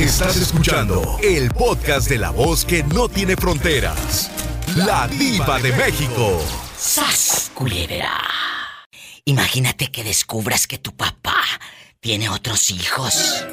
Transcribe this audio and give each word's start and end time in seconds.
Estás 0.00 0.38
escuchando 0.38 1.18
el 1.22 1.50
podcast 1.50 2.08
de 2.08 2.16
la 2.16 2.30
voz 2.30 2.64
que 2.64 2.82
no 2.82 3.10
tiene 3.10 3.36
fronteras. 3.36 4.30
La 4.74 5.06
diva 5.06 5.60
de 5.60 5.72
México. 5.72 6.40
¡Sas, 6.74 7.50
culebra! 7.52 8.18
Imagínate 9.26 9.88
que 9.88 10.02
descubras 10.02 10.66
que 10.66 10.78
tu 10.78 10.96
papá 10.96 11.36
tiene 12.00 12.30
otros 12.30 12.70
hijos. 12.70 13.44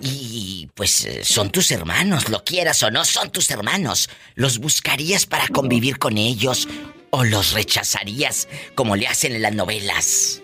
Y 0.00 0.70
pues 0.74 1.06
son 1.24 1.50
tus 1.50 1.70
hermanos, 1.70 2.30
lo 2.30 2.42
quieras 2.42 2.82
o 2.82 2.90
no, 2.90 3.04
son 3.04 3.30
tus 3.30 3.50
hermanos. 3.50 4.08
¿Los 4.36 4.58
buscarías 4.58 5.26
para 5.26 5.48
convivir 5.48 5.98
con 5.98 6.16
ellos 6.16 6.66
o 7.10 7.24
los 7.24 7.52
rechazarías 7.52 8.48
como 8.74 8.96
le 8.96 9.06
hacen 9.06 9.34
en 9.34 9.42
las 9.42 9.54
novelas? 9.54 10.40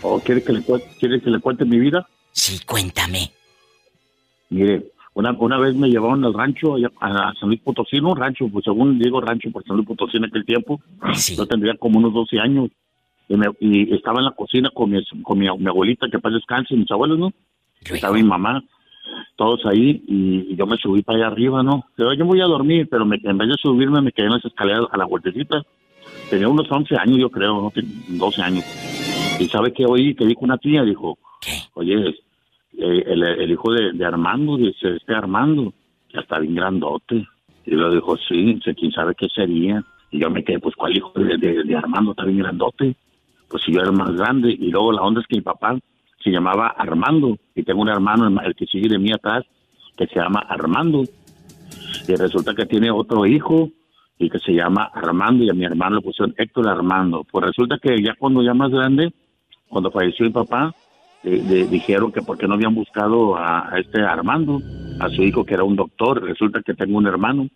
¿O 0.00 0.18
quiere 0.20 0.42
que 0.42 0.54
le, 0.54 0.62
quiere 0.98 1.20
que 1.20 1.28
le 1.28 1.38
cuente 1.38 1.66
mi 1.66 1.78
vida? 1.78 2.08
Sí, 2.32 2.60
cuéntame. 2.64 3.32
Mire, 4.50 4.92
una, 5.14 5.32
una 5.32 5.58
vez 5.58 5.74
me 5.74 5.88
llevaron 5.88 6.24
al 6.24 6.32
rancho 6.32 6.76
a, 7.00 7.34
San 7.38 7.48
Luis 7.48 7.60
Potosí, 7.60 7.98
un 7.98 8.16
rancho, 8.16 8.48
pues 8.48 8.64
según 8.64 8.98
digo 8.98 9.20
rancho 9.20 9.50
por 9.50 9.64
San 9.64 9.76
Luis 9.76 9.88
Potosí 9.88 10.16
en 10.16 10.26
aquel 10.26 10.44
tiempo. 10.44 10.80
Yo 11.36 11.46
tendría 11.46 11.74
como 11.74 11.98
unos 11.98 12.12
12 12.14 12.38
años. 12.38 12.70
Y, 13.60 13.94
estaba 13.94 14.20
en 14.20 14.26
la 14.26 14.30
cocina 14.30 14.70
con 14.70 14.90
mi, 14.90 15.04
con 15.22 15.38
mi, 15.38 15.48
abuelita, 15.48 16.08
que 16.08 16.18
pasa 16.18 16.36
descanse, 16.36 16.76
mis 16.76 16.90
abuelos, 16.90 17.18
¿no? 17.18 17.32
Estaba 17.80 18.14
mi 18.14 18.22
mamá, 18.22 18.62
todos 19.36 19.66
ahí, 19.66 20.02
y, 20.06 20.56
yo 20.56 20.66
me 20.66 20.76
subí 20.76 21.02
para 21.02 21.18
allá 21.18 21.26
arriba, 21.26 21.62
¿no? 21.62 21.84
Pero 21.96 22.12
yo 22.14 22.24
voy 22.24 22.40
a 22.40 22.44
dormir, 22.44 22.88
pero 22.90 23.04
me, 23.04 23.18
en 23.22 23.38
vez 23.38 23.48
de 23.48 23.56
subirme 23.60 24.00
me 24.00 24.12
quedé 24.12 24.26
en 24.26 24.34
las 24.34 24.44
escaleras 24.44 24.86
a 24.90 24.96
la 24.96 25.04
vueltecita. 25.04 25.62
Tenía 26.30 26.48
unos 26.48 26.70
11 26.70 26.96
años, 26.96 27.18
yo 27.18 27.30
creo, 27.30 27.60
¿no? 27.60 27.72
12 28.08 28.42
años. 28.42 28.64
Y 29.40 29.46
¿sabe 29.46 29.72
qué 29.72 29.84
oí? 29.84 30.14
Que 30.14 30.26
dijo 30.26 30.40
una 30.44 30.58
tía, 30.58 30.82
dijo, 30.84 31.18
oye, 31.74 32.14
eh, 32.80 33.02
el, 33.06 33.50
hijo 33.50 33.72
de, 33.72 34.04
Armando, 34.04 34.56
dice, 34.56 34.94
este 34.96 35.12
Armando, 35.12 35.72
ya 36.14 36.20
está 36.20 36.38
bien 36.38 36.54
grandote. 36.54 37.26
Y 37.66 37.72
lo 37.72 37.92
dijo, 37.92 38.16
sí, 38.16 38.60
quién 38.62 38.92
sabe 38.92 39.16
qué 39.16 39.28
sería. 39.34 39.82
Y 40.12 40.20
yo 40.20 40.30
me 40.30 40.44
quedé, 40.44 40.60
pues, 40.60 40.76
¿cuál 40.76 40.96
hijo 40.96 41.12
de, 41.14 41.76
Armando 41.76 42.12
está 42.12 42.24
bien 42.24 42.38
grandote? 42.38 42.94
Pues 43.48 43.64
si 43.64 43.72
yo 43.72 43.80
era 43.80 43.90
más 43.90 44.14
grande. 44.14 44.50
Y 44.50 44.70
luego 44.70 44.92
la 44.92 45.02
onda 45.02 45.20
es 45.20 45.26
que 45.26 45.36
mi 45.36 45.42
papá 45.42 45.76
se 46.22 46.30
llamaba 46.30 46.68
Armando. 46.68 47.36
Y 47.56 47.64
tengo 47.64 47.82
un 47.82 47.88
hermano, 47.88 48.28
el 48.40 48.54
que 48.54 48.66
sigue 48.66 48.88
de 48.88 48.98
mí 48.98 49.10
atrás, 49.12 49.44
que 49.96 50.06
se 50.06 50.14
llama 50.14 50.40
Armando. 50.48 51.02
Y 52.06 52.14
resulta 52.14 52.54
que 52.54 52.66
tiene 52.66 52.92
otro 52.92 53.26
hijo 53.26 53.70
y 54.18 54.30
que 54.30 54.38
se 54.38 54.52
llama 54.52 54.88
Armando. 54.94 55.42
Y 55.42 55.50
a 55.50 55.54
mi 55.54 55.64
hermano 55.64 55.96
le 55.96 56.02
pusieron 56.02 56.32
Héctor 56.38 56.68
Armando. 56.68 57.26
Pues 57.28 57.44
resulta 57.44 57.78
que 57.82 58.00
ya 58.00 58.14
cuando 58.16 58.40
ya 58.40 58.54
más 58.54 58.70
grande, 58.70 59.12
cuando 59.68 59.90
falleció 59.90 60.24
mi 60.26 60.32
papá, 60.32 60.72
dijeron 61.22 62.12
que 62.12 62.22
porque 62.22 62.46
no 62.46 62.54
habían 62.54 62.74
buscado 62.74 63.36
a, 63.36 63.70
este 63.78 64.02
Armando, 64.02 64.60
a 65.00 65.08
su 65.08 65.22
hijo 65.22 65.44
que 65.44 65.54
era 65.54 65.64
un 65.64 65.76
doctor, 65.76 66.22
resulta 66.22 66.62
que 66.62 66.74
tengo 66.74 66.98
un 66.98 67.06
hermano. 67.06 67.48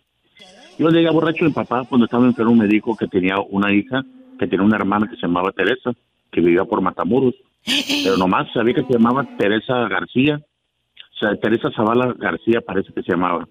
Yo 0.77 0.89
llegué 0.89 1.09
borracho 1.09 1.45
mi 1.45 1.51
papá 1.51 1.83
cuando 1.87 2.05
estaba 2.05 2.25
enfermo 2.25 2.55
me 2.55 2.67
dijo 2.67 2.95
que 2.97 3.07
tenía 3.07 3.35
una 3.39 3.71
hija, 3.71 4.03
que 4.39 4.47
tenía 4.47 4.65
una 4.65 4.77
hermana 4.77 5.07
que 5.07 5.15
se 5.15 5.21
llamaba 5.21 5.51
Teresa, 5.51 5.93
que 6.31 6.41
vivía 6.41 6.65
por 6.65 6.81
Matamoros, 6.81 7.35
pero 8.03 8.17
nomás 8.17 8.51
sabía 8.53 8.73
que 8.73 8.83
se 8.83 8.93
llamaba 8.93 9.25
Teresa 9.37 9.87
García, 9.87 10.41
Teresa 11.41 11.71
Zavala 11.71 12.13
García 12.17 12.61
parece 12.61 12.91
que 12.93 13.03
se 13.03 13.11
llamaba. 13.11 13.47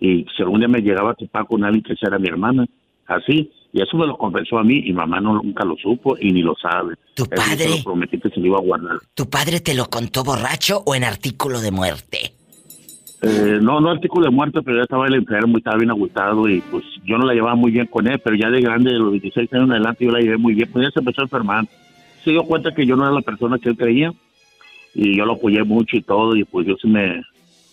Y 0.00 0.26
según 0.36 0.60
día 0.60 0.68
me 0.68 0.80
llegaba 0.80 1.12
a 1.12 1.14
topar 1.14 1.46
con 1.46 1.64
alguien 1.64 1.82
que 1.82 1.94
era 2.00 2.18
mi 2.18 2.28
hermana, 2.28 2.66
así, 3.06 3.50
y 3.74 3.82
eso 3.82 3.96
me 3.96 4.06
lo 4.06 4.16
confesó 4.16 4.58
a 4.58 4.62
mí 4.62 4.84
y 4.86 4.92
mamá 4.92 5.20
no, 5.20 5.34
nunca 5.34 5.64
lo 5.64 5.76
supo 5.76 6.16
y 6.20 6.30
ni 6.30 6.42
lo 6.42 6.54
sabe. 6.54 6.94
¿Tu 7.14 7.26
padre? 7.26 7.68
lo 7.70 7.82
prometí 7.82 8.20
que 8.20 8.30
se 8.30 8.38
lo 8.38 8.46
iba 8.46 8.58
a 8.58 8.60
guardar. 8.60 8.98
¿Tu 9.14 9.28
padre 9.28 9.58
te 9.58 9.74
lo 9.74 9.86
contó 9.86 10.22
borracho 10.22 10.84
o 10.86 10.94
en 10.94 11.02
artículo 11.02 11.60
de 11.60 11.72
muerte? 11.72 12.18
Eh, 13.22 13.58
no, 13.60 13.80
no 13.80 13.90
artículo 13.90 14.26
de 14.26 14.30
muerte, 14.30 14.60
pero 14.62 14.76
ya 14.76 14.84
estaba 14.84 15.08
el 15.08 15.14
enfermo 15.14 15.56
y 15.56 15.58
estaba 15.58 15.76
bien 15.76 15.90
agotado 15.90 16.48
y 16.48 16.60
pues 16.60 16.84
yo 17.04 17.18
no 17.18 17.26
la 17.26 17.34
llevaba 17.34 17.56
muy 17.56 17.72
bien 17.72 17.86
con 17.86 18.06
él, 18.06 18.20
pero 18.20 18.36
ya 18.36 18.48
de 18.48 18.60
grande, 18.60 18.92
de 18.92 18.98
los 19.00 19.10
26 19.10 19.52
años 19.52 19.64
en 19.64 19.72
adelante, 19.72 20.04
yo 20.04 20.12
la 20.12 20.20
llevé 20.20 20.36
muy 20.36 20.54
bien. 20.54 20.70
Pues 20.70 20.86
ya 20.86 20.92
se 20.92 21.00
empezó 21.00 21.22
a 21.22 21.24
enfermar. 21.24 21.66
Se 22.22 22.30
dio 22.30 22.44
cuenta 22.44 22.72
que 22.72 22.86
yo 22.86 22.94
no 22.94 23.02
era 23.02 23.12
la 23.12 23.22
persona 23.22 23.58
que 23.58 23.70
él 23.70 23.76
creía 23.76 24.12
y 24.94 25.16
yo 25.16 25.26
lo 25.26 25.32
apoyé 25.32 25.64
mucho 25.64 25.96
y 25.96 26.02
todo 26.02 26.36
y 26.36 26.44
pues 26.44 26.64
yo 26.64 26.76
sí 26.80 26.86
me... 26.86 27.24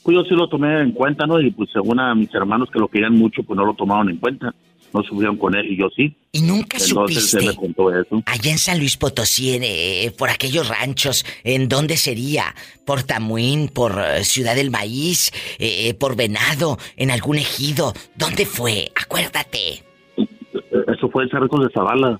Pues 0.01 0.17
yo 0.17 0.23
sí 0.23 0.33
lo 0.33 0.49
tomé 0.49 0.81
en 0.81 0.93
cuenta, 0.93 1.27
¿no? 1.27 1.39
Y 1.39 1.51
pues 1.51 1.69
según 1.71 1.99
a 1.99 2.15
mis 2.15 2.33
hermanos 2.33 2.71
que 2.71 2.79
lo 2.79 2.87
querían 2.87 3.13
mucho, 3.13 3.43
pues 3.43 3.55
no 3.55 3.67
lo 3.67 3.75
tomaron 3.75 4.09
en 4.09 4.17
cuenta 4.17 4.55
no 4.93 5.03
subieron 5.03 5.37
con 5.37 5.55
él 5.55 5.71
y 5.71 5.77
yo 5.77 5.89
sí. 5.95 6.15
¿Y 6.31 6.41
nunca 6.41 6.77
Entonces 6.77 7.29
supiste? 7.29 7.47
me 7.47 7.55
contó 7.55 7.93
eso. 7.93 8.21
Allá 8.25 8.51
en 8.51 8.57
San 8.57 8.79
Luis 8.79 8.97
Potosí, 8.97 9.57
eh, 9.61 10.11
por 10.17 10.29
aquellos 10.29 10.67
ranchos, 10.67 11.25
¿en 11.43 11.69
dónde 11.69 11.97
sería? 11.97 12.55
¿Por 12.85 13.03
Tamuín? 13.03 13.69
¿Por 13.69 13.93
eh, 13.99 14.23
Ciudad 14.23 14.55
del 14.55 14.71
Maíz? 14.71 15.31
Eh, 15.59 15.93
¿Por 15.93 16.15
Venado? 16.15 16.77
¿En 16.97 17.11
algún 17.11 17.37
ejido? 17.37 17.93
¿Dónde 18.15 18.45
fue? 18.45 18.91
Acuérdate. 19.01 19.83
Eso 20.87 21.09
fue 21.09 21.23
en 21.23 21.29
Cerros 21.29 21.49
de 21.49 21.69
Zavala, 21.73 22.19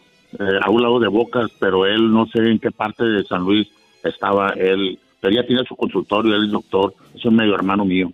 a 0.62 0.70
un 0.70 0.82
lado 0.82 1.00
de 1.00 1.08
Bocas, 1.08 1.52
pero 1.60 1.86
él 1.86 2.12
no 2.12 2.26
sé 2.28 2.40
en 2.40 2.60
qué 2.60 2.72
parte 2.72 3.04
de 3.04 3.24
San 3.26 3.44
Luis 3.44 3.68
estaba 4.04 4.50
él. 4.52 5.00
Pero 5.20 5.36
ya 5.36 5.46
tiene 5.46 5.64
su 5.68 5.76
consultorio, 5.76 6.36
él 6.36 6.46
es 6.46 6.52
doctor, 6.52 6.96
es 7.16 7.24
un 7.26 7.36
medio 7.36 7.54
hermano 7.54 7.86
mío. 7.86 8.12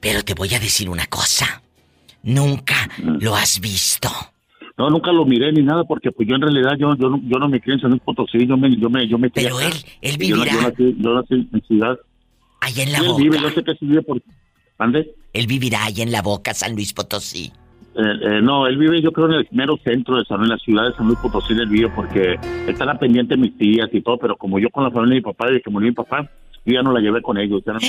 Pero 0.00 0.22
te 0.22 0.34
voy 0.34 0.54
a 0.54 0.60
decir 0.60 0.88
una 0.88 1.06
cosa. 1.06 1.62
Nunca 2.28 2.88
lo 3.20 3.34
has 3.34 3.58
visto. 3.58 4.10
No, 4.76 4.90
nunca 4.90 5.10
lo 5.12 5.24
miré 5.24 5.50
ni 5.50 5.62
nada 5.62 5.82
porque 5.84 6.12
pues 6.12 6.28
yo 6.28 6.36
en 6.36 6.42
realidad 6.42 6.76
yo 6.78 6.94
yo 6.94 7.08
no, 7.08 7.20
yo 7.24 7.38
no 7.38 7.48
me 7.48 7.58
crié 7.58 7.74
en 7.74 7.80
San 7.80 7.90
Luis 7.90 8.02
Potosí, 8.02 8.46
yo 8.46 8.56
me 8.56 8.76
yo 8.76 8.90
me 8.90 9.08
yo 9.08 9.18
me 9.18 9.30
Pero 9.30 9.58
él 9.60 9.72
él 10.02 10.18
vivirá. 10.18 10.52
Yo, 10.52 10.60
nací, 10.60 10.96
yo 10.98 11.14
nací 11.14 11.48
en 11.52 11.62
ciudad. 11.66 11.98
Allá 12.60 12.82
en 12.82 12.92
la 12.92 12.98
él 12.98 13.06
boca. 13.06 13.22
Vive, 13.22 13.40
yo 13.40 13.50
sé 13.50 13.64
que 13.64 13.72
sí 13.72 13.86
vive 13.86 14.02
por 14.02 14.22
¿Ande? 14.76 15.10
Él 15.32 15.46
vivirá 15.46 15.84
allá 15.84 16.04
en 16.04 16.12
la 16.12 16.22
boca 16.22 16.52
San 16.52 16.74
Luis 16.74 16.92
Potosí. 16.92 17.50
Eh, 17.96 18.02
eh, 18.22 18.40
no, 18.42 18.66
él 18.66 18.76
vive 18.76 19.00
yo 19.00 19.10
creo 19.10 19.26
en 19.26 19.32
el 19.32 19.48
mero 19.50 19.78
centro 19.82 20.18
de 20.18 20.24
San 20.26 20.38
Luis, 20.38 20.50
en 20.50 20.56
la 20.56 20.58
ciudad 20.58 20.84
de 20.84 20.96
San 20.96 21.06
Luis 21.06 21.18
Potosí 21.18 21.54
él 21.54 21.68
vive 21.68 21.88
porque 21.96 22.38
está 22.68 22.84
la 22.84 22.98
pendiente 22.98 23.34
de 23.34 23.40
mis 23.40 23.56
tías 23.56 23.88
y 23.90 24.02
todo, 24.02 24.18
pero 24.18 24.36
como 24.36 24.58
yo 24.58 24.68
con 24.68 24.84
la 24.84 24.90
familia 24.90 25.14
de 25.14 25.20
mi 25.20 25.24
papá, 25.24 25.46
desde 25.46 25.62
que 25.62 25.70
murió 25.70 25.88
mi 25.88 25.94
papá, 25.94 26.30
yo 26.68 26.74
ya 26.74 26.82
no 26.82 26.92
la 26.92 27.00
llevé 27.00 27.22
con 27.22 27.38
ellos. 27.38 27.62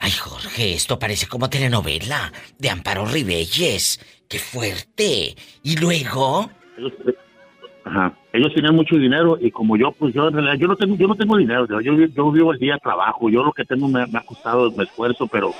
Ay, 0.00 0.10
Jorge, 0.10 0.72
esto 0.72 0.98
parece 0.98 1.26
como 1.26 1.50
telenovela 1.50 2.32
de 2.58 2.70
Amparo 2.70 3.04
Ribelles. 3.04 4.00
¡Qué 4.26 4.38
fuerte! 4.38 5.36
¿Y 5.62 5.76
luego? 5.76 6.50
Ellos, 6.78 6.92
ajá. 7.84 8.16
Ellos 8.32 8.54
tienen 8.54 8.74
mucho 8.74 8.96
dinero 8.96 9.36
y 9.38 9.50
como 9.50 9.76
yo, 9.76 9.92
pues 9.92 10.14
yo 10.14 10.28
en 10.28 10.34
realidad, 10.34 10.54
yo 10.54 10.66
no 10.66 10.76
tengo, 10.76 10.96
yo 10.96 11.06
no 11.06 11.14
tengo 11.14 11.36
dinero. 11.36 11.66
Yo, 11.68 11.80
yo, 11.82 12.32
vivo 12.32 12.52
el 12.52 12.58
día 12.58 12.78
trabajo. 12.82 13.28
Yo 13.28 13.44
lo 13.44 13.52
que 13.52 13.66
tengo 13.66 13.86
me, 13.86 14.00
ha 14.00 14.24
costado, 14.24 14.72
me 14.72 14.84
esfuerzo, 14.84 15.26
pero 15.26 15.52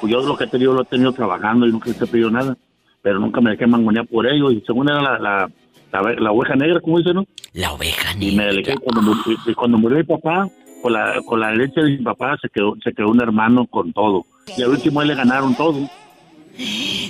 pues 0.00 0.12
yo 0.12 0.22
lo 0.22 0.36
que 0.36 0.44
he 0.44 0.48
tenido 0.48 0.74
lo 0.74 0.82
he 0.82 0.86
tenido 0.86 1.12
trabajando 1.12 1.66
y 1.66 1.72
nunca 1.72 1.90
he 1.90 2.06
pedido 2.06 2.30
nada. 2.30 2.56
Pero 3.02 3.18
nunca 3.18 3.40
me 3.40 3.50
dejé 3.50 3.66
mangonear 3.66 4.06
por 4.06 4.28
ellos. 4.28 4.52
Y 4.52 4.62
según 4.64 4.88
era 4.88 5.02
la, 5.02 5.18
la, 5.18 5.50
la, 5.90 6.30
oveja 6.30 6.54
negra, 6.54 6.80
¿cómo 6.80 6.98
dice, 6.98 7.12
no? 7.12 7.24
La 7.52 7.72
oveja 7.72 8.14
negra. 8.14 8.52
Y 8.54 8.62
me 8.62 8.76
cuando, 8.76 9.16
cuando 9.56 9.78
murió 9.78 9.98
mi 9.98 10.04
papá, 10.04 10.48
con 10.82 10.92
la, 10.92 11.22
con 11.24 11.40
la 11.40 11.52
herencia 11.52 11.82
de 11.82 11.90
mi 11.90 11.98
papá 11.98 12.36
se 12.42 12.48
quedó, 12.48 12.76
se 12.82 12.92
quedó 12.92 13.08
un 13.08 13.20
hermano 13.20 13.66
con 13.66 13.92
todo. 13.92 14.26
Y 14.56 14.62
al 14.62 14.70
último 14.70 15.00
él 15.00 15.08
le 15.08 15.14
ganaron 15.14 15.54
todo. 15.54 15.88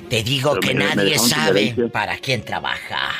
Te 0.08 0.22
digo 0.22 0.54
que 0.60 0.74
nadie 0.74 1.18
sabe 1.18 1.74
para 1.92 2.18
quién 2.18 2.44
trabaja. 2.44 3.10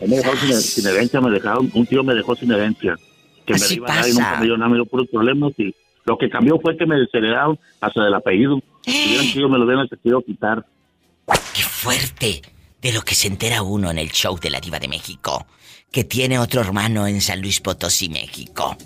Me 0.00 0.16
dejaron 0.16 0.38
sin, 0.60 0.86
herencia, 0.86 1.20
me 1.20 1.30
dejaron, 1.30 1.70
un 1.72 1.86
tío 1.86 2.02
me 2.02 2.14
dejó 2.14 2.34
sin 2.34 2.50
herencia. 2.50 2.98
Que 3.46 3.54
Así 3.54 3.80
me 3.80 3.86
pasa. 3.86 4.08
y 4.08 4.12
nunca 4.12 4.36
me 4.40 4.46
dio 4.46 4.56
nada, 4.56 4.68
me 4.68 4.76
dio 4.76 4.86
puros 4.86 5.08
problemas 5.10 5.52
y 5.58 5.74
lo 6.04 6.18
que 6.18 6.28
cambió 6.28 6.58
fue 6.60 6.76
que 6.76 6.86
me 6.86 6.96
desheredaron 6.96 7.58
hasta 7.80 8.04
del 8.04 8.14
apellido. 8.14 8.60
Si 8.84 9.34
yo 9.34 9.48
me 9.48 9.58
lo 9.58 9.64
hubieran 9.64 9.88
querido 9.88 10.22
quitar. 10.22 10.66
¡Qué 11.54 11.62
fuerte! 11.62 12.42
De 12.80 12.92
lo 12.92 13.02
que 13.02 13.14
se 13.14 13.28
entera 13.28 13.62
uno 13.62 13.90
en 13.92 13.98
el 13.98 14.10
show 14.10 14.36
de 14.38 14.50
la 14.50 14.60
Diva 14.60 14.80
de 14.80 14.88
México, 14.88 15.46
que 15.92 16.02
tiene 16.02 16.40
otro 16.40 16.60
hermano 16.60 17.06
en 17.06 17.20
San 17.20 17.40
Luis 17.40 17.60
Potosí, 17.60 18.08
México, 18.08 18.76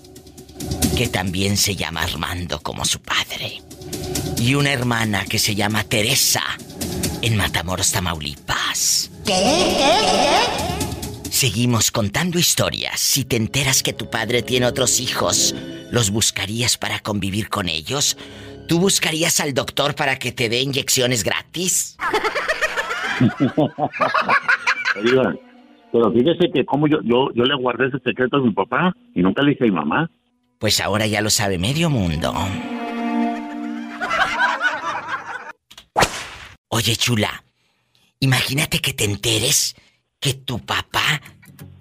que 0.96 1.08
también 1.08 1.56
se 1.56 1.76
llama 1.76 2.02
Armando 2.02 2.60
como 2.60 2.84
su 2.84 3.00
padre 3.00 3.62
y 4.38 4.54
una 4.54 4.72
hermana 4.72 5.24
que 5.24 5.38
se 5.38 5.54
llama 5.54 5.84
Teresa 5.84 6.42
en 7.22 7.36
Matamoros, 7.36 7.92
Tamaulipas. 7.92 9.10
Seguimos 11.30 11.90
contando 11.90 12.38
historias. 12.38 13.00
Si 13.00 13.24
te 13.24 13.36
enteras 13.36 13.82
que 13.82 13.92
tu 13.92 14.08
padre 14.08 14.42
tiene 14.42 14.66
otros 14.66 15.00
hijos, 15.00 15.54
¿los 15.90 16.10
buscarías 16.10 16.78
para 16.78 17.00
convivir 17.00 17.48
con 17.48 17.68
ellos? 17.68 18.16
¿Tú 18.68 18.78
buscarías 18.78 19.40
al 19.40 19.54
doctor 19.54 19.94
para 19.94 20.18
que 20.18 20.32
te 20.32 20.48
dé 20.48 20.60
inyecciones 20.60 21.24
gratis? 21.24 21.96
Pero 25.92 26.12
fíjese 26.12 26.50
que 26.52 26.64
como 26.64 26.88
yo, 26.88 26.98
yo, 27.02 27.30
yo 27.34 27.44
le 27.44 27.54
guardé 27.54 27.88
ese 27.88 27.98
secreto 28.00 28.36
a 28.36 28.40
mi 28.40 28.52
papá 28.52 28.94
y 29.14 29.22
nunca 29.22 29.42
le 29.42 29.50
dije 29.50 29.64
a 29.64 29.66
mi 29.66 29.72
mamá. 29.72 30.10
Pues 30.58 30.80
ahora 30.80 31.06
ya 31.06 31.20
lo 31.20 31.30
sabe 31.30 31.58
medio 31.58 31.90
mundo. 31.90 32.34
Oye, 36.68 36.96
chula, 36.96 37.44
imagínate 38.20 38.80
que 38.80 38.92
te 38.92 39.04
enteres 39.04 39.76
que 40.20 40.34
tu 40.34 40.58
papá 40.64 41.22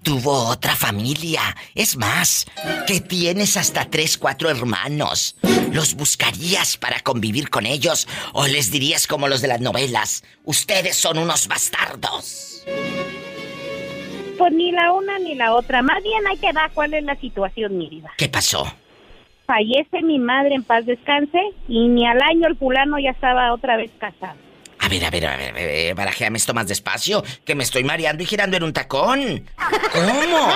tuvo 0.06 0.46
otra 0.46 0.76
familia. 0.76 1.56
Es 1.74 1.96
más, 1.96 2.46
que 2.86 3.00
tienes 3.00 3.56
hasta 3.56 3.90
tres, 3.90 4.16
cuatro 4.16 4.48
hermanos. 4.48 5.34
¿Los 5.72 5.94
buscarías 5.94 6.76
para 6.76 7.00
convivir 7.00 7.50
con 7.50 7.66
ellos 7.66 8.06
o 8.32 8.46
les 8.46 8.70
dirías 8.70 9.08
como 9.08 9.26
los 9.26 9.40
de 9.40 9.48
las 9.48 9.60
novelas? 9.60 10.22
Ustedes 10.44 10.96
son 10.96 11.18
unos 11.18 11.48
bastardos. 11.48 12.62
Pues 14.38 14.52
ni 14.52 14.72
la 14.72 14.92
una 14.92 15.18
ni 15.18 15.34
la 15.34 15.54
otra. 15.54 15.82
Más 15.82 16.02
bien 16.02 16.26
hay 16.26 16.36
que 16.38 16.52
ver 16.52 16.70
cuál 16.74 16.94
es 16.94 17.04
la 17.04 17.16
situación, 17.16 17.76
mi 17.76 17.88
vida. 17.88 18.10
¿Qué 18.16 18.28
pasó? 18.28 18.66
Fallece 19.46 20.02
mi 20.02 20.18
madre 20.18 20.54
en 20.54 20.64
paz 20.64 20.84
descanse 20.84 21.40
y 21.68 21.88
ni 21.88 22.06
al 22.06 22.20
año 22.20 22.48
el 22.48 22.56
fulano 22.56 22.98
ya 22.98 23.10
estaba 23.10 23.52
otra 23.52 23.76
vez 23.76 23.90
casado. 23.98 24.36
A 24.78 24.88
ver, 24.88 25.04
a 25.04 25.10
ver, 25.10 25.26
a 25.26 25.36
ver, 25.36 25.50
a 25.50 25.52
ver, 25.52 25.94
barajéame 25.94 26.38
esto 26.38 26.54
más 26.54 26.68
despacio, 26.68 27.22
que 27.44 27.54
me 27.54 27.62
estoy 27.64 27.82
mareando 27.82 28.22
y 28.22 28.26
girando 28.26 28.56
en 28.56 28.62
un 28.62 28.72
tacón. 28.72 29.44
¿Cómo? 29.92 30.48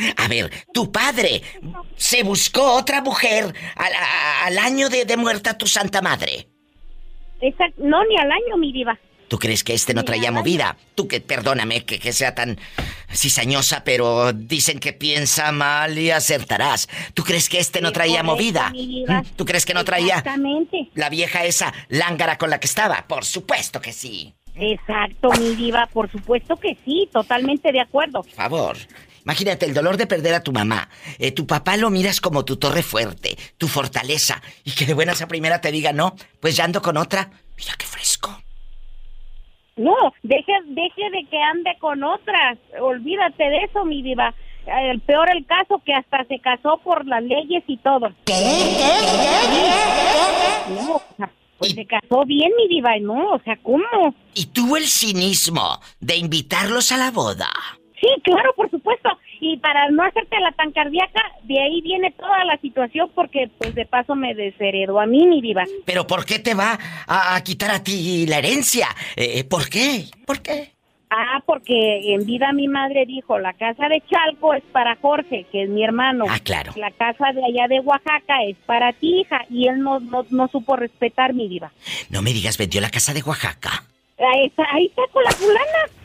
A 0.16 0.28
ver, 0.28 0.50
tu 0.72 0.90
padre 0.90 1.42
se 1.94 2.22
buscó 2.22 2.72
otra 2.74 3.02
mujer 3.02 3.52
al, 3.76 4.58
año 4.58 4.88
de, 4.88 5.04
de, 5.04 5.16
muerta 5.18 5.58
tu 5.58 5.66
santa 5.66 6.00
madre. 6.00 6.48
Exacto, 7.42 7.82
no, 7.84 8.02
ni 8.04 8.16
al 8.16 8.32
año, 8.32 8.56
mi 8.56 8.72
diva. 8.72 8.98
¿Tú 9.30 9.38
crees 9.38 9.62
que 9.62 9.74
este 9.74 9.94
no 9.94 10.04
traía 10.04 10.32
movida? 10.32 10.76
Tú 10.96 11.06
que, 11.06 11.20
perdóname 11.20 11.84
que, 11.84 12.00
que 12.00 12.12
sea 12.12 12.34
tan 12.34 12.58
cizañosa, 13.14 13.84
pero 13.84 14.32
dicen 14.32 14.80
que 14.80 14.92
piensa 14.92 15.52
mal 15.52 15.96
y 15.96 16.10
acertarás. 16.10 16.88
¿Tú 17.14 17.22
crees 17.22 17.48
que 17.48 17.60
este 17.60 17.80
no 17.80 17.92
traía 17.92 18.24
movida? 18.24 18.72
¿Mm? 18.74 19.24
¿Tú 19.36 19.44
crees 19.44 19.64
que 19.64 19.72
no 19.72 19.84
traía 19.84 20.16
Exactamente. 20.16 20.90
la 20.94 21.08
vieja 21.10 21.44
esa 21.44 21.72
lángara 21.88 22.38
con 22.38 22.50
la 22.50 22.58
que 22.58 22.66
estaba? 22.66 23.04
Por 23.06 23.24
supuesto 23.24 23.80
que 23.80 23.92
sí. 23.92 24.34
Exacto, 24.56 25.30
mi 25.38 25.54
diva, 25.54 25.86
por 25.86 26.10
supuesto 26.10 26.56
que 26.56 26.76
sí, 26.84 27.08
totalmente 27.12 27.70
de 27.70 27.82
acuerdo. 27.82 28.24
Por 28.24 28.32
favor. 28.32 28.76
Imagínate 29.22 29.64
el 29.64 29.74
dolor 29.74 29.96
de 29.96 30.08
perder 30.08 30.34
a 30.34 30.42
tu 30.42 30.50
mamá. 30.50 30.88
Eh, 31.20 31.30
tu 31.30 31.46
papá 31.46 31.76
lo 31.76 31.88
miras 31.90 32.20
como 32.20 32.44
tu 32.44 32.56
torre 32.56 32.82
fuerte, 32.82 33.38
tu 33.58 33.68
fortaleza. 33.68 34.42
Y 34.64 34.72
que 34.72 34.86
de 34.86 34.94
buenas 34.94 35.22
a 35.22 35.28
primera 35.28 35.60
te 35.60 35.70
diga, 35.70 35.92
no, 35.92 36.16
pues 36.40 36.56
ya 36.56 36.64
ando 36.64 36.82
con 36.82 36.96
otra. 36.96 37.30
Mira 37.56 37.74
qué 37.78 37.86
fresco. 37.86 38.42
No, 39.80 39.96
deje, 40.22 40.52
deje 40.66 41.10
de 41.10 41.24
que 41.30 41.38
ande 41.38 41.74
con 41.78 42.04
otras. 42.04 42.58
Olvídate 42.78 43.44
de 43.44 43.64
eso, 43.64 43.86
mi 43.86 44.02
diva. 44.02 44.34
El 44.66 45.00
peor 45.00 45.30
el 45.34 45.46
caso 45.46 45.80
que 45.82 45.94
hasta 45.94 46.22
se 46.24 46.38
casó 46.38 46.76
por 46.84 47.06
las 47.06 47.22
leyes 47.22 47.64
y 47.66 47.78
todo. 47.78 48.12
¿Qué? 48.26 48.34
No, 50.68 51.00
pues 51.56 51.72
se 51.72 51.86
casó 51.86 52.26
bien, 52.26 52.52
mi 52.58 52.68
diva, 52.68 52.98
¿no? 53.00 53.30
O 53.32 53.38
sea, 53.40 53.56
¿cómo? 53.62 54.14
Y 54.34 54.46
tuvo 54.52 54.76
el 54.76 54.84
cinismo 54.84 55.80
de 55.98 56.16
invitarlos 56.18 56.92
a 56.92 56.98
la 56.98 57.10
boda. 57.10 57.48
Sí, 57.98 58.08
claro, 58.22 58.52
por 58.54 58.70
supuesto. 58.70 59.08
Y 59.40 59.56
para 59.56 59.88
no 59.90 60.04
hacerte 60.04 60.38
la 60.38 60.52
tan 60.52 60.70
cardíaca, 60.72 61.22
de 61.44 61.60
ahí 61.60 61.80
viene 61.80 62.10
toda 62.12 62.44
la 62.44 62.58
situación 62.58 63.10
porque 63.14 63.50
pues 63.58 63.74
de 63.74 63.86
paso 63.86 64.14
me 64.14 64.34
desheredó 64.34 65.00
a 65.00 65.06
mí, 65.06 65.26
mi 65.26 65.40
diva. 65.40 65.64
Pero 65.86 66.06
¿por 66.06 66.24
qué 66.24 66.38
te 66.38 66.54
va 66.54 66.78
a, 67.06 67.40
quitar 67.42 67.70
a 67.70 67.82
ti 67.82 68.26
la 68.26 68.38
herencia? 68.38 68.88
Eh, 69.16 69.44
¿Por 69.44 69.68
qué? 69.68 70.04
¿Por 70.26 70.40
qué? 70.40 70.72
Ah, 71.12 71.42
porque 71.44 72.14
en 72.14 72.24
vida 72.24 72.52
mi 72.52 72.68
madre 72.68 73.04
dijo, 73.04 73.36
la 73.40 73.52
casa 73.54 73.88
de 73.88 74.00
Chalco 74.08 74.54
es 74.54 74.62
para 74.70 74.94
Jorge, 74.94 75.44
que 75.50 75.64
es 75.64 75.68
mi 75.68 75.82
hermano. 75.82 76.24
Ah, 76.28 76.38
claro. 76.38 76.72
La 76.76 76.92
casa 76.92 77.32
de 77.32 77.44
allá 77.44 77.66
de 77.66 77.80
Oaxaca 77.80 78.44
es 78.46 78.56
para 78.64 78.92
ti, 78.92 79.22
hija. 79.22 79.44
Y 79.50 79.66
él 79.66 79.80
no, 79.80 79.98
no, 79.98 80.48
supo 80.48 80.76
respetar 80.76 81.34
mi 81.34 81.48
diva. 81.48 81.72
No 82.10 82.22
me 82.22 82.32
digas, 82.32 82.58
vendió 82.58 82.80
la 82.80 82.90
casa 82.90 83.12
de 83.12 83.22
Oaxaca. 83.22 83.82
Ahí 84.18 84.46
está, 84.46 84.64
ahí 84.72 84.86
está 84.86 85.02
con 85.12 85.24
la 85.24 85.32
fulana. 85.32 85.99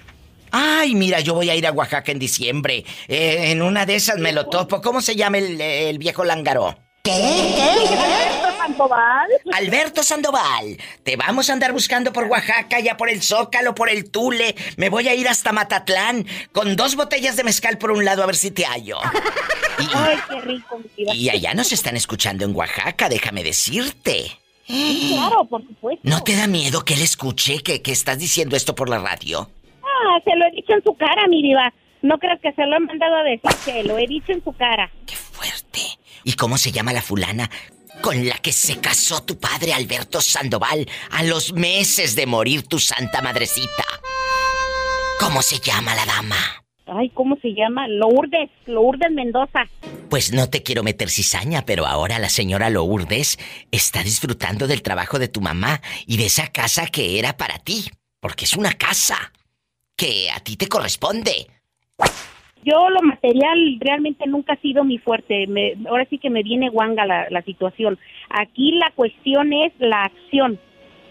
Ay, 0.52 0.96
mira, 0.96 1.20
yo 1.20 1.34
voy 1.34 1.50
a 1.50 1.56
ir 1.56 1.68
a 1.68 1.72
Oaxaca 1.72 2.12
en 2.12 2.20
diciembre. 2.20 2.86
Eh, 3.08 3.52
en 3.52 3.62
una 3.62 3.86
de 3.86 3.96
esas 3.96 4.18
me 4.18 4.32
lo 4.32 4.48
topo. 4.48 4.82
¿Cómo 4.82 5.02
se 5.02 5.16
llama 5.16 5.38
el, 5.38 5.98
viejo 5.98 6.24
lángaro? 6.24 6.78
¿Qué? 7.04 7.12
Alberto 7.12 8.58
Sandoval. 8.58 9.28
Alberto 9.54 10.04
Sandoval. 10.04 10.78
Te 11.04 11.16
vamos 11.18 11.50
a 11.50 11.54
andar 11.54 11.72
buscando 11.72 12.12
por 12.12 12.26
Oaxaca, 12.26 12.80
ya 12.80 12.98
por 12.98 13.10
el 13.10 13.22
Zócalo, 13.22 13.76
por 13.76 13.90
el 13.90 14.10
Tule. 14.10 14.56
Me 14.78 14.90
voy 14.90 15.08
a 15.08 15.14
ir 15.14 15.28
hasta 15.28 15.52
Matatlán 15.52 16.26
con 16.52 16.76
dos 16.76 16.96
botellas 16.96 17.36
de 17.36 17.44
mezcal 17.44 17.78
por 17.78 17.92
un 17.92 18.06
lado 18.06 18.24
a 18.24 18.26
ver 18.26 18.36
si 18.36 18.50
te 18.50 18.66
hallo. 18.66 18.98
Ay, 19.94 20.18
qué 20.30 20.42
rico. 20.42 20.82
Y 20.96 21.30
allá 21.30 21.54
nos 21.54 21.72
están 21.72 21.96
escuchando 21.96 22.46
en 22.46 22.56
Oaxaca, 22.56 23.10
déjame 23.10 23.44
decirte. 23.44 24.32
claro, 24.68 25.46
por 25.46 25.62
supuesto. 25.62 26.02
¿No 26.04 26.24
te 26.24 26.36
da 26.36 26.48
miedo 26.48 26.84
que 26.86 26.96
él 26.96 27.02
escuche 27.02 27.62
que, 27.62 27.82
que 27.82 27.92
estás 27.92 28.18
diciendo 28.18 28.56
esto 28.56 28.74
por 28.74 28.90
la 28.90 29.00
radio? 29.00 29.50
Se 30.24 30.36
lo 30.36 30.46
he 30.46 30.52
dicho 30.52 30.74
en 30.74 30.84
su 30.84 30.94
cara, 30.96 31.28
mi 31.28 31.42
diva. 31.42 31.74
No 32.02 32.18
creas 32.20 32.40
que 32.40 32.54
se 32.54 32.66
lo 32.66 32.76
he 32.76 32.80
mandado 32.80 33.16
a 33.16 33.24
decir, 33.24 33.52
se 33.52 33.84
lo 33.84 33.98
he 33.98 34.08
dicho 34.08 34.32
en 34.32 34.44
su 34.44 34.54
cara. 34.54 34.92
¡Qué 35.06 35.16
fuerte! 35.16 35.80
¿Y 36.24 36.34
cómo 36.34 36.58
se 36.58 36.72
llama 36.72 36.94
la 36.94 37.02
fulana 37.02 37.50
con 38.02 38.28
la 38.28 38.38
que 38.38 38.52
se 38.52 38.80
casó 38.80 39.24
tu 39.24 39.40
padre 39.40 39.74
Alberto 39.74 40.22
Sandoval 40.22 40.86
a 41.12 41.24
los 41.24 41.54
meses 41.54 42.16
de 42.16 42.26
morir 42.26 42.68
tu 42.68 42.80
santa 42.80 43.22
madrecita? 43.22 43.84
¿Cómo 45.20 45.42
se 45.42 45.60
llama 45.60 45.96
la 45.96 46.06
dama? 46.06 46.36
Ay, 46.88 47.10
¿cómo 47.10 47.36
se 47.42 47.54
llama? 47.54 47.88
Lourdes, 47.88 48.52
Lourdes 48.68 49.12
Mendoza. 49.12 49.64
Pues 50.10 50.32
no 50.32 50.50
te 50.50 50.62
quiero 50.62 50.84
meter 50.84 51.10
cizaña, 51.10 51.64
pero 51.66 51.88
ahora 51.88 52.20
la 52.20 52.30
señora 52.30 52.70
Lourdes 52.70 53.40
está 53.72 54.04
disfrutando 54.04 54.68
del 54.68 54.84
trabajo 54.84 55.18
de 55.18 55.28
tu 55.28 55.42
mamá 55.42 55.82
y 56.06 56.18
de 56.18 56.28
esa 56.28 56.50
casa 56.52 56.86
que 56.88 57.18
era 57.18 57.38
para 57.38 57.58
ti, 57.58 57.90
porque 58.20 58.46
es 58.46 58.56
una 58.56 58.74
casa 58.74 59.32
que 59.96 60.30
a 60.32 60.40
ti 60.40 60.58
te 60.58 60.68
corresponde. 60.68 61.48
Yo 62.64 62.90
lo 62.90 63.02
material 63.04 63.78
realmente 63.80 64.26
nunca 64.28 64.54
ha 64.54 64.58
sido 64.58 64.84
mi 64.84 64.98
fuerte. 64.98 65.46
ahora 65.88 66.06
sí 66.10 66.18
que 66.18 66.30
me 66.30 66.42
viene 66.42 66.70
guanga 66.70 67.06
la, 67.06 67.30
la 67.30 67.42
situación. 67.44 68.00
Aquí 68.30 68.72
la 68.72 68.92
cuestión 68.96 69.54
es 69.54 69.72
la 69.78 70.04
acción. 70.04 70.60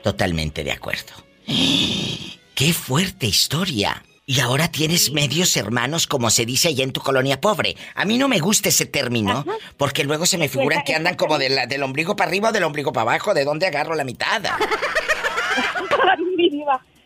Totalmente 0.03 0.65
de 0.65 0.73
acuerdo. 0.73 1.13
¡Qué 2.55 2.73
fuerte 2.73 3.27
historia! 3.27 4.03
Y 4.27 4.41
ahora 4.41 4.69
tienes 4.69 5.13
medios 5.13 5.55
hermanos, 5.57 6.07
como 6.07 6.31
se 6.31 6.47
dice 6.47 6.69
allá 6.69 6.83
en 6.83 6.93
tu 6.93 7.01
colonia 7.01 7.41
pobre. 7.41 7.77
A 7.95 8.07
mí 8.07 8.17
no 8.17 8.27
me 8.27 8.39
gusta 8.39 8.71
ese 8.71 8.87
término, 8.87 9.45
porque 9.77 10.03
luego 10.03 10.25
se 10.25 10.39
me 10.39 10.49
figuran 10.49 10.83
que 10.83 10.95
andan 10.95 11.15
como 11.15 11.37
de 11.37 11.51
la, 11.51 11.67
del 11.67 11.83
ombligo 11.83 12.17
para 12.17 12.31
arriba 12.31 12.49
o 12.49 12.53
del 12.53 12.65
ombligo 12.65 12.93
para 12.93 13.03
abajo. 13.03 13.35
¿De 13.35 13.45
dónde 13.45 13.67
agarro 13.67 13.95
la 13.95 14.05
mitad? 14.05 14.43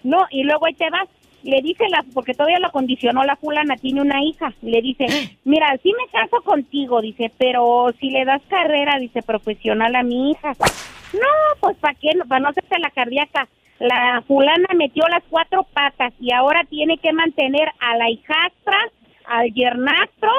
no, 0.05 0.27
y 0.31 0.45
luego 0.45 0.67
ahí 0.67 0.75
te 0.75 0.89
vas 0.91 1.09
le 1.43 1.63
dice 1.63 1.85
la, 1.89 2.05
porque 2.15 2.35
todavía 2.35 2.59
lo 2.59 2.71
condicionó 2.71 3.25
la 3.25 3.37
fulana, 3.37 3.77
tiene 3.77 4.01
una 4.01 4.23
hija, 4.23 4.53
le 4.63 4.83
dice, 4.83 5.07
mira, 5.45 5.77
sí 5.83 5.93
me 5.97 6.11
caso 6.11 6.43
contigo, 6.43 7.01
dice, 7.01 7.31
pero 7.39 7.93
si 8.01 8.11
le 8.11 8.25
das 8.25 8.43
carrera, 8.49 8.99
dice, 8.99 9.23
profesional 9.23 9.95
a 9.95 10.03
mi 10.03 10.33
hija. 10.33 10.53
No, 11.13 11.61
pues 11.61 11.77
para 11.79 11.95
qué, 11.95 12.11
para 12.29 12.41
no 12.41 12.49
hacerse 12.49 12.79
la 12.79 12.91
cardíaca. 12.91 13.49
La 13.79 14.23
fulana 14.27 14.69
metió 14.75 15.05
las 15.09 15.23
cuatro 15.31 15.65
patas 15.73 16.13
y 16.21 16.33
ahora 16.33 16.65
tiene 16.69 16.99
que 16.99 17.13
mantener 17.13 17.69
a 17.79 17.97
la 17.97 18.11
hijastra, 18.11 18.77
al 19.27 19.53
yernastro 19.55 20.31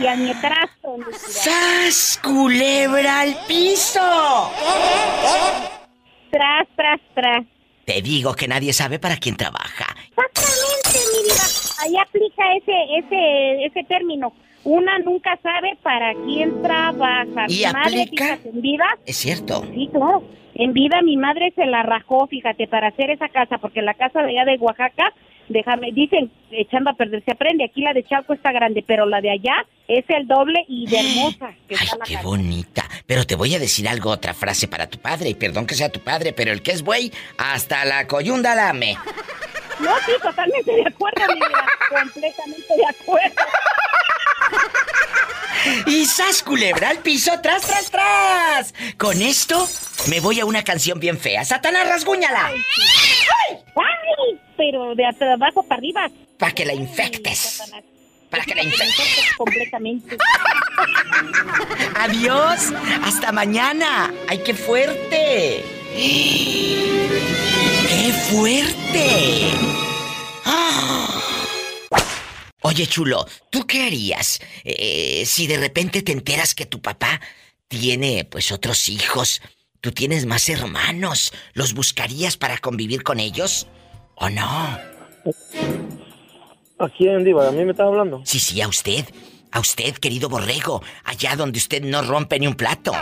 y 0.00 0.06
al 0.06 0.24
nietrastro. 0.24 0.96
¡Sas, 1.12 2.20
culebra 2.22 3.20
al 3.20 3.36
piso! 3.46 4.50
Tras, 6.30 6.66
tras, 6.74 7.00
tras. 7.14 7.46
Te 7.84 8.02
digo 8.02 8.34
que 8.34 8.48
nadie 8.48 8.72
sabe 8.72 8.98
para 8.98 9.16
quién 9.16 9.36
trabaja. 9.36 9.86
Exactamente, 10.26 10.98
mi 11.12 11.22
vida. 11.24 11.42
Ahí 11.80 11.96
aplica 11.96 12.42
ese, 12.56 12.98
ese, 12.98 13.64
ese 13.66 13.84
término. 13.84 14.32
Una 14.64 14.98
nunca 14.98 15.38
sabe 15.42 15.78
para 15.82 16.12
quién 16.24 16.62
trabaja. 16.62 17.46
¿Y 17.48 17.64
aplica? 17.64 18.38
en 18.44 18.60
vida. 18.60 18.84
Es 19.06 19.16
cierto. 19.16 19.64
Sí, 19.72 19.88
claro. 19.92 20.22
En 20.54 20.72
vida 20.72 21.00
mi 21.02 21.16
madre 21.16 21.52
se 21.54 21.66
la 21.66 21.82
rajó, 21.84 22.26
fíjate, 22.26 22.66
para 22.66 22.88
hacer 22.88 23.10
esa 23.10 23.28
casa, 23.28 23.58
porque 23.58 23.80
la 23.80 23.94
casa 23.94 24.22
de 24.22 24.30
allá 24.30 24.44
de 24.44 24.58
Oaxaca 24.58 25.14
déjame, 25.48 25.92
dicen, 25.92 26.30
echando 26.50 26.90
a 26.90 26.94
perder 26.94 27.24
se 27.24 27.32
aprende, 27.32 27.64
aquí 27.64 27.80
la 27.80 27.92
de 27.92 28.04
Chalco 28.04 28.34
está 28.34 28.52
grande, 28.52 28.84
pero 28.86 29.06
la 29.06 29.20
de 29.20 29.30
allá 29.30 29.66
es 29.86 30.04
el 30.08 30.26
doble 30.26 30.64
y 30.68 30.86
de 30.86 30.98
hermosa. 31.00 31.48
Ay, 31.70 31.88
qué 32.04 32.16
bonita. 32.22 32.84
Pero 33.06 33.24
te 33.24 33.34
voy 33.34 33.54
a 33.54 33.58
decir 33.58 33.88
algo, 33.88 34.10
otra 34.10 34.34
frase 34.34 34.68
para 34.68 34.88
tu 34.88 34.98
padre, 34.98 35.30
y 35.30 35.34
perdón 35.34 35.66
que 35.66 35.74
sea 35.74 35.90
tu 35.90 36.00
padre, 36.00 36.32
pero 36.32 36.52
el 36.52 36.62
que 36.62 36.72
es 36.72 36.82
buey, 36.82 37.12
hasta 37.36 37.84
la 37.84 38.06
coyunda 38.06 38.54
lame. 38.54 38.96
No, 39.80 39.96
sí, 40.06 40.12
totalmente 40.22 40.72
de 40.72 40.82
acuerdo, 40.86 41.26
mi 41.28 41.34
vida, 41.34 41.66
completamente 41.88 42.74
de 42.76 42.86
acuerdo. 42.86 43.42
Y 45.86 46.06
sas 46.06 46.42
culebra 46.42 46.90
al 46.90 46.98
piso, 46.98 47.32
tras, 47.40 47.62
tras, 47.62 47.90
tras. 47.90 48.74
Con 48.96 49.20
esto 49.20 49.68
me 50.08 50.20
voy 50.20 50.40
a 50.40 50.44
una 50.44 50.62
canción 50.64 50.98
bien 51.00 51.18
fea. 51.18 51.44
Satanás, 51.44 51.88
rasguñala. 51.88 52.46
¡Ay! 52.46 52.56
¡Ay! 53.76 54.40
pero 54.56 54.94
de 54.94 55.06
abajo 55.06 55.62
para 55.62 55.78
arriba. 55.78 56.10
Para 56.38 56.52
que 56.52 56.64
la 56.64 56.74
infectes. 56.74 57.62
Para 58.28 58.44
que 58.44 58.54
la 58.54 58.62
infectes. 58.62 59.32
Completamente. 59.38 60.18
Adiós. 61.94 62.72
Hasta 63.04 63.32
mañana. 63.32 64.12
¡Ay, 64.28 64.42
qué 64.44 64.54
fuerte! 64.54 65.77
¡Qué 67.88 68.12
fuerte! 68.30 69.52
Oye, 72.62 72.86
chulo, 72.86 73.26
¿tú 73.50 73.66
qué 73.66 73.84
harías 73.84 74.40
eh, 74.64 75.24
si 75.24 75.46
de 75.46 75.56
repente 75.56 76.02
te 76.02 76.12
enteras 76.12 76.54
que 76.54 76.66
tu 76.66 76.82
papá 76.82 77.20
tiene 77.68 78.24
pues 78.24 78.50
otros 78.50 78.88
hijos. 78.88 79.40
Tú 79.80 79.92
tienes 79.92 80.26
más 80.26 80.48
hermanos. 80.48 81.32
¿Los 81.52 81.74
buscarías 81.74 82.36
para 82.36 82.58
convivir 82.58 83.02
con 83.02 83.20
ellos? 83.20 83.68
¿O 84.16 84.28
no? 84.28 84.78
¿A 86.78 86.88
quién, 86.96 87.24
Diva? 87.24 87.48
¿A 87.48 87.52
mí 87.52 87.64
me 87.64 87.72
estás 87.72 87.86
hablando? 87.86 88.22
Sí, 88.24 88.40
sí, 88.40 88.60
a 88.60 88.68
usted. 88.68 89.04
A 89.52 89.60
usted, 89.60 89.94
querido 89.94 90.28
borrego. 90.28 90.82
Allá 91.04 91.36
donde 91.36 91.58
usted 91.58 91.82
no 91.82 92.02
rompe 92.02 92.40
ni 92.40 92.46
un 92.46 92.54
plato. 92.54 92.92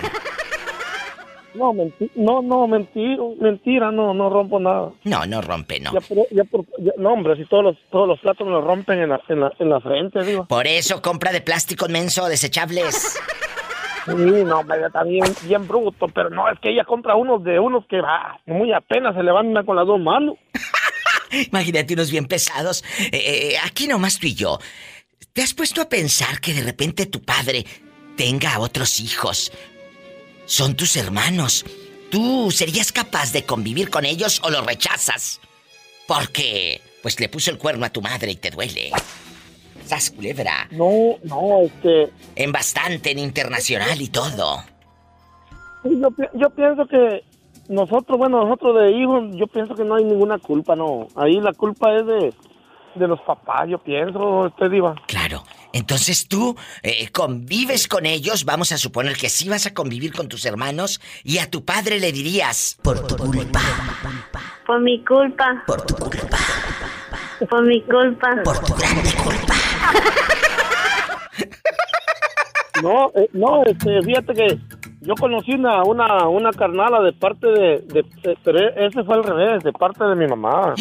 No, 1.56 1.72
no, 2.14 2.42
no, 2.42 2.68
mentira, 2.68 3.22
mentira, 3.40 3.90
no, 3.90 4.14
no 4.14 4.30
rompo 4.30 4.60
nada. 4.60 4.92
No, 5.04 5.26
no 5.26 5.40
rompe, 5.40 5.80
no. 5.80 5.92
no, 6.98 7.12
hombre, 7.12 7.36
si 7.36 7.44
todos 7.46 7.64
los, 7.64 7.76
todos 7.90 8.06
los 8.06 8.20
platos 8.20 8.46
me 8.46 8.52
los 8.52 8.64
rompen 8.64 9.00
en 9.00 9.08
la, 9.10 9.20
en 9.28 9.40
la, 9.40 9.52
en 9.58 9.70
la 9.70 9.80
frente, 9.80 10.22
digo. 10.25 10.46
Por 10.46 10.66
eso 10.66 11.02
compra 11.02 11.32
de 11.32 11.40
plástico 11.40 11.86
inmenso, 11.86 12.26
desechables. 12.28 13.18
Sí, 14.06 14.12
no, 14.14 14.60
hombre, 14.60 14.86
está 14.86 15.02
bien, 15.02 15.25
bien 15.42 15.66
bruto, 15.66 16.06
pero 16.06 16.30
no, 16.30 16.48
es 16.48 16.60
que 16.60 16.70
ella 16.70 16.84
compra 16.84 17.16
unos 17.16 17.42
de 17.42 17.58
unos 17.58 17.84
que 17.86 18.00
va, 18.00 18.38
muy 18.46 18.72
apenas 18.72 19.16
se 19.16 19.22
levantan 19.25 19.66
con 19.66 19.75
las 19.75 19.84
dos 19.84 19.98
manos. 19.98 20.36
Imagínate 21.50 21.94
unos 21.94 22.12
bien 22.12 22.26
pesados. 22.26 22.84
Eh, 23.00 23.10
eh, 23.12 23.48
eh, 23.52 23.56
aquí 23.64 23.88
nomás 23.88 24.20
tú 24.20 24.28
y 24.28 24.34
yo. 24.34 24.58
¿Te 25.32 25.42
has 25.42 25.54
puesto 25.54 25.82
a 25.82 25.88
pensar 25.88 26.40
que 26.40 26.54
de 26.54 26.62
repente 26.62 27.06
tu 27.06 27.20
padre 27.22 27.66
tenga 28.16 28.60
otros 28.60 29.00
hijos? 29.00 29.52
Son 30.46 30.74
tus 30.74 30.96
hermanos. 30.96 31.64
¿Tú 32.10 32.50
serías 32.50 32.92
capaz 32.92 33.32
de 33.32 33.44
convivir 33.44 33.90
con 33.90 34.04
ellos 34.04 34.40
o 34.44 34.50
los 34.50 34.64
rechazas? 34.64 35.40
Porque, 36.06 36.80
pues 37.02 37.18
le 37.18 37.28
puso 37.28 37.50
el 37.50 37.58
cuerno 37.58 37.84
a 37.84 37.90
tu 37.90 38.00
madre 38.00 38.30
y 38.30 38.36
te 38.36 38.50
duele. 38.50 38.92
¿Sas 39.84 40.10
culebra? 40.10 40.68
No, 40.70 41.16
no, 41.24 41.62
este. 41.62 42.12
En 42.36 42.52
bastante, 42.52 43.10
en 43.10 43.18
internacional 43.18 44.00
y 44.00 44.08
todo. 44.08 44.62
yo, 45.84 46.08
yo 46.34 46.50
pienso 46.50 46.86
que 46.86 47.22
nosotros, 47.68 48.18
bueno, 48.18 48.44
nosotros 48.44 48.80
de 48.80 48.92
hijos, 48.92 49.24
yo 49.34 49.46
pienso 49.46 49.74
que 49.74 49.84
no 49.84 49.96
hay 49.96 50.04
ninguna 50.04 50.38
culpa, 50.38 50.76
no. 50.76 51.08
Ahí 51.16 51.40
la 51.40 51.52
culpa 51.52 51.96
es 51.96 52.06
de, 52.06 52.34
de 52.98 53.08
los 53.08 53.20
papás, 53.20 53.68
yo 53.68 53.78
pienso, 53.78 54.46
usted 54.46 54.70
diva. 54.70 54.94
Claro. 55.06 55.42
Entonces 55.72 56.26
tú 56.26 56.56
eh, 56.82 57.08
convives 57.12 57.86
con 57.86 58.06
ellos, 58.06 58.44
vamos 58.44 58.72
a 58.72 58.78
suponer 58.78 59.16
que 59.16 59.28
sí 59.28 59.48
vas 59.48 59.66
a 59.66 59.74
convivir 59.74 60.12
con 60.12 60.28
tus 60.28 60.46
hermanos 60.46 61.00
y 61.22 61.38
a 61.38 61.50
tu 61.50 61.64
padre 61.64 62.00
le 62.00 62.12
dirías, 62.12 62.78
por 62.82 63.06
tu 63.06 63.16
culpa. 63.16 63.60
Por 64.66 64.80
mi 64.80 65.04
culpa. 65.04 65.62
Por 65.66 65.82
tu 65.82 65.94
culpa. 65.96 66.38
Por 67.48 67.66
mi 67.66 67.82
culpa. 67.82 68.28
Por 68.42 68.58
tu 68.60 68.74
grande 68.74 69.10
culpa. 69.22 69.54
No, 72.82 73.10
eh, 73.14 73.28
no, 73.32 73.64
este, 73.64 74.02
fíjate 74.02 74.34
que 74.34 74.58
yo 75.00 75.14
conocí 75.14 75.52
una, 75.52 75.82
una, 75.84 76.28
una 76.28 76.50
carnala 76.52 77.00
de 77.00 77.12
parte 77.12 77.46
de, 77.46 77.78
de, 77.86 78.04
Pero 78.42 78.58
ese 78.76 79.04
fue 79.04 79.14
al 79.14 79.24
revés, 79.24 79.62
de 79.62 79.72
parte 79.72 80.04
de 80.04 80.16
mi 80.16 80.26
mamá. 80.26 80.74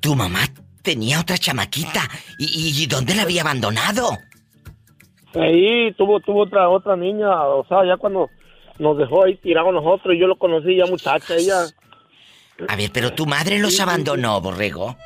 ¿Tu 0.00 0.14
mamá 0.14 0.40
tenía 0.84 1.20
otra 1.20 1.36
chamaquita? 1.36 2.02
¿Y, 2.38 2.82
y 2.82 2.86
dónde 2.86 3.14
la 3.14 3.22
había 3.22 3.42
abandonado? 3.42 4.18
Ahí 5.34 5.92
tuvo, 5.94 6.20
tuvo 6.20 6.42
otra, 6.42 6.68
otra 6.68 6.94
niña, 6.94 7.28
o 7.46 7.66
sea, 7.66 7.84
ya 7.84 7.96
cuando 7.96 8.30
nos 8.78 8.96
dejó 8.96 9.24
ahí 9.24 9.36
tirado 9.36 9.72
nosotros, 9.72 10.14
y 10.14 10.20
yo 10.20 10.28
lo 10.28 10.36
conocí 10.36 10.76
ya 10.76 10.86
muchacha, 10.86 11.34
ella... 11.34 11.64
A 12.68 12.76
ver, 12.76 12.90
pero 12.92 13.12
tu 13.12 13.26
madre 13.26 13.58
los 13.58 13.80
abandonó, 13.80 14.40
Borrego. 14.40 14.96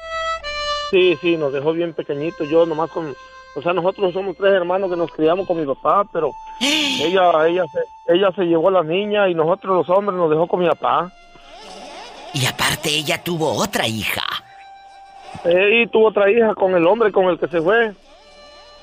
Sí, 0.91 1.17
sí, 1.23 1.39
nos 1.39 1.53
dejó 1.53 1.73
bien 1.73 1.95
pequeñitos, 1.95 2.49
yo 2.51 2.67
nomás 2.67 2.91
con 2.91 3.15
o 3.59 3.63
sea, 3.63 3.73
nosotros 3.73 4.13
somos 4.13 4.37
tres 4.37 4.53
hermanos 4.53 4.89
que 4.89 4.97
nos 4.97 5.11
criamos 5.11 5.47
con 5.47 5.59
mi 5.59 5.67
papá, 5.67 6.09
pero 6.13 6.31
ella, 6.61 7.47
ella, 7.47 7.65
se, 7.73 8.15
ella 8.15 8.31
se 8.37 8.45
llevó 8.45 8.69
a 8.69 8.73
la 8.73 8.83
niña 8.85 9.29
y 9.29 9.35
nosotros 9.35 9.79
los 9.79 9.97
hombres 9.97 10.17
nos 10.17 10.31
dejó 10.31 10.47
con 10.47 10.61
mi 10.61 10.69
papá. 10.69 11.13
Y 12.35 12.47
aparte 12.47 12.91
ella 12.91 13.23
tuvo 13.23 13.53
otra 13.53 13.87
hija. 13.89 14.23
Sí, 15.43 15.87
tuvo 15.93 16.09
otra 16.09 16.31
hija 16.31 16.55
con 16.55 16.75
el 16.75 16.87
hombre 16.87 17.13
con 17.13 17.27
el 17.27 17.39
que 17.39 17.49
se 17.49 17.61
fue. 17.61 17.93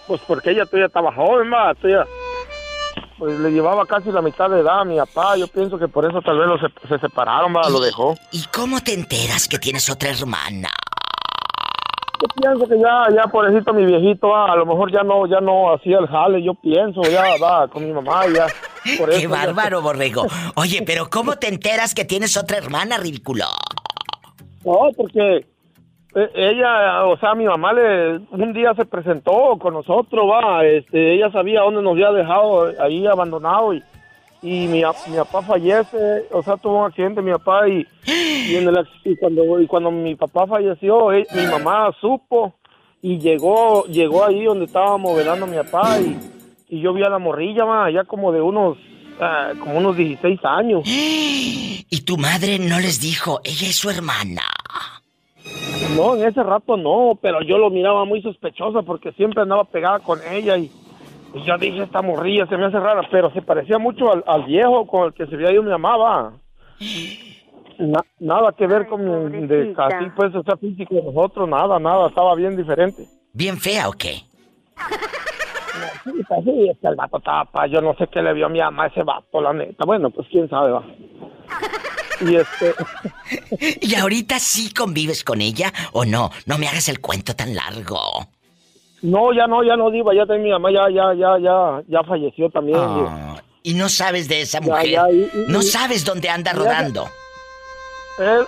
Pues 0.07 0.21
porque 0.27 0.51
ella 0.51 0.65
todavía 0.65 0.87
estaba 0.87 1.13
joven, 1.13 1.49
más, 1.49 1.75
pues 3.17 3.39
le 3.39 3.51
llevaba 3.51 3.85
casi 3.85 4.11
la 4.11 4.21
mitad 4.21 4.49
de 4.49 4.59
edad 4.59 4.81
a 4.81 4.85
mi 4.85 4.97
papá. 4.97 5.37
Yo 5.37 5.47
pienso 5.47 5.77
que 5.77 5.87
por 5.87 6.05
eso 6.05 6.21
tal 6.21 6.37
vez 6.37 6.59
se, 6.87 6.99
separaron, 6.99 7.55
va, 7.55 7.69
lo 7.69 7.79
dejó. 7.79 8.15
¿Y 8.31 8.43
cómo 8.53 8.81
te 8.81 8.93
enteras 8.93 9.47
que 9.47 9.57
tienes 9.57 9.89
otra 9.89 10.09
hermana? 10.09 10.69
Yo 12.21 12.27
pienso 12.41 12.67
que 12.67 12.79
ya, 12.79 13.07
ya 13.13 13.23
pobrecito 13.29 13.73
mi 13.73 13.85
viejito, 13.85 14.35
a 14.35 14.55
lo 14.55 14.65
mejor 14.65 14.91
ya 14.91 15.03
no, 15.03 15.27
ya 15.27 15.41
no 15.41 15.73
hacía 15.73 15.99
el 15.99 16.07
jale, 16.07 16.41
yo 16.41 16.53
pienso, 16.53 17.01
ya 17.03 17.23
va 17.41 17.67
con 17.67 17.85
mi 17.85 17.91
mamá, 17.91 18.25
ya. 18.27 18.47
Qué 19.19 19.27
bárbaro, 19.27 19.81
borrego. 19.81 20.25
Oye, 20.55 20.81
pero 20.85 21.09
¿cómo 21.09 21.35
te 21.35 21.47
enteras 21.47 21.93
que 21.93 22.05
tienes 22.05 22.37
otra 22.37 22.57
hermana, 22.57 22.97
ridículo? 22.97 23.45
No, 24.63 24.89
porque 24.95 25.37
eh, 25.37 25.45
ella, 26.33 27.05
o 27.05 27.17
sea, 27.17 27.35
mi 27.35 27.45
mamá 27.45 27.73
le 27.73 28.17
un 28.31 28.53
día 28.53 28.73
se 28.73 28.85
presentó 28.85 29.57
con 29.59 29.73
nosotros, 29.73 30.25
va, 30.29 30.65
este, 30.65 31.15
ella 31.15 31.29
sabía 31.31 31.61
dónde 31.61 31.81
nos 31.81 31.93
había 31.93 32.11
dejado 32.11 32.71
ahí 32.79 33.05
abandonado 33.05 33.73
y 33.73 33.83
y 34.45 34.67
mi, 34.67 34.83
mi 35.07 35.17
papá 35.17 35.41
fallece, 35.41 36.27
o 36.31 36.43
sea, 36.43 36.55
tuvo 36.57 36.81
un 36.81 36.85
accidente 36.85 37.19
mi 37.21 37.31
papá 37.31 37.67
y, 37.67 37.85
y, 38.05 38.55
en 38.55 38.67
el, 38.67 38.87
y 39.03 39.15
cuando, 39.15 39.59
y 39.59 39.65
cuando 39.65 39.89
mi 39.89 40.13
papá 40.13 40.45
falleció, 40.45 41.11
eh, 41.13 41.25
mi 41.33 41.47
mamá 41.47 41.91
supo 41.99 42.53
y 43.01 43.17
llegó 43.17 43.85
llegó 43.85 44.23
ahí 44.23 44.43
donde 44.43 44.65
estábamos 44.65 45.17
velando 45.17 45.45
a 45.45 45.49
mi 45.49 45.57
papá 45.57 45.99
y, 45.99 46.17
y 46.69 46.79
yo 46.79 46.93
vi 46.93 47.03
a 47.03 47.09
la 47.09 47.17
morrilla, 47.17 47.65
ma, 47.65 47.89
ya 47.89 48.03
como 48.03 48.31
de 48.31 48.39
unos 48.39 48.77
ah, 49.19 49.53
como 49.59 49.79
unos 49.79 49.97
16 49.97 50.39
años. 50.43 50.83
¿Y 50.85 52.01
tu 52.01 52.17
madre 52.17 52.59
no 52.59 52.79
les 52.79 52.99
dijo, 52.99 53.41
ella 53.43 53.67
es 53.67 53.75
su 53.75 53.89
hermana? 53.89 54.43
No, 55.95 56.15
en 56.15 56.25
ese 56.25 56.43
rato 56.43 56.75
no, 56.75 57.17
pero 57.21 57.41
yo 57.41 57.57
lo 57.57 57.69
miraba 57.69 58.05
muy 58.05 58.21
sospechosa 58.21 58.81
porque 58.81 59.11
siempre 59.13 59.41
andaba 59.41 59.63
pegada 59.63 59.99
con 59.99 60.19
ella 60.29 60.57
y, 60.57 60.69
y 61.33 61.43
yo 61.43 61.57
dije, 61.57 61.83
esta 61.83 62.01
morrilla 62.01 62.47
se 62.47 62.57
me 62.57 62.65
hace 62.65 62.79
rara, 62.79 63.01
pero 63.09 63.31
se 63.31 63.41
parecía 63.41 63.77
mucho 63.77 64.11
al, 64.25 64.43
viejo 64.43 64.85
con 64.87 65.07
el 65.07 65.13
que 65.13 65.25
se 65.27 65.35
había 65.35 65.51
ido 65.51 65.63
mi 65.63 65.71
mamá, 65.71 66.33
nada 68.19 68.51
que 68.57 68.67
ver 68.67 68.87
con 68.87 69.47
de, 69.47 69.73
así 69.77 70.05
pues, 70.15 70.33
o 70.35 70.43
sea, 70.43 70.57
físico 70.57 70.95
de 70.95 71.03
nosotros, 71.03 71.47
nada, 71.47 71.79
nada, 71.79 72.07
estaba 72.07 72.35
bien 72.35 72.55
diferente. 72.55 73.05
¿Bien 73.33 73.57
fea 73.57 73.89
o 73.89 73.91
qué? 73.91 74.21
Sí, 76.03 76.11
pues 76.27 76.43
sí, 76.43 76.69
es 76.69 76.77
que 76.79 76.87
el 76.87 76.95
vato 76.95 77.17
estaba, 77.17 77.67
yo 77.67 77.81
no 77.81 77.93
sé 77.95 78.07
qué 78.07 78.21
le 78.21 78.33
vio 78.33 78.45
a 78.45 78.49
mi 78.49 78.59
mamá 78.59 78.87
ese 78.87 79.03
vato, 79.03 79.41
la 79.41 79.53
neta. 79.53 79.85
Bueno, 79.85 80.09
pues 80.09 80.27
quién 80.29 80.47
sabe, 80.49 80.71
va. 80.71 80.83
Y 82.21 82.35
este... 82.35 82.73
¿Y 83.81 83.95
ahorita 83.95 84.39
sí 84.39 84.73
convives 84.73 85.23
con 85.23 85.41
ella 85.41 85.73
o 85.93 86.05
no? 86.05 86.31
No 86.45 86.57
me 86.57 86.67
hagas 86.67 86.89
el 86.89 87.01
cuento 87.01 87.35
tan 87.35 87.55
largo. 87.55 88.27
No, 89.01 89.33
ya 89.33 89.45
no, 89.47 89.63
ya 89.63 89.75
no, 89.75 89.91
Diva, 89.91 90.13
ya 90.13 90.25
mi 90.35 90.49
mamá 90.49 90.71
ya, 90.71 90.89
ya, 90.89 91.13
ya, 91.13 91.37
ya, 91.39 91.81
ya 91.87 92.03
falleció 92.03 92.49
también. 92.49 92.79
Ah, 92.79 93.41
y 93.61 93.73
no 93.73 93.89
sabes 93.89 94.27
de 94.27 94.41
esa 94.41 94.61
mujer. 94.61 94.99
no 95.47 95.61
sabes 95.61 96.05
dónde 96.05 96.29
anda 96.29 96.53
rodando. 96.53 97.07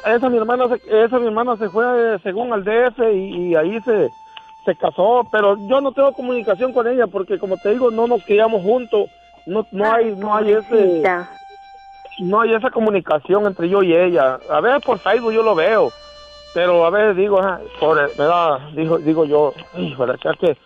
Esa, 0.05 0.29
mi 0.29 0.37
hermana, 0.37 0.67
se, 0.69 1.03
esa 1.03 1.19
mi 1.19 1.27
hermana 1.27 1.57
se 1.57 1.69
fue 1.69 2.17
según 2.23 2.53
al 2.53 2.63
DF 2.63 2.99
y, 3.13 3.53
ahí 3.55 3.79
se, 3.81 4.09
se 4.63 4.75
casó, 4.75 5.27
pero 5.31 5.57
yo 5.67 5.81
no 5.81 5.91
tengo 5.91 6.13
comunicación 6.13 6.71
con 6.71 6.87
ella 6.87 7.05
porque 7.07 7.37
como 7.37 7.57
te 7.57 7.71
digo, 7.71 7.91
no 7.91 8.07
nos 8.07 8.23
criamos 8.23 8.61
juntos, 8.61 9.09
no, 9.45 9.67
no 9.71 9.91
hay, 9.91 10.15
no 10.15 10.35
hay 10.35 10.53
ese, 10.53 11.03
no 12.19 12.41
hay 12.41 12.53
esa 12.53 12.69
comunicación 12.69 13.45
entre 13.45 13.69
yo 13.69 13.83
y 13.83 13.93
ella. 13.93 14.39
A 14.49 14.61
ver 14.61 14.81
por 14.81 14.99
Facebook 14.99 15.33
yo 15.33 15.43
lo 15.43 15.55
veo 15.55 15.91
pero 16.57 16.87
a 16.87 16.89
veces 16.89 17.15
digo, 17.17 17.39
por, 17.79 17.97
¿verdad? 18.15 18.69
Digo, 18.73 18.97
digo 18.97 19.25
yo, 19.25 19.53
¿verdad? 19.95 20.17
que 20.39 20.57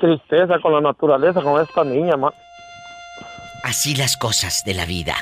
tristeza 0.00 0.60
con 0.60 0.72
la 0.72 0.80
naturaleza, 0.80 1.42
con 1.42 1.60
esta 1.60 1.82
niña, 1.82 2.16
ma. 2.16 2.32
Así 3.64 3.96
las 3.96 4.16
cosas 4.16 4.62
de 4.64 4.74
la 4.74 4.86
vida. 4.86 5.16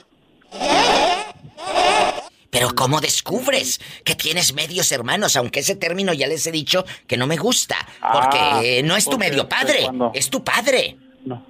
Pero 2.55 2.69
¿cómo 2.73 3.01
descubres 3.01 3.81
que 4.05 4.15
tienes 4.15 4.55
medios 4.55 4.93
hermanos? 4.93 5.35
Aunque 5.35 5.59
ese 5.59 5.75
término 5.75 6.13
ya 6.13 6.29
les 6.29 6.47
he 6.47 6.53
dicho 6.53 6.85
que 7.09 7.17
no 7.17 7.27
me 7.27 7.37
gusta. 7.37 7.75
Porque 8.01 8.39
ah, 8.81 8.87
no 8.87 8.95
es 8.95 9.11
tu 9.11 9.19
medio 9.19 9.49
padre, 9.49 9.91
es 10.15 10.31
tu 10.31 10.45
padre. 10.45 10.97
No. 11.27 11.45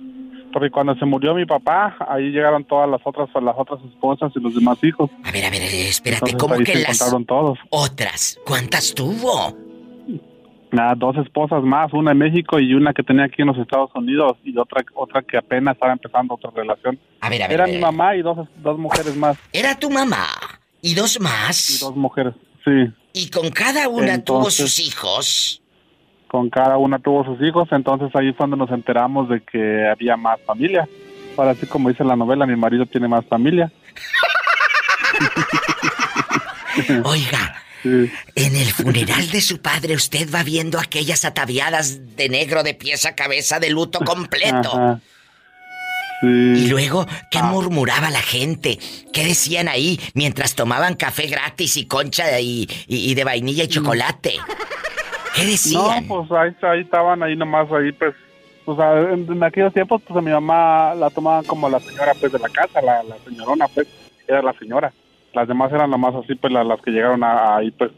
Porque 0.50 0.70
cuando 0.70 0.94
se 0.94 1.04
murió 1.04 1.34
mi 1.34 1.44
papá, 1.44 1.94
ahí 2.08 2.30
llegaron 2.30 2.64
todas 2.64 2.88
las 2.88 3.02
otras, 3.04 3.28
las 3.34 3.54
otras 3.54 3.80
esposas 3.84 4.32
y 4.34 4.40
los 4.40 4.54
demás 4.54 4.78
hijos. 4.82 5.10
A 5.24 5.30
ver, 5.30 5.44
a 5.44 5.50
ver, 5.50 5.62
espérate, 5.62 6.38
¿cómo 6.38 6.56
que 6.60 6.76
las 6.76 6.98
todos. 7.26 7.58
otras? 7.68 8.40
¿Cuántas 8.46 8.94
tuvo? 8.94 9.54
Nada, 10.72 10.94
dos 10.94 11.18
esposas 11.18 11.62
más, 11.64 11.92
una 11.92 12.12
en 12.12 12.18
México 12.18 12.58
y 12.58 12.72
una 12.72 12.94
que 12.94 13.02
tenía 13.02 13.26
aquí 13.26 13.42
en 13.42 13.48
los 13.48 13.58
Estados 13.58 13.90
Unidos 13.94 14.38
y 14.42 14.56
otra 14.56 14.82
otra 14.94 15.20
que 15.20 15.36
apenas 15.36 15.74
estaba 15.74 15.92
empezando 15.92 16.34
otra 16.34 16.50
relación. 16.54 16.98
A 17.20 17.28
ver, 17.28 17.42
a 17.42 17.48
ver. 17.48 17.60
Era 17.60 17.66
mi 17.66 17.78
mamá 17.78 18.16
y 18.16 18.22
dos, 18.22 18.48
dos 18.56 18.78
mujeres 18.78 19.14
más. 19.16 19.36
Era 19.52 19.78
tu 19.78 19.90
mamá. 19.90 20.24
¿Y 20.84 20.94
dos 20.94 21.18
más? 21.18 21.70
Y 21.70 21.78
dos 21.78 21.96
mujeres, 21.96 22.34
sí. 22.62 22.92
¿Y 23.14 23.30
con 23.30 23.48
cada 23.48 23.88
una 23.88 24.22
tuvo 24.22 24.50
sus 24.50 24.78
hijos? 24.80 25.62
Con 26.28 26.50
cada 26.50 26.76
una 26.76 26.98
tuvo 26.98 27.24
sus 27.24 27.40
hijos, 27.40 27.68
entonces 27.72 28.14
ahí 28.14 28.26
fue 28.32 28.36
cuando 28.36 28.56
nos 28.56 28.70
enteramos 28.70 29.30
de 29.30 29.40
que 29.40 29.88
había 29.88 30.18
más 30.18 30.38
familia. 30.42 30.86
Ahora 31.38 31.52
así 31.52 31.64
como 31.64 31.88
dice 31.88 32.04
la 32.04 32.16
novela, 32.16 32.44
mi 32.44 32.54
marido 32.54 32.84
tiene 32.84 33.08
más 33.08 33.24
familia. 33.24 33.72
Oiga, 37.04 37.62
en 37.82 38.54
el 38.54 38.70
funeral 38.70 39.30
de 39.30 39.40
su 39.40 39.62
padre 39.62 39.94
usted 39.94 40.28
va 40.30 40.42
viendo 40.42 40.78
aquellas 40.78 41.24
ataviadas 41.24 42.14
de 42.14 42.28
negro 42.28 42.62
de 42.62 42.74
pies 42.74 43.06
a 43.06 43.14
cabeza 43.14 43.58
de 43.58 43.70
luto 43.70 44.00
completo. 44.00 45.00
Y 46.22 46.68
luego, 46.68 47.06
¿qué 47.30 47.38
ah. 47.38 47.44
murmuraba 47.44 48.10
la 48.10 48.20
gente? 48.20 48.78
¿Qué 49.12 49.24
decían 49.24 49.68
ahí 49.68 49.98
mientras 50.14 50.54
tomaban 50.54 50.94
café 50.94 51.26
gratis 51.26 51.76
y 51.76 51.86
concha 51.86 52.40
y, 52.40 52.68
y, 52.86 53.14
de 53.14 53.24
vainilla 53.24 53.64
y 53.64 53.68
chocolate? 53.68 54.34
¿Qué 55.34 55.44
decían? 55.44 56.06
No, 56.06 56.26
pues 56.28 56.54
ahí, 56.62 56.80
estaban, 56.80 57.22
ahí 57.22 57.36
nomás, 57.36 57.70
ahí 57.72 57.92
pues, 57.92 58.14
o 58.64 58.76
sea, 58.76 59.00
en, 59.12 59.42
aquellos 59.42 59.74
tiempos, 59.74 60.00
pues 60.06 60.16
a 60.16 60.22
mi 60.22 60.30
mamá 60.30 60.94
la 60.94 61.10
tomaban 61.10 61.44
como 61.44 61.68
la 61.68 61.80
señora 61.80 62.12
pues 62.18 62.32
de 62.32 62.38
la 62.38 62.48
casa, 62.48 62.80
la, 62.80 63.02
la 63.02 63.18
señorona 63.18 63.68
pues, 63.68 63.88
era 64.26 64.42
la 64.42 64.52
señora. 64.54 64.92
Las 65.32 65.48
demás 65.48 65.72
eran 65.72 65.90
nomás 65.90 66.14
así 66.14 66.34
pues 66.36 66.52
las, 66.52 66.64
las 66.64 66.80
que 66.80 66.92
llegaron 66.92 67.22
ahí 67.24 67.70
pues 67.72 67.90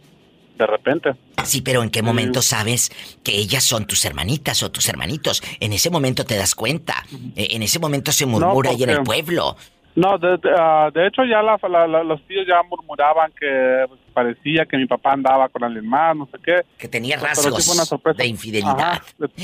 de 0.56 0.66
repente. 0.66 1.14
Sí, 1.44 1.62
pero 1.62 1.82
¿en 1.82 1.90
qué 1.90 2.02
momento 2.02 2.42
sabes 2.42 2.90
que 3.22 3.36
ellas 3.36 3.62
son 3.62 3.86
tus 3.86 4.04
hermanitas 4.04 4.62
o 4.62 4.70
tus 4.70 4.88
hermanitos? 4.88 5.42
En 5.60 5.72
ese 5.72 5.90
momento 5.90 6.24
te 6.24 6.36
das 6.36 6.54
cuenta. 6.54 6.94
E, 7.36 7.54
en 7.54 7.62
ese 7.62 7.78
momento 7.78 8.12
se 8.12 8.26
murmura 8.26 8.70
ahí 8.70 8.82
en 8.82 8.90
el 8.90 9.02
pueblo. 9.02 9.56
No, 9.94 10.18
de, 10.18 10.38
ah, 10.58 10.90
hecho 10.94 11.24
ya 11.24 11.40
los 11.42 12.22
tíos 12.26 12.46
ya 12.46 12.62
murmuraban 12.68 13.32
que 13.38 13.86
parecía 14.12 14.66
que 14.66 14.76
mi 14.76 14.86
papá 14.86 15.12
andaba 15.12 15.48
con 15.48 15.64
alguien 15.64 15.88
más, 15.88 16.14
no 16.14 16.26
sé 16.26 16.38
qué. 16.44 16.60
Que 16.76 16.88
tenía 16.88 17.16
rasgos 17.16 17.96
de 18.16 18.26
infidelidad. 18.26 19.00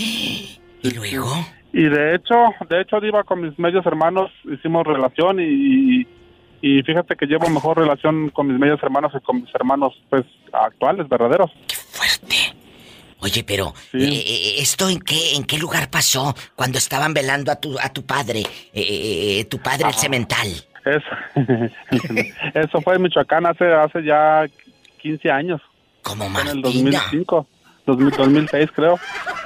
¿Y 0.85 0.91
luego? 0.95 1.33
Y 1.73 1.85
de 1.85 2.17
hecho, 2.17 2.35
de 2.69 2.83
hecho 2.83 2.99
iba 3.03 3.25
con 3.25 3.41
mis 3.41 3.59
medios 3.59 3.87
hermanos, 3.87 4.31
hicimos 4.45 4.87
relación 4.87 5.41
y 5.41 6.03
y 6.03 6.07
fíjate 6.63 7.17
que 7.17 7.27
llevo 7.27 7.49
mejor 7.49 7.79
relación 7.79 8.31
con 8.31 8.47
mis 8.47 8.59
medios 8.59 8.81
hermanos 8.83 9.13
que 9.13 9.21
con 9.21 9.43
mis 9.43 9.55
hermanos 9.55 10.01
pues 10.09 10.25
actuales, 10.53 11.09
verdaderos. 11.09 11.51
¡Qué 11.67 11.75
fuerte! 11.75 12.37
Oye, 13.19 13.45
pero 13.45 13.73
eh, 13.93 13.99
eh, 14.03 14.55
esto 14.59 14.89
en 14.89 15.01
qué 15.01 15.37
en 15.37 15.45
qué 15.45 15.57
lugar 15.57 15.91
pasó 15.91 16.35
cuando 16.57 16.79
estaban 16.79 17.15
velando 17.15 17.53
a 17.53 17.57
tu 17.57 17.79
a 17.79 17.89
tu 17.93 18.05
padre, 18.05 18.43
eh, 18.73 19.45
tu 19.49 19.59
padre 19.59 19.89
el 19.89 19.95
cemental. 19.95 20.49
Eso, 20.85 21.07
eso 22.55 22.81
fue 22.81 22.97
en 22.97 23.03
Michoacán 23.03 23.47
hace 23.47 23.73
hace 23.73 24.03
ya 24.05 24.45
15 25.01 25.31
años. 25.31 25.61
Como 26.03 26.29
más. 26.29 26.43
En 26.43 26.57
el 26.57 26.63
2005, 26.63 27.47
2006 27.87 28.71
creo. 28.75 28.99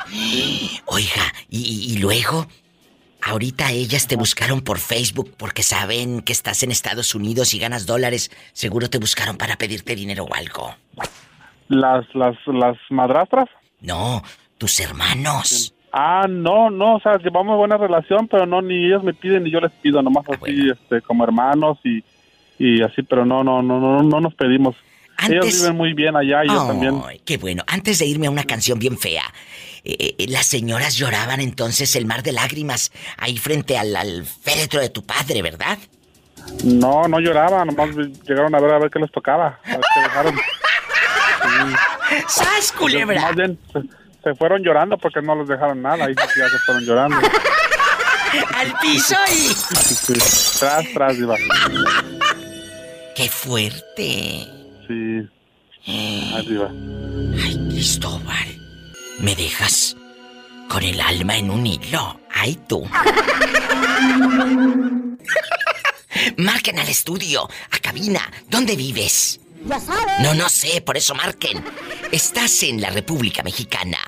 Oiga, 0.86 1.22
y, 1.50 1.92
y 1.92 1.98
luego 1.98 2.46
Ahorita 3.26 3.72
ellas 3.72 4.06
te 4.06 4.14
buscaron 4.14 4.60
por 4.60 4.78
Facebook 4.78 5.34
porque 5.36 5.64
saben 5.64 6.20
que 6.20 6.32
estás 6.32 6.62
en 6.62 6.70
Estados 6.70 7.12
Unidos 7.12 7.54
y 7.54 7.58
ganas 7.58 7.84
dólares. 7.84 8.30
Seguro 8.52 8.88
te 8.88 8.98
buscaron 8.98 9.36
para 9.36 9.56
pedirte 9.56 9.96
dinero 9.96 10.26
o 10.30 10.32
algo. 10.32 10.72
¿Las, 11.66 12.06
las, 12.14 12.36
las 12.46 12.76
madrastras? 12.88 13.48
No, 13.80 14.22
tus 14.58 14.78
hermanos. 14.78 15.74
Ah, 15.92 16.26
no, 16.28 16.70
no, 16.70 16.94
o 16.94 17.00
sea, 17.00 17.18
llevamos 17.18 17.56
buena 17.56 17.76
relación, 17.76 18.28
pero 18.28 18.46
no, 18.46 18.62
ni 18.62 18.86
ellos 18.86 19.02
me 19.02 19.12
piden 19.12 19.42
ni 19.42 19.50
yo 19.50 19.58
les 19.58 19.72
pido, 19.72 20.00
nomás 20.02 20.24
ah, 20.28 20.38
así, 20.40 20.70
este, 20.70 21.02
como 21.02 21.24
hermanos 21.24 21.78
y, 21.82 22.04
y 22.60 22.80
así, 22.82 23.02
pero 23.02 23.26
no, 23.26 23.42
no, 23.42 23.60
no, 23.60 23.80
no, 23.80 24.04
no 24.04 24.20
nos 24.20 24.34
pedimos. 24.34 24.76
Ellos 25.28 25.62
viven 25.62 25.76
muy 25.76 25.94
bien 25.94 26.14
allá 26.14 26.44
y 26.44 26.48
yo 26.48 26.66
también. 26.66 27.02
Qué 27.24 27.38
bueno. 27.38 27.64
Antes 27.66 27.98
de 27.98 28.06
irme 28.06 28.26
a 28.26 28.30
una 28.30 28.44
canción 28.44 28.78
bien 28.78 28.98
fea, 28.98 29.24
eh, 29.88 30.16
eh, 30.18 30.26
las 30.28 30.46
señoras 30.46 30.96
lloraban 30.96 31.40
entonces 31.40 31.94
el 31.94 32.06
mar 32.06 32.24
de 32.24 32.32
lágrimas 32.32 32.90
ahí 33.18 33.38
frente 33.38 33.78
al, 33.78 34.26
féretro 34.26 34.80
de 34.80 34.88
tu 34.88 35.06
padre, 35.06 35.42
¿verdad? 35.42 35.78
No, 36.64 37.06
no 37.06 37.20
lloraban, 37.20 37.68
nomás 37.68 37.94
llegaron 38.26 38.52
a 38.56 38.60
ver 38.60 38.74
a 38.74 38.78
ver 38.80 38.90
qué 38.90 38.98
les 38.98 39.12
tocaba. 39.12 39.60
A 39.64 39.70
ver 39.70 39.80
qué 39.94 40.00
dejaron. 40.00 40.34
¡Sas, 42.28 42.72
culebra! 42.72 43.20
Más 43.20 43.36
bien, 43.36 43.58
se, 44.24 44.34
fueron 44.34 44.60
llorando 44.62 44.98
porque 44.98 45.22
no 45.22 45.36
les 45.36 45.46
dejaron 45.46 45.80
nada, 45.80 46.06
ahí 46.06 46.14
ya 46.16 46.26
se 46.26 46.58
fueron 46.66 46.84
llorando. 46.84 47.16
¡Al 48.56 48.74
piso 48.80 49.14
y... 49.32 49.54
Tras, 50.58 50.84
tras, 50.92 51.16
iba. 51.16 51.36
¡Qué 53.14 53.28
fuerte! 53.28 54.48
Sí. 54.88 55.28
Arriba. 56.34 56.70
Ay, 57.40 57.68
Cristóbal. 57.70 58.65
¿Me 59.18 59.34
dejas 59.34 59.96
con 60.68 60.82
el 60.82 61.00
alma 61.00 61.36
en 61.36 61.50
un 61.50 61.66
hilo? 61.66 62.20
¡Ay, 62.32 62.58
tú! 62.68 62.86
marquen 66.36 66.78
al 66.78 66.88
estudio, 66.88 67.48
a 67.70 67.78
cabina. 67.78 68.30
¿Dónde 68.48 68.76
vives? 68.76 69.40
Ya 69.64 69.80
sabes. 69.80 70.20
No, 70.20 70.34
no 70.34 70.48
sé, 70.48 70.80
por 70.80 70.96
eso 70.96 71.14
marquen. 71.14 71.64
Estás 72.12 72.62
en 72.62 72.80
la 72.80 72.90
República 72.90 73.42
Mexicana. 73.42 73.98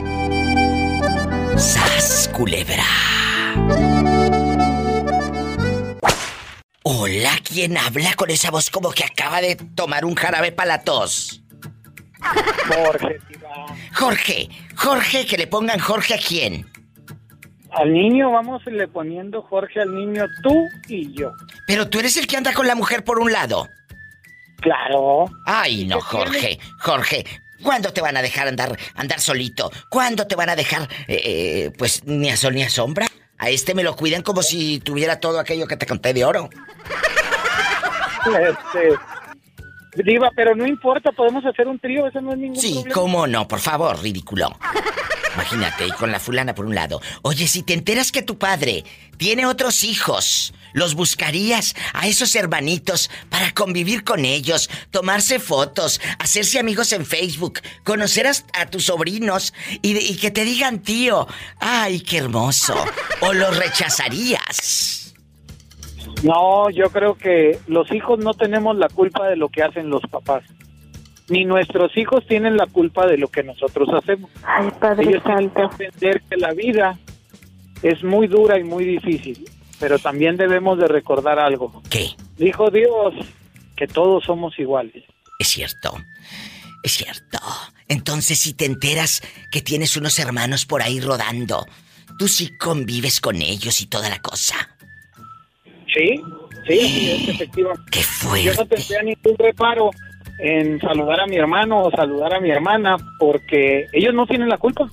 Sas 1.57 2.29
Culebra. 2.33 2.83
Hola, 6.83 7.37
¿quién 7.43 7.77
habla 7.77 8.15
con 8.15 8.31
esa 8.31 8.49
voz 8.49 8.71
como 8.71 8.89
que 8.91 9.03
acaba 9.03 9.41
de 9.41 9.55
tomar 9.55 10.05
un 10.05 10.15
jarabe 10.15 10.51
para 10.51 10.69
la 10.69 10.83
tos? 10.83 11.43
Jorge, 12.67 13.19
Jorge, 13.93 14.49
Jorge, 14.75 15.25
que 15.25 15.37
le 15.37 15.47
pongan 15.47 15.79
Jorge 15.79 16.15
a 16.15 16.17
quién. 16.17 16.67
Al 17.71 17.93
niño 17.93 18.31
vamos 18.31 18.65
le 18.65 18.87
poniendo 18.87 19.41
Jorge 19.43 19.81
al 19.81 19.95
niño 19.95 20.25
tú 20.43 20.53
y 20.87 21.13
yo. 21.13 21.31
Pero 21.67 21.87
tú 21.87 21.99
eres 21.99 22.17
el 22.17 22.27
que 22.27 22.37
anda 22.37 22.53
con 22.53 22.67
la 22.67 22.75
mujer 22.75 23.03
por 23.03 23.19
un 23.19 23.31
lado. 23.31 23.69
Claro. 24.59 25.25
Ay, 25.45 25.85
no, 25.85 25.99
Jorge, 26.01 26.59
Jorge. 26.79 27.25
¿Cuándo 27.63 27.93
te 27.93 28.01
van 28.01 28.17
a 28.17 28.21
dejar 28.21 28.47
andar, 28.47 28.77
andar 28.95 29.19
solito? 29.19 29.71
¿Cuándo 29.89 30.27
te 30.27 30.35
van 30.35 30.49
a 30.49 30.55
dejar, 30.55 30.83
eh, 31.07 31.21
eh, 31.23 31.71
pues, 31.77 32.03
ni 32.05 32.29
a 32.29 32.37
sol 32.37 32.55
ni 32.55 32.63
a 32.63 32.69
sombra? 32.69 33.07
A 33.37 33.49
este 33.49 33.73
me 33.73 33.83
lo 33.83 33.95
cuidan 33.95 34.21
como 34.21 34.43
si 34.43 34.79
tuviera 34.79 35.19
todo 35.19 35.39
aquello 35.39 35.67
que 35.67 35.77
te 35.77 35.85
conté 35.85 36.13
de 36.13 36.25
oro. 36.25 36.49
Este, 38.25 38.95
Diva, 40.03 40.31
pero 40.35 40.55
no 40.55 40.67
importa, 40.67 41.11
podemos 41.11 41.43
hacer 41.45 41.67
un 41.67 41.79
trío, 41.79 42.07
eso 42.07 42.21
no 42.21 42.31
es 42.31 42.37
ningún 42.37 42.55
sí, 42.55 42.73
problema. 42.73 42.93
cómo 42.93 43.27
no, 43.27 43.47
por 43.47 43.59
favor, 43.59 43.99
ridículo. 44.01 44.55
Imagínate, 45.35 45.87
y 45.87 45.91
con 45.91 46.11
la 46.11 46.19
fulana 46.19 46.53
por 46.55 46.65
un 46.65 46.75
lado. 46.75 47.01
Oye, 47.21 47.47
si 47.47 47.63
te 47.63 47.73
enteras 47.73 48.11
que 48.11 48.21
tu 48.21 48.37
padre 48.37 48.83
tiene 49.17 49.45
otros 49.45 49.83
hijos, 49.83 50.53
¿los 50.73 50.95
buscarías 50.95 51.75
a 51.93 52.07
esos 52.07 52.35
hermanitos 52.35 53.09
para 53.29 53.51
convivir 53.53 54.03
con 54.03 54.25
ellos, 54.25 54.69
tomarse 54.89 55.39
fotos, 55.39 56.01
hacerse 56.19 56.59
amigos 56.59 56.91
en 56.93 57.05
Facebook, 57.05 57.59
conocer 57.83 58.27
a, 58.53 58.65
tus 58.65 58.85
sobrinos 58.85 59.53
y, 59.81 59.97
y 59.97 60.17
que 60.17 60.31
te 60.31 60.43
digan 60.43 60.79
tío, 60.79 61.27
ay, 61.59 62.01
qué 62.01 62.17
hermoso? 62.17 62.75
¿O 63.21 63.33
los 63.33 63.55
rechazarías? 63.57 65.01
No, 66.23 66.69
yo 66.69 66.89
creo 66.89 67.15
que 67.15 67.57
los 67.67 67.91
hijos 67.91 68.19
no 68.19 68.33
tenemos 68.33 68.75
la 68.77 68.89
culpa 68.89 69.27
de 69.27 69.35
lo 69.35 69.49
que 69.49 69.63
hacen 69.63 69.89
los 69.89 70.01
papás. 70.03 70.43
Ni 71.29 71.45
nuestros 71.45 71.95
hijos 71.95 72.25
tienen 72.27 72.57
la 72.57 72.65
culpa 72.67 73.07
de 73.07 73.17
lo 73.17 73.29
que 73.29 73.43
nosotros 73.43 73.87
hacemos. 73.93 74.29
Ay, 74.43 74.69
Padre 74.79 75.09
Ellos 75.09 75.23
Santo. 75.23 75.53
tienen 75.53 75.77
que 75.77 75.85
entender 75.85 76.21
que 76.29 76.37
la 76.37 76.51
vida 76.53 76.99
es 77.83 78.03
muy 78.03 78.27
dura 78.27 78.59
y 78.59 78.63
muy 78.63 78.83
difícil, 78.83 79.49
pero 79.79 79.97
también 79.97 80.35
debemos 80.37 80.77
de 80.77 80.87
recordar 80.87 81.39
algo. 81.39 81.81
¿Qué? 81.89 82.09
Dijo 82.37 82.69
Dios 82.69 83.13
que 83.75 83.87
todos 83.87 84.23
somos 84.25 84.57
iguales. 84.59 85.03
Es 85.39 85.47
cierto. 85.47 85.93
Es 86.83 86.93
cierto. 86.93 87.39
Entonces, 87.87 88.39
si 88.39 88.53
te 88.53 88.65
enteras 88.65 89.21
que 89.51 89.61
tienes 89.61 89.97
unos 89.97 90.17
hermanos 90.19 90.65
por 90.65 90.81
ahí 90.81 90.99
rodando, 90.99 91.65
tú 92.17 92.27
sí 92.27 92.55
convives 92.57 93.21
con 93.21 93.41
ellos 93.41 93.81
y 93.81 93.87
toda 93.87 94.09
la 94.09 94.19
cosa. 94.19 94.55
Sí, 95.93 96.21
sí, 96.67 96.79
así 96.79 97.11
es, 97.11 97.29
efectivamente. 97.29 97.91
¡Qué 97.91 98.01
fuerte! 98.03 98.45
Yo 98.45 98.53
no 98.53 98.65
tendría 98.65 99.03
ningún 99.03 99.37
reparo 99.37 99.91
en 100.41 100.79
saludar 100.81 101.21
a 101.21 101.27
mi 101.27 101.37
hermano 101.37 101.83
o 101.83 101.91
saludar 101.91 102.33
a 102.33 102.39
mi 102.39 102.49
hermana 102.49 102.97
porque 103.19 103.85
ellos 103.93 104.13
no 104.13 104.25
tienen 104.25 104.49
la 104.49 104.57
culpa. 104.57 104.89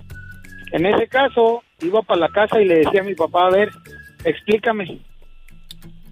En 0.73 0.85
ese 0.85 1.09
caso, 1.09 1.63
iba 1.81 2.03
para 2.03 2.21
la 2.21 2.29
casa 2.29 2.61
y 2.61 2.67
le 2.67 2.81
decía 2.81 3.01
a 3.01 3.05
mi 3.05 3.15
papá, 3.15 3.47
a 3.47 3.51
ver, 3.51 3.71
explícame. 4.25 5.01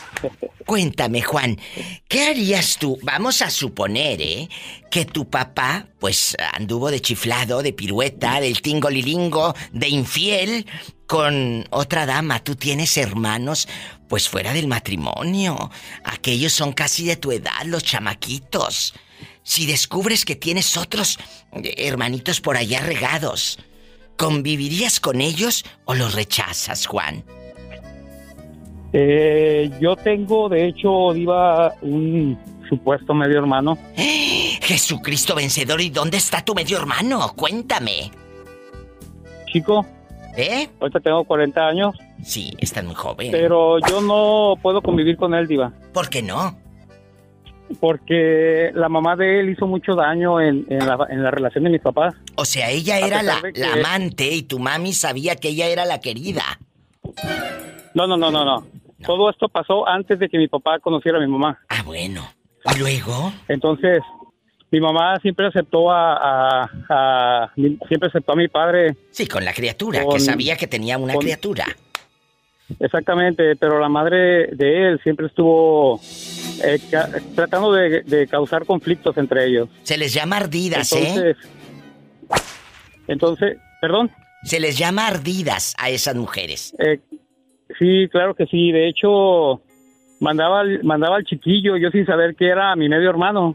Cuéntame, 0.64 1.22
Juan, 1.22 1.60
¿qué 2.08 2.26
harías 2.26 2.78
tú? 2.78 2.98
Vamos 3.02 3.42
a 3.42 3.50
suponer, 3.50 4.20
¿eh? 4.20 4.48
Que 4.90 5.04
tu 5.04 5.28
papá, 5.28 5.86
pues, 6.00 6.36
anduvo 6.54 6.90
de 6.90 7.00
chiflado, 7.00 7.62
de 7.62 7.72
pirueta, 7.72 8.40
del 8.40 8.62
tingolilingo, 8.62 9.54
de 9.72 9.88
infiel 9.88 10.66
con 11.06 11.66
otra 11.70 12.06
dama. 12.06 12.42
Tú 12.42 12.56
tienes 12.56 12.96
hermanos, 12.96 13.68
pues, 14.08 14.28
fuera 14.28 14.52
del 14.52 14.66
matrimonio. 14.66 15.70
Aquellos 16.02 16.52
son 16.52 16.72
casi 16.72 17.06
de 17.06 17.16
tu 17.16 17.30
edad, 17.30 17.62
los 17.64 17.84
chamaquitos. 17.84 18.94
Si 19.44 19.66
descubres 19.66 20.24
que 20.24 20.34
tienes 20.34 20.76
otros 20.76 21.18
eh, 21.52 21.74
hermanitos 21.78 22.40
por 22.40 22.56
allá 22.56 22.80
regados, 22.80 23.60
¿convivirías 24.16 24.98
con 24.98 25.20
ellos 25.20 25.64
o 25.84 25.94
los 25.94 26.14
rechazas, 26.14 26.86
Juan? 26.86 27.24
Eh, 28.98 29.70
yo 29.78 29.94
tengo, 29.94 30.48
de 30.48 30.68
hecho, 30.68 31.12
Diva, 31.12 31.74
un 31.82 32.38
supuesto 32.66 33.12
medio 33.12 33.40
hermano. 33.40 33.76
Jesucristo 33.94 35.34
vencedor, 35.34 35.82
¿y 35.82 35.90
dónde 35.90 36.16
está 36.16 36.42
tu 36.42 36.54
medio 36.54 36.78
hermano? 36.78 37.34
Cuéntame. 37.36 38.10
Chico, 39.52 39.84
¿Eh? 40.34 40.70
ahorita 40.80 41.00
tengo 41.00 41.24
40 41.24 41.60
años. 41.60 41.94
Sí, 42.24 42.54
está 42.56 42.82
muy 42.82 42.94
joven. 42.94 43.32
Pero 43.32 43.78
yo 43.86 44.00
no 44.00 44.54
puedo 44.62 44.80
convivir 44.80 45.18
con 45.18 45.34
él, 45.34 45.46
Diva. 45.46 45.74
¿Por 45.92 46.08
qué 46.08 46.22
no? 46.22 46.58
Porque 47.78 48.70
la 48.72 48.88
mamá 48.88 49.14
de 49.14 49.40
él 49.40 49.50
hizo 49.50 49.66
mucho 49.66 49.94
daño 49.94 50.40
en, 50.40 50.64
la, 50.70 51.30
relación 51.30 51.64
de 51.64 51.70
mis 51.70 51.82
papás. 51.82 52.14
O 52.36 52.46
sea, 52.46 52.70
ella 52.70 52.98
era 53.00 53.22
la, 53.22 53.42
amante 53.74 54.32
y 54.32 54.42
tu 54.44 54.58
mami 54.58 54.94
sabía 54.94 55.36
que 55.36 55.48
ella 55.48 55.66
era 55.66 55.84
la 55.84 56.00
querida. 56.00 56.44
No, 57.92 58.06
no, 58.06 58.16
no, 58.16 58.30
no, 58.30 58.42
no. 58.42 58.76
Todo 59.04 59.30
esto 59.30 59.48
pasó 59.48 59.86
antes 59.86 60.18
de 60.18 60.28
que 60.28 60.38
mi 60.38 60.48
papá 60.48 60.78
conociera 60.78 61.18
a 61.18 61.20
mi 61.20 61.26
mamá. 61.26 61.60
Ah, 61.68 61.82
bueno. 61.84 62.26
¿Y 62.74 62.78
luego? 62.78 63.32
Entonces, 63.48 64.02
mi 64.70 64.80
mamá 64.80 65.18
siempre 65.20 65.46
aceptó 65.46 65.90
a, 65.90 66.70
siempre 67.88 68.08
aceptó 68.08 68.32
a 68.32 68.36
mi 68.36 68.48
padre. 68.48 68.96
Sí, 69.10 69.26
con 69.26 69.44
la 69.44 69.52
criatura, 69.52 70.02
que 70.10 70.20
sabía 70.20 70.56
que 70.56 70.66
tenía 70.66 70.98
una 70.98 71.14
criatura. 71.14 71.66
Exactamente, 72.80 73.54
pero 73.56 73.78
la 73.78 73.88
madre 73.88 74.48
de 74.48 74.88
él 74.88 75.00
siempre 75.02 75.26
estuvo 75.26 76.00
eh, 76.64 76.80
tratando 77.34 77.72
de, 77.72 78.26
causar 78.28 78.66
conflictos 78.66 79.16
entre 79.18 79.46
ellos. 79.46 79.68
Se 79.84 79.96
les 79.96 80.12
llama 80.12 80.38
ardidas, 80.38 80.92
¿eh? 80.92 81.36
Entonces, 83.06 83.58
perdón. 83.80 84.10
Se 84.42 84.58
les 84.58 84.76
llama 84.76 85.06
ardidas 85.06 85.74
a 85.78 85.90
esas 85.90 86.16
mujeres. 86.16 86.74
Eh, 86.80 86.98
sí, 87.78 88.08
claro 88.10 88.34
que 88.34 88.46
sí. 88.46 88.72
De 88.72 88.88
hecho, 88.88 89.60
mandaba, 90.20 90.64
mandaba 90.82 91.16
al 91.16 91.24
chiquillo, 91.24 91.76
yo 91.76 91.90
sin 91.90 92.06
saber 92.06 92.34
que 92.34 92.48
era 92.48 92.74
mi 92.76 92.88
medio 92.88 93.10
hermano. 93.10 93.54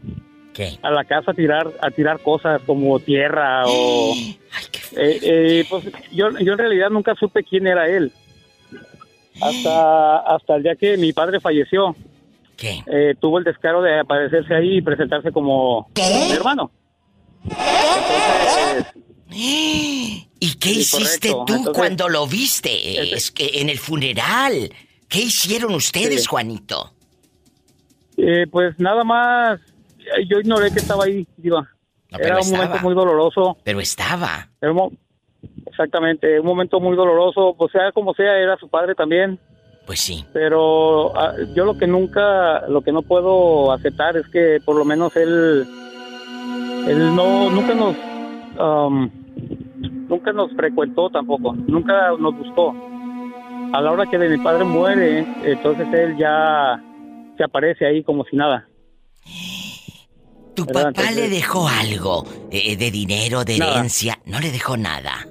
¿Qué? 0.52 0.78
A 0.82 0.90
la 0.90 1.04
casa 1.04 1.30
a 1.30 1.34
tirar, 1.34 1.72
a 1.80 1.90
tirar 1.90 2.20
cosas 2.20 2.60
como 2.66 2.98
tierra 3.00 3.64
o... 3.66 4.12
Ay, 4.14 4.64
qué 4.70 4.80
eh, 4.96 5.18
eh, 5.22 5.64
pues 5.70 5.84
yo, 6.12 6.30
yo 6.38 6.52
en 6.52 6.58
realidad 6.58 6.90
nunca 6.90 7.14
supe 7.14 7.42
quién 7.42 7.66
era 7.66 7.88
él 7.88 8.12
hasta, 9.40 10.16
hasta 10.34 10.56
el 10.56 10.62
día 10.62 10.76
que 10.76 10.96
mi 10.96 11.12
padre 11.12 11.40
falleció. 11.40 11.96
¿Qué? 12.56 12.82
Eh, 12.86 13.14
tuvo 13.18 13.38
el 13.38 13.44
descaro 13.44 13.82
de 13.82 14.00
aparecerse 14.00 14.54
ahí 14.54 14.78
y 14.78 14.82
presentarse 14.82 15.32
como 15.32 15.88
mi 15.96 16.32
hermano. 16.32 16.70
¿Y 19.34 20.54
qué 20.58 20.70
hiciste 20.70 21.32
tú 21.46 21.72
cuando 21.72 22.08
lo 22.08 22.26
viste? 22.26 23.14
Es 23.14 23.30
que 23.30 23.60
en 23.60 23.68
el 23.68 23.78
funeral. 23.78 24.72
¿Qué 25.08 25.20
hicieron 25.20 25.74
ustedes, 25.74 26.26
Juanito? 26.26 26.94
Eh, 28.16 28.46
pues 28.50 28.78
nada 28.78 29.04
más, 29.04 29.60
yo 30.26 30.40
ignoré 30.40 30.72
que 30.72 30.78
estaba 30.78 31.04
ahí, 31.04 31.26
Diva. 31.36 31.68
Era 32.08 32.40
un 32.40 32.50
momento 32.50 32.78
muy 32.82 32.94
doloroso. 32.94 33.58
Pero 33.62 33.80
estaba. 33.80 34.48
Exactamente, 35.66 36.38
un 36.38 36.46
momento 36.46 36.80
muy 36.80 36.96
doloroso, 36.96 37.54
pues 37.58 37.72
sea 37.72 37.92
como 37.92 38.14
sea, 38.14 38.38
era 38.38 38.56
su 38.56 38.68
padre 38.68 38.94
también. 38.94 39.38
Pues 39.86 40.00
sí. 40.00 40.24
Pero 40.32 41.16
ah, 41.16 41.34
yo 41.54 41.64
lo 41.64 41.76
que 41.76 41.86
nunca, 41.86 42.66
lo 42.68 42.82
que 42.82 42.92
no 42.92 43.02
puedo 43.02 43.72
aceptar 43.72 44.16
es 44.16 44.26
que 44.28 44.60
por 44.64 44.76
lo 44.76 44.84
menos 44.84 45.16
él, 45.16 45.66
él 46.86 47.16
no, 47.16 47.50
nunca 47.50 47.74
nos, 47.74 47.96
um, 48.58 49.10
nunca 49.82 50.32
nos 50.32 50.52
frecuentó 50.52 51.10
tampoco, 51.10 51.54
nunca 51.54 52.10
nos 52.18 52.36
buscó. 52.36 52.74
A 53.72 53.80
la 53.80 53.92
hora 53.92 54.06
que 54.06 54.18
de 54.18 54.36
mi 54.36 54.42
padre 54.42 54.64
muere, 54.64 55.26
entonces 55.44 55.88
él 55.92 56.16
ya 56.18 56.82
se 57.36 57.44
aparece 57.44 57.86
ahí 57.86 58.02
como 58.02 58.24
si 58.24 58.36
nada. 58.36 58.66
¿Tu 60.54 60.66
papá 60.66 61.10
le 61.14 61.30
dejó 61.30 61.66
algo 61.66 62.24
eh, 62.50 62.76
de 62.76 62.90
dinero, 62.90 63.44
de 63.44 63.56
herencia? 63.56 64.18
No 64.26 64.38
le 64.38 64.50
dejó 64.50 64.76
nada. 64.76 65.26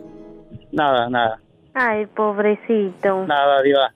Nada, 0.71 1.09
nada. 1.09 1.39
Ay, 1.73 2.07
pobrecito. 2.07 3.25
Nada, 3.27 3.61
diva. 3.61 3.93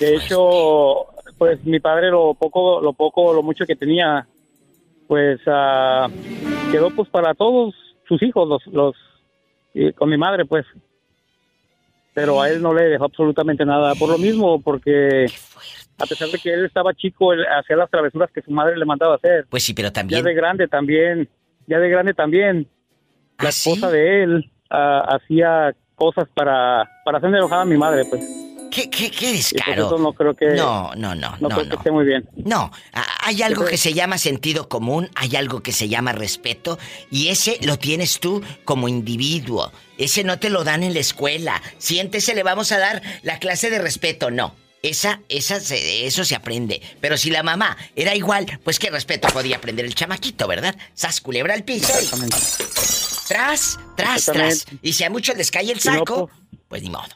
De 0.00 0.16
hecho, 0.16 1.06
pues 1.38 1.64
mi 1.64 1.80
padre 1.80 2.10
lo 2.10 2.34
poco, 2.34 2.80
lo 2.80 2.92
poco, 2.92 3.32
lo 3.32 3.42
mucho 3.42 3.64
que 3.66 3.76
tenía, 3.76 4.26
pues 5.06 5.40
uh, 5.46 6.10
quedó 6.72 6.90
pues 6.90 7.08
para 7.08 7.34
todos 7.34 7.74
sus 8.08 8.22
hijos, 8.22 8.48
los, 8.48 8.66
los, 8.66 8.96
y 9.76 9.92
con 9.92 10.08
mi 10.08 10.16
madre, 10.16 10.46
pues. 10.46 10.64
Pero 12.14 12.40
a 12.40 12.48
él 12.48 12.62
no 12.62 12.72
le 12.72 12.84
dejó 12.84 13.04
absolutamente 13.04 13.66
nada. 13.66 13.94
Por 13.94 14.08
lo 14.08 14.16
mismo, 14.16 14.62
porque 14.62 15.26
a 15.98 16.06
pesar 16.06 16.28
de 16.28 16.38
que 16.38 16.50
él 16.50 16.64
estaba 16.64 16.94
chico, 16.94 17.34
él 17.34 17.44
hacía 17.46 17.76
las 17.76 17.90
travesuras 17.90 18.30
que 18.32 18.40
su 18.40 18.50
madre 18.50 18.78
le 18.78 18.86
mandaba 18.86 19.16
hacer. 19.16 19.44
Pues 19.50 19.64
sí, 19.64 19.74
pero 19.74 19.92
también. 19.92 20.22
Ya 20.22 20.26
de 20.26 20.34
grande 20.34 20.66
también, 20.66 21.28
ya 21.66 21.78
de 21.78 21.90
grande 21.90 22.14
también. 22.14 22.66
La 23.38 23.48
¿Ah, 23.48 23.48
esposa 23.50 23.90
de 23.90 24.22
él 24.22 24.50
uh, 24.70 25.14
hacía 25.14 25.74
cosas 25.94 26.26
para, 26.34 26.90
para 27.04 27.18
hacer 27.18 27.28
enojada 27.28 27.62
a 27.62 27.66
mi 27.66 27.76
madre, 27.76 28.06
pues. 28.08 28.22
¿Qué, 28.76 28.90
qué, 28.90 29.10
qué 29.10 29.32
descaro? 29.32 29.96
no 29.96 30.12
creo 30.12 30.36
que... 30.36 30.48
No, 30.48 30.94
no, 30.96 31.14
no, 31.14 31.34
no. 31.40 31.48
creo 31.48 31.66
que 31.66 31.76
esté 31.76 31.90
muy 31.90 32.04
bien. 32.04 32.28
No, 32.34 32.70
hay 33.22 33.40
algo 33.40 33.64
que 33.64 33.78
se 33.78 33.94
llama 33.94 34.18
sentido 34.18 34.68
común, 34.68 35.08
hay 35.14 35.34
algo 35.34 35.62
que 35.62 35.72
se 35.72 35.88
llama 35.88 36.12
respeto, 36.12 36.78
y 37.10 37.28
ese 37.28 37.56
lo 37.62 37.78
tienes 37.78 38.20
tú 38.20 38.42
como 38.66 38.86
individuo. 38.88 39.72
Ese 39.96 40.24
no 40.24 40.38
te 40.38 40.50
lo 40.50 40.62
dan 40.62 40.82
en 40.82 40.92
la 40.92 41.00
escuela. 41.00 41.62
Siéntese, 41.78 42.34
le 42.34 42.42
vamos 42.42 42.70
a 42.70 42.76
dar 42.76 43.00
la 43.22 43.38
clase 43.38 43.70
de 43.70 43.78
respeto. 43.78 44.30
No, 44.30 44.54
esa, 44.82 45.22
esa, 45.30 45.56
eso 45.56 46.24
se 46.26 46.34
aprende. 46.34 46.82
Pero 47.00 47.16
si 47.16 47.30
la 47.30 47.42
mamá 47.42 47.78
era 47.94 48.14
igual, 48.14 48.60
pues 48.62 48.78
qué 48.78 48.90
respeto 48.90 49.28
podía 49.28 49.56
aprender 49.56 49.86
el 49.86 49.94
chamaquito, 49.94 50.46
¿verdad? 50.46 50.76
Sas 50.92 51.22
culebra 51.22 51.54
al 51.54 51.64
piso. 51.64 51.94
Tras, 53.26 53.78
tras, 53.96 54.26
tras. 54.26 54.66
Y 54.82 54.92
si 54.92 55.02
a 55.02 55.08
muchos 55.08 55.34
les 55.34 55.50
cae 55.50 55.72
el 55.72 55.80
saco, 55.80 56.28
pues 56.68 56.82
ni 56.82 56.90
modo. 56.90 57.06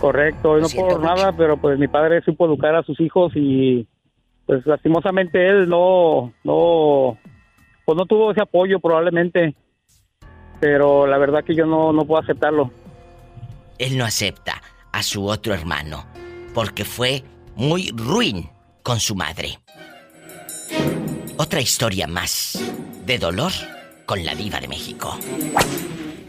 Correcto, 0.00 0.58
no 0.58 0.68
por 0.68 1.00
nada, 1.00 1.32
pero 1.32 1.56
pues 1.56 1.78
mi 1.78 1.88
padre 1.88 2.22
supo 2.22 2.46
educar 2.46 2.74
a 2.76 2.82
sus 2.82 3.00
hijos 3.00 3.32
y 3.34 3.86
pues 4.46 4.64
lastimosamente 4.64 5.48
él 5.48 5.68
no, 5.68 6.32
no, 6.44 7.18
pues 7.84 7.96
no 7.98 8.06
tuvo 8.06 8.30
ese 8.30 8.40
apoyo 8.40 8.78
probablemente, 8.80 9.54
pero 10.60 11.06
la 11.06 11.18
verdad 11.18 11.44
que 11.44 11.54
yo 11.54 11.66
no, 11.66 11.92
no 11.92 12.04
puedo 12.04 12.22
aceptarlo. 12.22 12.70
Él 13.78 13.98
no 13.98 14.04
acepta 14.04 14.62
a 14.92 15.02
su 15.02 15.26
otro 15.26 15.52
hermano 15.52 16.06
porque 16.54 16.84
fue 16.84 17.22
muy 17.56 17.90
ruin 17.94 18.48
con 18.82 19.00
su 19.00 19.14
madre. 19.14 19.58
Otra 21.36 21.60
historia 21.60 22.06
más 22.06 22.58
de 23.04 23.18
dolor 23.18 23.52
con 24.06 24.24
la 24.24 24.34
diva 24.34 24.60
de 24.60 24.68
México. 24.68 25.18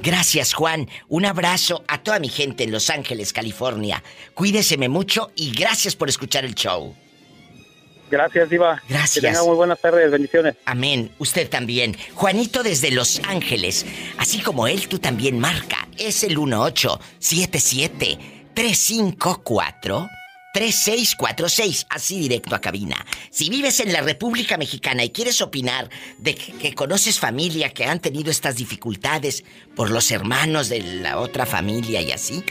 Gracias 0.02 0.54
Juan, 0.54 0.88
un 1.10 1.26
abrazo 1.26 1.84
a 1.88 2.02
toda 2.02 2.20
mi 2.20 2.30
gente 2.30 2.64
en 2.64 2.72
Los 2.72 2.90
Ángeles, 2.90 3.34
California. 3.34 4.02
Cuídeseme 4.34 4.88
mucho 4.88 5.32
y 5.36 5.52
gracias 5.52 5.96
por 5.96 6.08
escuchar 6.08 6.46
el 6.46 6.56
show. 6.56 6.96
Gracias, 8.10 8.50
Diva. 8.50 8.82
Gracias. 8.90 9.24
Que 9.24 9.30
tenga 9.30 9.44
muy 9.44 9.56
buenas 9.56 9.80
tardes, 9.80 10.10
bendiciones. 10.10 10.56
Amén. 10.66 11.12
Usted 11.20 11.48
también. 11.50 11.96
Juanito 12.16 12.64
desde 12.64 12.92
Los 12.92 13.22
Ángeles. 13.28 13.86
Así 14.18 14.42
como 14.42 14.68
él, 14.68 14.88
tú 14.88 15.00
también 15.00 15.38
marca. 15.38 15.88
Es 15.98 16.24
el 16.24 16.38
1877 16.38 18.18
354 18.54 20.10
3646, 20.54 21.88
así 21.90 22.20
directo 22.20 22.56
a 22.56 22.62
cabina. 22.62 23.06
Si 23.30 23.50
vives 23.50 23.80
en 23.80 23.94
la 23.94 24.02
República 24.02 24.58
Mexicana 24.58 25.04
y 25.04 25.12
quieres 25.12 25.42
opinar 25.42 25.90
de 26.18 26.34
que, 26.36 26.74
conoces 26.74 27.20
familia 27.20 27.70
que 27.70 27.86
han 27.86 28.00
tenido 28.00 28.32
estas 28.32 28.56
dificultades 28.56 29.44
por 29.76 29.92
los 29.92 30.10
hermanos 30.12 30.70
de 30.70 30.82
la 30.82 31.20
otra 31.20 31.46
familia 31.46 32.02
y 32.02 32.12
así, 32.12 32.44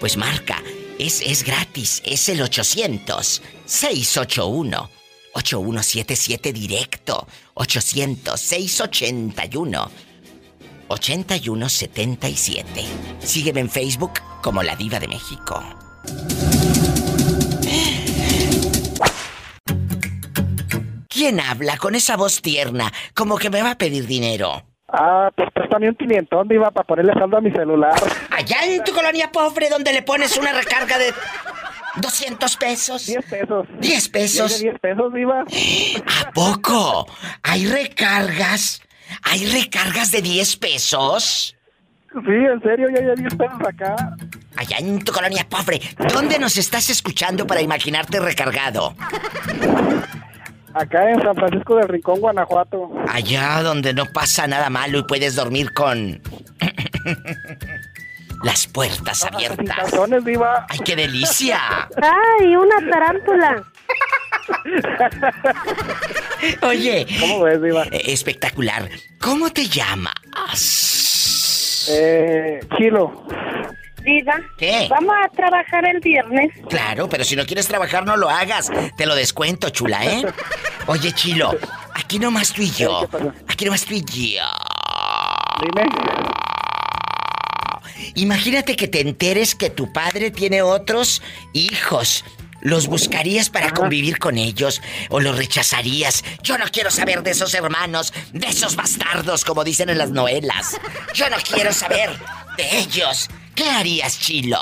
pues 0.00 0.16
marca. 0.16 0.62
Es, 0.98 1.20
es 1.20 1.44
gratis, 1.44 2.02
es 2.04 2.28
el 2.28 2.40
800-681. 2.40 4.88
8177 5.34 6.52
directo. 6.52 7.28
800-681. 7.54 9.90
8177. 10.88 12.84
Sígueme 13.20 13.60
en 13.60 13.70
Facebook 13.70 14.12
como 14.42 14.62
La 14.62 14.76
Diva 14.76 15.00
de 15.00 15.08
México. 15.08 15.64
¿Quién 21.16 21.40
habla 21.40 21.78
con 21.78 21.94
esa 21.94 22.14
voz 22.14 22.42
tierna? 22.42 22.92
Como 23.14 23.38
que 23.38 23.48
me 23.48 23.62
va 23.62 23.70
a 23.70 23.78
pedir 23.78 24.06
dinero. 24.06 24.62
Ah, 24.86 25.30
pues 25.34 25.48
préstame 25.50 25.88
un 25.88 25.94
quinientón, 25.94 26.46
viva, 26.46 26.70
para 26.70 26.86
ponerle 26.86 27.14
saldo 27.14 27.38
a 27.38 27.40
mi 27.40 27.50
celular. 27.52 27.94
Allá 28.30 28.66
en 28.66 28.84
tu 28.84 28.92
colonia 28.92 29.32
pobre, 29.32 29.70
donde 29.70 29.94
le 29.94 30.02
pones 30.02 30.36
una 30.36 30.52
recarga 30.52 30.98
de 30.98 31.14
200 32.02 32.56
pesos. 32.58 33.06
10 33.06 33.24
pesos. 33.24 33.66
10 33.80 34.08
pesos. 34.10 34.60
10 34.60 34.78
pesos, 34.78 35.10
viva. 35.14 35.40
¿A 35.40 36.32
poco? 36.32 37.06
¿Hay 37.42 37.66
recargas? 37.66 38.82
¿Hay 39.22 39.46
recargas 39.46 40.12
de 40.12 40.20
10 40.20 40.56
pesos? 40.58 41.56
Sí, 42.12 42.18
en 42.28 42.60
serio, 42.60 42.88
ya 42.94 43.00
hay 43.00 43.16
10 43.16 43.34
pesos 43.36 43.60
acá. 43.66 43.96
Allá 44.54 44.76
en 44.80 45.02
tu 45.02 45.12
colonia 45.12 45.46
pobre, 45.48 45.80
¿dónde 46.12 46.38
nos 46.38 46.58
estás 46.58 46.90
escuchando 46.90 47.46
para 47.46 47.62
imaginarte 47.62 48.20
recargado? 48.20 48.94
Acá 50.76 51.10
en 51.10 51.22
San 51.22 51.34
Francisco 51.34 51.76
del 51.76 51.88
Rincón, 51.88 52.20
Guanajuato. 52.20 52.90
Allá 53.08 53.62
donde 53.62 53.94
no 53.94 54.04
pasa 54.12 54.46
nada 54.46 54.68
malo 54.68 54.98
y 54.98 55.02
puedes 55.04 55.34
dormir 55.34 55.72
con 55.72 56.20
las 58.42 58.66
puertas 58.66 59.24
abiertas. 59.24 59.74
Calzones, 59.74 60.22
diva. 60.22 60.66
¡Ay, 60.68 60.78
qué 60.84 60.94
delicia! 60.94 61.88
¡Ay, 61.96 62.54
una 62.56 62.90
tarántula! 62.90 63.64
Oye. 66.62 67.06
¿Cómo 67.20 67.42
ves, 67.42 67.62
diva? 67.62 67.84
Eh, 67.84 68.12
espectacular. 68.12 68.86
¿Cómo 69.18 69.50
te 69.50 69.66
llamas? 69.66 70.12
Eh, 71.90 72.60
Chilo. 72.76 73.24
Diva. 74.06 74.40
¿Qué? 74.56 74.86
Vamos 74.88 75.14
a 75.24 75.28
trabajar 75.30 75.84
el 75.88 75.98
viernes. 75.98 76.52
Claro, 76.70 77.08
pero 77.08 77.24
si 77.24 77.34
no 77.34 77.44
quieres 77.44 77.66
trabajar, 77.66 78.06
no 78.06 78.16
lo 78.16 78.30
hagas. 78.30 78.70
Te 78.96 79.04
lo 79.04 79.16
descuento, 79.16 79.68
chula, 79.70 80.06
¿eh? 80.06 80.22
Oye, 80.86 81.12
Chilo, 81.12 81.58
aquí 81.92 82.20
nomás 82.20 82.52
tú 82.52 82.62
y 82.62 82.70
yo. 82.70 83.08
Aquí 83.48 83.64
nomás 83.64 83.84
tú 83.84 83.94
y 83.94 84.04
yo. 84.04 84.44
Dime. 85.60 85.88
Imagínate 88.14 88.76
que 88.76 88.86
te 88.86 89.00
enteres 89.00 89.56
que 89.56 89.70
tu 89.70 89.92
padre 89.92 90.30
tiene 90.30 90.62
otros 90.62 91.20
hijos. 91.52 92.24
¿Los 92.60 92.86
buscarías 92.86 93.50
para 93.50 93.72
convivir 93.72 94.18
con 94.18 94.38
ellos 94.38 94.80
o 95.10 95.18
los 95.20 95.36
rechazarías? 95.36 96.24
Yo 96.42 96.56
no 96.58 96.64
quiero 96.72 96.90
saber 96.90 97.22
de 97.24 97.32
esos 97.32 97.54
hermanos, 97.54 98.12
de 98.32 98.46
esos 98.46 98.76
bastardos, 98.76 99.44
como 99.44 99.64
dicen 99.64 99.90
en 99.90 99.98
las 99.98 100.10
novelas. 100.10 100.78
Yo 101.12 101.28
no 101.28 101.36
quiero 101.38 101.72
saber 101.72 102.10
de 102.56 102.78
ellos. 102.78 103.28
¿Qué 103.56 103.64
harías, 103.64 104.20
Chilo? 104.20 104.58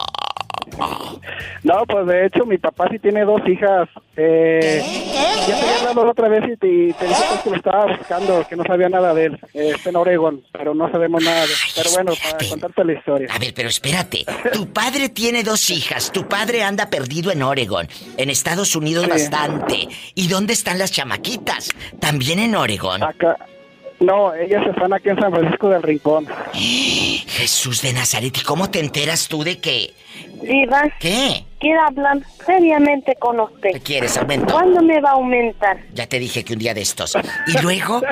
No, 1.63 1.85
pues 1.87 2.07
de 2.07 2.27
hecho 2.27 2.45
mi 2.47 2.59
papá 2.59 2.89
sí 2.91 2.99
tiene 2.99 3.25
dos 3.25 3.41
hijas. 3.47 3.89
Eh, 4.17 4.83
ya 5.47 5.47
te 5.47 5.53
había 5.53 5.79
hablado 5.79 6.05
la 6.05 6.11
otra 6.13 6.29
vez 6.29 6.45
y 6.45 6.57
te, 6.57 6.95
te 6.99 7.07
dije 7.07 7.23
que 7.43 7.51
lo 7.51 7.57
estaba 7.57 7.97
buscando, 7.97 8.47
que 8.49 8.57
no 8.57 8.65
sabía 8.65 8.89
nada 8.89 9.15
de 9.15 9.27
él. 9.27 9.41
Eh, 9.53 9.73
está 9.75 9.91
en 9.91 9.97
Oregon, 9.97 10.43
pero 10.53 10.75
no 10.75 10.91
sabemos 10.91 11.23
nada 11.23 11.41
de 11.41 11.53
él. 11.53 11.59
Pero 11.77 11.91
bueno, 11.91 12.13
para 12.23 12.49
contarte 12.49 12.85
la 12.85 12.93
historia. 12.93 13.29
A 13.31 13.39
ver, 13.39 13.53
pero 13.55 13.69
espérate. 13.69 14.25
Tu 14.53 14.73
padre 14.73 15.09
tiene 15.09 15.43
dos 15.43 15.71
hijas. 15.71 16.13
Tu 16.13 16.27
padre 16.29 16.63
anda 16.63 16.89
perdido 16.91 17.31
en 17.31 17.43
Oregon, 17.43 17.89
en 18.17 18.31
Estados 18.31 18.77
Unidos 18.77 19.09
bastante. 19.09 19.89
¿Y 20.15 20.29
dónde 20.29 20.53
están 20.53 20.79
las 20.79 20.93
chamaquitas? 20.93 21.71
¿También 22.01 22.39
en 22.39 22.55
Oregon? 22.55 23.03
Acá. 23.03 23.37
No, 24.05 24.35
ellas 24.35 24.67
están 24.67 24.93
aquí 24.93 25.09
en 25.09 25.19
San 25.19 25.33
Francisco 25.33 25.69
del 25.71 25.83
Rincón. 25.83 26.27
Jesús 26.53 27.81
de 27.83 27.93
Nazaret, 27.93 28.37
¿y 28.37 28.45
cómo 28.45 28.71
te 28.71 28.81
enteras 28.81 29.29
tú 29.29 29.43
de 29.43 29.59
que... 29.59 29.95
Diva. 30.43 30.83
¿Qué? 31.01 31.45
Quiero 31.59 31.81
hablar 31.81 32.19
seriamente 32.45 33.17
con 33.19 33.41
usted. 33.41 33.71
¿Qué 33.73 33.81
quieres, 33.81 34.19
aumento? 34.19 34.53
¿Cuándo 34.53 34.83
me 34.83 35.01
va 35.01 35.11
a 35.11 35.13
aumentar? 35.15 35.79
Ya 35.95 36.07
te 36.07 36.19
dije 36.19 36.45
que 36.45 36.53
un 36.53 36.59
día 36.59 36.75
de 36.75 36.83
estos. 36.83 37.17
¿Y 37.47 37.63
luego? 37.63 38.03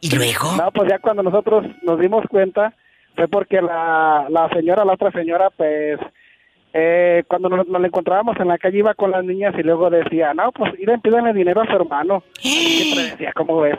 ¿Y 0.00 0.10
luego? 0.14 0.52
No, 0.56 0.70
pues 0.72 0.90
ya 0.90 0.98
cuando 0.98 1.22
nosotros 1.22 1.64
nos 1.82 2.00
dimos 2.00 2.24
cuenta 2.28 2.74
fue 3.14 3.28
porque 3.28 3.60
la, 3.62 4.26
la 4.28 4.48
señora, 4.48 4.84
la 4.84 4.94
otra 4.94 5.12
señora, 5.12 5.50
pues 5.56 5.98
eh, 6.72 7.22
cuando 7.28 7.48
nos, 7.48 7.66
nos 7.68 7.80
la 7.80 7.86
encontrábamos 7.86 8.36
en 8.40 8.48
la 8.48 8.58
calle 8.58 8.78
iba 8.78 8.94
con 8.94 9.10
las 9.10 9.24
niñas 9.24 9.54
y 9.58 9.62
luego 9.62 9.90
decía, 9.90 10.34
no, 10.34 10.50
pues 10.52 10.72
ir 10.78 10.90
pídanle 11.02 11.32
dinero 11.32 11.62
a 11.62 11.66
su 11.66 11.72
hermano. 11.72 12.22
Siempre 12.40 13.10
decía, 13.10 13.32
¿cómo 13.34 13.60
ves? 13.60 13.76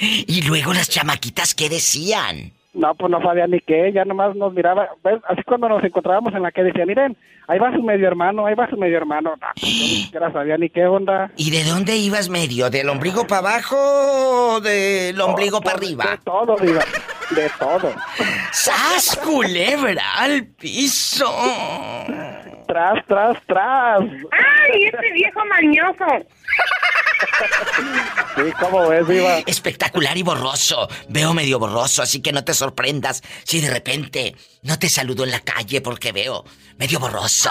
¿Y 0.26 0.42
luego 0.42 0.72
las 0.72 0.88
chamaquitas 0.88 1.54
qué 1.54 1.68
decían? 1.68 2.52
No, 2.74 2.94
pues 2.94 3.10
no 3.10 3.22
sabía 3.22 3.46
ni 3.46 3.58
qué, 3.60 3.90
ya 3.94 4.04
nomás 4.04 4.36
nos 4.36 4.52
miraba, 4.52 4.90
¿ves? 5.02 5.18
así 5.28 5.42
cuando 5.44 5.66
nos 5.66 5.82
encontrábamos 5.82 6.34
en 6.34 6.42
la 6.42 6.52
calle 6.52 6.66
decía, 6.68 6.84
miren, 6.84 7.16
ahí 7.48 7.58
va 7.58 7.72
su 7.74 7.82
medio 7.82 8.06
hermano, 8.06 8.44
ahí 8.44 8.54
va 8.54 8.68
su 8.68 8.76
medio 8.76 8.98
hermano. 8.98 9.30
No, 9.40 9.46
pues 9.58 9.62
yo 9.64 9.68
ni 9.86 10.02
siquiera 10.02 10.30
sabía 10.30 10.58
ni 10.58 10.68
qué 10.68 10.84
onda. 10.86 11.30
¿Y 11.36 11.50
de 11.50 11.64
dónde 11.64 11.96
ibas 11.96 12.28
medio? 12.28 12.68
¿Del 12.68 12.90
ombligo 12.90 13.26
para 13.26 13.38
abajo 13.38 13.76
o 14.56 14.60
del 14.60 15.18
ombligo 15.18 15.62
para 15.62 15.78
De 15.78 15.86
arriba? 15.86 16.20
todo, 16.22 16.54
diva, 16.60 16.84
de 17.30 17.50
todo. 17.58 17.94
¡Sas, 18.52 19.18
culebra 19.24 20.02
al 20.18 20.44
piso! 20.44 21.32
Tras, 22.66 23.06
tras, 23.06 23.38
tras. 23.46 24.00
¡Ay, 24.00 24.84
ese 24.84 25.12
viejo 25.14 25.40
mañoso! 25.46 26.26
Sí, 28.36 28.42
¿cómo 28.60 28.88
ves, 28.88 29.08
diva? 29.08 29.38
Espectacular 29.46 30.16
y 30.16 30.22
borroso. 30.22 30.88
Veo 31.08 31.32
medio 31.32 31.58
borroso, 31.58 32.02
así 32.02 32.20
que 32.20 32.32
no 32.32 32.44
te 32.44 32.52
sorprendas 32.52 33.22
si 33.44 33.60
de 33.60 33.70
repente 33.70 34.34
no 34.62 34.78
te 34.78 34.88
saludo 34.88 35.24
en 35.24 35.30
la 35.30 35.40
calle 35.40 35.80
porque 35.80 36.12
veo 36.12 36.44
medio 36.78 37.00
borroso. 37.00 37.50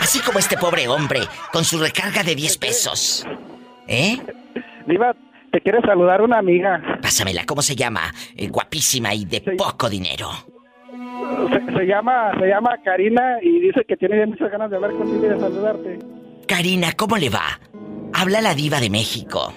Así 0.00 0.20
como 0.20 0.38
este 0.38 0.56
pobre 0.56 0.86
hombre 0.88 1.20
con 1.52 1.64
su 1.64 1.78
recarga 1.78 2.22
de 2.22 2.34
10 2.34 2.58
pesos. 2.58 3.26
¿Eh? 3.88 4.18
Diva, 4.86 5.14
te 5.50 5.60
quiere 5.60 5.80
saludar 5.82 6.22
una 6.22 6.38
amiga. 6.38 6.80
Pásamela, 7.02 7.44
¿cómo 7.44 7.62
se 7.62 7.74
llama? 7.74 8.12
Eh, 8.36 8.48
guapísima 8.48 9.14
y 9.14 9.24
de 9.24 9.40
poco 9.40 9.88
dinero. 9.90 10.30
Se, 11.50 11.78
se 11.78 11.86
llama, 11.86 12.32
se 12.38 12.46
llama 12.46 12.76
Karina 12.84 13.38
y 13.42 13.60
dice 13.60 13.84
que 13.86 13.96
tiene 13.96 14.24
muchas 14.26 14.50
ganas 14.50 14.70
de 14.70 14.76
hablar 14.76 14.92
contigo 14.92 15.26
y 15.26 15.28
de 15.28 15.40
saludarte. 15.40 15.98
Karina, 16.46 16.92
¿cómo 16.92 17.16
le 17.16 17.28
va? 17.28 17.58
Habla 18.12 18.40
la 18.40 18.54
diva 18.54 18.80
de 18.80 18.90
México. 18.90 19.52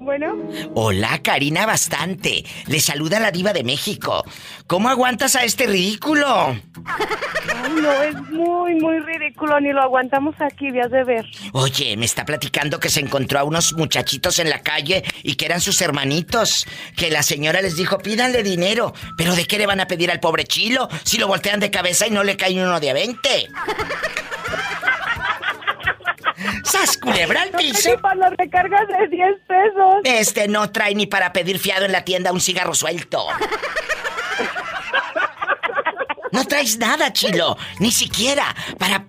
Bueno, 0.00 0.36
Hola, 0.74 1.20
Karina, 1.20 1.66
bastante. 1.66 2.44
Le 2.66 2.78
saluda 2.78 3.18
la 3.18 3.32
diva 3.32 3.52
de 3.52 3.64
México. 3.64 4.24
¿Cómo 4.68 4.88
aguantas 4.88 5.34
a 5.34 5.42
este 5.42 5.66
ridículo? 5.66 6.24
Ay, 6.28 7.72
no, 7.82 8.02
es 8.02 8.14
muy, 8.30 8.76
muy 8.76 9.00
ridículo. 9.00 9.58
Ni 9.58 9.72
lo 9.72 9.82
aguantamos 9.82 10.36
aquí, 10.38 10.70
vías 10.70 10.92
de 10.92 11.02
ver. 11.02 11.26
Oye, 11.54 11.96
me 11.96 12.04
está 12.06 12.24
platicando 12.24 12.78
que 12.78 12.88
se 12.88 13.00
encontró 13.00 13.40
a 13.40 13.44
unos 13.44 13.72
muchachitos 13.72 14.38
en 14.38 14.48
la 14.48 14.62
calle 14.62 15.02
y 15.24 15.34
que 15.34 15.46
eran 15.46 15.60
sus 15.60 15.80
hermanitos. 15.80 16.68
Que 16.96 17.10
la 17.10 17.24
señora 17.24 17.60
les 17.60 17.74
dijo, 17.74 17.98
pídanle 17.98 18.44
dinero. 18.44 18.94
¿Pero 19.16 19.34
de 19.34 19.44
qué 19.44 19.58
le 19.58 19.66
van 19.66 19.80
a 19.80 19.88
pedir 19.88 20.12
al 20.12 20.20
pobre 20.20 20.44
chilo 20.44 20.88
si 21.02 21.18
lo 21.18 21.26
voltean 21.26 21.58
de 21.58 21.72
cabeza 21.72 22.06
y 22.06 22.12
no 22.12 22.22
le 22.22 22.36
cae 22.36 22.54
uno 22.54 22.78
de 22.78 22.90
a 22.90 22.94
20? 22.94 23.48
¡Sas, 26.64 26.96
culebra 26.98 27.42
al 27.42 27.50
piso! 27.50 27.94
Y 27.94 27.96
para 27.98 28.14
las 28.16 28.32
recargas 28.36 28.86
de 28.88 29.08
10 29.08 29.28
pesos. 29.46 29.94
Este 30.04 30.48
no 30.48 30.70
trae 30.70 30.94
ni 30.94 31.06
para 31.06 31.32
pedir 31.32 31.58
fiado 31.58 31.84
en 31.86 31.92
la 31.92 32.04
tienda 32.04 32.32
un 32.32 32.40
cigarro 32.40 32.74
suelto. 32.74 33.26
No 36.32 36.44
traes 36.46 36.78
nada, 36.78 37.12
chilo. 37.12 37.56
Ni 37.78 37.90
siquiera 37.90 38.54
para 38.78 39.06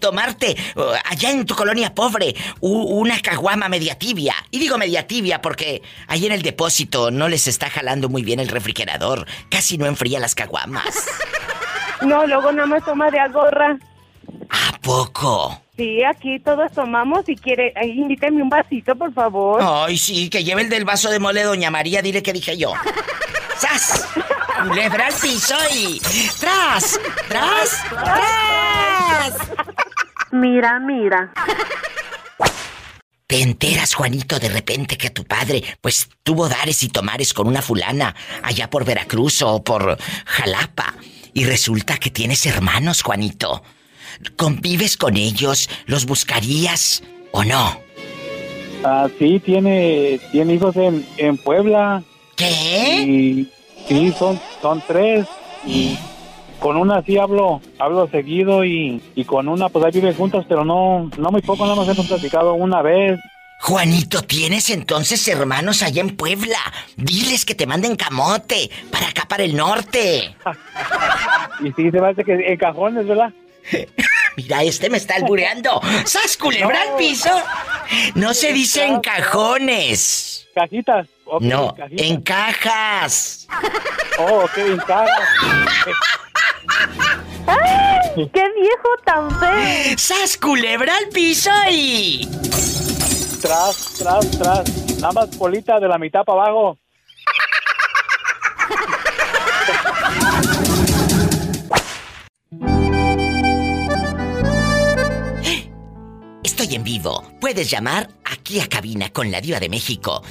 tomarte 0.00 0.56
uh, 0.74 0.82
allá 1.04 1.30
en 1.30 1.44
tu 1.46 1.54
colonia 1.54 1.94
pobre 1.94 2.34
u- 2.60 2.98
una 3.00 3.20
caguama 3.20 3.68
media 3.68 3.96
tibia. 3.98 4.34
Y 4.50 4.58
digo 4.58 4.78
media 4.78 5.06
tibia 5.06 5.42
porque 5.42 5.82
ahí 6.08 6.26
en 6.26 6.32
el 6.32 6.42
depósito 6.42 7.10
no 7.10 7.28
les 7.28 7.46
está 7.46 7.68
jalando 7.70 8.08
muy 8.08 8.22
bien 8.22 8.40
el 8.40 8.48
refrigerador. 8.48 9.26
Casi 9.50 9.76
no 9.78 9.86
enfría 9.86 10.18
las 10.18 10.34
caguamas. 10.34 11.06
No, 12.00 12.26
luego 12.26 12.50
nada 12.52 12.66
más 12.66 12.84
toma 12.84 13.10
de 13.10 13.20
agorra. 13.20 13.78
¿A 14.50 14.78
poco? 14.80 15.61
Sí, 15.74 16.04
aquí 16.04 16.38
todos 16.38 16.70
tomamos. 16.72 17.24
Si 17.24 17.34
quiere, 17.34 17.72
ahí 17.76 17.92
invíteme 17.92 18.42
un 18.42 18.50
vasito, 18.50 18.94
por 18.94 19.12
favor. 19.14 19.58
Ay, 19.62 19.96
sí, 19.96 20.28
que 20.28 20.44
lleve 20.44 20.62
el 20.62 20.68
del 20.68 20.84
vaso 20.84 21.08
de 21.08 21.18
mole, 21.18 21.42
doña 21.44 21.70
María, 21.70 22.02
dile 22.02 22.22
que 22.22 22.34
dije 22.34 22.58
yo. 22.58 22.74
¡Sas! 23.56 24.06
Culebra 24.68 25.06
al 25.06 25.14
piso 25.14 25.54
y. 25.74 25.98
¡Tras! 26.38 27.00
¡Tras! 27.26 27.84
¡Tras! 27.88 29.34
Mira, 30.30 30.78
mira. 30.78 31.32
Te 33.26 33.40
enteras, 33.40 33.94
Juanito, 33.94 34.38
de 34.38 34.50
repente 34.50 34.98
que 34.98 35.08
tu 35.08 35.24
padre, 35.24 35.62
pues, 35.80 36.10
tuvo 36.22 36.50
dares 36.50 36.82
y 36.82 36.90
tomares 36.90 37.32
con 37.32 37.48
una 37.48 37.62
fulana 37.62 38.14
allá 38.42 38.68
por 38.68 38.84
Veracruz 38.84 39.40
o 39.40 39.64
por 39.64 39.96
Jalapa. 40.26 40.96
Y 41.32 41.46
resulta 41.46 41.96
que 41.96 42.10
tienes 42.10 42.44
hermanos, 42.44 43.00
Juanito. 43.00 43.62
¿Convives 44.36 44.96
con 44.96 45.16
ellos? 45.16 45.68
¿Los 45.86 46.06
buscarías 46.06 47.02
o 47.32 47.44
no? 47.44 47.80
Ah, 48.84 49.08
sí, 49.18 49.38
tiene, 49.40 50.20
tiene 50.32 50.54
hijos 50.54 50.76
en, 50.76 51.06
en 51.16 51.38
Puebla. 51.38 52.02
¿Qué? 52.36 53.02
Y 53.02 53.48
sí, 53.86 54.12
son, 54.18 54.40
son 54.60 54.82
tres. 54.86 55.26
Y 55.64 55.96
con 56.58 56.76
una 56.76 57.02
sí 57.02 57.18
hablo, 57.18 57.60
hablo 57.78 58.08
seguido 58.08 58.64
y, 58.64 59.02
y 59.14 59.24
con 59.24 59.48
una 59.48 59.68
pues 59.68 59.84
ahí 59.84 59.92
viven 59.92 60.14
juntas, 60.14 60.44
pero 60.48 60.64
no, 60.64 61.10
no 61.16 61.30
muy 61.30 61.42
poco, 61.42 61.64
nada 61.64 61.76
más 61.76 61.88
hemos 61.88 62.06
platicado 62.06 62.54
una 62.54 62.82
vez. 62.82 63.18
Juanito, 63.60 64.22
¿tienes 64.22 64.70
entonces 64.70 65.26
hermanos 65.28 65.84
allá 65.84 66.00
en 66.00 66.16
Puebla? 66.16 66.58
Diles 66.96 67.44
que 67.44 67.54
te 67.54 67.64
manden 67.64 67.94
camote 67.94 68.68
para 68.90 69.08
acá, 69.08 69.24
para 69.28 69.44
el 69.44 69.56
norte. 69.56 70.34
Y 71.64 71.70
sí, 71.74 71.92
se 71.92 71.98
hace 71.98 72.24
que 72.24 72.32
en 72.32 72.56
cajones, 72.56 73.06
¿verdad? 73.06 73.32
Mira, 74.36 74.62
este 74.62 74.90
me 74.90 74.98
está 74.98 75.16
albureando. 75.16 75.80
¡Sas, 76.04 76.36
culebra 76.36 76.82
al 76.82 76.96
piso! 76.96 77.30
No 78.14 78.34
se 78.34 78.52
dice 78.52 78.84
en 78.84 79.00
cajones. 79.00 80.48
Cajitas. 80.54 81.06
No, 81.40 81.74
cajitas. 81.74 82.06
en 82.06 82.22
cajas. 82.22 83.48
Oh, 84.18 84.44
ok, 84.44 84.58
en 84.58 84.76
cajas. 84.78 85.28
¡Ay! 87.46 88.30
¡Qué 88.32 88.52
viejo 88.54 88.88
tan 89.04 89.30
feo! 89.40 89.98
¡Sas, 89.98 90.36
culebra 90.36 90.96
al 90.96 91.08
piso 91.08 91.50
y... 91.70 92.28
Tras, 93.40 93.94
tras, 93.98 94.30
tras. 94.30 94.98
Nada 95.00 95.12
más 95.12 95.36
bolita 95.36 95.80
de 95.80 95.88
la 95.88 95.98
mitad 95.98 96.22
para 96.24 96.42
abajo. 96.42 96.78
Estoy 106.42 106.74
en 106.74 106.82
vivo. 106.82 107.22
Puedes 107.40 107.70
llamar 107.70 108.10
aquí 108.24 108.58
a 108.60 108.68
cabina 108.68 109.12
con 109.12 109.30
la 109.30 109.40
diva 109.40 109.60
de 109.60 109.68
México. 109.68 110.24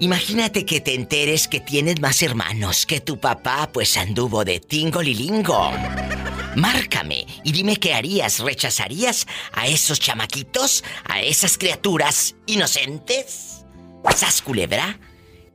Imagínate 0.00 0.66
que 0.66 0.80
te 0.80 0.94
enteres 0.94 1.46
que 1.46 1.60
tienes 1.60 2.00
más 2.00 2.20
hermanos, 2.22 2.84
que 2.84 2.98
tu 3.00 3.20
papá 3.20 3.70
pues 3.72 3.96
anduvo 3.96 4.44
de 4.44 4.58
tingolilingo. 4.58 5.70
Márcame 6.56 7.24
y 7.44 7.52
dime 7.52 7.76
qué 7.76 7.94
harías, 7.94 8.40
¿rechazarías 8.40 9.28
a 9.52 9.68
esos 9.68 10.00
chamaquitos, 10.00 10.82
a 11.04 11.22
esas 11.22 11.56
criaturas 11.58 12.34
inocentes? 12.46 13.64
¿Sas 14.14 14.42
culebra? 14.42 14.98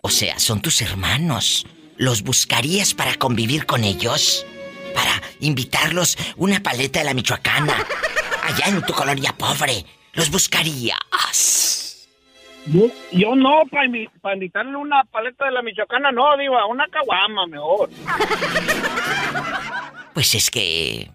O 0.02 0.10
sea, 0.10 0.40
son 0.40 0.62
tus 0.62 0.82
hermanos. 0.82 1.68
¿Los 1.98 2.24
buscarías 2.24 2.96
para 2.96 3.14
convivir 3.16 3.66
con 3.68 3.84
ellos? 3.84 4.48
Para 4.94 5.22
invitarlos 5.40 6.18
una 6.38 6.62
paleta 6.62 7.00
de 7.00 7.06
la 7.06 7.14
Michoacana. 7.14 7.76
Allá 8.44 8.66
en 8.68 8.82
tu 8.82 8.94
colonia 8.94 9.34
pobre. 9.38 9.86
¿Los 10.14 10.30
buscarías? 10.30 10.98
Yo, 13.12 13.36
no, 13.36 13.64
para 13.72 13.86
invitarle 13.86 14.76
una 14.76 15.04
paleta 15.06 15.46
de 15.46 15.52
la 15.52 15.62
Michoacana, 15.62 16.12
no, 16.12 16.38
digo, 16.38 16.56
una 16.68 16.88
caguama 16.88 17.48
mejor. 17.48 17.90
Pues 20.14 20.36
es 20.36 20.52
que 20.52 21.10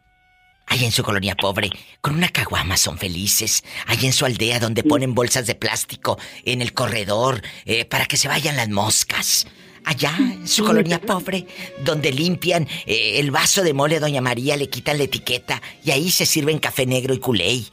Allá 0.68 0.84
en 0.84 0.92
su 0.92 1.04
colonia 1.04 1.36
pobre, 1.36 1.70
con 2.00 2.16
una 2.16 2.28
caguama 2.28 2.76
son 2.76 2.98
felices. 2.98 3.62
Allá 3.86 4.06
en 4.06 4.12
su 4.12 4.24
aldea 4.24 4.58
donde 4.58 4.82
ponen 4.82 5.14
bolsas 5.14 5.46
de 5.46 5.54
plástico 5.54 6.18
en 6.44 6.60
el 6.60 6.72
corredor 6.72 7.40
eh, 7.66 7.84
para 7.84 8.06
que 8.06 8.16
se 8.16 8.26
vayan 8.26 8.56
las 8.56 8.68
moscas. 8.68 9.46
Allá 9.86 10.16
en 10.18 10.48
su 10.48 10.64
colonia 10.64 11.00
pobre, 11.00 11.46
donde 11.78 12.10
limpian 12.10 12.66
eh, 12.86 13.20
el 13.20 13.30
vaso 13.30 13.62
de 13.62 13.72
mole 13.72 13.96
a 13.96 14.00
Doña 14.00 14.20
María, 14.20 14.56
le 14.56 14.68
quitan 14.68 14.98
la 14.98 15.04
etiqueta 15.04 15.62
y 15.84 15.92
ahí 15.92 16.10
se 16.10 16.26
sirven 16.26 16.58
café 16.58 16.86
negro 16.86 17.14
y 17.14 17.20
culey. 17.20 17.68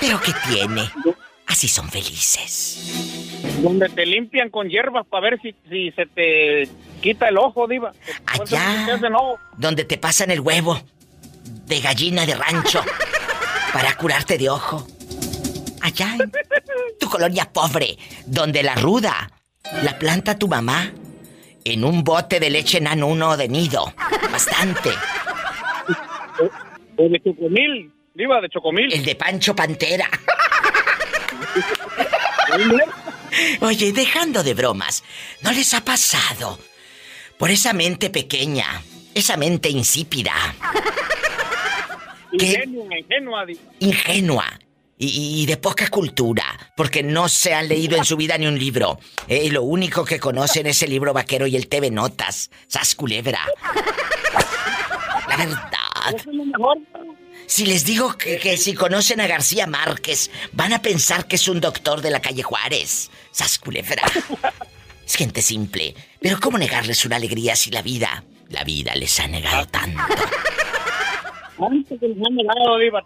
Pero 0.00 0.20
¿qué 0.20 0.32
tiene? 0.48 0.90
Así 1.46 1.68
son 1.68 1.88
felices. 1.88 3.40
Donde 3.62 3.88
te 3.88 4.04
limpian 4.04 4.50
con 4.50 4.68
hierbas 4.68 5.06
para 5.06 5.30
ver 5.30 5.40
si, 5.40 5.54
si 5.70 5.92
se 5.92 6.06
te 6.06 6.68
quita 7.00 7.28
el 7.28 7.38
ojo, 7.38 7.68
diva. 7.68 7.92
Allá, 8.26 8.98
donde 9.56 9.84
te 9.84 9.96
pasan 9.96 10.32
el 10.32 10.40
huevo 10.40 10.80
de 11.66 11.80
gallina 11.80 12.26
de 12.26 12.34
rancho 12.34 12.82
para 13.72 13.96
curarte 13.96 14.38
de 14.38 14.50
ojo. 14.50 14.84
Allá 15.82 16.16
en 16.18 16.32
tu 16.98 17.08
colonia 17.08 17.48
pobre, 17.52 17.96
donde 18.26 18.64
la 18.64 18.74
ruda 18.74 19.30
la 19.84 19.98
planta 19.98 20.36
tu 20.36 20.48
mamá 20.48 20.92
en 21.72 21.84
un 21.84 22.02
bote 22.02 22.40
de 22.40 22.50
leche 22.50 22.80
nan 22.80 23.02
uno 23.02 23.36
de 23.36 23.48
nido. 23.48 23.92
Bastante. 24.30 24.90
O 26.96 27.08
de 27.08 27.20
chocomil, 27.22 27.92
viva 28.14 28.40
de 28.40 28.48
chocomil. 28.48 28.92
El 28.92 29.04
de 29.04 29.14
Pancho 29.14 29.54
Pantera. 29.54 30.08
Oye, 33.60 33.92
dejando 33.92 34.42
de 34.42 34.54
bromas, 34.54 35.04
¿no 35.42 35.52
les 35.52 35.74
ha 35.74 35.84
pasado 35.84 36.58
por 37.36 37.50
esa 37.50 37.72
mente 37.72 38.10
pequeña, 38.10 38.82
esa 39.14 39.36
mente 39.36 39.68
insípida, 39.68 40.32
Ingenua, 42.32 42.98
ingenua. 42.98 43.46
Ingenua. 43.80 44.58
Y, 45.00 45.46
de 45.46 45.56
poca 45.56 45.88
cultura, 45.88 46.44
porque 46.76 47.04
no 47.04 47.28
se 47.28 47.54
han 47.54 47.68
leído 47.68 47.96
en 47.96 48.04
su 48.04 48.16
vida 48.16 48.36
ni 48.36 48.48
un 48.48 48.58
libro. 48.58 48.98
Eh, 49.28 49.44
y 49.44 49.50
lo 49.50 49.62
único 49.62 50.04
que 50.04 50.18
conocen 50.18 50.66
es 50.66 50.82
el 50.82 50.90
libro 50.90 51.12
vaquero 51.12 51.46
y 51.46 51.54
el 51.54 51.68
TV 51.68 51.90
Notas. 51.92 52.50
Sas 52.66 52.96
culebra. 52.96 53.46
La 55.28 55.36
verdad. 55.36 56.16
Si 57.46 57.64
les 57.64 57.84
digo 57.84 58.18
que, 58.18 58.38
que, 58.38 58.56
si 58.56 58.74
conocen 58.74 59.20
a 59.20 59.28
García 59.28 59.68
Márquez, 59.68 60.30
van 60.52 60.72
a 60.72 60.82
pensar 60.82 61.28
que 61.28 61.36
es 61.36 61.46
un 61.46 61.60
doctor 61.60 62.00
de 62.00 62.10
la 62.10 62.20
calle 62.20 62.42
Juárez. 62.42 63.10
Sas 63.30 63.58
culebra. 63.58 64.02
Es 65.08 65.14
gente 65.14 65.40
simple. 65.40 65.94
Pero 66.20 66.38
¿cómo 66.38 66.58
negarles 66.58 67.06
una 67.06 67.16
alegría 67.16 67.56
si 67.56 67.70
la 67.70 67.80
vida, 67.80 68.24
la 68.50 68.62
vida 68.62 68.94
les 68.94 69.18
ha 69.20 69.26
negado 69.26 69.66
tanto? 69.66 70.02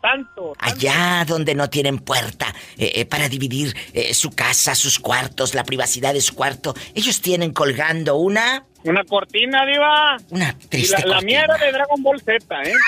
Tanto, 0.01 0.53
Allá 0.59 1.25
donde 1.27 1.55
no 1.55 1.71
tienen 1.71 1.99
puerta 1.99 2.55
eh, 2.77 2.93
eh, 2.97 3.05
para 3.07 3.29
dividir 3.29 3.75
eh, 3.93 4.15
su 4.15 4.31
casa, 4.31 4.75
sus 4.75 4.99
cuartos, 4.99 5.55
la 5.55 5.65
privacidad 5.65 6.13
de 6.13 6.21
su 6.21 6.35
cuarto, 6.35 6.75
ellos 6.95 7.21
tienen 7.21 7.53
colgando 7.53 8.17
una... 8.17 8.65
Una 8.85 9.05
cortina, 9.05 9.65
Diva. 9.65 10.17
Una 10.31 10.59
triste 10.69 11.07
la, 11.07 11.21
mierda 11.21 11.57
de 11.57 11.71
Dragon 11.71 12.03
Ball 12.03 12.21
Z, 12.21 12.63
¿eh? 12.63 12.73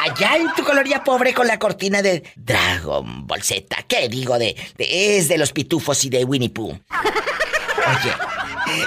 Allá 0.00 0.36
en 0.36 0.52
tu 0.54 0.62
coloría 0.64 1.02
pobre 1.02 1.32
con 1.32 1.46
la 1.46 1.58
cortina 1.58 2.02
de 2.02 2.22
Dragon 2.36 3.26
Ball 3.26 3.42
Z. 3.42 3.76
¿Qué 3.88 4.08
digo 4.08 4.38
de, 4.38 4.56
de 4.76 5.16
es 5.16 5.28
de 5.28 5.38
los 5.38 5.52
pitufos 5.52 6.04
y 6.04 6.10
de 6.10 6.24
Winnie 6.24 6.50
Pooh? 6.50 6.72
Oye, 7.86 8.12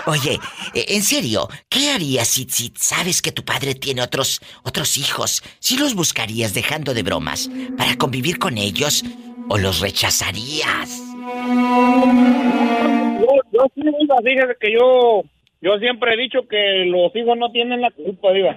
Oye, 0.05 0.39
eh, 0.73 0.85
en 0.89 1.01
serio, 1.01 1.47
¿qué 1.69 1.91
harías 1.91 2.27
si, 2.27 2.47
sabes 2.75 3.21
que 3.21 3.31
tu 3.31 3.43
padre 3.43 3.75
tiene 3.75 4.01
otros, 4.01 4.41
otros 4.63 4.97
hijos? 4.97 5.41
¿Si 5.59 5.77
los 5.77 5.95
buscarías 5.95 6.53
dejando 6.53 6.93
de 6.93 7.03
bromas 7.03 7.49
para 7.77 7.95
convivir 7.95 8.39
con 8.39 8.57
ellos 8.57 9.03
o 9.47 9.57
los 9.57 9.79
rechazarías? 9.79 11.01
Yo, 13.21 13.27
yo 13.51 13.65
sí, 13.75 13.81
que 14.59 14.73
yo, 14.73 15.23
yo 15.61 15.77
siempre 15.79 16.13
he 16.13 16.17
dicho 16.17 16.47
que 16.47 16.85
los 16.85 17.15
hijos 17.15 17.37
no 17.37 17.51
tienen 17.51 17.81
la 17.81 17.91
culpa, 17.91 18.31
diga, 18.31 18.55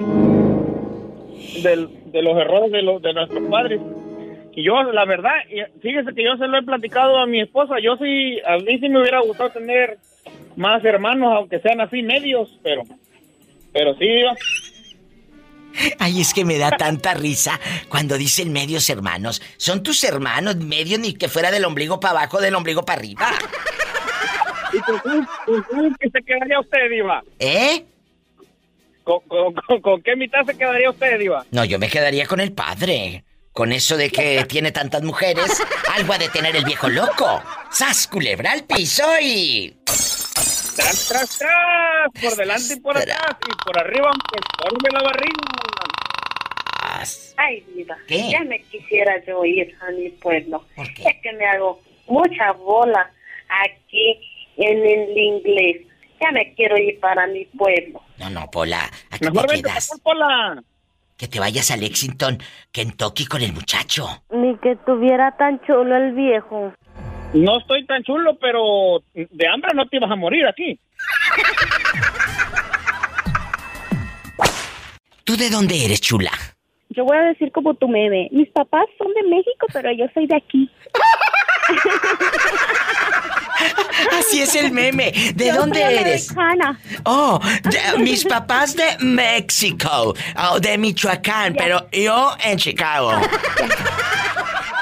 de 1.63 2.23
los 2.23 2.39
errores 2.39 2.73
de, 2.73 2.83
los, 2.83 3.03
de 3.03 3.13
nuestros 3.13 3.43
padres. 3.51 3.81
Y 4.55 4.65
yo, 4.65 4.83
la 4.83 5.07
verdad, 5.07 5.33
fíjese 5.81 6.15
que 6.15 6.25
yo 6.25 6.37
se 6.37 6.47
lo 6.47 6.59
he 6.59 6.63
platicado 6.63 7.17
a 7.19 7.27
mi 7.27 7.41
esposa. 7.41 7.77
Yo 7.81 7.97
sí, 7.97 8.39
a 8.47 8.59
mí 8.59 8.79
sí 8.79 8.89
me 8.89 9.01
hubiera 9.01 9.21
gustado 9.21 9.51
tener 9.51 9.99
más 10.57 10.85
hermanos, 10.85 11.33
aunque 11.37 11.61
sean 11.61 11.81
así 11.81 12.03
medios, 12.03 12.59
pero, 12.63 12.83
pero 13.73 13.95
sí. 13.97 14.09
Ay, 15.99 16.21
es 16.21 16.35
que 16.35 16.45
me 16.45 16.59
da 16.59 16.71
tanta 16.73 17.15
risa 17.15 17.59
cuando 17.89 18.17
dicen 18.17 18.53
medios 18.53 18.89
hermanos. 18.91 19.43
Son 19.57 19.83
tus 19.83 20.05
hermanos, 20.05 20.57
medios 20.57 21.01
ni 21.01 21.15
que 21.15 21.29
fuera 21.29 21.51
del 21.51 21.65
ombligo 21.65 22.01
para 22.01 22.21
abajo, 22.21 22.41
del 22.41 22.55
ombligo 22.55 22.85
para 22.85 22.99
arriba. 22.99 23.31
¿Y 24.73 24.79
con, 24.81 25.97
qué 25.99 26.11
se 26.11 26.23
quedaría 26.23 26.61
usted, 26.61 26.91
Diva? 26.91 27.23
¿Eh? 27.39 27.85
¿Con, 29.05 29.21
con, 29.81 30.03
qué 30.03 30.17
mitad 30.17 30.45
se 30.47 30.57
quedaría 30.57 30.91
usted, 30.91 31.19
Diva? 31.19 31.45
No, 31.51 31.65
yo 31.65 31.79
me 31.79 31.89
quedaría 31.89 32.27
con 32.27 32.41
el 32.41 32.53
padre. 32.53 33.25
Con 33.53 33.71
eso 33.73 33.99
de 33.99 34.11
que 34.11 34.45
tiene 34.49 34.73
tantas 34.73 35.03
mujeres, 35.03 35.63
algo 35.95 36.15
ha 36.15 36.19
de 36.19 36.29
tener 36.29 36.57
el 36.57 36.65
viejo 36.65 36.89
loco. 36.89 37.43
¡Sas, 37.71 38.07
culebra 38.07 38.53
al 38.53 38.65
piso 38.65 39.05
y... 39.21 39.77
Tras, 40.77 41.09
tras, 41.09 41.39
tras, 41.39 42.09
por 42.23 42.37
delante 42.37 42.75
y 42.75 42.81
por 42.81 42.97
atrás, 42.97 43.37
y 43.47 43.65
por 43.65 43.79
arriba, 43.79 44.11
pues 44.31 44.43
ponme 44.59 44.89
la 44.91 45.03
barriga. 45.03 45.63
Ay, 47.37 47.65
vida, 47.75 47.97
¿Qué? 48.07 48.31
ya 48.31 48.41
me 48.45 48.61
quisiera 48.63 49.23
yo 49.27 49.45
ir 49.45 49.77
a 49.81 49.91
mi 49.91 50.11
pueblo. 50.11 50.65
Es 50.77 51.17
que 51.23 51.33
me 51.33 51.47
hago 51.47 51.81
mucha 52.07 52.53
bola 52.53 53.11
aquí 53.49 54.21
en 54.57 54.79
el 54.79 55.17
inglés. 55.17 55.87
Ya 56.21 56.31
me 56.31 56.55
quiero 56.55 56.79
ir 56.79 57.01
para 57.01 57.27
mi 57.27 57.45
pueblo. 57.47 58.01
No, 58.19 58.31
no, 58.31 58.51
Pola, 58.51 58.89
aquí 59.11 59.25
Mejor 59.25 59.47
te 59.47 59.55
vente 59.55 59.69
quedas. 59.69 59.91
Pola. 60.03 60.63
Que 61.17 61.29
te 61.29 61.41
vayas 61.41 61.71
a 61.71 61.77
Lexington, 61.77 62.39
Kentucky 62.71 63.27
con 63.27 63.43
el 63.43 63.53
muchacho. 63.53 64.23
Ni 64.31 64.57
que 64.59 64.77
tuviera 64.87 65.37
tan 65.37 65.61
chulo 65.67 65.97
el 65.97 66.13
viejo. 66.13 66.73
No 67.33 67.59
estoy 67.59 67.87
tan 67.87 68.03
chulo, 68.03 68.37
pero 68.39 69.03
de 69.15 69.49
hambre 69.49 69.71
no 69.75 69.87
te 69.87 69.97
ibas 69.97 70.11
a 70.11 70.17
morir 70.17 70.47
aquí. 70.47 70.79
¿Tú 75.25 75.37
de 75.37 75.49
dónde 75.49 75.85
eres, 75.85 76.01
chula? 76.01 76.33
Yo 76.91 77.05
voy 77.05 77.17
a 77.17 77.23
decir 77.23 77.51
como 77.53 77.75
tu 77.75 77.89
meme. 77.89 78.29
Mis 78.33 78.51
papás 78.51 78.85
son 78.99 79.09
de 79.15 79.23
México, 79.23 79.67
pero 79.73 79.91
yo 79.93 80.05
soy 80.13 80.27
de 80.27 80.37
aquí. 80.37 80.71
Así 84.19 84.43
es 84.43 84.55
el 84.55 84.73
meme. 84.73 85.13
¿De 85.35 85.53
dónde 85.53 85.81
eres? 85.81 86.31
Americana. 86.31 86.79
Oh, 87.05 87.41
mis 87.99 88.25
papás 88.25 88.77
de 88.77 88.99
México, 89.01 90.15
oh, 90.37 90.61
de 90.61 90.77
Michoacán, 90.77 91.55
pero 91.57 91.89
yo 91.93 92.35
en 92.45 92.59
Chicago. 92.59 93.13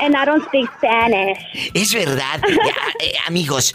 And 0.00 0.14
I 0.14 0.24
don't 0.24 0.44
Spanish. 0.76 1.38
Es 1.74 1.92
verdad. 1.92 2.40
Eh, 3.00 3.12
amigos, 3.26 3.74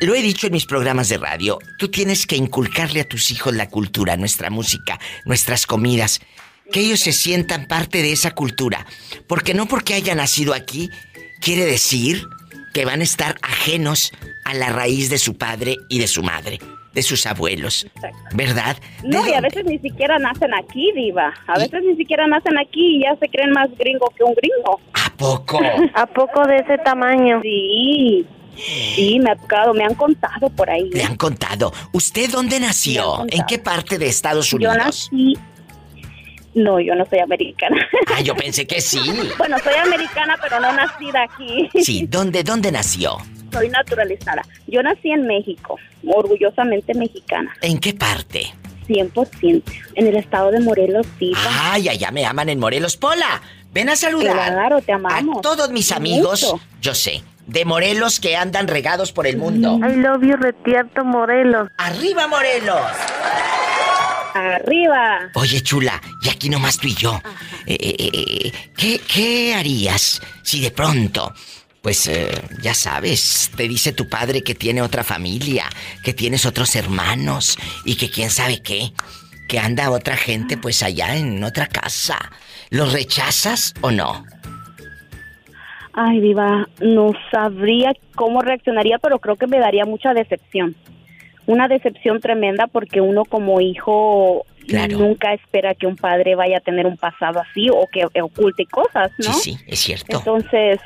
lo 0.00 0.14
he 0.14 0.22
dicho 0.22 0.46
en 0.46 0.52
mis 0.52 0.66
programas 0.66 1.08
de 1.08 1.18
radio, 1.18 1.58
tú 1.76 1.88
tienes 1.88 2.26
que 2.26 2.36
inculcarle 2.36 3.00
a 3.00 3.08
tus 3.08 3.30
hijos 3.30 3.54
la 3.54 3.68
cultura, 3.68 4.16
nuestra 4.16 4.48
música, 4.48 4.98
nuestras 5.24 5.66
comidas, 5.66 6.20
que 6.70 6.80
ellos 6.80 7.00
se 7.00 7.12
sientan 7.12 7.66
parte 7.66 8.02
de 8.02 8.12
esa 8.12 8.30
cultura. 8.30 8.86
Porque 9.26 9.54
no 9.54 9.66
porque 9.66 9.94
haya 9.94 10.14
nacido 10.14 10.54
aquí, 10.54 10.90
quiere 11.40 11.64
decir 11.64 12.26
que 12.72 12.84
van 12.84 13.00
a 13.00 13.04
estar 13.04 13.36
ajenos 13.42 14.12
a 14.44 14.54
la 14.54 14.70
raíz 14.70 15.10
de 15.10 15.18
su 15.18 15.36
padre 15.36 15.76
y 15.88 15.98
de 15.98 16.06
su 16.06 16.22
madre, 16.22 16.58
de 16.98 17.02
sus 17.02 17.26
abuelos. 17.26 17.86
¿Verdad? 18.34 18.76
No, 19.04 19.24
y 19.26 19.32
a 19.32 19.40
veces 19.40 19.64
ni 19.64 19.78
siquiera 19.78 20.18
nacen 20.18 20.52
aquí, 20.52 20.90
Diva. 20.96 21.32
A 21.46 21.56
veces 21.56 21.80
ni 21.84 21.94
siquiera 21.94 22.26
nacen 22.26 22.58
aquí 22.58 22.96
y 22.96 23.02
ya 23.02 23.14
se 23.20 23.28
creen 23.28 23.52
más 23.52 23.68
gringo 23.78 24.12
que 24.16 24.24
un 24.24 24.34
gringo. 24.34 24.80
¿A 24.94 25.16
poco? 25.16 25.60
¿A 25.94 26.06
poco 26.06 26.44
de 26.48 26.56
ese 26.56 26.76
tamaño? 26.78 27.40
Sí. 27.42 28.26
Sí, 28.56 29.20
me 29.20 29.30
ha 29.30 29.36
tocado, 29.36 29.72
me 29.72 29.84
han 29.84 29.94
contado 29.94 30.50
por 30.50 30.68
ahí. 30.68 30.90
Me 30.92 31.04
han 31.04 31.14
contado. 31.14 31.72
¿Usted 31.92 32.28
dónde 32.30 32.58
nació? 32.58 33.24
¿En 33.28 33.46
qué 33.46 33.60
parte 33.60 33.96
de 33.96 34.08
Estados 34.08 34.52
Unidos? 34.52 34.74
Yo 34.74 34.84
nací. 34.84 35.38
No, 36.54 36.80
yo 36.80 36.96
no 36.96 37.04
soy 37.06 37.20
americana. 37.20 37.76
Ah, 38.12 38.20
yo 38.20 38.34
pensé 38.34 38.66
que 38.66 38.80
sí. 38.80 38.98
bueno, 39.36 39.56
soy 39.62 39.74
americana, 39.74 40.36
pero 40.42 40.58
no 40.58 40.72
nacida 40.72 41.22
aquí. 41.22 41.68
Sí, 41.80 42.06
¿dónde, 42.08 42.42
dónde 42.42 42.72
nació? 42.72 43.18
Soy 43.52 43.68
naturalizada. 43.68 44.42
Yo 44.66 44.82
nací 44.82 45.10
en 45.10 45.26
México, 45.26 45.76
orgullosamente 46.06 46.94
mexicana. 46.94 47.54
¿En 47.62 47.78
qué 47.78 47.94
parte? 47.94 48.54
100%. 48.88 49.62
En 49.94 50.06
el 50.06 50.16
estado 50.16 50.50
de 50.50 50.60
Morelos, 50.60 51.06
sí. 51.18 51.32
Ay, 51.36 51.88
allá 51.88 52.10
me 52.10 52.24
aman 52.24 52.48
en 52.48 52.58
Morelos. 52.58 52.96
Pola, 52.96 53.42
ven 53.72 53.88
a 53.88 53.96
saludar. 53.96 54.52
Claro, 54.52 54.80
te 54.80 54.92
amamos. 54.92 55.38
A 55.38 55.40
todos 55.42 55.70
mis 55.70 55.92
amigos, 55.92 56.54
yo 56.80 56.94
sé, 56.94 57.22
de 57.46 57.64
Morelos 57.64 58.20
que 58.20 58.36
andan 58.36 58.68
regados 58.68 59.12
por 59.12 59.26
el 59.26 59.36
mundo. 59.36 59.78
I 59.78 59.96
love 59.96 60.22
you, 60.22 60.36
Retierto 60.36 61.04
Morelos. 61.04 61.68
¡Arriba, 61.78 62.26
Morelos! 62.28 62.80
¡Arriba! 64.34 65.30
Oye, 65.34 65.62
chula, 65.62 66.00
y 66.22 66.28
aquí 66.28 66.48
nomás 66.48 66.78
tú 66.78 66.86
y 66.88 66.94
yo. 66.94 67.20
Eh, 67.66 67.76
eh, 67.80 68.10
eh, 68.12 68.52
¿qué, 68.76 69.00
¿Qué 69.00 69.54
harías 69.54 70.22
si 70.42 70.60
de 70.60 70.70
pronto 70.70 71.34
pues 71.82 72.10
ya 72.60 72.74
sabes, 72.74 73.50
te 73.56 73.68
dice 73.68 73.92
tu 73.92 74.08
padre 74.08 74.42
que 74.42 74.54
tiene 74.54 74.82
otra 74.82 75.04
familia, 75.04 75.66
que 76.04 76.12
tienes 76.12 76.44
otros 76.46 76.76
hermanos 76.76 77.56
y 77.84 77.96
que 77.96 78.10
quién 78.10 78.30
sabe 78.30 78.60
qué, 78.62 78.92
que 79.48 79.58
anda 79.58 79.90
otra 79.90 80.16
gente 80.16 80.56
pues 80.56 80.82
allá 80.82 81.16
en 81.16 81.42
otra 81.42 81.66
casa. 81.66 82.18
¿Los 82.70 82.92
rechazas 82.92 83.74
o 83.80 83.90
no? 83.90 84.24
Ay, 85.94 86.20
Diva, 86.20 86.68
no 86.80 87.12
sabría 87.32 87.92
cómo 88.14 88.42
reaccionaría, 88.42 88.98
pero 88.98 89.18
creo 89.18 89.36
que 89.36 89.46
me 89.46 89.58
daría 89.58 89.84
mucha 89.84 90.14
decepción. 90.14 90.76
Una 91.46 91.66
decepción 91.66 92.20
tremenda 92.20 92.66
porque 92.66 93.00
uno 93.00 93.24
como 93.24 93.60
hijo 93.60 94.44
nunca 94.90 95.32
espera 95.32 95.74
que 95.74 95.86
un 95.86 95.96
padre 95.96 96.34
vaya 96.34 96.58
a 96.58 96.60
tener 96.60 96.86
un 96.86 96.98
pasado 96.98 97.40
así 97.40 97.68
o 97.70 97.86
que 97.90 98.04
oculte 98.20 98.66
cosas, 98.66 99.10
¿no? 99.18 99.32
Sí, 99.32 99.54
sí, 99.54 99.64
es 99.66 99.78
cierto. 99.80 100.18
Entonces, 100.18 100.78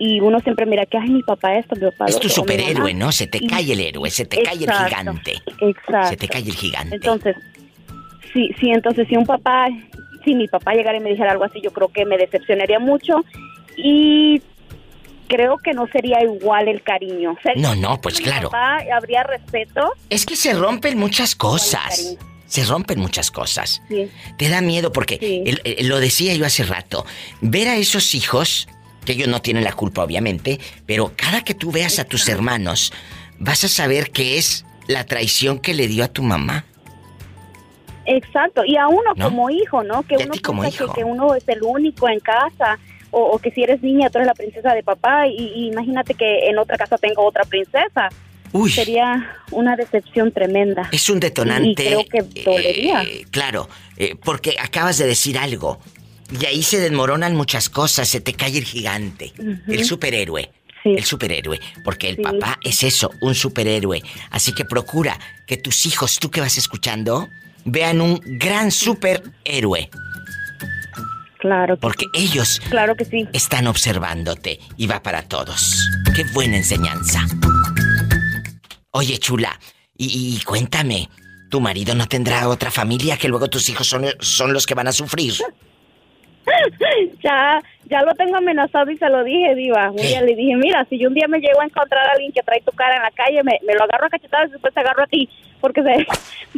y 0.00 0.18
uno 0.18 0.40
siempre 0.40 0.64
mira 0.64 0.86
que, 0.86 0.96
ay, 0.96 1.10
mi 1.10 1.22
papá 1.22 1.56
esto, 1.56 1.76
mi 1.76 1.82
papá 1.90 2.06
Es 2.06 2.18
tu 2.18 2.30
superhéroe, 2.30 2.94
¿no? 2.94 3.12
Se 3.12 3.26
te 3.26 3.46
cae 3.46 3.70
el 3.70 3.80
héroe, 3.80 4.10
se 4.10 4.24
te 4.24 4.42
cae 4.42 4.54
el 4.54 4.72
gigante. 4.72 5.34
Exacto. 5.60 6.08
Se 6.08 6.16
te 6.16 6.26
cae 6.26 6.40
el 6.40 6.54
gigante. 6.54 6.96
Entonces, 6.96 7.36
sí, 8.32 8.50
sí, 8.58 8.70
entonces 8.70 9.06
si 9.08 9.16
un 9.18 9.26
papá, 9.26 9.68
si 10.24 10.34
mi 10.34 10.48
papá 10.48 10.72
llegara 10.72 10.96
y 10.96 11.00
me 11.00 11.10
dijera 11.10 11.32
algo 11.32 11.44
así, 11.44 11.60
yo 11.62 11.70
creo 11.70 11.88
que 11.88 12.06
me 12.06 12.16
decepcionaría 12.16 12.78
mucho 12.78 13.22
y 13.76 14.40
creo 15.28 15.58
que 15.58 15.74
no 15.74 15.86
sería 15.88 16.24
igual 16.24 16.68
el 16.68 16.82
cariño. 16.82 17.36
no, 17.56 17.74
no, 17.74 18.00
pues 18.00 18.22
claro. 18.22 18.48
Papá, 18.48 18.78
habría 18.96 19.22
respeto. 19.22 19.92
Es 20.08 20.24
que 20.24 20.34
se 20.34 20.54
rompen 20.54 20.98
muchas 20.98 21.34
cosas. 21.36 22.16
Se 22.46 22.64
rompen 22.64 23.00
muchas 23.00 23.30
cosas. 23.30 23.82
Sí. 23.86 24.10
Te 24.38 24.48
da 24.48 24.62
miedo 24.62 24.92
porque, 24.92 25.60
lo 25.82 26.00
decía 26.00 26.34
yo 26.34 26.46
hace 26.46 26.64
rato, 26.64 27.04
ver 27.42 27.68
a 27.68 27.76
esos 27.76 28.14
hijos 28.14 28.66
que 29.04 29.12
ellos 29.12 29.28
no 29.28 29.40
tienen 29.42 29.64
la 29.64 29.72
culpa 29.72 30.02
obviamente, 30.02 30.58
pero 30.86 31.12
cada 31.16 31.42
que 31.42 31.54
tú 31.54 31.72
veas 31.72 31.98
a 31.98 32.04
tus 32.04 32.28
hermanos, 32.28 32.92
vas 33.38 33.64
a 33.64 33.68
saber 33.68 34.10
qué 34.10 34.38
es 34.38 34.64
la 34.86 35.04
traición 35.04 35.58
que 35.58 35.74
le 35.74 35.88
dio 35.88 36.04
a 36.04 36.08
tu 36.08 36.22
mamá. 36.22 36.64
Exacto, 38.06 38.64
y 38.64 38.76
a 38.76 38.88
uno 38.88 39.14
como 39.20 39.50
hijo, 39.50 39.82
¿no? 39.84 40.02
Que 40.02 40.16
uno 40.16 40.34
como 40.42 40.64
hijo? 40.64 40.92
Que, 40.92 41.04
uno 41.04 41.34
es 41.34 41.46
el 41.48 41.62
único 41.62 42.08
en 42.08 42.18
casa, 42.20 42.78
o, 43.10 43.38
que 43.38 43.50
si 43.50 43.62
eres 43.62 43.82
niña 43.82 44.10
tú 44.10 44.18
eres 44.18 44.26
la 44.26 44.34
princesa 44.34 44.74
de 44.74 44.82
papá, 44.82 45.26
y, 45.28 45.68
imagínate 45.68 46.14
que 46.14 46.48
en 46.48 46.58
otra 46.58 46.76
casa 46.76 46.96
tengo 46.98 47.24
otra 47.24 47.44
princesa. 47.44 48.08
Uy. 48.52 48.68
Sería 48.68 49.36
una 49.52 49.76
decepción 49.76 50.32
tremenda. 50.32 50.88
Es 50.90 51.08
un 51.08 51.20
detonante. 51.20 51.70
Y 51.70 51.74
creo 51.74 52.04
que 52.04 52.42
dolería. 52.42 53.02
Eh, 53.02 53.24
claro, 53.30 53.68
eh, 53.96 54.16
porque 54.24 54.56
acabas 54.60 54.98
de 54.98 55.06
decir 55.06 55.38
algo. 55.38 55.78
Y 56.38 56.44
ahí 56.46 56.62
se 56.62 56.78
desmoronan 56.78 57.34
muchas 57.34 57.68
cosas, 57.68 58.08
se 58.08 58.20
te 58.20 58.34
cae 58.34 58.58
el 58.58 58.64
gigante, 58.64 59.32
el 59.66 59.84
superhéroe. 59.84 60.50
El 60.82 61.04
superhéroe, 61.04 61.60
porque 61.84 62.08
el 62.08 62.16
papá 62.16 62.58
es 62.62 62.82
eso, 62.84 63.10
un 63.20 63.34
superhéroe. 63.34 64.02
Así 64.30 64.52
que 64.54 64.64
procura 64.64 65.18
que 65.46 65.58
tus 65.58 65.84
hijos, 65.84 66.18
tú 66.18 66.30
que 66.30 66.40
vas 66.40 66.56
escuchando, 66.56 67.28
vean 67.64 68.00
un 68.00 68.18
gran 68.24 68.70
superhéroe. 68.70 69.90
Claro. 71.38 71.78
porque 71.78 72.04
ellos 72.12 72.60
claro 72.68 72.94
que 72.96 73.06
sí. 73.06 73.26
están 73.32 73.66
observándote 73.66 74.60
y 74.76 74.86
va 74.86 75.02
para 75.02 75.22
todos. 75.22 75.88
Qué 76.14 76.24
buena 76.34 76.58
enseñanza. 76.58 77.26
Oye, 78.90 79.18
chula, 79.18 79.58
y, 79.96 80.36
y 80.36 80.44
cuéntame, 80.44 81.08
¿tu 81.48 81.62
marido 81.62 81.94
no 81.94 82.06
tendrá 82.06 82.46
otra 82.46 82.70
familia 82.70 83.16
que 83.16 83.28
luego 83.28 83.48
tus 83.48 83.70
hijos 83.70 83.86
son, 83.86 84.04
son 84.20 84.52
los 84.52 84.66
que 84.66 84.74
van 84.74 84.88
a 84.88 84.92
sufrir? 84.92 85.32
ya, 87.22 87.62
ya 87.84 88.02
lo 88.02 88.14
tengo 88.14 88.36
amenazado 88.36 88.90
y 88.90 88.96
se 88.96 89.08
lo 89.08 89.24
dije, 89.24 89.54
Diva. 89.54 89.90
Un 89.90 89.96
día 89.96 90.22
le 90.22 90.34
dije, 90.34 90.56
mira, 90.56 90.84
si 90.88 90.98
yo 90.98 91.08
un 91.08 91.14
día 91.14 91.28
me 91.28 91.40
llego 91.40 91.60
a 91.60 91.64
encontrar 91.64 92.06
a 92.06 92.12
alguien 92.12 92.32
que 92.32 92.42
trae 92.42 92.60
tu 92.62 92.72
cara 92.72 92.96
en 92.96 93.02
la 93.02 93.10
calle, 93.10 93.42
me, 93.42 93.58
lo 93.74 93.84
agarro 93.84 94.06
a 94.06 94.10
cachetadas 94.10 94.48
y 94.48 94.52
después 94.52 94.74
te 94.74 94.80
agarro 94.80 95.04
a 95.04 95.06
ti. 95.06 95.28
Porque 95.60 95.82
se, 95.82 96.06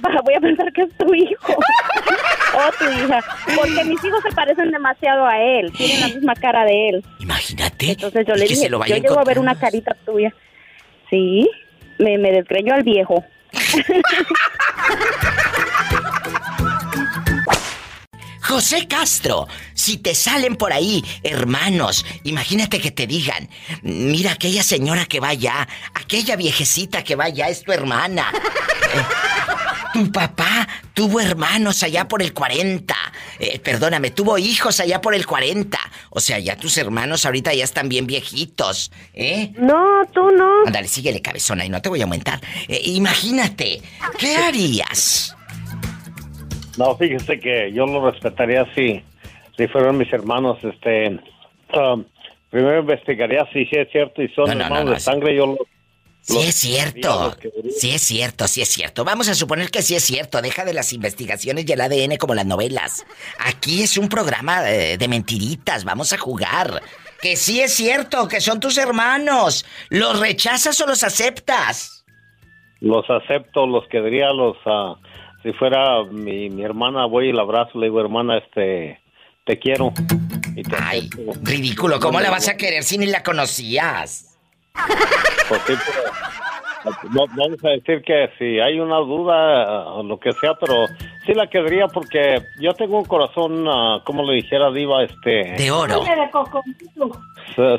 voy 0.24 0.34
a 0.34 0.40
pensar 0.40 0.72
que 0.72 0.82
es 0.82 0.96
tu 0.96 1.12
hijo 1.14 1.52
o 2.54 2.72
tu 2.78 2.84
hija. 2.90 3.20
Porque 3.56 3.84
mis 3.84 4.04
hijos 4.04 4.22
se 4.22 4.34
parecen 4.34 4.70
demasiado 4.70 5.26
a 5.26 5.38
él. 5.38 5.72
Tienen 5.72 6.00
la 6.00 6.08
misma 6.08 6.34
cara 6.34 6.64
de 6.64 6.88
él. 6.88 7.04
Imagínate. 7.20 7.92
Entonces 7.92 8.26
yo 8.26 8.34
le 8.34 8.46
dije, 8.46 8.68
yo 8.68 8.96
llego 8.96 9.18
a 9.18 9.24
ver 9.24 9.38
una 9.38 9.58
carita 9.58 9.96
tuya. 10.04 10.32
Sí, 11.10 11.50
me, 11.98 12.16
me 12.18 12.30
desgreño 12.30 12.74
al 12.74 12.82
viejo. 12.82 13.24
José 18.52 18.86
Castro, 18.86 19.46
si 19.82 19.96
te 19.96 20.14
salen 20.14 20.54
por 20.54 20.72
ahí 20.72 21.04
hermanos, 21.24 22.06
imagínate 22.22 22.80
que 22.80 22.92
te 22.92 23.08
digan, 23.08 23.48
mira 23.82 24.32
aquella 24.32 24.62
señora 24.62 25.06
que 25.06 25.18
va 25.18 25.30
allá, 25.30 25.68
aquella 25.94 26.36
viejecita 26.36 27.02
que 27.02 27.16
va 27.16 27.24
allá 27.24 27.48
es 27.48 27.62
tu 27.62 27.72
hermana. 27.72 28.32
Tu 29.92 30.10
papá 30.10 30.66
tuvo 30.94 31.20
hermanos 31.20 31.82
allá 31.82 32.08
por 32.08 32.22
el 32.22 32.32
40. 32.32 32.94
Eh, 33.38 33.58
perdóname, 33.58 34.10
tuvo 34.10 34.38
hijos 34.38 34.80
allá 34.80 35.02
por 35.02 35.14
el 35.14 35.26
40. 35.26 35.78
O 36.08 36.18
sea, 36.18 36.38
ya 36.38 36.56
tus 36.56 36.78
hermanos 36.78 37.26
ahorita 37.26 37.52
ya 37.52 37.64
están 37.64 37.90
bien 37.90 38.06
viejitos, 38.06 38.90
¿eh? 39.12 39.52
No, 39.58 40.02
tú 40.14 40.30
no. 40.30 40.64
Ándale, 40.66 40.88
síguele 40.88 41.20
cabezona 41.20 41.66
y 41.66 41.68
no 41.68 41.82
te 41.82 41.90
voy 41.90 42.00
a 42.00 42.04
aumentar. 42.04 42.40
Eh, 42.68 42.80
imagínate, 42.84 43.82
¿qué 44.18 44.36
harías? 44.36 45.36
No, 46.78 46.96
fíjese 46.96 47.38
que 47.38 47.70
yo 47.74 47.84
lo 47.84 48.10
respetaría 48.10 48.66
si, 48.74 49.04
si 49.56 49.68
fueran 49.68 49.98
mis 49.98 50.12
hermanos, 50.12 50.58
este... 50.62 51.20
Um, 51.74 52.04
primero 52.50 52.80
investigaría 52.80 53.48
si 53.52 53.66
es 53.70 53.90
cierto 53.90 54.22
y 54.22 54.28
son 54.28 54.60
hermanos 54.60 54.90
de 54.90 55.00
sangre, 55.00 55.34
yo 55.34 55.56
Sí 56.22 56.38
es 56.38 56.54
cierto, 56.54 57.34
sí 57.76 57.90
es 57.90 58.02
cierto, 58.02 58.46
sí 58.46 58.62
es 58.62 58.68
cierto. 58.68 59.04
Vamos 59.04 59.28
a 59.28 59.34
suponer 59.34 59.70
que 59.70 59.82
sí 59.82 59.96
es 59.96 60.04
cierto. 60.04 60.40
Deja 60.40 60.64
de 60.64 60.72
las 60.72 60.92
investigaciones 60.92 61.68
y 61.68 61.72
el 61.72 61.80
ADN 61.80 62.16
como 62.16 62.36
las 62.36 62.46
novelas. 62.46 63.04
Aquí 63.40 63.82
es 63.82 63.98
un 63.98 64.08
programa 64.08 64.62
de, 64.62 64.98
de 64.98 65.08
mentiritas. 65.08 65.84
Vamos 65.84 66.12
a 66.12 66.18
jugar. 66.18 66.80
Que 67.20 67.34
sí 67.34 67.60
es 67.60 67.72
cierto, 67.72 68.28
que 68.28 68.40
son 68.40 68.60
tus 68.60 68.78
hermanos. 68.78 69.66
¿Los 69.90 70.20
rechazas 70.20 70.80
o 70.80 70.86
los 70.86 71.02
aceptas? 71.02 72.04
Los 72.78 73.08
acepto, 73.10 73.66
los 73.66 73.86
querría, 73.88 74.32
los... 74.32 74.56
Uh, 74.64 74.94
si 75.42 75.52
fuera 75.54 76.04
mi, 76.04 76.50
mi 76.50 76.62
hermana, 76.62 77.06
voy 77.06 77.30
y 77.30 77.32
la 77.32 77.42
abrazo, 77.42 77.80
le 77.80 77.86
digo, 77.86 78.00
hermana, 78.00 78.38
este, 78.38 79.00
te 79.44 79.58
quiero. 79.58 79.92
Y 80.54 80.62
te 80.62 80.76
Ay, 80.78 81.10
ridículo, 81.42 81.98
¿cómo 82.00 82.20
la 82.20 82.30
vas 82.30 82.48
a 82.48 82.56
querer 82.56 82.84
si 82.84 82.98
ni 82.98 83.06
la 83.06 83.22
conocías? 83.22 84.36
Pues 85.48 85.78
vamos 87.10 87.64
a 87.64 87.68
decir 87.70 88.02
que 88.02 88.30
si 88.38 88.58
hay 88.58 88.80
una 88.80 88.96
duda 88.96 89.86
o 89.92 90.02
lo 90.02 90.18
que 90.18 90.32
sea, 90.32 90.54
pero 90.58 90.86
sí 91.24 91.32
la 91.32 91.48
querría 91.48 91.86
porque 91.88 92.42
yo 92.60 92.74
tengo 92.74 92.98
un 92.98 93.04
corazón, 93.04 93.66
uh, 93.66 94.02
como 94.04 94.24
le 94.24 94.34
dijera 94.34 94.70
Diva, 94.70 95.04
este... 95.04 95.54
De 95.56 95.70
oro. 95.70 96.02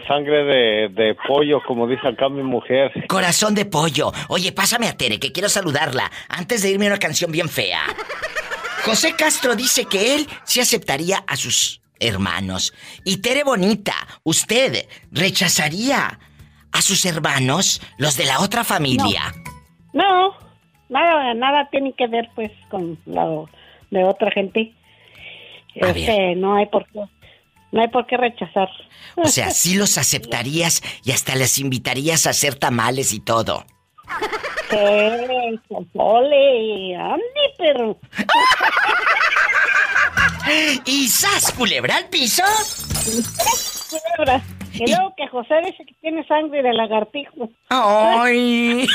Sangre 0.08 0.44
de, 0.44 0.90
de 0.90 1.18
pollo, 1.28 1.62
como 1.66 1.88
dice 1.88 2.08
acá 2.08 2.30
mi 2.30 2.44
mujer. 2.44 2.92
Corazón 3.08 3.56
de 3.56 3.66
pollo. 3.66 4.12
Oye, 4.30 4.52
pásame 4.52 4.88
a 4.88 4.96
Tere, 4.96 5.20
que 5.20 5.32
quiero 5.32 5.50
saludarla. 5.50 6.10
Antes 6.30 6.62
de 6.62 6.70
irme 6.72 6.86
a 6.86 6.90
una 6.90 7.00
canción 7.00 7.32
bien 7.32 7.50
fea. 7.50 7.82
José 8.84 9.16
Castro 9.16 9.56
dice 9.56 9.86
que 9.86 10.16
él 10.16 10.28
sí 10.44 10.60
aceptaría 10.60 11.24
a 11.26 11.38
sus 11.38 11.82
hermanos. 12.00 12.74
Y 13.06 13.18
Tere 13.18 13.44
Bonita, 13.44 13.96
¿usted 14.24 14.88
rechazaría 15.12 16.20
a 16.72 16.82
sus 16.82 17.06
hermanos, 17.06 17.82
los 17.98 18.18
de 18.18 18.26
la 18.26 18.42
otra 18.42 18.66
familia? 18.66 19.34
No, 19.94 20.34
nada, 20.90 21.34
nada 21.34 21.70
tiene 21.72 21.94
que 21.94 22.08
ver 22.08 22.30
pues 22.36 22.52
con 22.70 22.98
lo 23.06 23.50
de 23.90 24.04
otra 24.04 24.32
gente. 24.32 24.74
Este, 25.76 26.36
no 26.36 26.56
hay 26.56 26.66
por 26.66 26.86
qué, 26.90 27.00
no 27.72 27.82
hay 27.82 27.88
por 27.88 28.06
qué 28.06 28.18
rechazar. 28.18 28.70
O 29.16 29.28
sea, 29.28 29.52
sí 29.52 29.76
los 29.76 29.98
aceptarías 29.98 30.82
y 31.06 31.12
hasta 31.12 31.36
les 31.36 31.58
invitarías 31.58 32.28
a 32.28 32.32
hacer 32.32 32.56
tamales 32.56 33.14
y 33.14 33.22
todo. 33.22 33.66
Sí, 34.70 35.60
ole, 35.94 36.96
ande, 36.96 37.54
pero. 37.58 37.98
¿Y 40.86 41.08
sas, 41.08 41.52
culebra 41.54 41.98
al 41.98 42.10
piso? 42.10 42.44
Culebra. 43.90 44.42
Y 44.74 44.88
luego 44.88 45.14
que 45.16 45.28
José 45.28 45.56
dice 45.66 45.86
que 45.86 45.94
tiene 46.02 46.26
sangre 46.28 46.64
de 46.64 46.74
lagartijo. 46.74 47.50
¡Ay! 47.70 48.88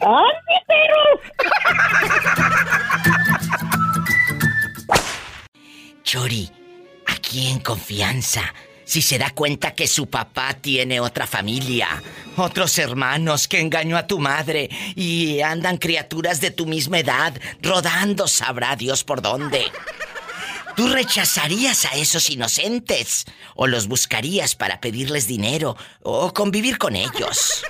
¡Ande, 0.00 0.56
pero! 0.66 0.96
Chori, 6.02 6.50
aquí 7.06 7.48
en 7.50 7.60
confianza, 7.60 8.42
si 8.84 9.02
se 9.02 9.18
da 9.18 9.30
cuenta 9.30 9.74
que 9.74 9.86
su 9.86 10.06
papá 10.06 10.54
tiene 10.54 11.00
otra 11.00 11.26
familia, 11.26 11.88
otros 12.36 12.78
hermanos 12.78 13.48
que 13.48 13.60
engañó 13.60 13.96
a 13.96 14.06
tu 14.06 14.18
madre 14.18 14.68
y 14.94 15.40
andan 15.40 15.78
criaturas 15.78 16.40
de 16.40 16.50
tu 16.50 16.66
misma 16.66 16.98
edad 16.98 17.34
rodando, 17.62 18.28
sabrá 18.28 18.76
Dios 18.76 19.04
por 19.04 19.22
dónde. 19.22 19.64
¿Tú 20.76 20.88
rechazarías 20.88 21.84
a 21.86 21.96
esos 21.96 22.30
inocentes? 22.30 23.26
¿O 23.54 23.66
los 23.66 23.86
buscarías 23.86 24.56
para 24.56 24.80
pedirles 24.80 25.28
dinero? 25.28 25.76
¿O 26.02 26.32
convivir 26.34 26.78
con 26.78 26.96
ellos? 26.96 27.64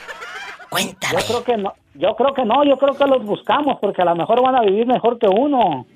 Cuéntame. 0.71 1.21
Yo 1.21 1.27
creo 1.27 1.45
que 1.45 1.57
no, 1.59 1.75
yo 1.95 2.17
creo 2.17 2.35
que 2.35 2.45
no, 2.45 2.65
yo 2.65 2.79
creo 2.79 2.95
que 2.95 3.05
los 3.05 3.25
buscamos 3.25 3.79
porque 3.81 4.01
a 4.03 4.07
lo 4.07 4.17
mejor 4.17 4.43
van 4.43 4.57
a 4.57 4.62
vivir 4.62 4.87
mejor 4.87 5.19
que 5.19 5.29
uno. 5.29 5.87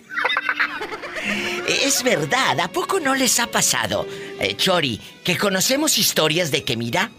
Es 1.69 2.03
verdad, 2.03 2.59
¿a 2.61 2.69
poco 2.69 2.99
no 2.99 3.15
les 3.15 3.39
ha 3.41 3.47
pasado, 3.47 4.07
eh, 4.41 4.57
Chori, 4.57 4.99
que 5.23 5.37
conocemos 5.37 5.99
historias 5.99 6.51
de 6.51 6.65
que, 6.65 6.79
mira, 6.79 7.11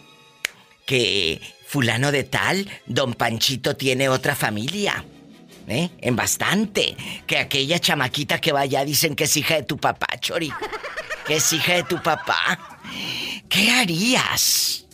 que 0.87 1.39
fulano 1.67 2.11
de 2.11 2.23
tal, 2.23 2.67
don 2.87 3.13
Panchito 3.13 3.75
tiene 3.75 4.09
otra 4.09 4.35
familia? 4.35 5.05
¿Eh? 5.67 5.91
En 6.01 6.15
bastante. 6.15 6.97
Que 7.27 7.37
aquella 7.37 7.77
chamaquita 7.77 8.41
que 8.41 8.51
vaya 8.51 8.83
dicen 8.83 9.15
que 9.15 9.25
es 9.25 9.37
hija 9.37 9.53
de 9.53 9.63
tu 9.63 9.77
papá, 9.77 10.07
Chori. 10.19 10.51
Que 11.27 11.35
es 11.35 11.53
hija 11.53 11.75
de 11.75 11.83
tu 11.83 12.01
papá. 12.01 12.79
¿Qué 13.47 13.69
harías? 13.69 14.87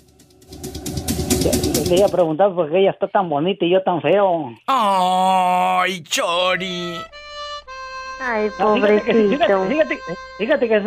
Le 1.90 1.96
iba 1.96 2.08
a 2.08 2.10
preguntar 2.10 2.54
por 2.54 2.70
qué 2.70 2.80
ella 2.80 2.92
está 2.92 3.08
tan 3.08 3.30
bonita 3.30 3.64
y 3.64 3.72
yo 3.72 3.82
tan 3.84 4.02
feo. 4.02 4.54
¡Ay, 4.68 6.04
Chori! 6.04 7.00
Ay, 8.28 8.50
pobrecito. 8.58 9.68
Fíjate, 9.68 10.00
fíjate, 10.40 10.68
que 10.68 10.82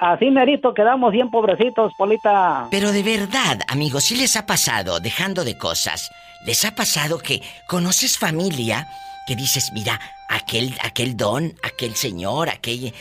así 0.00 0.30
merito 0.30 0.74
quedamos 0.74 1.10
bien 1.10 1.30
pobrecitos, 1.30 1.92
Polita. 1.96 2.68
Pero 2.70 2.92
de 2.92 3.02
verdad, 3.02 3.60
amigos, 3.68 4.04
si 4.04 4.16
les 4.16 4.36
ha 4.36 4.44
pasado, 4.44 5.00
dejando 5.00 5.44
de 5.44 5.56
cosas, 5.56 6.10
les 6.44 6.64
ha 6.66 6.74
pasado 6.74 7.18
que 7.18 7.42
conoces 7.66 8.18
familia 8.18 8.86
que 9.26 9.34
dices, 9.34 9.72
mira, 9.72 9.98
aquel, 10.28 10.76
aquel 10.82 11.16
don, 11.16 11.54
aquel 11.62 11.94
señor, 11.94 12.50
aquel, 12.50 12.92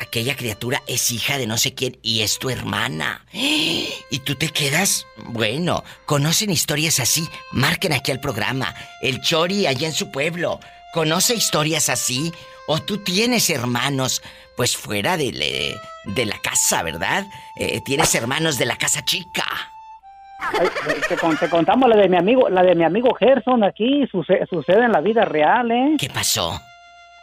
aquella 0.00 0.34
criatura 0.34 0.82
es 0.88 1.12
hija 1.12 1.38
de 1.38 1.46
no 1.46 1.58
sé 1.58 1.74
quién 1.74 1.96
y 2.02 2.22
es 2.22 2.40
tu 2.40 2.50
hermana. 2.50 3.24
Y 3.32 4.18
tú 4.24 4.34
te 4.34 4.48
quedas, 4.48 5.06
bueno, 5.26 5.84
conocen 6.06 6.50
historias 6.50 6.98
así, 6.98 7.28
marquen 7.52 7.92
aquí 7.92 8.10
al 8.10 8.20
programa. 8.20 8.74
El 9.00 9.20
Chori 9.20 9.66
allá 9.66 9.86
en 9.86 9.94
su 9.94 10.10
pueblo, 10.10 10.58
¿conoce 10.92 11.34
historias 11.34 11.88
así? 11.88 12.32
O 12.66 12.78
tú 12.80 12.98
tienes 12.98 13.50
hermanos, 13.50 14.22
pues 14.56 14.76
fuera 14.76 15.16
de, 15.16 15.76
de 16.04 16.26
la 16.26 16.38
casa, 16.38 16.82
¿verdad? 16.82 17.26
Eh, 17.56 17.80
tienes 17.80 18.14
hermanos 18.14 18.58
de 18.58 18.66
la 18.66 18.76
casa 18.76 19.04
chica. 19.04 19.44
te, 21.08 21.48
contamos 21.48 21.88
la 21.88 21.96
de 21.96 22.08
mi 22.08 22.16
amigo, 22.16 22.48
la 22.48 22.62
de 22.62 22.74
mi 22.74 22.84
amigo 22.84 23.14
Gerson 23.14 23.64
aquí, 23.64 24.06
sucede, 24.10 24.46
sucede 24.46 24.84
en 24.84 24.92
la 24.92 25.00
vida 25.00 25.24
real, 25.24 25.70
¿eh? 25.70 25.96
¿Qué 25.98 26.08
pasó? 26.08 26.60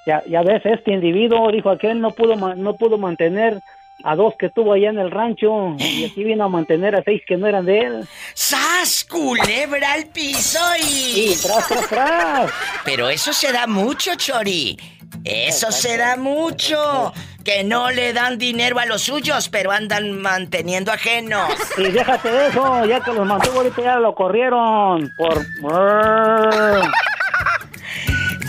Ya, 0.05 0.23
ya 0.25 0.41
ves, 0.41 0.65
este 0.65 0.93
individuo 0.93 1.51
dijo 1.51 1.69
aquel 1.69 1.99
no 1.99 2.11
pudo 2.11 2.35
no 2.35 2.75
pudo 2.75 2.97
mantener 2.97 3.59
a 4.03 4.15
dos 4.15 4.33
que 4.37 4.49
tuvo 4.49 4.73
allá 4.73 4.89
en 4.89 4.99
el 4.99 5.11
rancho 5.11 5.75
y 5.77 6.05
aquí 6.05 6.23
vino 6.23 6.45
a 6.45 6.49
mantener 6.49 6.95
a 6.95 7.03
seis 7.03 7.21
que 7.27 7.37
no 7.37 7.47
eran 7.47 7.65
de 7.65 7.79
él. 7.79 8.07
¡Sas! 8.33 9.05
Culebra 9.09 9.93
al 9.93 10.05
piso 10.07 10.59
y. 10.79 11.35
Tras, 11.41 11.67
tras, 11.67 11.89
tras. 11.89 12.51
Pero 12.85 13.09
eso 13.09 13.33
se 13.33 13.51
da 13.51 13.67
mucho, 13.67 14.15
Chori. 14.15 14.77
Eso 15.23 15.71
se 15.71 15.97
da 15.97 16.15
mucho. 16.15 17.13
Que 17.43 17.63
no 17.63 17.91
le 17.91 18.11
dan 18.11 18.37
dinero 18.37 18.77
a 18.77 18.85
los 18.85 19.03
suyos, 19.03 19.47
pero 19.47 19.71
andan 19.71 20.21
manteniendo 20.21 20.91
ajenos. 20.91 21.49
Y 21.77 21.83
déjate 21.83 22.29
de 22.29 22.47
eso, 22.49 22.85
ya 22.85 22.99
que 23.01 23.13
los 23.13 23.25
mantuvo 23.25 23.59
ahorita 23.59 23.81
ya 23.81 23.95
lo 23.99 24.13
corrieron. 24.13 25.09
Por. 25.17 25.45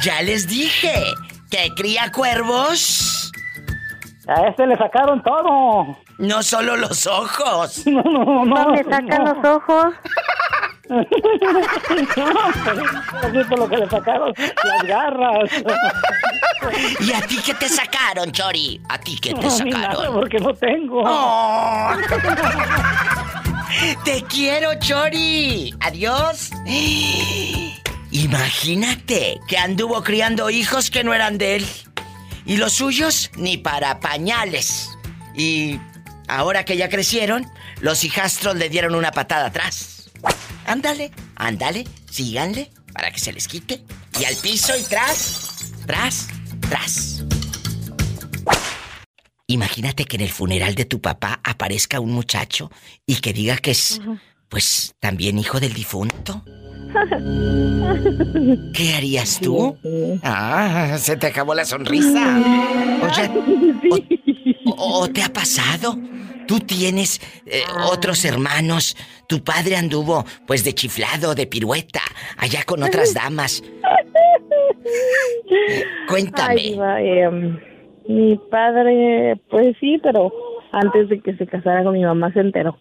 ya 0.02 0.22
les 0.22 0.48
dije 0.48 0.94
que 1.48 1.70
cría 1.76 2.10
cuervos. 2.10 3.30
A 4.28 4.48
este 4.48 4.66
le 4.66 4.76
sacaron 4.76 5.22
todo. 5.22 5.96
No 6.18 6.42
solo 6.42 6.76
los 6.76 7.06
ojos. 7.06 7.86
No, 7.98 8.02
no, 8.02 8.44
no. 8.44 8.64
¿Dónde 8.64 8.84
sacan 8.84 9.24
los 9.24 9.44
ojos? 9.44 9.94
lo 13.56 13.68
que 13.68 13.76
le 13.76 13.88
sacaron 13.88 14.32
las 14.36 14.82
garras. 14.84 15.50
¿Y 17.00 17.12
a 17.12 17.20
ti 17.22 17.38
qué 17.44 17.54
te 17.54 17.68
sacaron, 17.68 18.30
Chori? 18.32 18.80
¿A 18.88 18.98
ti 18.98 19.18
qué 19.20 19.34
te 19.34 19.50
sacaron? 19.50 19.80
Nada 19.80 20.12
porque 20.12 20.38
no 20.38 20.54
tengo. 20.54 21.02
Oh. 21.04 21.90
Te 24.04 24.22
quiero, 24.24 24.74
Chori. 24.78 25.74
Adiós. 25.80 26.50
Imagínate 28.10 29.38
que 29.46 29.58
anduvo 29.58 30.02
criando 30.02 30.48
hijos 30.50 30.90
que 30.90 31.04
no 31.04 31.14
eran 31.14 31.38
de 31.38 31.56
él. 31.56 31.66
Y 32.48 32.56
los 32.56 32.72
suyos 32.72 33.30
ni 33.36 33.58
para 33.58 34.00
pañales. 34.00 34.88
Y 35.36 35.78
ahora 36.26 36.64
que 36.64 36.78
ya 36.78 36.88
crecieron, 36.88 37.46
los 37.82 38.04
hijastros 38.04 38.56
le 38.56 38.70
dieron 38.70 38.94
una 38.94 39.12
patada 39.12 39.46
atrás. 39.46 40.10
Ándale, 40.66 41.12
ándale, 41.36 41.86
síganle 42.10 42.72
para 42.94 43.10
que 43.10 43.20
se 43.20 43.32
les 43.34 43.46
quite. 43.46 43.84
Y 44.18 44.24
al 44.24 44.34
piso 44.36 44.72
y 44.76 44.82
tras, 44.82 45.72
tras, 45.86 46.28
tras. 46.68 47.22
Imagínate 49.46 50.06
que 50.06 50.16
en 50.16 50.22
el 50.22 50.30
funeral 50.30 50.74
de 50.74 50.86
tu 50.86 51.02
papá 51.02 51.40
aparezca 51.44 52.00
un 52.00 52.12
muchacho 52.12 52.70
y 53.06 53.16
que 53.16 53.34
diga 53.34 53.58
que 53.58 53.72
es, 53.72 54.00
pues, 54.48 54.94
también 55.00 55.38
hijo 55.38 55.60
del 55.60 55.74
difunto. 55.74 56.42
¿Qué 58.74 58.94
harías 58.94 59.40
tú? 59.40 59.76
Ah, 60.22 60.96
se 60.98 61.16
te 61.16 61.26
acabó 61.26 61.54
la 61.54 61.64
sonrisa. 61.64 62.38
Oye, 63.02 63.30
o 64.76 65.08
te 65.08 65.22
ha 65.22 65.28
pasado? 65.28 65.96
Tú 66.46 66.60
tienes 66.60 67.20
eh, 67.46 67.62
otros 67.90 68.24
hermanos. 68.24 68.96
Tu 69.26 69.44
padre 69.44 69.76
anduvo, 69.76 70.24
pues, 70.46 70.64
de 70.64 70.72
chiflado, 70.72 71.34
de 71.34 71.46
pirueta, 71.46 72.00
allá 72.38 72.64
con 72.64 72.82
otras 72.82 73.12
damas. 73.12 73.62
Cuéntame. 76.08 76.74
Em, 77.00 77.58
mi 78.08 78.38
padre, 78.50 79.38
pues 79.50 79.76
sí, 79.78 79.98
pero 80.02 80.32
antes 80.72 81.10
de 81.10 81.20
que 81.20 81.36
se 81.36 81.46
casara 81.46 81.84
con 81.84 81.92
mi 81.92 82.02
mamá 82.02 82.32
se 82.32 82.40
enteró 82.40 82.78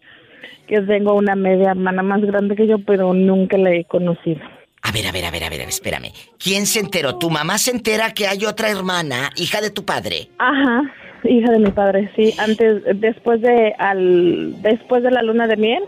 que 0.68 0.82
tengo 0.82 1.13
una 1.13 1.36
media 1.36 1.72
hermana 1.72 2.03
más 2.03 2.22
grande 2.22 2.55
que 2.55 2.68
yo, 2.68 2.80
pero 2.80 3.13
nunca 3.13 3.57
la 3.57 3.72
he 3.72 3.86
conocido. 3.86 4.41
A 4.84 4.91
ver, 4.91 5.07
a 5.07 5.11
ver, 5.11 5.26
a 5.26 5.32
ver, 5.32 5.43
a 5.43 5.49
ver, 5.49 5.61
espérame. 5.61 6.11
¿Quién 6.38 6.65
se 6.65 6.80
enteró? 6.80 7.18
¿Tu 7.18 7.30
mamá 7.30 7.57
se 7.57 7.72
entera 7.72 8.13
que 8.13 8.28
hay 8.28 8.45
otra 8.45 8.70
hermana, 8.70 9.32
hija 9.36 9.59
de 9.59 9.70
tu 9.70 9.84
padre? 9.84 10.30
Ajá, 10.38 10.84
hija 11.24 11.51
de 11.51 11.59
mi 11.59 11.72
padre, 11.72 12.11
sí. 12.15 12.34
Antes, 12.38 12.84
después 12.95 13.41
de, 13.41 13.74
al, 13.78 14.61
después 14.61 15.03
de 15.03 15.11
la 15.11 15.24
luna 15.24 15.47
de 15.47 15.57
miel, 15.57 15.84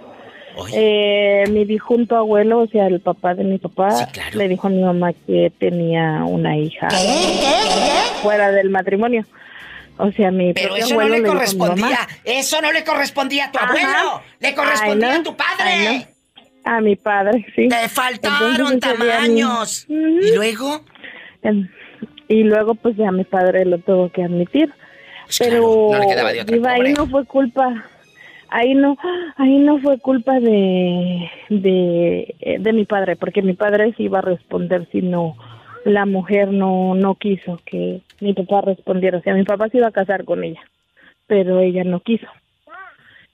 eh, 0.73 1.45
mi 1.49 1.65
difunto 1.65 2.17
abuelo, 2.17 2.59
o 2.59 2.67
sea, 2.67 2.87
el 2.87 2.99
papá 2.99 3.35
de 3.35 3.43
mi 3.43 3.57
papá, 3.57 3.89
le 4.33 4.47
dijo 4.47 4.67
a 4.67 4.69
mi 4.69 4.81
mamá 4.81 5.13
que 5.13 5.51
tenía 5.57 6.23
una 6.25 6.57
hija 6.57 6.89
fuera 8.21 8.51
del 8.51 8.69
matrimonio. 8.69 9.25
O 10.01 10.09
sea, 10.13 10.31
mi 10.31 10.53
Pero 10.53 10.77
eso 10.77 10.95
no 10.95 11.09
le, 11.09 11.21
correspondía. 11.21 12.07
Eso 12.23 12.61
no 12.61 12.71
le 12.71 12.85
correspondía 12.85 13.47
a 13.47 13.51
tu 13.51 13.59
abuelo. 13.59 14.21
Le 14.39 14.55
correspondía 14.55 15.15
a 15.15 15.23
tu 15.23 15.35
padre. 15.35 16.07
A 16.63 16.79
mi 16.79 16.95
padre, 16.95 17.45
sí. 17.53 17.67
Te 17.67 17.89
faltaron 17.89 18.79
tamaños. 18.79 19.85
¿Y 19.89 20.33
luego? 20.35 20.85
Y 22.29 22.43
luego, 22.43 22.75
pues 22.75 22.95
ya 22.95 23.11
mi 23.11 23.25
padre 23.25 23.65
lo 23.65 23.77
tuvo 23.79 24.09
que 24.09 24.23
admitir. 24.23 24.73
Pues 25.25 25.39
Pero 25.39 25.91
ahí 26.65 26.93
no 26.93 27.05
fue 27.07 27.25
culpa. 27.25 27.85
Ahí 28.51 28.75
no, 28.75 28.97
ahí 29.35 29.57
no 29.57 29.79
fue 29.79 29.99
culpa 29.99 30.39
de, 30.39 31.29
de, 31.49 32.57
de 32.59 32.73
mi 32.73 32.85
padre, 32.85 33.17
porque 33.17 33.41
mi 33.41 33.53
padre 33.53 33.93
sí 33.97 34.03
iba 34.03 34.19
a 34.19 34.23
responder 34.23 34.87
si 34.91 35.01
no 35.01 35.35
la 35.85 36.05
mujer 36.05 36.51
no, 36.51 36.95
no 36.95 37.15
quiso 37.15 37.59
que 37.65 38.01
mi 38.19 38.33
papá 38.33 38.61
respondiera. 38.61 39.17
O 39.17 39.21
sea, 39.21 39.33
mi 39.33 39.43
papá 39.43 39.69
se 39.69 39.77
iba 39.77 39.87
a 39.87 39.91
casar 39.91 40.25
con 40.25 40.43
ella, 40.43 40.61
pero 41.27 41.59
ella 41.59 41.83
no 41.83 41.99
quiso. 42.01 42.27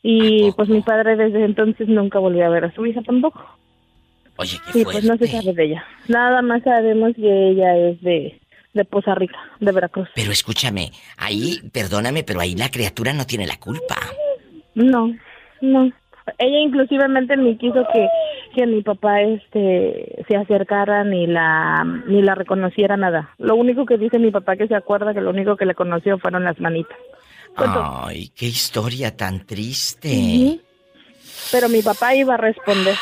Y 0.03 0.51
pues 0.51 0.69
mi 0.69 0.81
padre 0.81 1.15
desde 1.15 1.43
entonces 1.43 1.87
nunca 1.87 2.19
volvió 2.19 2.45
a 2.45 2.49
ver 2.49 2.65
a 2.65 2.71
su 2.73 2.85
hija 2.85 3.01
tampoco. 3.01 3.43
Oye, 4.37 4.57
qué 4.71 4.79
Y 4.79 4.83
pues 4.83 5.03
no 5.03 5.17
se 5.17 5.27
sabe 5.27 5.53
de 5.53 5.65
ella. 5.65 5.85
Nada 6.07 6.41
más 6.41 6.61
sabemos 6.63 7.15
que 7.15 7.49
ella 7.49 7.75
es 7.75 8.01
de, 8.01 8.39
de 8.73 8.85
Poza 8.85 9.15
Rica, 9.15 9.39
de 9.59 9.71
Veracruz. 9.71 10.09
Pero 10.13 10.31
escúchame, 10.31 10.91
ahí, 11.17 11.59
perdóname, 11.73 12.23
pero 12.23 12.39
ahí 12.41 12.53
la 12.53 12.69
criatura 12.69 13.13
no 13.13 13.25
tiene 13.25 13.47
la 13.47 13.57
culpa. 13.57 13.95
No, 14.75 15.11
no. 15.61 15.91
Ella 16.37 16.59
inclusivamente 16.59 17.37
ni 17.37 17.57
quiso 17.57 17.87
que, 17.93 18.07
que 18.55 18.65
mi 18.65 18.81
papá 18.81 19.21
este 19.21 20.23
se 20.27 20.35
acercara 20.35 21.03
ni 21.03 21.27
la 21.27 21.83
ni 22.07 22.21
la 22.21 22.33
reconociera 22.33 22.97
nada. 22.97 23.35
Lo 23.37 23.55
único 23.55 23.85
que 23.85 23.97
dice 23.97 24.17
mi 24.17 24.31
papá 24.31 24.55
que 24.55 24.67
se 24.67 24.75
acuerda 24.75 25.13
que 25.13 25.21
lo 25.21 25.29
único 25.29 25.57
que 25.57 25.65
le 25.65 25.75
conoció 25.75 26.17
fueron 26.17 26.45
las 26.45 26.59
manitas. 26.59 26.97
Ay, 27.57 28.29
qué 28.35 28.47
historia 28.47 29.15
tan 29.15 29.45
triste. 29.45 30.59
Pero 31.51 31.69
mi 31.69 31.81
papá 31.81 32.15
iba 32.15 32.33
a 32.33 32.37
responder. 32.37 32.95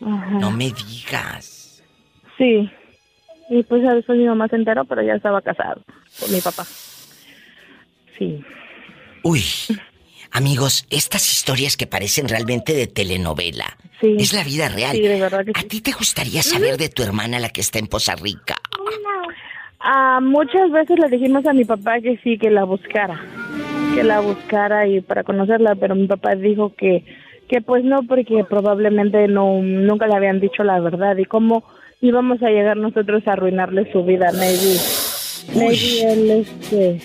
No 0.00 0.50
me 0.50 0.70
digas. 0.70 1.82
Sí. 2.38 2.70
Y 3.50 3.62
pues 3.64 3.82
después 3.82 4.18
mi 4.18 4.26
mamá 4.26 4.48
se 4.48 4.56
enteró, 4.56 4.84
pero 4.84 5.02
ya 5.02 5.14
estaba 5.14 5.42
casado 5.42 5.82
con 6.20 6.32
mi 6.32 6.40
papá. 6.40 6.64
Sí. 8.18 8.42
Uy, 9.22 9.42
Amigos, 10.36 10.84
estas 10.90 11.32
historias 11.32 11.76
que 11.76 11.86
parecen 11.86 12.28
realmente 12.28 12.74
de 12.74 12.88
telenovela. 12.88 13.78
Es 14.02 14.32
la 14.32 14.42
vida 14.42 14.68
real. 14.68 14.96
¿A 15.54 15.62
ti 15.62 15.80
te 15.80 15.92
gustaría 15.92 16.42
saber 16.42 16.76
de 16.76 16.88
tu 16.88 17.04
hermana 17.04 17.38
la 17.38 17.50
que 17.50 17.60
está 17.60 17.78
en 17.78 17.86
Poza 17.86 18.16
Rica? 18.16 18.56
Ah, 19.78 20.18
muchas 20.20 20.72
veces 20.72 20.98
le 20.98 21.08
dijimos 21.08 21.46
a 21.46 21.52
mi 21.52 21.64
papá 21.64 22.00
que 22.00 22.18
sí, 22.24 22.36
que 22.36 22.50
la 22.50 22.64
buscara. 22.64 23.24
Que 23.94 24.02
la 24.02 24.18
buscara 24.18 24.88
y 24.88 25.00
para 25.02 25.22
conocerla, 25.22 25.76
pero 25.76 25.94
mi 25.94 26.08
papá 26.08 26.34
dijo 26.34 26.74
que, 26.74 27.04
que 27.48 27.60
pues 27.60 27.84
no, 27.84 28.02
porque 28.02 28.42
probablemente 28.42 29.28
no, 29.28 29.62
nunca 29.62 30.08
le 30.08 30.16
habían 30.16 30.40
dicho 30.40 30.64
la 30.64 30.80
verdad. 30.80 31.16
Y 31.16 31.26
cómo 31.26 31.62
íbamos 32.00 32.42
a 32.42 32.48
llegar 32.48 32.76
nosotros 32.76 33.22
a 33.28 33.34
arruinarle 33.34 33.92
su 33.92 34.04
vida, 34.04 34.32
maybe. 34.32 34.80
Maybe 35.54 36.12
él, 36.12 36.30
este. 36.40 37.00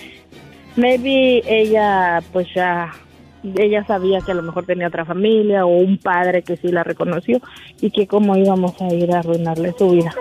Maybe 0.74 1.44
ella, 1.46 2.20
pues 2.32 2.48
ya 2.52 2.92
ella 3.42 3.84
sabía 3.86 4.20
que 4.20 4.32
a 4.32 4.34
lo 4.34 4.42
mejor 4.42 4.66
tenía 4.66 4.88
otra 4.88 5.04
familia 5.04 5.64
o 5.64 5.68
un 5.68 5.98
padre 5.98 6.42
que 6.42 6.56
sí 6.56 6.68
la 6.68 6.84
reconoció 6.84 7.40
y 7.80 7.90
que 7.90 8.06
cómo 8.06 8.36
íbamos 8.36 8.80
a 8.80 8.92
ir 8.92 9.12
a 9.12 9.20
arruinarle 9.20 9.74
su 9.76 9.90
vida. 9.90 10.14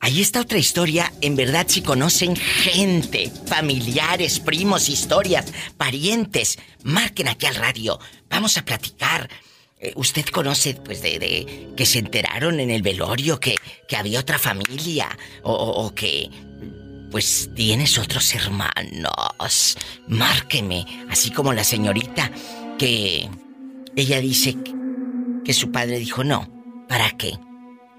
Ahí 0.00 0.20
está 0.20 0.40
otra 0.40 0.58
historia. 0.58 1.12
En 1.20 1.36
verdad, 1.36 1.66
si 1.68 1.80
conocen 1.80 2.34
gente, 2.34 3.30
familiares, 3.46 4.40
primos, 4.40 4.88
historias, 4.88 5.52
parientes, 5.76 6.58
marquen 6.82 7.28
aquí 7.28 7.46
al 7.46 7.54
radio. 7.54 7.98
Vamos 8.28 8.58
a 8.58 8.64
platicar. 8.64 9.30
Eh, 9.78 9.92
¿Usted 9.94 10.24
conoce, 10.26 10.74
pues, 10.74 11.02
de, 11.02 11.70
que 11.76 11.86
se 11.86 12.00
enteraron 12.00 12.58
en 12.58 12.70
el 12.70 12.82
velorio 12.82 13.38
que, 13.38 13.54
que 13.88 13.96
había 13.96 14.18
otra 14.18 14.38
familia? 14.40 15.08
o 15.44 15.92
que 15.94 16.30
pues 17.12 17.50
tienes 17.54 17.98
otros 17.98 18.34
hermanos. 18.34 19.76
Márqueme, 20.08 20.86
así 21.10 21.30
como 21.30 21.52
la 21.52 21.62
señorita 21.62 22.32
que 22.78 23.28
ella 23.94 24.20
dice 24.20 24.56
que 25.44 25.52
su 25.52 25.70
padre 25.70 25.98
dijo 25.98 26.24
no. 26.24 26.48
¿Para 26.88 27.10
qué? 27.10 27.38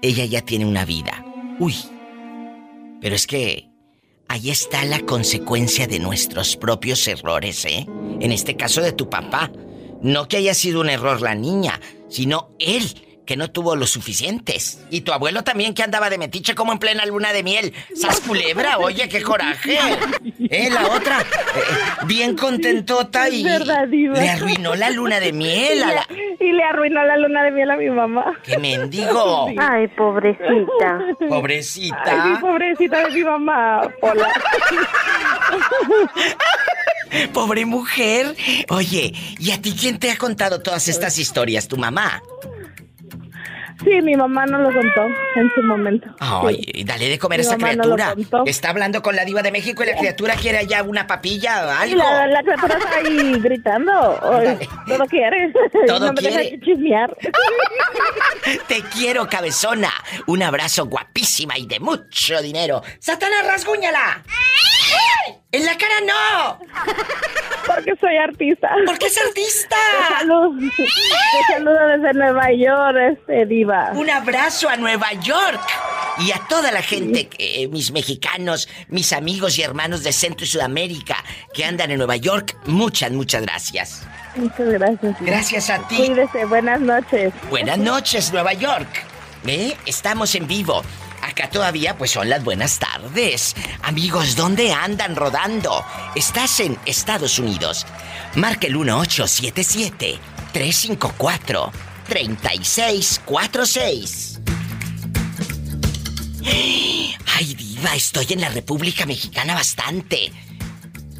Ella 0.02 0.24
ya 0.24 0.42
tiene 0.42 0.66
una 0.66 0.84
vida. 0.84 1.24
Uy. 1.60 1.76
Pero 3.00 3.14
es 3.14 3.26
que 3.26 3.70
ahí 4.28 4.50
está 4.50 4.84
la 4.84 5.00
consecuencia 5.00 5.86
de 5.86 6.00
nuestros 6.00 6.56
propios 6.56 7.06
errores, 7.06 7.64
¿eh? 7.64 7.86
En 8.20 8.32
este 8.32 8.56
caso 8.56 8.82
de 8.82 8.92
tu 8.92 9.08
papá. 9.08 9.50
No 10.02 10.28
que 10.28 10.38
haya 10.38 10.54
sido 10.54 10.80
un 10.80 10.90
error 10.90 11.22
la 11.22 11.34
niña, 11.34 11.80
sino 12.08 12.50
él 12.58 13.03
que 13.24 13.36
no 13.36 13.50
tuvo 13.50 13.76
los 13.76 13.90
suficientes. 13.90 14.84
Y 14.90 15.02
tu 15.02 15.12
abuelo 15.12 15.42
también 15.44 15.74
que 15.74 15.82
andaba 15.82 16.10
de 16.10 16.18
metiche 16.18 16.54
como 16.54 16.72
en 16.72 16.78
plena 16.78 17.06
luna 17.06 17.32
de 17.32 17.42
miel. 17.42 17.72
¡Sas 17.94 18.20
culebra! 18.20 18.78
Oye, 18.78 19.08
qué 19.08 19.22
coraje. 19.22 19.78
Eh, 20.38 20.68
la 20.70 20.88
otra, 20.88 21.20
eh, 21.20 21.24
bien 22.06 22.36
contentota 22.36 23.28
y 23.28 23.42
le 23.42 24.28
arruinó 24.28 24.74
la 24.74 24.90
luna 24.90 25.20
de 25.20 25.32
miel 25.32 25.82
a 25.82 25.92
la... 25.92 26.06
Y 26.40 26.52
le 26.52 26.62
arruinó 26.62 27.02
la 27.04 27.16
luna 27.16 27.42
de 27.44 27.50
miel 27.50 27.70
a 27.70 27.76
mi 27.76 27.88
mamá. 27.90 28.38
¡Qué 28.42 28.58
mendigo! 28.58 29.48
Ay, 29.58 29.88
pobrecita. 29.88 31.00
Pobrecita. 31.28 32.24
Ay, 32.24 32.40
pobrecita 32.40 33.08
de 33.08 33.10
mi 33.14 33.24
mamá. 33.24 33.88
Hola. 34.02 34.28
Pobre 37.32 37.64
mujer. 37.64 38.34
Oye, 38.68 39.12
¿y 39.38 39.50
a 39.52 39.62
ti 39.62 39.74
quién 39.78 39.98
te 39.98 40.10
ha 40.10 40.16
contado 40.16 40.60
todas 40.60 40.88
estas 40.88 41.18
historias? 41.18 41.68
¿Tu 41.68 41.76
mamá? 41.76 42.22
Sí, 43.82 44.00
mi 44.02 44.14
mamá 44.14 44.46
no 44.46 44.58
lo 44.58 44.72
contó 44.72 45.02
en 45.34 45.50
su 45.54 45.62
momento. 45.62 46.06
Ay, 46.20 46.84
dale 46.86 47.08
de 47.08 47.18
comer 47.18 47.40
a 47.40 47.42
esa 47.42 47.56
criatura. 47.56 48.14
Está 48.46 48.70
hablando 48.70 49.02
con 49.02 49.16
la 49.16 49.24
diva 49.24 49.42
de 49.42 49.50
México 49.50 49.82
y 49.82 49.86
la 49.86 49.96
criatura 49.96 50.34
quiere 50.36 50.58
allá 50.58 50.82
una 50.82 51.06
papilla 51.06 51.66
o 51.66 51.70
algo. 51.70 51.96
La, 51.96 52.26
la 52.26 52.42
criatura 52.42 52.78
está 52.78 52.96
ahí 52.98 53.32
gritando. 53.40 53.92
todo 54.86 55.06
quiere. 55.06 55.52
Todo 55.86 56.06
no 56.12 56.14
quiere. 56.14 56.52
Me 56.52 56.60
chismear. 56.60 57.16
Te 58.68 58.82
quiero, 58.82 59.28
cabezona. 59.28 59.90
Un 60.26 60.42
abrazo 60.42 60.86
guapísima 60.86 61.58
y 61.58 61.66
de 61.66 61.80
mucho 61.80 62.40
dinero. 62.42 62.82
¡Satanás, 63.00 63.46
rasguñala! 63.46 64.22
¡En 65.52 65.64
la 65.64 65.78
cara 65.78 65.94
no! 66.04 66.58
Porque 67.64 67.94
soy 68.00 68.16
artista. 68.16 68.70
¿Por 68.84 68.98
qué 68.98 69.06
es 69.06 69.18
artista? 69.18 69.76
Te 69.76 70.14
saludo, 70.18 70.58
te 70.58 71.54
saludo 71.54 71.86
desde 71.96 72.12
Nueva 72.12 72.52
York, 72.52 72.96
este 73.12 73.46
diva. 73.46 73.90
Un 73.94 74.10
abrazo 74.10 74.68
a 74.68 74.76
Nueva 74.76 75.12
York. 75.12 75.60
Y 76.18 76.32
a 76.32 76.40
toda 76.48 76.72
la 76.72 76.82
gente, 76.82 77.28
eh, 77.38 77.68
mis 77.68 77.92
mexicanos, 77.92 78.68
mis 78.88 79.12
amigos 79.12 79.56
y 79.58 79.62
hermanos 79.62 80.02
de 80.02 80.12
Centro 80.12 80.44
y 80.44 80.48
Sudamérica 80.48 81.16
que 81.52 81.64
andan 81.64 81.90
en 81.92 81.98
Nueva 81.98 82.16
York, 82.16 82.56
muchas, 82.66 83.12
muchas 83.12 83.42
gracias. 83.42 84.06
Muchas 84.36 84.68
gracias. 84.68 85.16
Gracias 85.20 85.70
a 85.70 85.86
ti. 85.86 85.96
Cuídese, 85.96 86.44
buenas 86.46 86.80
noches. 86.80 87.32
Buenas 87.48 87.78
noches, 87.78 88.32
Nueva 88.32 88.52
York. 88.54 88.88
¿Eh? 89.46 89.76
Estamos 89.86 90.34
en 90.34 90.46
vivo. 90.46 90.82
Acá 91.24 91.48
todavía 91.48 91.96
pues 91.96 92.10
son 92.10 92.28
las 92.28 92.44
buenas 92.44 92.78
tardes. 92.78 93.56
Amigos, 93.82 94.36
¿dónde 94.36 94.74
andan 94.74 95.16
rodando? 95.16 95.82
Estás 96.14 96.60
en 96.60 96.76
Estados 96.84 97.38
Unidos. 97.38 97.86
Marca 98.34 98.66
el 98.66 98.76
1877 98.76 100.18
354 100.52 101.72
3646. 102.06 104.40
Ay, 106.44 107.16
diva, 107.54 107.94
estoy 107.94 108.26
en 108.28 108.42
la 108.42 108.50
República 108.50 109.06
Mexicana 109.06 109.54
bastante. 109.54 110.30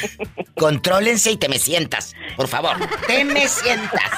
contrólense 0.57 1.32
y 1.32 1.36
te 1.36 1.48
me 1.48 1.59
sientas, 1.59 2.14
por 2.36 2.48
favor. 2.48 2.76
Te 3.07 3.24
me 3.24 3.48
sientas. 3.48 4.11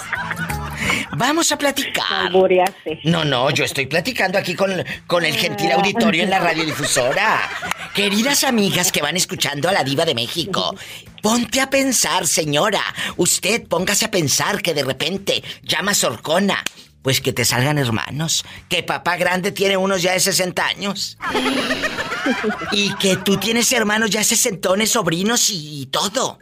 Vamos 1.16 1.52
a 1.52 1.58
platicar. 1.58 2.30
No, 3.04 3.24
no, 3.24 3.50
yo 3.50 3.64
estoy 3.64 3.86
platicando 3.86 4.38
aquí 4.38 4.54
con, 4.54 4.72
con 5.06 5.24
el 5.24 5.34
gentil 5.36 5.72
auditorio 5.72 6.22
en 6.22 6.30
la 6.30 6.40
radiodifusora. 6.40 7.40
Queridas 7.94 8.44
amigas 8.44 8.90
que 8.90 9.02
van 9.02 9.16
escuchando 9.16 9.68
a 9.68 9.72
la 9.72 9.84
diva 9.84 10.04
de 10.04 10.14
México, 10.14 10.74
ponte 11.22 11.60
a 11.60 11.70
pensar, 11.70 12.26
señora. 12.26 12.82
Usted 13.16 13.66
póngase 13.68 14.06
a 14.06 14.10
pensar 14.10 14.60
que 14.62 14.74
de 14.74 14.84
repente 14.84 15.42
llama 15.62 15.94
Sorcona. 15.94 16.62
Pues 17.02 17.20
que 17.20 17.34
te 17.34 17.44
salgan 17.44 17.76
hermanos. 17.76 18.46
Que 18.68 18.82
papá 18.82 19.16
grande 19.16 19.52
tiene 19.52 19.76
unos 19.76 20.00
ya 20.00 20.12
de 20.12 20.20
60 20.20 20.66
años. 20.66 21.18
Y 22.72 22.94
que 22.94 23.16
tú 23.18 23.36
tienes 23.36 23.70
hermanos 23.72 24.08
ya 24.08 24.24
sesentones, 24.24 24.92
sobrinos 24.92 25.50
y 25.50 25.86
todo. 25.92 26.38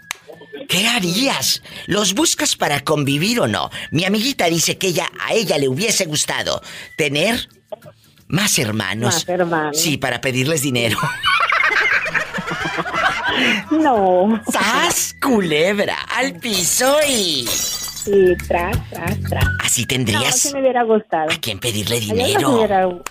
¿Qué 0.72 0.88
harías? 0.88 1.62
¿Los 1.84 2.14
buscas 2.14 2.56
para 2.56 2.80
convivir 2.80 3.40
o 3.40 3.46
no? 3.46 3.68
Mi 3.90 4.06
amiguita 4.06 4.46
dice 4.46 4.78
que 4.78 4.86
ella 4.86 5.12
a 5.20 5.34
ella 5.34 5.58
le 5.58 5.68
hubiese 5.68 6.06
gustado 6.06 6.62
tener 6.96 7.46
más 8.28 8.58
hermanos. 8.58 9.16
Más 9.16 9.28
hermanos. 9.28 9.78
Sí, 9.78 9.98
para 9.98 10.22
pedirles 10.22 10.62
dinero. 10.62 10.96
no. 13.70 14.42
¡Sas, 14.50 15.14
culebra! 15.20 15.98
¡Al 16.08 16.38
piso 16.38 16.96
y... 17.06 17.46
Sí, 17.46 18.34
tras, 18.48 18.74
tras, 18.88 19.20
tras. 19.28 19.44
Así 19.62 19.84
tendrías... 19.84 20.24
No, 20.24 20.32
si 20.32 20.54
me 20.54 20.62
hubiera 20.62 20.84
gustado. 20.84 21.32
¿A 21.32 21.36
quién 21.36 21.58
pedirle 21.58 22.00
dinero? 22.00 22.66
No, 22.66 23.02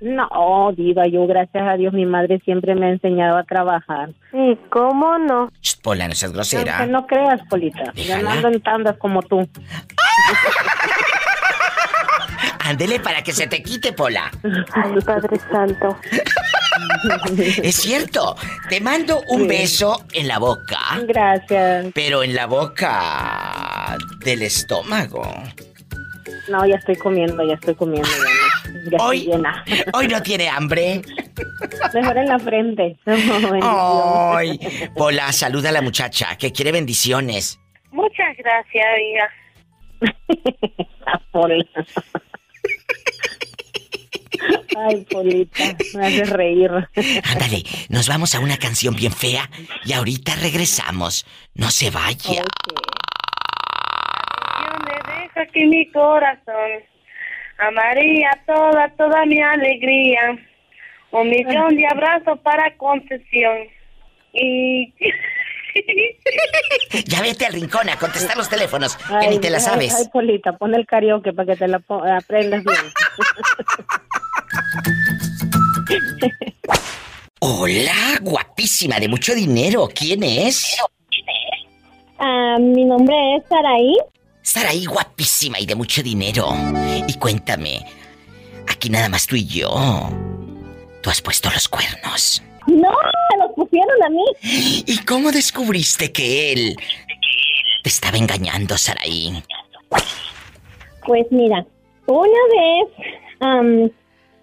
diva, 0.00 1.06
yo 1.06 1.26
gracias 1.26 1.62
a 1.66 1.76
Dios 1.76 1.92
mi 1.92 2.06
madre 2.06 2.40
siempre 2.44 2.74
me 2.74 2.86
ha 2.86 2.90
enseñado 2.90 3.36
a 3.38 3.44
trabajar. 3.44 4.10
Sí, 4.30 4.58
¿cómo 4.70 5.18
no? 5.18 5.50
Pola, 5.82 6.08
no 6.08 6.14
seas 6.14 6.32
grosera. 6.32 6.86
No, 6.86 7.00
no 7.00 7.06
creas, 7.06 7.40
Polita. 7.48 7.92
Ya 7.94 8.20
no 8.20 8.30
ando 8.30 8.48
en 8.48 8.60
tandas 8.60 8.96
como 8.98 9.22
tú. 9.22 9.38
Ándele 12.60 12.98
para 12.98 13.22
que 13.22 13.32
se 13.32 13.46
te 13.46 13.62
quite, 13.62 13.92
Pola. 13.92 14.30
Ay, 14.74 14.92
Padre 15.04 15.38
Santo. 15.50 15.96
es 17.62 17.76
cierto. 17.76 18.36
Te 18.68 18.80
mando 18.80 19.22
un 19.28 19.46
beso 19.46 20.04
en 20.12 20.26
la 20.26 20.38
boca. 20.38 20.78
Gracias. 21.06 21.86
Pero 21.94 22.24
en 22.24 22.34
la 22.34 22.46
boca 22.46 23.96
del 24.18 24.42
estómago. 24.42 25.22
No, 26.48 26.66
ya 26.66 26.76
estoy 26.76 26.96
comiendo, 26.96 27.42
ya 27.44 27.54
estoy 27.54 27.74
comiendo. 27.74 28.08
Ya, 28.08 28.45
hoy, 28.98 29.30
hoy 29.92 30.08
no 30.08 30.22
tiene 30.22 30.48
hambre. 30.48 31.02
Mejor 31.94 32.18
en 32.18 32.26
la 32.26 32.38
frente. 32.38 32.96
Ay, 33.62 34.58
Pola, 34.94 35.32
saluda 35.32 35.70
a 35.70 35.72
la 35.72 35.82
muchacha 35.82 36.36
que 36.36 36.52
quiere 36.52 36.72
bendiciones. 36.72 37.58
Muchas 37.90 38.36
gracias. 38.36 38.86
Pola. 41.32 41.56
Ay, 44.78 45.06
Polita, 45.10 45.64
me 45.94 46.06
haces 46.06 46.28
reír. 46.28 46.70
Ándale, 46.70 47.62
nos 47.88 48.06
vamos 48.08 48.34
a 48.34 48.40
una 48.40 48.58
canción 48.58 48.94
bien 48.94 49.12
fea 49.12 49.48
y 49.84 49.94
ahorita 49.94 50.34
regresamos. 50.36 51.24
No 51.54 51.70
se 51.70 51.90
vaya 51.90 52.44
aquí 55.36 55.64
mi 55.64 55.90
corazón. 55.90 56.82
Amaría 57.58 58.30
toda, 58.46 58.88
toda 58.96 59.24
mi 59.26 59.40
alegría. 59.40 60.38
Un 61.10 61.30
millón 61.30 61.76
de 61.76 61.86
abrazos 61.86 62.38
para 62.40 62.76
concesión. 62.76 63.68
Y... 64.32 64.92
ya 67.06 67.22
vete 67.22 67.46
al 67.46 67.52
rincón 67.54 67.88
a 67.88 67.96
contestar 67.96 68.36
los 68.36 68.48
teléfonos, 68.48 68.96
que 68.96 69.28
ni 69.28 69.38
te 69.38 69.50
la 69.50 69.60
sabes. 69.60 69.94
Ay, 69.94 70.06
Polita, 70.12 70.52
pon 70.52 70.74
el 70.74 70.86
karaoke 70.86 71.32
para 71.32 71.52
que 71.52 71.58
te 71.58 71.68
la 71.68 71.80
aprendas 72.16 72.64
bien. 72.64 72.92
Hola, 77.40 78.18
guapísima, 78.22 78.98
de 78.98 79.08
mucho 79.08 79.34
dinero. 79.34 79.88
¿Quién 79.94 80.22
es? 80.22 80.76
Ah, 82.18 82.56
mi 82.58 82.84
nombre 82.84 83.36
es 83.36 83.44
Saraí. 83.48 83.96
Saraí, 84.46 84.86
guapísima 84.86 85.58
y 85.58 85.66
de 85.66 85.74
mucho 85.74 86.04
dinero. 86.04 86.46
Y 87.08 87.18
cuéntame, 87.18 87.80
aquí 88.68 88.88
nada 88.88 89.08
más 89.08 89.26
tú 89.26 89.34
y 89.34 89.44
yo. 89.44 89.68
¿Tú 91.02 91.10
has 91.10 91.20
puesto 91.20 91.50
los 91.50 91.66
cuernos? 91.66 92.44
No, 92.68 92.92
se 93.28 93.38
los 93.38 93.50
pusieron 93.56 94.02
a 94.04 94.08
mí. 94.08 94.24
¿Y 94.86 95.04
cómo 95.04 95.32
descubriste 95.32 96.12
que 96.12 96.52
él 96.52 96.76
te 97.82 97.88
estaba 97.88 98.18
engañando, 98.18 98.78
Saraí? 98.78 99.42
Pues 101.04 101.26
mira, 101.32 101.66
una 102.06 102.40
vez 102.54 103.90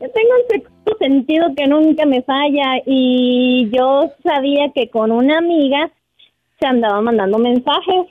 yo 0.01 0.11
tengo 0.11 0.31
un 0.35 0.47
sexto 0.49 0.97
sentido 0.99 1.45
que 1.55 1.65
nunca 1.65 2.05
me 2.05 2.21
falla 2.23 2.81
y 2.85 3.69
yo 3.71 4.11
sabía 4.21 4.69
que 4.75 4.89
con 4.89 5.13
una 5.13 5.37
amiga 5.37 5.89
se 6.59 6.67
andaba 6.67 6.99
mandando 6.99 7.37
mensajes 7.37 8.07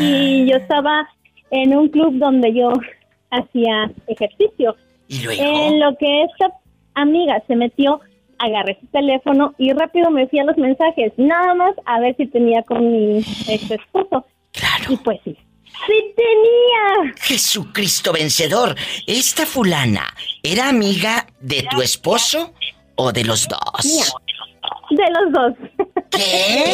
y 0.00 0.50
yo 0.50 0.56
estaba 0.56 1.08
en 1.50 1.76
un 1.76 1.88
club 1.88 2.14
donde 2.18 2.54
yo 2.54 2.72
hacía 3.30 3.90
ejercicio. 4.06 4.76
En 5.08 5.80
lo 5.80 5.96
que 5.96 6.22
esta 6.22 6.54
amiga 6.94 7.42
se 7.46 7.56
metió, 7.56 8.00
agarré 8.38 8.78
su 8.80 8.86
teléfono 8.86 9.54
y 9.58 9.72
rápido 9.72 10.10
me 10.10 10.26
fui 10.28 10.38
a 10.38 10.44
los 10.44 10.56
mensajes, 10.56 11.12
nada 11.16 11.54
más 11.54 11.74
a 11.84 12.00
ver 12.00 12.16
si 12.16 12.26
tenía 12.26 12.62
con 12.62 12.90
mi 12.90 13.18
ex 13.18 13.70
esposo. 13.70 14.24
Claro. 14.52 14.92
Y 14.92 14.96
pues 14.96 15.20
sí. 15.24 15.36
¡Sí 15.86 16.14
tenía! 16.16 17.14
Jesucristo 17.20 18.12
vencedor. 18.12 18.74
¿Esta 19.06 19.46
fulana 19.46 20.04
era 20.42 20.68
amiga 20.68 21.26
de 21.40 21.66
tu 21.70 21.80
esposo 21.80 22.52
o 22.96 23.12
de 23.12 23.24
los 23.24 23.48
dos? 23.48 24.12
De 24.90 25.04
los 25.10 25.32
dos. 25.32 25.52
¿Qué? 26.10 26.64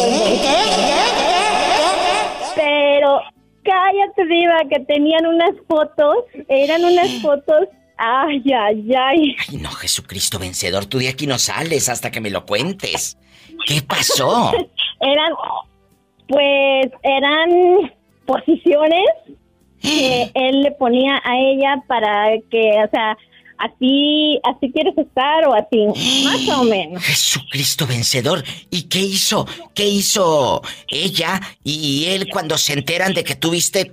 Pero 2.55 3.21
cállate, 3.63 4.27
Diva, 4.27 4.57
que 4.71 4.81
tenían 4.85 5.27
unas 5.27 5.55
fotos, 5.69 6.17
eran 6.49 6.85
unas 6.85 7.11
fotos. 7.21 7.69
Ay, 7.99 8.43
ay, 8.53 8.95
ay. 8.95 9.37
Ay, 9.49 9.57
no, 9.59 9.71
Jesucristo 9.71 10.39
vencedor, 10.39 10.87
tú 10.87 10.99
de 10.99 11.09
aquí 11.09 11.27
no 11.27 11.39
sales 11.39 11.89
hasta 11.89 12.11
que 12.11 12.21
me 12.21 12.31
lo 12.31 12.45
cuentes. 12.45 13.19
¿Qué 13.67 13.83
pasó? 13.83 14.53
eran, 15.01 15.33
pues, 16.29 16.87
eran 17.03 17.93
posiciones 18.27 19.07
que 19.81 20.31
él 20.35 20.63
le 20.63 20.73
ponía 20.73 21.21
a 21.25 21.39
ella 21.39 21.83
para 21.87 22.29
que, 22.51 22.83
o 22.85 22.91
sea, 22.91 23.17
así, 23.59 24.39
así 24.45 24.71
quieres 24.73 24.97
estar 24.97 25.47
o 25.47 25.55
así, 25.55 25.87
más 26.25 26.49
o 26.59 26.65
menos. 26.65 27.03
Jesucristo 27.03 27.87
vencedor. 27.87 28.43
¿Y 28.71 28.89
qué 28.89 29.01
hizo? 29.01 29.47
¿Qué 29.75 29.87
hizo 29.87 30.63
ella 30.89 31.41
y 31.65 32.07
él 32.09 32.29
cuando 32.31 32.59
se 32.59 32.73
enteran 32.73 33.15
de 33.15 33.25
que 33.25 33.35
tuviste, 33.35 33.91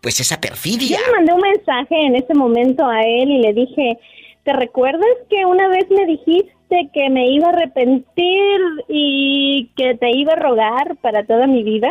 pues 0.00 0.20
esa 0.20 0.40
perfidia? 0.40 0.98
Yo 0.98 1.06
le 1.06 1.12
mandé 1.12 1.32
un 1.32 1.40
mensaje 1.40 2.06
en 2.06 2.16
ese 2.16 2.34
momento 2.34 2.86
a 2.86 3.02
él 3.02 3.30
y 3.30 3.38
le 3.38 3.52
dije, 3.52 3.98
¿te 4.44 4.52
recuerdas 4.52 5.16
que 5.30 5.44
una 5.46 5.68
vez 5.68 5.86
me 5.90 6.06
dijiste 6.06 6.90
que 6.92 7.10
me 7.10 7.28
iba 7.28 7.48
a 7.48 7.52
arrepentir 7.52 8.60
y 8.88 9.70
que 9.76 9.94
te 9.94 10.10
iba 10.10 10.32
a 10.32 10.36
rogar 10.36 10.96
para 11.00 11.24
toda 11.24 11.46
mi 11.46 11.62
vida? 11.62 11.90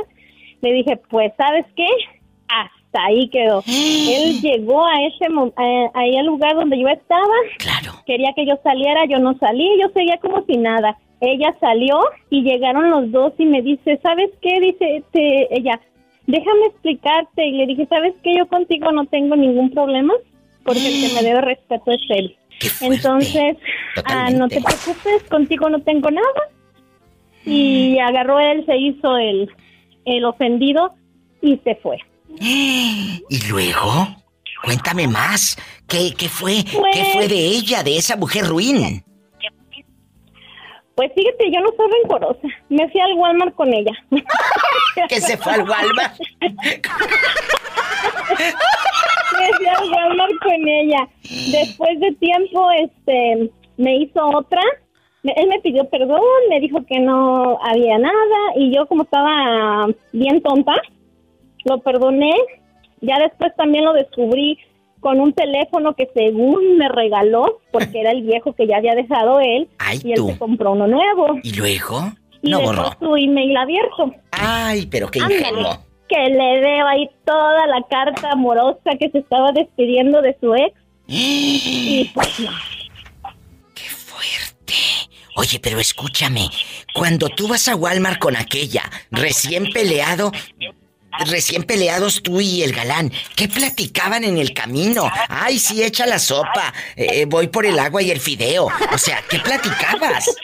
Le 0.61 0.73
dije, 0.73 0.97
pues, 1.09 1.31
¿sabes 1.37 1.65
qué? 1.75 1.87
Hasta 2.91 3.05
ahí 3.05 3.29
quedó. 3.29 3.63
Él 3.67 4.41
llegó 4.41 4.85
a 4.85 5.01
ese 5.03 5.25
ahí 5.93 6.17
al 6.17 6.25
lugar 6.25 6.55
donde 6.55 6.77
yo 6.77 6.89
estaba. 6.89 7.33
Claro. 7.57 7.93
Quería 8.05 8.33
que 8.35 8.45
yo 8.45 8.59
saliera, 8.63 9.05
yo 9.05 9.19
no 9.19 9.37
salí, 9.37 9.67
yo 9.81 9.89
seguía 9.93 10.17
como 10.17 10.43
si 10.45 10.57
nada. 10.57 10.97
Ella 11.21 11.55
salió 11.59 11.99
y 12.29 12.41
llegaron 12.41 12.89
los 12.89 13.11
dos 13.11 13.33
y 13.37 13.45
me 13.45 13.61
dice, 13.61 13.97
¿sabes 14.03 14.29
qué? 14.41 14.59
Dice 14.59 15.03
ella, 15.51 15.79
déjame 16.27 16.65
explicarte. 16.65 17.45
Y 17.45 17.51
le 17.53 17.67
dije, 17.67 17.85
¿sabes 17.87 18.13
qué? 18.23 18.35
Yo 18.37 18.47
contigo 18.47 18.91
no 18.91 19.05
tengo 19.05 19.35
ningún 19.37 19.69
problema 19.69 20.13
porque 20.65 20.87
el 20.87 21.07
que 21.09 21.15
me 21.15 21.23
debe 21.29 21.41
respeto 21.41 21.91
es 21.91 22.01
él. 22.09 22.35
Entonces, 22.81 23.57
ah, 24.05 24.29
no 24.31 24.49
te 24.49 24.61
preocupes, 24.61 25.23
contigo 25.29 25.69
no 25.69 25.79
tengo 25.81 26.11
nada. 26.11 26.49
Y 27.45 27.97
agarró 27.99 28.39
él, 28.39 28.65
se 28.65 28.77
hizo 28.77 29.17
el, 29.17 29.49
el 30.05 30.25
ofendido 30.25 30.93
y 31.41 31.57
se 31.63 31.75
fue. 31.75 31.97
¿Y 32.39 33.47
luego? 33.49 34.07
Cuéntame 34.63 35.07
más. 35.07 35.57
¿Qué, 35.87 36.13
qué 36.17 36.29
fue? 36.29 36.63
¿Qué 36.63 37.05
fue 37.13 37.27
de 37.27 37.35
ella, 37.35 37.83
de 37.83 37.97
esa 37.97 38.15
mujer 38.15 38.47
ruin? 38.47 39.03
Pues 40.95 41.11
fíjate, 41.15 41.51
yo 41.51 41.59
no 41.61 41.69
soy 41.75 41.87
rencorosa. 42.01 42.47
Me 42.69 42.89
fui 42.89 43.01
al 43.01 43.13
Walmart 43.15 43.55
con 43.55 43.73
ella. 43.73 43.91
¿Que 45.09 45.19
se 45.19 45.37
fue 45.37 45.53
al 45.53 45.67
Walmart? 45.67 46.15
me 49.39 49.53
fui 49.57 49.65
al 49.67 49.89
Walmart 49.89 50.33
con 50.43 50.67
ella. 50.67 51.07
Después 51.51 51.99
de 51.99 52.11
tiempo, 52.13 52.69
este, 52.71 53.49
me 53.77 53.97
hizo 53.97 54.23
otra. 54.25 54.61
Él 55.23 55.47
me 55.47 55.59
pidió 55.61 55.89
perdón, 55.89 56.21
me 56.49 56.59
dijo 56.59 56.83
que 56.85 56.99
no 56.99 57.59
había 57.63 57.97
nada 57.97 58.37
y 58.55 58.73
yo 58.75 58.87
como 58.87 59.03
estaba 59.03 59.87
bien 60.11 60.41
tonta, 60.41 60.73
lo 61.65 61.79
perdoné. 61.79 62.33
Ya 63.01 63.17
después 63.19 63.55
también 63.55 63.85
lo 63.85 63.93
descubrí 63.93 64.59
con 65.01 65.19
un 65.19 65.33
teléfono 65.33 65.95
que 65.95 66.07
según 66.13 66.77
me 66.77 66.87
regaló, 66.87 67.59
porque 67.71 67.99
era 67.99 68.11
el 68.11 68.21
viejo 68.21 68.53
que 68.53 68.67
ya 68.67 68.77
había 68.77 68.93
dejado 68.93 69.39
él, 69.39 69.67
y 70.03 70.11
él 70.13 70.25
se 70.27 70.37
compró 70.37 70.73
uno 70.73 70.87
nuevo. 70.87 71.39
¿Y 71.43 71.53
luego? 71.53 72.13
Y 72.43 72.51
no 72.51 72.61
borró. 72.61 72.95
su 72.99 73.15
email 73.17 73.57
abierto. 73.57 74.13
Ay, 74.31 74.85
pero 74.85 75.09
qué 75.09 75.19
ingenuo. 75.19 75.79
Que 76.07 76.29
le 76.29 76.61
veo 76.61 76.87
ahí 76.87 77.09
toda 77.25 77.65
la 77.67 77.81
carta 77.89 78.31
amorosa 78.31 78.91
que 78.99 79.09
se 79.09 79.19
estaba 79.19 79.51
despidiendo 79.51 80.21
de 80.21 80.37
su 80.39 80.53
ex. 80.53 80.73
y 81.07 82.09
pues 82.13 82.39
no. 82.39 82.51
¡Qué 83.73 83.83
fuerte! 83.89 84.73
Oye, 85.35 85.59
pero 85.59 85.79
escúchame, 85.79 86.47
cuando 86.93 87.29
tú 87.29 87.47
vas 87.47 87.67
a 87.67 87.75
Walmart 87.75 88.19
con 88.19 88.35
aquella, 88.35 88.83
recién 89.09 89.71
peleado, 89.71 90.31
recién 91.27 91.63
peleados 91.63 92.21
tú 92.23 92.39
y 92.41 92.63
el 92.63 92.73
galán, 92.73 93.11
¿qué 93.35 93.47
platicaban 93.47 94.23
en 94.23 94.37
el 94.37 94.53
camino? 94.53 95.09
Ay, 95.29 95.59
sí, 95.59 95.83
echa 95.83 96.05
la 96.05 96.19
sopa, 96.19 96.73
eh, 96.95 97.25
voy 97.25 97.47
por 97.47 97.65
el 97.65 97.77
agua 97.79 98.01
y 98.01 98.11
el 98.11 98.19
fideo. 98.19 98.67
O 98.93 98.97
sea, 98.97 99.19
¿qué 99.29 99.39
platicabas? 99.39 100.35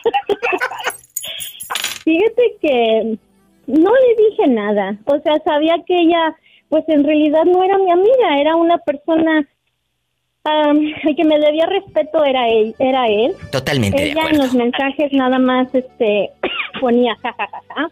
Fíjate 2.04 2.56
que 2.62 3.18
no 3.68 3.92
le 3.92 4.30
dije 4.30 4.48
nada. 4.48 4.98
O 5.06 5.20
sea, 5.20 5.42
sabía 5.44 5.76
que 5.86 5.96
ella, 5.96 6.36
pues 6.70 6.84
en 6.88 7.04
realidad 7.04 7.44
no 7.46 7.64
era 7.64 7.78
mi 7.78 7.92
amiga, 7.92 8.40
era 8.40 8.56
una 8.56 8.78
persona 8.80 9.48
el 11.04 11.16
que 11.16 11.24
me 11.26 11.40
debía 11.40 11.66
respeto 11.66 12.24
era 12.24 12.48
él, 12.48 12.74
era 12.80 13.08
él. 13.08 13.34
Totalmente 13.52 14.12
Ella 14.12 14.30
en 14.30 14.38
los 14.38 14.54
mensajes 14.54 15.12
nada 15.12 15.40
más 15.40 15.74
este 15.74 16.32
ponía 16.82 17.16
jajajaja. 17.16 17.92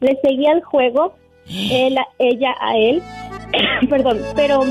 Le 0.00 0.18
seguía 0.22 0.52
el 0.52 0.62
juego 0.62 1.14
él, 1.48 1.96
ella 2.18 2.54
a 2.60 2.76
él, 2.76 3.02
perdón, 3.90 4.20
pero 4.34 4.62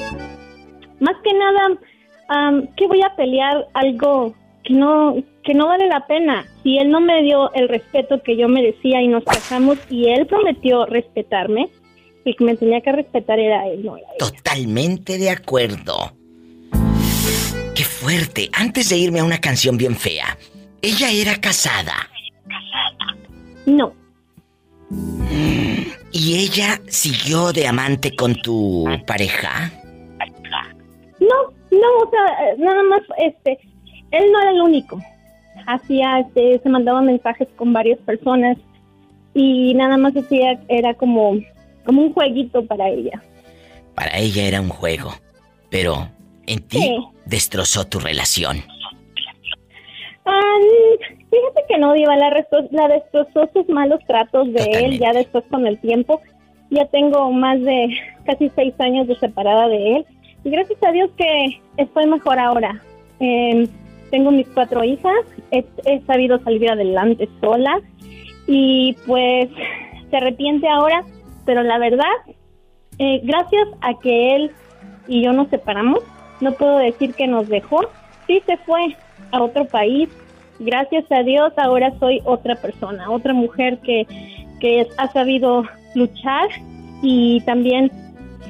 más 0.99 1.15
que 1.24 1.34
nada, 1.34 2.67
que 2.78 2.88
voy 2.88 3.01
a 3.01 3.15
pelear 3.15 3.67
algo 3.74 4.34
que 4.63 4.74
no, 4.74 5.15
que 5.43 5.53
no 5.53 5.67
vale 5.67 5.88
la 5.88 6.05
pena. 6.07 6.45
Si 6.63 6.78
él 6.78 6.91
no 6.91 7.01
me 7.01 7.24
dio 7.24 7.51
el 7.53 7.67
respeto 7.67 8.22
que 8.24 8.38
yo 8.38 8.47
merecía 8.47 9.01
y 9.01 9.07
nos 9.07 9.24
casamos 9.24 9.78
y 9.89 10.09
él 10.09 10.28
prometió 10.28 10.86
respetarme, 10.86 11.69
el 12.26 12.36
que 12.36 12.43
me 12.43 12.55
tenía 12.55 12.82
que 12.82 12.91
respetar 12.91 13.39
era 13.39 13.67
él, 13.67 13.84
no 13.84 13.97
Totalmente 14.19 15.17
de 15.17 15.30
acuerdo. 15.32 16.13
Qué 17.76 17.84
fuerte. 17.84 18.49
Antes 18.53 18.89
de 18.89 18.97
irme 18.97 19.19
a 19.19 19.24
una 19.24 19.39
canción 19.39 19.78
bien 19.78 19.95
fea, 19.95 20.38
¿ella 20.82 21.09
era 21.11 21.36
casada? 21.41 21.95
No. 23.65 23.93
¿Y 26.14 26.38
ella 26.39 26.82
siguió 26.88 27.53
de 27.53 27.68
amante 27.68 28.16
con 28.16 28.36
tu 28.36 28.86
pareja? 29.07 29.72
No, 31.20 31.53
no, 31.72 31.88
o 32.03 32.09
sea, 32.09 32.55
nada 32.57 32.84
más, 32.84 33.01
este, 33.18 33.59
él 34.12 34.32
no 34.32 34.41
era 34.41 34.51
el 34.51 34.62
único. 34.62 34.99
Hacía, 35.68 36.20
este, 36.20 36.59
se 36.62 36.70
mandaba 36.70 37.01
mensajes 37.01 37.47
con 37.55 37.72
varias 37.72 37.99
personas 37.99 38.57
y 39.34 39.74
nada 39.76 39.97
más 39.97 40.14
hacía, 40.16 40.59
era 40.68 40.93
como, 40.95 41.39
como 41.86 42.01
un 42.01 42.14
jueguito 42.14 42.66
para 42.66 42.89
ella. 42.89 43.22
Para 43.95 44.18
ella 44.18 44.43
era 44.43 44.62
un 44.62 44.70
juego, 44.70 45.14
pero 45.70 46.09
en 46.45 46.59
ti 46.64 46.97
destrozó 47.26 47.86
tu 47.88 47.99
relación. 47.99 48.64
Fíjate 50.24 51.65
que 51.67 51.78
no, 51.78 51.93
Diva, 51.93 52.15
la, 52.15 52.45
la 52.72 52.88
destrozó 52.88 53.49
sus 53.53 53.67
malos 53.69 53.99
tratos 54.07 54.51
de 54.53 54.63
él 54.63 54.99
ya 54.99 55.13
después 55.13 55.43
con 55.49 55.65
el 55.67 55.80
tiempo. 55.80 56.22
Ya 56.69 56.86
tengo 56.86 57.32
más 57.32 57.59
de 57.61 57.89
casi 58.26 58.49
seis 58.55 58.74
años 58.80 59.07
de 59.07 59.15
separada 59.17 59.67
de 59.67 59.97
él. 59.97 60.05
Y 60.43 60.49
gracias 60.49 60.82
a 60.84 60.91
Dios 60.91 61.09
que 61.17 61.61
estoy 61.78 62.07
mejor 62.07 62.39
ahora. 62.39 62.82
Em, 63.19 63.67
tengo 64.09 64.32
mis 64.32 64.47
cuatro 64.49 64.84
hijas, 64.84 65.13
he, 65.51 66.01
sabido 66.05 66.39
salir 66.39 66.69
adelante 66.69 67.30
sola 67.39 67.80
y 68.45 68.95
pues 69.05 69.49
se 70.09 70.17
arrepiente 70.17 70.67
ahora, 70.67 71.03
pero 71.45 71.63
la 71.63 71.78
verdad, 71.78 72.13
eh, 72.99 73.22
gracias 73.24 73.67
a 73.82 73.97
que 73.99 74.36
él 74.36 74.51
y 75.07 75.24
yo 75.24 75.34
nos 75.34 75.49
separamos, 75.49 75.99
no 76.41 76.51
puedo 76.53 76.78
decir 76.78 77.13
que 77.13 77.28
nos 77.28 77.47
dejó, 77.47 77.82
sí 78.28 78.41
se 78.45 78.57
fue 78.57 78.95
a 79.32 79.41
otro 79.41 79.65
país. 79.65 80.09
Gracias 80.59 81.05
a 81.11 81.24
Dios 81.24 81.53
ahora 81.57 81.91
soy 81.99 82.22
otra 82.26 82.55
persona, 82.55 83.09
otra 83.09 83.34
mujer 83.34 83.80
que, 83.80 84.05
que 84.59 84.88
ha 84.97 85.11
sabido 85.11 85.63
luchar 85.95 86.49
y 87.01 87.41
también 87.41 87.91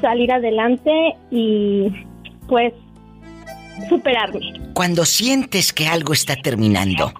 salir 0.01 0.32
adelante 0.32 0.91
y 1.30 1.89
pues 2.47 2.74
superarme. 3.88 4.53
Cuando 4.74 5.05
sientes 5.05 5.72
que 5.72 5.88
algo 5.88 6.13
está 6.13 6.36
terminando, 6.36 7.13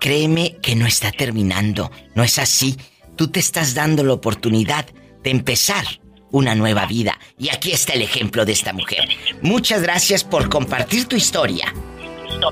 créeme 0.00 0.56
que 0.62 0.76
no 0.76 0.86
está 0.86 1.10
terminando, 1.10 1.90
no 2.14 2.22
es 2.22 2.38
así. 2.38 2.76
Tú 3.16 3.28
te 3.28 3.40
estás 3.40 3.74
dando 3.74 4.02
la 4.02 4.14
oportunidad 4.14 4.86
de 5.22 5.30
empezar 5.30 5.84
una 6.32 6.54
nueva 6.54 6.86
vida. 6.86 7.18
Y 7.38 7.50
aquí 7.50 7.72
está 7.72 7.92
el 7.92 8.02
ejemplo 8.02 8.44
de 8.44 8.52
esta 8.52 8.72
mujer. 8.72 9.08
Muchas 9.42 9.82
gracias 9.82 10.24
por 10.24 10.48
compartir 10.48 11.06
tu 11.06 11.16
historia, 11.16 11.74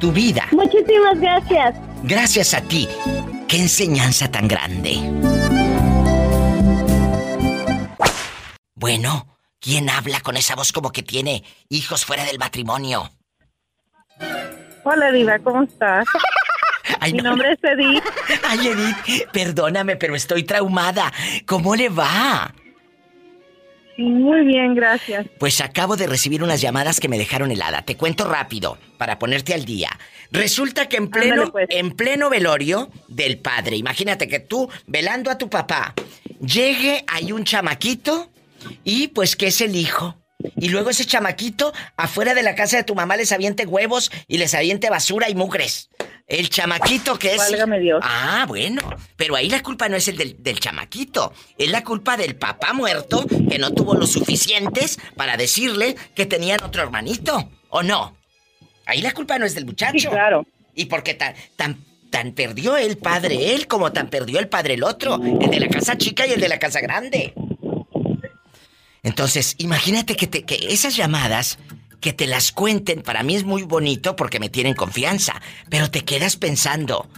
tu 0.00 0.12
vida. 0.12 0.48
Muchísimas 0.52 1.20
gracias. 1.20 1.74
Gracias 2.02 2.54
a 2.54 2.60
ti. 2.60 2.88
Qué 3.48 3.58
enseñanza 3.58 4.30
tan 4.30 4.48
grande. 4.48 4.98
Bueno, 8.74 9.26
¿quién 9.60 9.90
habla 9.90 10.20
con 10.20 10.36
esa 10.36 10.54
voz 10.54 10.72
como 10.72 10.92
que 10.92 11.02
tiene 11.02 11.42
hijos 11.68 12.04
fuera 12.04 12.24
del 12.24 12.38
matrimonio? 12.38 13.10
Hola, 14.84 15.10
Diva, 15.12 15.38
¿cómo 15.40 15.62
estás? 15.62 16.06
Mi 17.12 17.18
nombre 17.18 17.52
es 17.52 17.58
Edith. 17.62 18.04
Ay, 18.48 18.68
Edith, 18.68 19.28
perdóname, 19.32 19.96
pero 19.96 20.14
estoy 20.14 20.44
traumada. 20.44 21.12
¿Cómo 21.46 21.74
le 21.74 21.88
va? 21.88 22.54
Muy 23.98 24.46
bien, 24.46 24.76
gracias. 24.76 25.26
Pues 25.38 25.60
acabo 25.60 25.96
de 25.96 26.06
recibir 26.06 26.44
unas 26.44 26.60
llamadas 26.60 27.00
que 27.00 27.08
me 27.08 27.18
dejaron 27.18 27.50
helada. 27.50 27.82
Te 27.82 27.96
cuento 27.96 28.24
rápido 28.24 28.78
para 28.96 29.18
ponerte 29.18 29.54
al 29.54 29.64
día. 29.64 29.90
Resulta 30.30 30.88
que 30.88 30.98
en 30.98 31.10
pleno, 31.10 31.50
pues. 31.50 31.66
en 31.68 31.90
pleno 31.90 32.30
velorio 32.30 32.90
del 33.08 33.38
padre, 33.38 33.76
imagínate 33.76 34.28
que 34.28 34.38
tú 34.38 34.70
velando 34.86 35.32
a 35.32 35.38
tu 35.38 35.50
papá, 35.50 35.94
llegue 36.40 37.04
hay 37.08 37.32
un 37.32 37.42
chamaquito 37.42 38.30
y 38.84 39.08
pues 39.08 39.34
que 39.34 39.48
es 39.48 39.60
el 39.60 39.74
hijo. 39.74 40.16
Y 40.56 40.68
luego 40.68 40.90
ese 40.90 41.04
chamaquito 41.04 41.72
afuera 41.96 42.34
de 42.34 42.44
la 42.44 42.54
casa 42.54 42.76
de 42.76 42.84
tu 42.84 42.94
mamá 42.94 43.16
les 43.16 43.32
aviente 43.32 43.66
huevos 43.66 44.12
y 44.28 44.38
les 44.38 44.54
aviente 44.54 44.90
basura 44.90 45.28
y 45.28 45.34
mugres. 45.34 45.90
El 46.28 46.50
chamaquito 46.50 47.18
que 47.18 47.32
es. 47.32 47.38
Válgame 47.38 47.80
Dios. 47.80 48.00
Ah, 48.04 48.44
bueno. 48.46 48.82
Pero 49.16 49.34
ahí 49.34 49.48
la 49.48 49.62
culpa 49.62 49.88
no 49.88 49.96
es 49.96 50.08
el 50.08 50.36
del, 50.38 50.60
chamaquito. 50.60 51.32
Es 51.56 51.70
la 51.70 51.82
culpa 51.82 52.18
del 52.18 52.36
papá 52.36 52.74
muerto 52.74 53.24
que 53.26 53.58
no 53.58 53.72
tuvo 53.72 53.94
lo 53.94 54.06
suficientes 54.06 54.98
para 55.16 55.38
decirle 55.38 55.96
que 56.14 56.26
tenían 56.26 56.62
otro 56.62 56.82
hermanito. 56.82 57.50
¿O 57.70 57.82
no? 57.82 58.14
Ahí 58.84 59.00
la 59.00 59.12
culpa 59.12 59.38
no 59.38 59.46
es 59.46 59.54
del 59.54 59.64
muchacho. 59.64 59.98
Sí, 59.98 60.06
claro. 60.06 60.46
Y 60.74 60.84
porque 60.84 61.14
tan, 61.14 61.34
tan, 61.56 61.82
tan 62.10 62.32
perdió 62.32 62.76
el 62.76 62.98
padre 62.98 63.54
él 63.54 63.66
como 63.66 63.90
tan 63.92 64.10
perdió 64.10 64.38
el 64.38 64.48
padre 64.48 64.74
el 64.74 64.84
otro. 64.84 65.18
El 65.40 65.50
de 65.50 65.60
la 65.60 65.68
casa 65.68 65.96
chica 65.96 66.26
y 66.26 66.32
el 66.32 66.40
de 66.42 66.48
la 66.50 66.58
casa 66.58 66.80
grande. 66.80 67.32
Entonces, 69.02 69.54
imagínate 69.56 70.14
que, 70.14 70.26
te, 70.26 70.44
que 70.44 70.58
esas 70.68 70.94
llamadas 70.94 71.58
que 72.00 72.12
te 72.12 72.26
las 72.26 72.52
cuenten, 72.52 73.02
para 73.02 73.22
mí 73.22 73.34
es 73.34 73.44
muy 73.44 73.62
bonito 73.62 74.16
porque 74.16 74.40
me 74.40 74.48
tienen 74.48 74.74
confianza, 74.74 75.40
pero 75.68 75.90
te 75.90 76.04
quedas 76.04 76.36
pensando, 76.36 77.08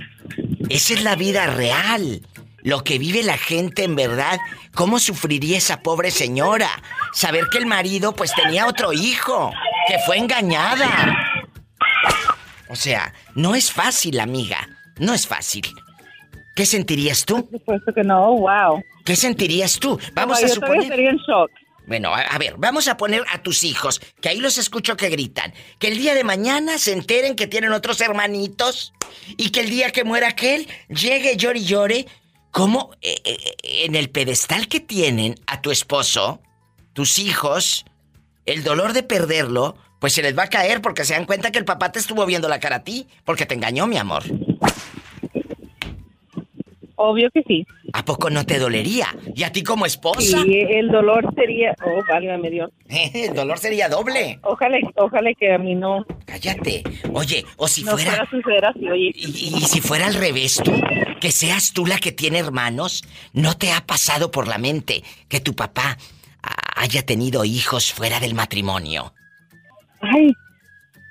esa 0.68 0.94
es 0.94 1.02
la 1.02 1.16
vida 1.16 1.46
real, 1.46 2.22
lo 2.62 2.84
que 2.84 2.98
vive 2.98 3.22
la 3.22 3.38
gente 3.38 3.84
en 3.84 3.96
verdad, 3.96 4.38
¿cómo 4.74 4.98
sufriría 4.98 5.58
esa 5.58 5.82
pobre 5.82 6.10
señora? 6.10 6.70
Saber 7.12 7.48
que 7.50 7.58
el 7.58 7.66
marido 7.66 8.14
pues 8.14 8.34
tenía 8.34 8.66
otro 8.66 8.92
hijo, 8.92 9.52
que 9.88 9.98
fue 10.06 10.18
engañada. 10.18 11.16
O 12.68 12.76
sea, 12.76 13.12
no 13.34 13.54
es 13.54 13.72
fácil, 13.72 14.20
amiga, 14.20 14.68
no 14.98 15.12
es 15.14 15.26
fácil. 15.26 15.66
¿Qué 16.54 16.66
sentirías 16.66 17.24
tú? 17.24 17.48
Por 17.48 17.58
supuesto 17.58 17.92
que 17.94 18.02
no, 18.02 18.36
wow. 18.36 18.82
¿Qué 19.04 19.16
sentirías 19.16 19.78
tú? 19.78 19.98
Vamos 20.12 20.38
a 20.38 20.42
yo 20.42 20.54
suponer. 20.54 20.88
Sería 20.88 21.10
en 21.10 21.16
shock. 21.16 21.50
Bueno, 21.90 22.14
a, 22.14 22.38
ver, 22.38 22.54
vamos 22.56 22.86
a 22.86 22.96
poner 22.96 23.24
a 23.32 23.42
tus 23.42 23.64
hijos, 23.64 24.00
que 24.20 24.28
ahí 24.28 24.38
los 24.38 24.58
escucho 24.58 24.96
que 24.96 25.08
gritan, 25.08 25.52
que 25.80 25.88
el 25.88 25.98
día 25.98 26.14
de 26.14 26.22
mañana 26.22 26.78
se 26.78 26.92
enteren 26.92 27.34
que 27.34 27.48
tienen 27.48 27.72
otros 27.72 28.00
hermanitos 28.00 28.92
y 29.36 29.50
que 29.50 29.62
el 29.62 29.70
día 29.70 29.90
que 29.90 30.04
muera 30.04 30.28
aquel 30.28 30.68
llegue 30.88 31.36
llore 31.36 31.58
y 31.58 31.64
llore. 31.64 32.06
¿Cómo 32.52 32.92
eh, 33.02 33.16
eh, 33.24 33.56
en 33.62 33.96
el 33.96 34.08
pedestal 34.08 34.68
que 34.68 34.78
tienen 34.78 35.34
a 35.48 35.62
tu 35.62 35.72
esposo, 35.72 36.40
tus 36.92 37.18
hijos, 37.18 37.84
el 38.46 38.62
dolor 38.62 38.92
de 38.92 39.02
perderlo, 39.02 39.76
pues 39.98 40.12
se 40.12 40.22
les 40.22 40.38
va 40.38 40.44
a 40.44 40.48
caer 40.48 40.82
porque 40.82 41.04
se 41.04 41.14
dan 41.14 41.24
cuenta 41.24 41.50
que 41.50 41.58
el 41.58 41.64
papá 41.64 41.90
te 41.90 41.98
estuvo 41.98 42.24
viendo 42.24 42.48
la 42.48 42.60
cara 42.60 42.76
a 42.76 42.84
ti, 42.84 43.08
porque 43.24 43.46
te 43.46 43.54
engañó, 43.54 43.88
mi 43.88 43.96
amor? 43.96 44.22
Obvio 47.02 47.30
que 47.30 47.42
sí. 47.44 47.66
¿A 47.94 48.04
poco 48.04 48.28
no 48.28 48.44
te 48.44 48.58
dolería? 48.58 49.06
¿Y 49.34 49.44
a 49.44 49.50
ti 49.50 49.62
como 49.62 49.86
esposa? 49.86 50.42
Sí, 50.42 50.60
el 50.68 50.88
dolor 50.88 51.32
sería... 51.34 51.74
Oh, 51.82 52.02
válgame 52.06 52.50
Dios. 52.50 52.70
el 53.14 53.32
dolor 53.32 53.56
sería 53.56 53.88
doble. 53.88 54.38
Ojalá, 54.42 54.76
ojalá 54.96 55.32
que 55.32 55.50
a 55.50 55.56
mí 55.56 55.74
no... 55.74 56.04
Cállate. 56.26 56.82
Oye, 57.14 57.46
o 57.56 57.68
si 57.68 57.84
no 57.84 57.92
fuera... 57.92 58.28
suceder 58.28 58.66
así, 58.66 58.86
oye. 58.86 59.12
Y, 59.14 59.56
y, 59.56 59.60
si 59.62 59.80
fuera 59.80 60.08
al 60.08 60.14
revés 60.14 60.60
tú, 60.62 60.72
que 61.22 61.32
seas 61.32 61.72
tú 61.72 61.86
la 61.86 61.96
que 61.96 62.12
tiene 62.12 62.38
hermanos, 62.38 63.02
¿no 63.32 63.56
te 63.56 63.72
ha 63.72 63.80
pasado 63.86 64.30
por 64.30 64.46
la 64.46 64.58
mente 64.58 65.02
que 65.30 65.40
tu 65.40 65.54
papá 65.54 65.96
haya 66.76 67.06
tenido 67.06 67.46
hijos 67.46 67.94
fuera 67.94 68.20
del 68.20 68.34
matrimonio? 68.34 69.14
Ay, 70.02 70.28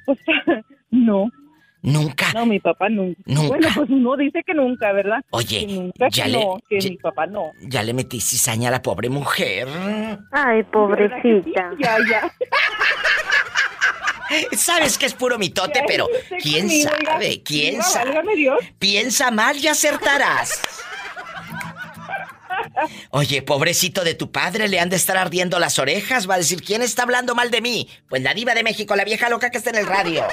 sea, 0.06 0.64
no. 0.92 1.32
Nunca. 1.82 2.34
No, 2.34 2.46
mi 2.46 2.60
papá 2.60 2.90
nunca. 2.90 3.22
Nunca. 3.26 3.48
Bueno, 3.48 3.68
pues 3.74 3.90
uno 3.90 4.18
dice 4.18 4.44
que 4.46 4.54
nunca, 4.54 4.92
¿verdad? 4.92 5.24
Oye, 5.30 5.66
que 5.66 5.74
nunca, 5.74 6.10
ya 6.10 6.26
que 6.26 6.30
le, 6.30 6.40
no, 6.44 6.60
que 6.70 6.80
ya, 6.80 6.90
mi 6.90 6.98
papá 6.98 7.26
no. 7.26 7.52
Ya 7.62 7.84
le 7.84 7.94
metí 7.94 8.20
cizaña 8.20 8.68
a 8.68 8.72
la 8.72 8.82
pobre 8.82 9.10
mujer. 9.10 9.68
Ay, 10.32 10.64
pobrecita. 10.64 11.72
Ya, 11.80 11.98
ya. 12.10 12.32
Sabes 14.56 14.98
que 14.98 15.06
es 15.08 15.14
puro 15.14 15.40
mitote, 15.40 15.82
pero 15.88 16.08
quién 16.42 16.68
conmigo, 16.68 16.90
sabe, 17.08 17.28
oiga. 17.30 17.42
quién 17.44 17.82
sabe. 17.82 18.06
válgame 18.06 18.36
Dios. 18.36 18.60
Piensa 18.78 19.32
mal 19.32 19.58
y 19.58 19.68
acertarás. 19.68 20.62
Oye, 23.10 23.42
pobrecito 23.42 24.04
de 24.04 24.14
tu 24.14 24.32
padre, 24.32 24.68
le 24.68 24.80
han 24.80 24.90
de 24.90 24.96
estar 24.96 25.18
ardiendo 25.18 25.60
las 25.60 25.80
orejas. 25.80 26.30
Va 26.30 26.36
a 26.36 26.38
decir, 26.38 26.62
¿quién 26.62 26.82
está 26.82 27.04
hablando 27.04 27.34
mal 27.36 27.50
de 27.52 27.62
mí? 27.62 27.90
Pues 28.08 28.22
la 28.22 28.34
diva 28.34 28.54
de 28.54 28.64
México, 28.64 28.96
la 28.96 29.04
vieja 29.06 29.30
loca 29.30 29.50
que 29.50 29.58
está 29.58 29.70
en 29.72 29.78
el 29.78 29.88
radio. 29.88 30.24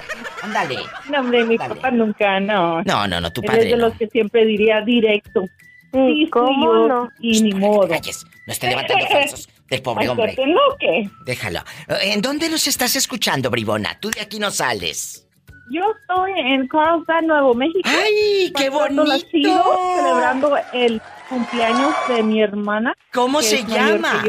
Ándale. 0.47 0.76
No, 1.11 1.20
hombre, 1.20 1.44
mi 1.44 1.57
Dale. 1.57 1.74
papá 1.74 1.90
nunca, 1.90 2.40
no. 2.40 2.82
No, 2.82 3.07
no, 3.07 3.20
no, 3.20 3.32
tu 3.32 3.40
Él 3.42 3.47
padre 3.47 3.62
es 3.62 3.70
de 3.70 3.76
no. 3.76 3.88
los 3.88 3.97
que 3.97 4.07
siempre 4.09 4.44
diría 4.44 4.80
directo. 4.80 5.44
Sí, 5.92 6.28
¿cómo 6.30 6.49
sí, 6.49 6.55
yo, 6.64 6.88
no? 6.88 7.11
Y 7.20 7.40
ni 7.42 7.53
modo. 7.55 7.88
Calles, 7.88 8.24
no 8.47 8.53
esté 8.53 8.68
levantando 8.68 9.07
falsos 9.11 9.49
del 9.68 9.82
pobre 9.82 10.09
hombre. 10.09 10.34
¿que 10.34 10.47
no, 10.47 10.61
qué? 10.78 11.09
Déjalo. 11.24 11.61
¿En 12.03 12.20
dónde 12.20 12.49
nos 12.49 12.66
estás 12.66 12.97
escuchando, 12.97 13.51
bribona? 13.51 13.99
Tú 14.01 14.11
de 14.11 14.20
aquí 14.20 14.38
no 14.38 14.51
sales. 14.51 15.26
Yo 15.70 15.82
estoy 16.01 16.32
en 16.38 16.68
Carlsbad, 16.68 17.22
Nuevo 17.22 17.55
México. 17.55 17.80
¡Ay, 17.84 18.53
qué 18.57 18.68
bonito! 18.68 19.05
Sido, 19.32 19.64
celebrando 19.97 20.57
el 20.72 21.03
cumpleaños 21.28 21.92
de 22.09 22.22
mi 22.22 22.40
hermana. 22.42 22.94
¿Cómo 23.12 23.42
se 23.42 23.64
llama? 23.64 24.22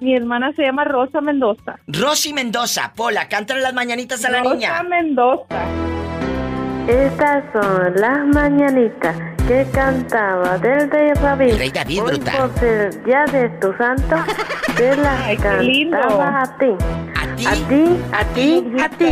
Mi 0.00 0.14
hermana 0.14 0.52
se 0.54 0.62
llama 0.62 0.84
Rosa 0.84 1.20
Mendoza. 1.20 1.78
Rosy 1.88 2.32
Mendoza, 2.32 2.92
Pola, 2.94 3.28
cántale 3.28 3.60
las 3.60 3.74
mañanitas 3.74 4.24
a 4.24 4.30
la 4.30 4.38
Rosa 4.42 4.54
niña. 4.54 4.82
Mendoza. 4.84 5.64
Estas 6.86 7.44
son 7.52 7.94
las 7.96 8.26
mañanitas 8.28 9.16
que 9.46 9.66
cantaba 9.72 10.56
del 10.58 10.90
rey 10.90 11.10
David. 11.20 11.48
El 11.50 11.58
rey 11.58 11.70
David, 11.70 12.02
Hoy 12.02 12.10
brutal. 12.16 12.36
por 12.38 12.58
ser 12.60 13.04
día 13.04 13.24
de 13.32 13.48
tu 13.60 13.72
santo, 13.74 14.16
te 14.76 14.96
las 15.02 15.20
Ay, 15.20 15.36
qué 15.36 15.62
lindo. 15.62 15.98
a 15.98 16.56
ti. 16.58 16.66
¿A 17.16 17.36
ti? 17.36 17.46
A 18.12 18.24
ti, 18.34 18.64
a 18.80 18.88
ti, 18.88 19.10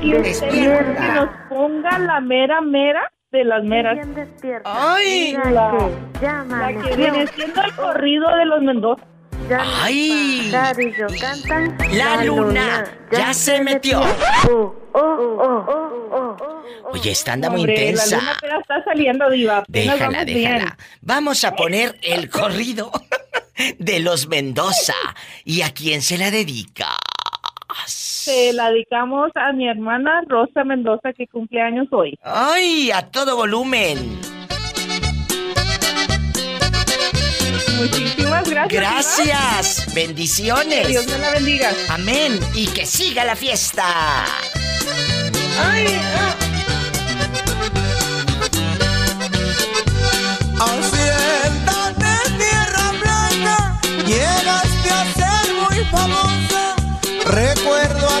que 0.00 1.12
nos 1.14 1.28
ponga 1.48 1.98
la 1.98 2.20
mera 2.20 2.60
mera 2.60 3.10
de 3.32 3.44
las 3.44 3.64
meras. 3.64 3.94
Bien 3.94 4.14
despierta. 4.14 4.70
¡Ay! 4.94 5.36
La- 5.52 5.72
La 6.48 6.68
que 6.82 6.96
viene 6.96 7.26
siendo 7.28 7.62
el 7.62 7.72
corrido 7.74 8.36
de 8.36 8.44
los 8.44 8.62
Mendoza. 8.62 9.02
Ya 9.48 9.62
¡Ay! 9.82 10.50
cantan. 11.20 11.78
La 11.92 12.22
luna 12.24 12.84
ya 13.10 13.32
se 13.32 13.62
metió. 13.62 14.00
Oh, 14.50 14.74
oh, 14.92 15.00
oh, 15.00 15.64
oh, 15.68 16.08
oh, 16.12 16.36
oh. 16.40 16.90
Oye, 16.92 17.12
esta 17.12 17.32
anda 17.32 17.48
muy 17.48 17.60
Hombre, 17.60 17.74
La 17.76 17.80
intensa. 17.90 18.16
luna 18.42 18.58
está 18.60 18.84
saliendo, 18.84 19.30
diva. 19.30 19.64
Déjala, 19.68 20.06
vamos 20.10 20.24
bien. 20.26 20.38
déjala. 20.42 20.78
Vamos 21.00 21.44
a 21.44 21.56
poner 21.56 21.98
el 22.02 22.28
corrido 22.28 22.90
de 23.78 24.00
los 24.00 24.28
Mendoza. 24.28 24.94
¿Y 25.44 25.62
a 25.62 25.70
quién 25.72 26.02
se 26.02 26.18
la 26.18 26.30
dedicas? 26.30 26.96
Se 27.86 28.52
la 28.52 28.70
dedicamos 28.70 29.30
a 29.34 29.52
mi 29.52 29.66
hermana 29.68 30.20
Rosa 30.28 30.62
Mendoza, 30.64 31.12
que 31.14 31.26
cumple 31.26 31.62
años 31.62 31.86
hoy. 31.90 32.18
¡Ay! 32.22 32.90
A 32.90 33.10
todo 33.10 33.36
volumen. 33.36 34.20
Muchísimas 37.78 38.48
gracias. 38.48 38.82
Gracias. 38.82 39.84
Que 39.86 39.94
Bendiciones. 39.94 40.88
Dios 40.88 41.06
me 41.06 41.18
la 41.18 41.30
bendiga. 41.30 41.72
Amén. 41.88 42.40
Y 42.54 42.66
que 42.66 42.84
siga 42.84 43.24
la 43.24 43.36
fiesta. 43.36 44.24
Hacienda 50.60 51.92
de 51.96 52.36
tierra 52.36 52.92
blanca, 53.00 53.80
llegaste 54.06 54.90
a 54.90 55.04
ser 55.14 55.54
muy 55.54 55.84
famosa. 55.84 56.74
Recuerdo 57.26 58.08
a 58.08 58.20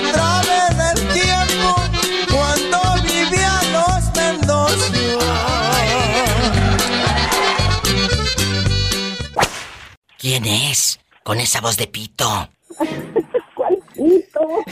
¿Quién 10.18 10.46
es? 10.46 10.98
Con 11.22 11.38
esa 11.38 11.60
voz 11.60 11.76
de 11.76 11.86
pito. 11.86 12.50
¿Cuál 13.54 13.78
pito? 13.94 14.64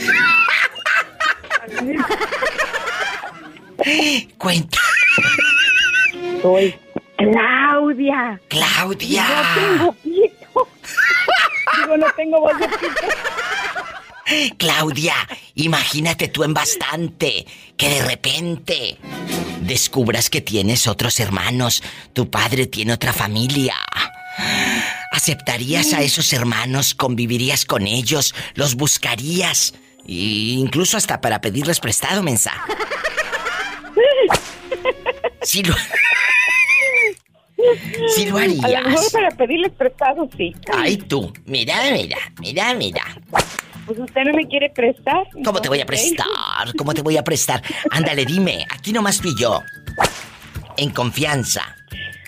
Cuenta. 4.37 4.79
Soy 6.41 6.75
Claudia. 7.17 8.41
Claudia. 8.49 9.25
No 9.25 9.55
tengo 9.55 9.93
pito. 9.93 10.67
Digo, 11.77 11.97
no 11.97 12.07
tengo 12.17 12.41
voz 12.41 12.59
de 12.59 12.67
pito. 12.67 14.57
Claudia, 14.57 15.15
imagínate 15.55 16.27
tú 16.27 16.43
en 16.43 16.53
bastante 16.53 17.47
que 17.77 17.87
de 17.87 18.05
repente 18.05 18.97
descubras 19.61 20.29
que 20.29 20.41
tienes 20.41 20.87
otros 20.87 21.21
hermanos, 21.21 21.81
tu 22.11 22.29
padre 22.29 22.67
tiene 22.67 22.91
otra 22.91 23.13
familia. 23.13 23.75
¿Aceptarías 25.17 25.93
a 25.93 26.03
esos 26.03 26.31
hermanos? 26.31 26.93
¿Convivirías 26.93 27.65
con 27.65 27.87
ellos? 27.87 28.35
¿Los 28.53 28.75
buscarías? 28.75 29.73
E 30.07 30.13
incluso 30.61 30.95
hasta 30.95 31.19
para 31.21 31.41
pedirles 31.41 31.79
prestado, 31.79 32.21
mensa. 32.21 32.53
Sí 35.41 35.63
lo... 35.63 35.73
Sí 38.15 38.27
lo 38.27 38.37
A 38.37 38.45
lo 38.45 38.53
mejor 38.53 38.75
harías. 38.85 39.09
para 39.11 39.31
pedirles 39.31 39.71
prestado, 39.71 40.29
sí. 40.37 40.53
Ay, 40.71 40.97
tú. 40.97 41.33
Mira, 41.45 41.75
mira, 41.91 42.17
mira, 42.39 42.73
mira. 42.75 43.03
Pues 43.87 43.97
usted 43.97 44.21
no 44.23 44.33
me 44.33 44.47
quiere 44.47 44.69
prestar. 44.69 45.23
¿Cómo 45.43 45.59
te 45.59 45.67
voy 45.67 45.81
a 45.81 45.85
prestar? 45.87 46.27
¿Cómo 46.77 46.93
te 46.93 47.01
voy 47.01 47.17
a 47.17 47.23
prestar? 47.23 47.63
Ándale, 47.89 48.23
dime, 48.23 48.67
aquí 48.69 48.93
nomás 48.93 49.19
tú 49.19 49.29
y 49.29 49.41
yo. 49.41 49.63
En 50.77 50.91
confianza. 50.91 51.75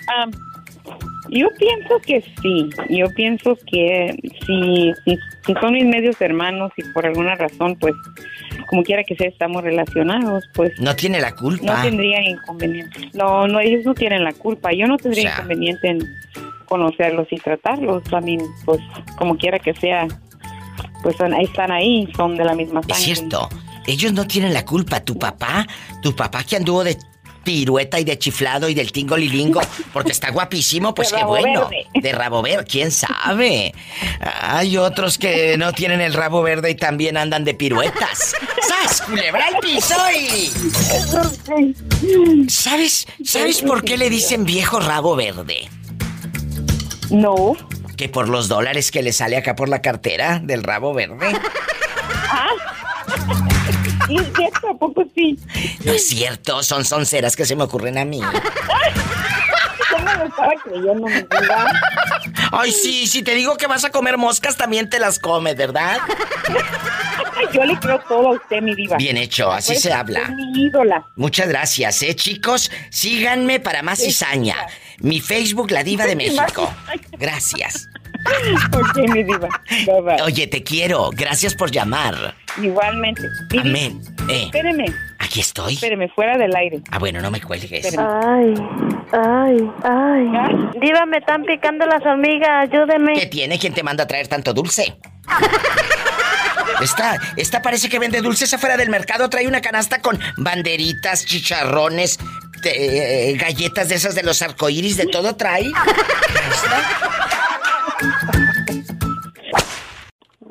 Ah, 0.08 0.26
yo 1.28 1.48
pienso 1.58 1.98
que 2.00 2.22
sí. 2.42 2.70
Yo 2.88 3.06
pienso 3.14 3.56
que 3.70 4.14
si, 4.46 4.92
si, 5.04 5.18
si 5.46 5.54
son 5.60 5.72
mis 5.74 5.84
medios 5.84 6.20
hermanos 6.20 6.72
y 6.76 6.82
por 6.92 7.06
alguna 7.06 7.34
razón, 7.34 7.76
pues, 7.78 7.94
como 8.68 8.82
quiera 8.82 9.04
que 9.04 9.14
sea, 9.16 9.28
estamos 9.28 9.62
relacionados, 9.62 10.44
pues 10.54 10.72
No 10.80 10.94
tiene 10.96 11.20
la 11.20 11.30
no 11.30 11.36
culpa. 11.36 11.82
tendría 11.82 12.22
inconveniente. 12.28 13.10
No, 13.14 13.46
no, 13.46 13.60
ellos 13.60 13.84
no 13.84 13.94
tienen 13.94 14.24
la 14.24 14.32
culpa. 14.32 14.72
Yo 14.72 14.86
no 14.86 14.96
tendría 14.96 15.24
O 15.24 15.26
sea. 15.28 15.34
inconveniente 15.36 15.88
en 15.88 15.98
conocerlos 16.66 17.28
y 17.30 17.36
tratarlos. 17.36 18.02
También, 18.04 18.40
pues, 18.64 18.80
como 19.16 19.36
quiera 19.36 19.58
que 19.58 19.74
sea, 19.74 20.06
pues 21.02 21.16
están 21.42 21.70
ahí, 21.72 22.08
son 22.16 22.36
de 22.36 22.44
la 22.44 22.54
misma 22.54 22.80
sangre. 22.82 22.96
Es 22.96 23.18
cierto. 23.18 23.48
Ellos 23.86 24.12
no 24.12 24.26
tienen 24.26 24.52
la 24.52 24.64
culpa. 24.64 25.00
Tu 25.00 25.18
papá, 25.18 25.66
tu 26.02 26.14
papá 26.14 26.44
que 26.44 26.56
anduvo 26.56 26.84
de 26.84 26.96
pirueta 27.42 27.98
y 27.98 28.04
de 28.04 28.18
chiflado 28.18 28.68
y 28.68 28.74
del 28.74 28.92
tingo 28.92 29.16
lilingo, 29.16 29.60
porque 29.92 30.12
está 30.12 30.30
guapísimo, 30.30 30.94
pues 30.94 31.12
qué 31.12 31.24
bueno. 31.24 31.68
De 31.94 32.12
rabo 32.12 32.42
verde, 32.42 32.64
quién 32.68 32.90
sabe. 32.90 33.74
Hay 34.20 34.76
otros 34.76 35.18
que 35.18 35.56
no 35.56 35.72
tienen 35.72 36.00
el 36.00 36.14
rabo 36.14 36.42
verde 36.42 36.70
y 36.70 36.74
también 36.74 37.16
andan 37.16 37.44
de 37.44 37.54
piruetas. 37.54 38.34
¡Sas, 38.66 39.02
culebra 39.02 39.46
al 39.46 39.58
piso 39.60 39.94
¿Sabes, 42.48 43.06
¿Sabes 43.24 43.62
por 43.62 43.84
qué 43.84 43.96
le 43.96 44.10
dicen 44.10 44.44
viejo 44.44 44.80
rabo 44.80 45.16
verde? 45.16 45.68
No. 47.10 47.56
Que 47.96 48.08
por 48.08 48.28
los 48.28 48.48
dólares 48.48 48.90
que 48.90 49.02
le 49.02 49.12
sale 49.12 49.36
acá 49.36 49.54
por 49.56 49.68
la 49.68 49.82
cartera 49.82 50.40
del 50.42 50.62
rabo 50.62 50.94
verde. 50.94 51.32
Ah. 52.32 53.49
Es 54.18 54.28
cierto? 54.34 54.78
poco 54.78 55.04
sí? 55.14 55.38
No 55.84 55.92
es 55.92 56.08
cierto, 56.08 56.62
son 56.62 56.84
sonceras 56.84 57.36
que 57.36 57.44
se 57.44 57.54
me 57.54 57.64
ocurren 57.64 57.98
a 57.98 58.04
mí. 58.04 58.20
¿Cómo 59.90 60.04
me 60.04 60.24
estaba 60.24 60.52
creyendo, 60.64 61.06
vida? 61.06 61.80
Ay, 62.52 62.72
sí, 62.72 63.06
si 63.06 63.22
te 63.22 63.34
digo 63.34 63.56
que 63.56 63.66
vas 63.66 63.84
a 63.84 63.90
comer 63.90 64.16
moscas, 64.18 64.56
también 64.56 64.88
te 64.90 64.98
las 64.98 65.18
comes, 65.18 65.56
¿verdad? 65.56 65.98
Yo 67.52 67.64
le 67.64 67.78
creo 67.78 67.98
todo 68.08 68.28
a 68.28 68.34
usted, 68.34 68.60
mi 68.60 68.74
diva. 68.74 68.96
Bien 68.96 69.16
hecho, 69.16 69.50
así 69.50 69.76
se 69.76 69.92
habla. 69.92 70.28
mi 70.28 70.64
ídola. 70.66 71.06
Muchas 71.16 71.48
gracias, 71.48 72.02
¿eh, 72.02 72.14
chicos? 72.14 72.70
Síganme 72.90 73.60
para 73.60 73.82
más 73.82 74.00
cizaña. 74.00 74.56
Mi 74.98 75.20
Facebook, 75.20 75.70
La 75.70 75.82
Diva 75.82 76.06
de 76.06 76.16
México. 76.16 76.72
Gracias. 77.12 77.88
ok, 78.72 79.08
mi 79.12 79.22
diva. 79.24 79.48
Oye, 80.24 80.46
te 80.46 80.62
quiero. 80.62 81.10
Gracias 81.12 81.54
por 81.54 81.70
llamar. 81.70 82.34
Igualmente. 82.60 83.22
Amén. 83.58 84.00
Eh, 84.28 84.44
Espéreme. 84.44 84.86
Aquí 85.18 85.40
estoy. 85.40 85.74
Espéreme, 85.74 86.08
fuera 86.08 86.36
del 86.36 86.54
aire. 86.54 86.80
Ah, 86.90 86.98
bueno, 86.98 87.20
no 87.20 87.30
me 87.30 87.40
cuelgues. 87.40 87.96
Ay, 87.96 88.54
ay, 89.12 89.70
ay. 89.84 90.68
Diva, 90.80 91.06
me 91.06 91.18
están 91.18 91.44
picando 91.44 91.86
las 91.86 92.04
hormigas, 92.04 92.68
ayúdeme. 92.68 93.14
¿Qué 93.14 93.26
tiene? 93.26 93.58
¿Quién 93.58 93.74
te 93.74 93.82
manda 93.82 94.04
a 94.04 94.06
traer 94.06 94.28
tanto 94.28 94.52
dulce? 94.52 94.96
Esta, 96.80 97.18
esta 97.36 97.62
parece 97.62 97.88
que 97.88 97.98
vende 97.98 98.20
dulces 98.22 98.52
afuera 98.54 98.76
del 98.76 98.90
mercado. 98.90 99.28
Trae 99.28 99.46
una 99.46 99.60
canasta 99.60 100.00
con 100.00 100.18
banderitas, 100.36 101.26
chicharrones, 101.26 102.18
eh, 102.64 103.36
galletas 103.38 103.88
de 103.88 103.96
esas 103.96 104.14
de 104.14 104.22
los 104.22 104.40
arcoíris, 104.42 104.96
de 104.96 105.06
todo 105.06 105.36
trae. 105.36 105.70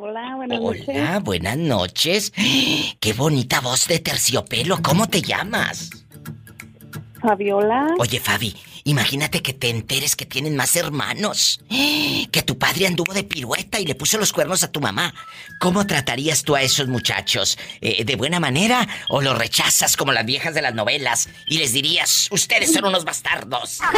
Hola, 0.02 0.34
buenas 0.38 0.62
noches. 0.62 0.88
Hola, 0.88 1.20
buenas 1.20 1.58
noches. 1.58 2.32
Qué 3.02 3.12
bonita 3.12 3.60
voz 3.60 3.86
de 3.86 4.00
terciopelo. 4.00 4.78
¿Cómo 4.82 5.10
te 5.10 5.22
llamas? 5.22 5.90
Fabiola. 7.22 7.96
Oye, 8.00 8.22
Fabi, 8.22 8.56
imagínate 8.86 9.42
que 9.42 9.52
te 9.52 9.70
enteres 9.70 10.16
que 10.16 10.26
tienen 10.26 10.56
más 10.56 10.78
hermanos. 10.78 11.60
Que 12.32 12.44
tu 12.44 12.60
padre 12.60 12.86
anduvo 12.86 13.12
de 13.14 13.24
pirueta 13.24 13.80
y 13.80 13.86
le 13.86 13.96
puso 13.96 14.20
los 14.20 14.32
cuernos 14.32 14.64
a 14.64 14.72
tu 14.72 14.80
mamá. 14.80 15.14
¿Cómo 15.60 15.88
tratarías 15.88 16.44
tú 16.44 16.56
a 16.56 16.62
esos 16.62 16.88
muchachos? 16.88 17.58
Eh, 17.82 18.06
¿De 18.06 18.16
buena 18.16 18.40
manera 18.40 18.88
o 19.10 19.22
los 19.22 19.36
rechazas 19.36 19.98
como 19.98 20.12
las 20.12 20.26
viejas 20.26 20.54
de 20.54 20.62
las 20.62 20.76
novelas 20.76 21.28
y 21.48 21.58
les 21.58 21.74
dirías, 21.74 22.30
ustedes 22.32 22.72
son 22.72 22.86
unos 22.86 23.04
bastardos? 23.04 23.80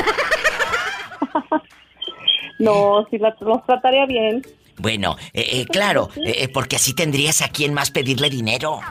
No, 2.60 3.08
si 3.10 3.18
los 3.18 3.34
trataría 3.66 4.06
bien. 4.06 4.44
Bueno, 4.82 5.16
eh, 5.34 5.48
eh, 5.52 5.66
claro, 5.66 6.10
eh, 6.26 6.50
porque 6.50 6.76
así 6.76 6.94
tendrías 6.94 7.42
a 7.42 7.50
quien 7.50 7.74
más 7.74 7.92
pedirle 7.92 8.30
dinero. 8.30 8.82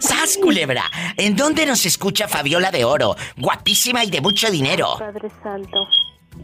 ¡Sas, 0.00 0.38
culebra! 0.38 0.84
¿En 1.16 1.36
dónde 1.36 1.66
nos 1.66 1.84
escucha 1.84 2.28
Fabiola 2.28 2.70
de 2.70 2.84
Oro? 2.84 3.16
Guapísima 3.36 4.04
y 4.04 4.10
de 4.10 4.20
mucho 4.20 4.50
dinero. 4.50 4.96
Padre 4.98 5.28
Santo. 5.42 5.86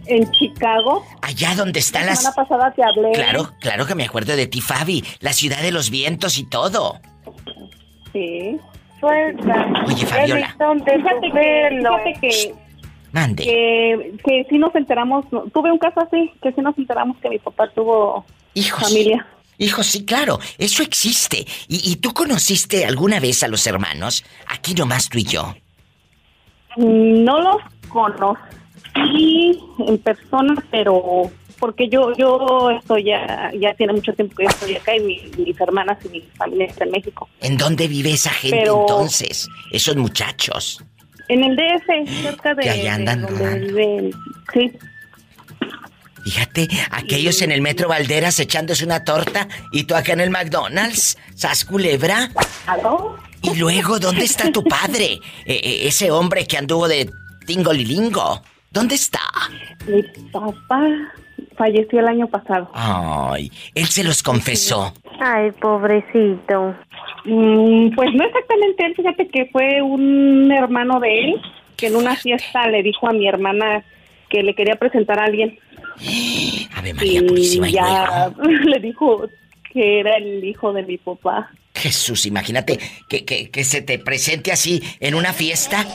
En 0.06 0.30
Chicago. 0.32 1.06
Allá 1.22 1.54
donde 1.54 1.80
están 1.80 2.02
la 2.02 2.10
las... 2.10 2.20
semana 2.20 2.36
pasada 2.36 2.72
te 2.74 2.82
hablé. 2.82 3.12
Claro, 3.12 3.52
claro 3.60 3.86
que 3.86 3.94
me 3.94 4.04
acuerdo 4.04 4.36
de 4.36 4.46
ti, 4.46 4.60
Fabi. 4.60 5.02
La 5.20 5.32
ciudad 5.32 5.62
de 5.62 5.72
los 5.72 5.88
vientos 5.88 6.36
y 6.36 6.44
todo. 6.44 7.00
Sí. 8.12 8.58
Suelta. 9.00 9.66
Oye, 9.86 10.04
Fabiola. 10.04 10.48
Fíjate 10.58 11.30
que, 11.32 11.70
fíjate 11.70 12.14
que 12.20 12.67
Mande. 13.12 13.44
Que, 13.44 14.14
que 14.24 14.46
sí 14.48 14.58
nos 14.58 14.74
enteramos, 14.74 15.24
tuve 15.52 15.72
un 15.72 15.78
caso 15.78 16.00
así, 16.00 16.30
que 16.42 16.52
sí 16.52 16.60
nos 16.60 16.76
enteramos 16.76 17.16
que 17.18 17.30
mi 17.30 17.38
papá 17.38 17.68
tuvo 17.74 18.24
familia. 18.78 19.26
Hijos, 19.60 19.86
sí, 19.86 20.04
claro, 20.04 20.38
eso 20.56 20.82
existe. 20.82 21.44
¿Y, 21.66 21.90
¿Y, 21.90 21.96
tú 21.96 22.12
conociste 22.12 22.84
alguna 22.84 23.18
vez 23.18 23.42
a 23.42 23.48
los 23.48 23.66
hermanos? 23.66 24.24
Aquí 24.46 24.72
nomás 24.74 25.08
tú 25.08 25.18
y 25.18 25.24
yo. 25.24 25.52
No 26.76 27.40
los 27.40 27.56
conocí 27.88 28.38
en 29.86 29.98
persona, 29.98 30.54
pero 30.70 31.28
porque 31.58 31.88
yo 31.88 32.12
yo 32.16 32.70
estoy 32.70 33.04
ya 33.04 33.50
ya 33.60 33.74
tiene 33.74 33.94
mucho 33.94 34.12
tiempo 34.12 34.36
que 34.36 34.44
yo 34.44 34.48
estoy 34.48 34.76
acá 34.76 34.96
y 34.96 35.00
mis 35.36 35.60
hermanas 35.60 35.98
y 36.04 36.08
mi 36.08 36.20
familia 36.36 36.66
está 36.66 36.84
en 36.84 36.92
México. 36.92 37.28
¿En 37.40 37.56
dónde 37.56 37.88
vive 37.88 38.12
esa 38.12 38.30
gente 38.30 38.58
Pero- 38.60 38.82
entonces? 38.82 39.48
Esos 39.72 39.96
muchachos. 39.96 40.84
En 41.28 41.44
el 41.44 41.56
DF, 41.56 42.22
cerca 42.22 42.54
de, 42.54 42.62
Que 42.62 42.70
allá 42.70 42.94
andan 42.94 43.20
de 43.22 43.26
donde 43.26 43.44
rodando. 43.44 43.66
viven. 43.66 44.10
Sí. 44.52 44.72
Fíjate, 46.24 46.68
aquellos 46.90 47.40
en 47.42 47.52
el 47.52 47.62
Metro 47.62 47.88
Valderas 47.88 48.38
echándose 48.38 48.84
una 48.84 49.02
torta 49.04 49.48
y 49.72 49.84
tú 49.84 49.94
acá 49.94 50.12
en 50.12 50.20
el 50.20 50.30
McDonald's, 50.30 51.16
¿sas 51.34 51.64
culebra? 51.64 52.30
¿Aló? 52.66 53.16
Y 53.42 53.54
luego, 53.56 53.98
¿dónde 53.98 54.24
está 54.24 54.50
tu 54.52 54.62
padre? 54.64 55.20
Eh, 55.46 55.60
eh, 55.62 55.80
ese 55.88 56.10
hombre 56.10 56.46
que 56.46 56.58
anduvo 56.58 56.86
de 56.88 57.10
tingolilingo. 57.46 58.42
¿Dónde 58.70 58.96
está? 58.96 59.20
Mi 59.86 60.02
papá 60.30 60.82
falleció 61.56 62.00
el 62.00 62.08
año 62.08 62.26
pasado. 62.26 62.70
Ay, 62.74 63.50
él 63.74 63.86
se 63.86 64.04
los 64.04 64.22
confesó. 64.22 64.92
Ay, 65.20 65.50
pobrecito. 65.52 66.76
Mm, 67.28 67.94
pues 67.94 68.14
no 68.14 68.24
exactamente 68.24 68.86
él, 68.86 68.94
fíjate 68.96 69.28
que 69.28 69.46
fue 69.46 69.82
un 69.82 70.50
hermano 70.50 70.98
de 71.00 71.20
él 71.20 71.34
que 71.76 71.88
en 71.88 71.96
una 71.96 72.16
fiesta 72.16 72.66
le 72.68 72.82
dijo 72.82 73.08
a 73.08 73.12
mi 73.12 73.28
hermana 73.28 73.84
que 74.30 74.42
le 74.42 74.54
quería 74.54 74.76
presentar 74.76 75.18
a 75.20 75.24
alguien. 75.24 75.58
Ave 76.76 76.94
María 76.94 77.22
Purísima 77.26 77.68
y 77.68 77.72
ya 77.72 78.32
le 78.64 78.78
dijo 78.80 79.28
que 79.72 80.00
era 80.00 80.16
el 80.16 80.44
hijo 80.44 80.72
de 80.72 80.82
mi 80.84 80.96
papá. 80.96 81.50
Jesús, 81.74 82.26
imagínate 82.26 82.78
que, 83.08 83.24
que- 83.24 83.50
que 83.50 83.64
se 83.64 83.82
te 83.82 83.98
presente 83.98 84.50
así 84.50 84.82
en 85.00 85.14
una 85.14 85.32
fiesta. 85.32 85.86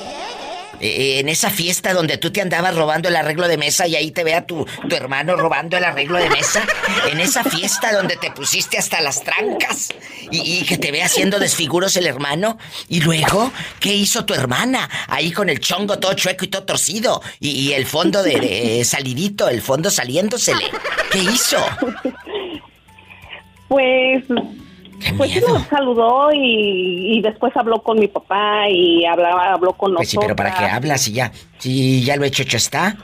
Eh, 0.80 1.20
en 1.20 1.30
esa 1.30 1.50
fiesta 1.50 1.94
donde 1.94 2.18
tú 2.18 2.32
te 2.32 2.42
andabas 2.42 2.76
robando 2.76 3.10
el 3.10 3.16
arreglo 3.16 3.48
de 3.48 3.58
mesa 3.58 3.88
y 3.88 3.96
ahí 3.96 4.12
te 4.12 4.24
vea 4.24 4.46
tu, 4.46 4.66
tu 4.88 4.96
hermano 4.96 5.36
robando 5.36 5.78
el 5.78 5.84
arreglo 5.84 6.18
de 6.18 6.30
mesa. 6.30 6.66
En 7.12 7.20
esa 7.20 7.44
fiesta 7.44 7.94
donde 7.94 8.18
te 8.18 8.32
pusiste 8.32 8.78
hasta 8.78 9.02
las 9.02 9.24
trancas 9.24 9.90
y, 10.32 10.64
que 10.64 10.78
te 10.78 10.92
vea 10.92 11.06
haciendo 11.06 11.40
desfiguros 11.40 11.96
el 11.98 12.08
hermano. 12.08 12.58
Y 12.90 13.02
luego, 13.02 13.52
¿qué 13.80 13.94
hizo 13.94 14.26
tu 14.26 14.34
hermana? 14.34 14.90
Ahí 15.08 15.32
con 15.32 15.50
el 15.50 15.60
chongo 15.60 16.00
todo 16.00 16.14
chueco 16.14 16.46
y 16.46 16.48
todo 16.48 16.64
torcido. 16.64 17.22
Y, 17.40 17.74
el 17.74 17.86
fondo 17.86 18.24
de, 18.24 18.40
de 18.40 18.86
salidito, 18.86 19.50
el 19.50 19.62
fondo 19.62 19.90
saliéndosele. 19.90 20.66
¿Qué 21.12 21.20
hizo? 21.20 21.58
Pues, 23.68 24.24
pues 25.18 25.32
sí 25.32 25.40
nos 25.48 25.64
saludó 25.68 26.32
y, 26.34 27.18
y 27.18 27.22
después 27.22 27.56
habló 27.56 27.82
con 27.82 28.00
mi 28.00 28.08
papá 28.08 28.68
y 28.70 29.06
hablaba, 29.06 29.54
habló 29.54 29.74
con 29.74 29.94
Pues 29.96 30.10
sí, 30.10 30.18
nosotros. 30.18 30.36
pero 30.38 30.50
¿para 30.50 30.58
qué 30.58 30.72
hablas 30.72 31.02
si 31.02 31.14
ya, 31.14 31.32
si 31.58 32.04
ya 32.04 32.16
lo 32.16 32.24
hecho, 32.26 32.44
hecho 32.44 32.58
está? 32.58 32.96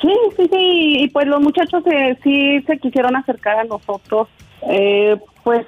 Sí, 0.00 0.12
sí, 0.36 0.42
sí, 0.52 0.96
y 1.04 1.08
pues 1.08 1.26
los 1.26 1.40
muchachos 1.40 1.82
eh, 1.86 2.16
sí 2.22 2.60
se 2.66 2.78
quisieron 2.78 3.16
acercar 3.16 3.58
a 3.60 3.64
nosotros. 3.64 4.28
Eh, 4.68 5.16
pues 5.42 5.66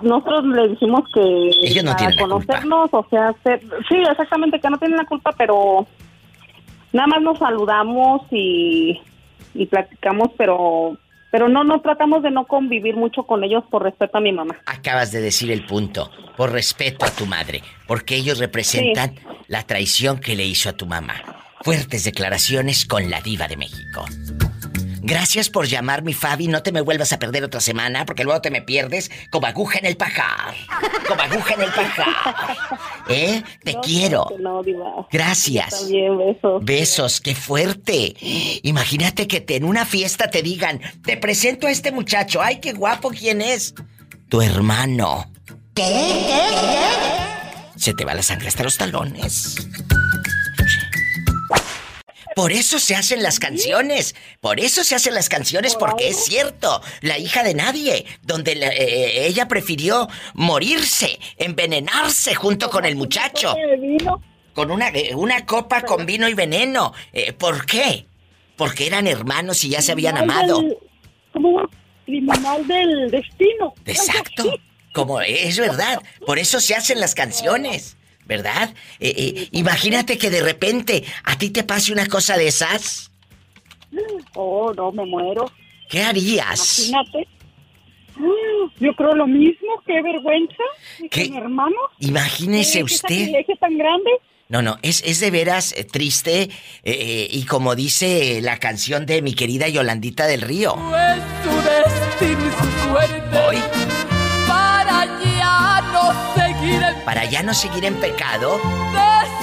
nosotros 0.00 0.44
les 0.46 0.70
dijimos 0.70 1.02
que 1.12 1.20
Ellos 1.62 1.84
no 1.84 1.92
para 1.92 2.06
culpa. 2.06 2.22
conocernos, 2.22 2.88
o 2.92 3.06
sea, 3.10 3.28
hacer- 3.28 3.60
sí, 3.88 3.96
exactamente, 4.10 4.58
que 4.60 4.70
no 4.70 4.78
tienen 4.78 4.96
la 4.98 5.04
culpa, 5.06 5.30
pero 5.36 5.86
nada 6.92 7.06
más 7.08 7.22
nos 7.22 7.38
saludamos 7.38 8.22
y, 8.30 9.00
y 9.54 9.66
platicamos, 9.66 10.28
pero 10.38 10.96
pero 11.34 11.48
no, 11.48 11.64
no 11.64 11.80
tratamos 11.80 12.22
de 12.22 12.30
no 12.30 12.46
convivir 12.46 12.94
mucho 12.94 13.24
con 13.24 13.42
ellos 13.42 13.64
por 13.68 13.82
respeto 13.82 14.18
a 14.18 14.20
mi 14.20 14.30
mamá. 14.30 14.54
Acabas 14.66 15.10
de 15.10 15.20
decir 15.20 15.50
el 15.50 15.66
punto, 15.66 16.08
por 16.36 16.52
respeto 16.52 17.04
a 17.04 17.10
tu 17.10 17.26
madre, 17.26 17.60
porque 17.88 18.14
ellos 18.14 18.38
representan 18.38 19.16
la 19.48 19.64
traición 19.64 20.20
que 20.20 20.36
le 20.36 20.44
hizo 20.44 20.68
a 20.68 20.74
tu 20.74 20.86
mamá. 20.86 21.14
Fuertes 21.62 22.04
declaraciones 22.04 22.86
con 22.86 23.10
la 23.10 23.20
diva 23.20 23.48
de 23.48 23.56
México. 23.56 24.04
Gracias 25.06 25.50
por 25.50 25.66
llamar, 25.66 26.02
mi 26.02 26.14
Fabi. 26.14 26.48
No 26.48 26.62
te 26.62 26.72
me 26.72 26.80
vuelvas 26.80 27.12
a 27.12 27.18
perder 27.18 27.44
otra 27.44 27.60
semana 27.60 28.06
porque 28.06 28.24
luego 28.24 28.40
te 28.40 28.50
me 28.50 28.62
pierdes 28.62 29.10
como 29.30 29.46
aguja 29.46 29.78
en 29.78 29.84
el 29.84 29.98
pajar. 29.98 30.54
Como 31.06 31.20
aguja 31.20 31.54
en 31.54 31.62
el 31.62 31.70
pajar. 31.70 32.56
¿Eh? 33.08 33.42
Te 33.62 33.76
quiero. 33.80 34.26
Gracias. 35.12 35.78
También 35.78 36.16
besos. 36.16 36.64
Besos, 36.64 37.20
qué 37.20 37.34
fuerte. 37.34 38.14
Imagínate 38.62 39.28
que 39.28 39.42
te, 39.42 39.56
en 39.56 39.64
una 39.64 39.84
fiesta 39.84 40.30
te 40.30 40.40
digan, 40.40 40.80
te 41.04 41.18
presento 41.18 41.66
a 41.66 41.70
este 41.70 41.92
muchacho. 41.92 42.40
Ay, 42.40 42.60
qué 42.60 42.72
guapo, 42.72 43.10
¿quién 43.10 43.42
es? 43.42 43.74
Tu 44.30 44.40
hermano. 44.40 45.30
¿Qué? 45.74 45.82
¿Qué? 45.82 47.78
Se 47.78 47.92
te 47.92 48.06
va 48.06 48.14
la 48.14 48.22
sangre 48.22 48.48
hasta 48.48 48.62
los 48.62 48.78
talones. 48.78 49.68
Por 52.34 52.52
eso 52.52 52.78
se 52.78 52.96
hacen 52.96 53.22
las 53.22 53.38
canciones. 53.38 54.14
Por 54.40 54.60
eso 54.60 54.82
se 54.84 54.94
hacen 54.94 55.14
las 55.14 55.28
canciones, 55.28 55.76
porque 55.76 56.08
es 56.08 56.24
cierto. 56.24 56.80
La 57.00 57.18
hija 57.18 57.42
de 57.42 57.54
nadie, 57.54 58.06
donde 58.22 58.52
eh, 58.52 59.26
ella 59.26 59.46
prefirió 59.46 60.08
morirse, 60.34 61.18
envenenarse 61.36 62.34
junto 62.34 62.70
con 62.70 62.84
el 62.84 62.96
muchacho. 62.96 63.54
Con 64.52 64.70
una, 64.70 64.88
eh, 64.88 65.14
una 65.14 65.46
copa 65.46 65.82
con 65.82 66.06
vino 66.06 66.28
y 66.28 66.34
veneno. 66.34 66.92
Eh, 67.12 67.32
¿Por 67.32 67.66
qué? 67.66 68.06
Porque 68.56 68.86
eran 68.86 69.06
hermanos 69.06 69.64
y 69.64 69.70
ya 69.70 69.82
se 69.82 69.92
habían 69.92 70.16
amado. 70.16 70.62
Como 71.32 71.68
criminal 72.04 72.66
del 72.66 73.10
destino. 73.10 73.74
Exacto. 73.84 74.44
Como 74.92 75.20
es 75.20 75.58
verdad. 75.58 76.00
Por 76.24 76.38
eso 76.38 76.60
se 76.60 76.74
hacen 76.74 77.00
las 77.00 77.14
canciones. 77.14 77.96
¿Verdad? 78.26 78.74
Eh, 79.00 79.14
eh, 79.16 79.48
imagínate 79.52 80.16
que 80.16 80.30
de 80.30 80.40
repente 80.42 81.04
a 81.24 81.36
ti 81.36 81.50
te 81.50 81.62
pase 81.62 81.92
una 81.92 82.06
cosa 82.06 82.36
de 82.36 82.48
esas. 82.48 83.10
Oh, 84.34 84.72
no, 84.74 84.90
me 84.92 85.04
muero. 85.04 85.50
¿Qué 85.88 86.02
harías? 86.02 86.88
Imagínate. 86.88 87.28
Yo 88.80 88.94
creo 88.94 89.12
lo 89.14 89.26
mismo, 89.26 89.68
qué 89.86 90.00
vergüenza. 90.02 90.62
¿Qué? 91.10 91.28
Mi 91.28 91.36
hermano. 91.36 91.76
Imagínese 91.98 92.78
¿Qué 92.78 92.84
usted. 92.84 93.08
sacrilegio 93.08 93.56
tan 93.60 93.76
grande? 93.76 94.10
No, 94.48 94.62
no, 94.62 94.78
es, 94.82 95.02
es 95.04 95.20
de 95.20 95.30
veras 95.30 95.72
eh, 95.76 95.84
triste 95.84 96.50
eh, 96.84 97.28
y 97.30 97.44
como 97.44 97.74
dice 97.74 98.40
la 98.42 98.58
canción 98.58 99.06
de 99.06 99.22
mi 99.22 99.34
querida 99.34 99.68
Yolandita 99.68 100.26
del 100.26 100.42
Río. 100.42 100.74
su 101.42 101.50
destino 101.50 102.46
y 102.46 102.50
su 102.50 102.88
suerte. 102.88 103.38
Hoy. 103.38 104.03
Para 107.04 107.24
ya 107.24 107.42
no 107.42 107.54
seguir 107.54 107.84
en 107.84 108.00
pecado, 108.00 108.60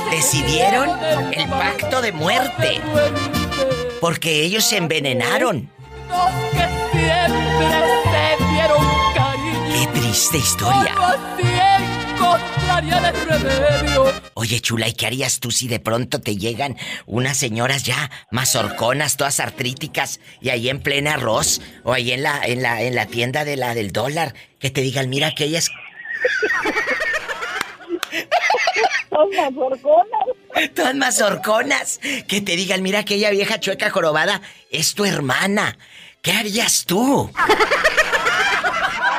decidieron 0.10 0.90
el 1.32 1.48
pacto 1.48 2.02
de 2.02 2.12
muerte. 2.12 2.82
Porque 4.00 4.44
ellos 4.44 4.66
se 4.66 4.78
envenenaron. 4.78 5.70
Qué 9.74 9.88
triste 10.00 10.38
historia. 10.38 10.96
Oye, 14.34 14.60
chula, 14.60 14.88
¿y 14.88 14.94
qué 14.94 15.06
harías 15.06 15.40
tú 15.40 15.52
si 15.52 15.68
de 15.68 15.80
pronto 15.80 16.20
te 16.20 16.36
llegan 16.38 16.78
unas 17.06 17.38
señoras 17.38 17.84
ya 17.84 18.10
mazorconas, 18.32 19.18
todas 19.18 19.40
artríticas, 19.40 20.20
y 20.42 20.50
ahí 20.50 20.70
en 20.70 20.80
plena 20.80 21.14
arroz, 21.14 21.62
o 21.84 21.94
ahí 21.94 22.12
en 22.12 22.24
la, 22.24 22.42
en 22.44 22.64
la, 22.64 22.82
en 22.82 22.96
la 22.96 23.06
tienda 23.06 23.46
de 23.46 23.56
la 23.56 23.76
del 23.76 23.92
dólar, 23.92 24.34
que 24.60 24.72
te 24.72 24.82
digan, 24.82 25.10
mira 25.10 25.36
que 25.36 25.46
Son 29.10 29.30
mazorconas. 29.36 30.28
Todas 30.76 30.96
mazorconas. 30.96 32.00
Que 32.28 32.42
te 32.42 32.56
digan, 32.56 32.82
mira 32.82 33.00
aquella 33.00 33.30
vieja 33.30 33.60
chueca 33.60 33.90
jorobada, 33.90 34.42
es 34.70 34.94
tu 34.94 35.06
hermana. 35.06 35.78
¿Qué 36.22 36.32
harías 36.32 36.86
tú? 36.86 37.32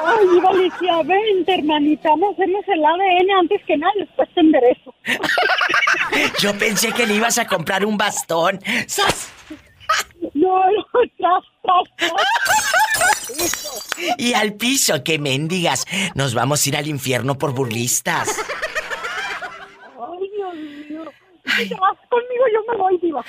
Ay, 0.05 0.27
Diva 0.33 0.51
Alicia, 0.51 1.03
vente, 1.05 1.55
hermanita, 1.55 2.11
vamos 2.11 2.31
a 2.31 2.33
hacernos 2.35 2.65
el 2.69 2.85
ADN 2.85 3.31
antes 3.41 3.61
que 3.67 3.77
nada, 3.77 3.93
después 3.99 4.29
te 4.35 4.41
enderezo. 4.41 4.95
Yo 6.39 6.57
pensé 6.59 6.93
que 6.93 7.07
le 7.07 7.15
ibas 7.15 7.39
a 7.39 7.47
comprar 7.47 7.85
un 7.85 7.97
bastón. 7.97 8.61
¡Sas! 8.87 9.29
No, 10.35 10.59
no, 10.59 10.85
tras, 11.19 11.45
tras, 11.63 11.85
tras. 11.97 12.13
Y 14.19 14.35
al 14.35 14.55
piso, 14.55 15.03
que 15.05 15.19
mendigas. 15.19 15.87
Nos 16.15 16.35
vamos 16.35 16.65
a 16.65 16.69
ir 16.69 16.77
al 16.77 16.87
infierno 16.87 17.39
por 17.39 17.53
burlistas. 17.53 18.29
Si 21.45 21.69
te 21.69 21.75
vas 21.75 21.99
conmigo, 22.09 22.45
yo 22.53 22.73
me 22.73 22.79
voy, 22.79 22.99
Diva. 22.99 23.25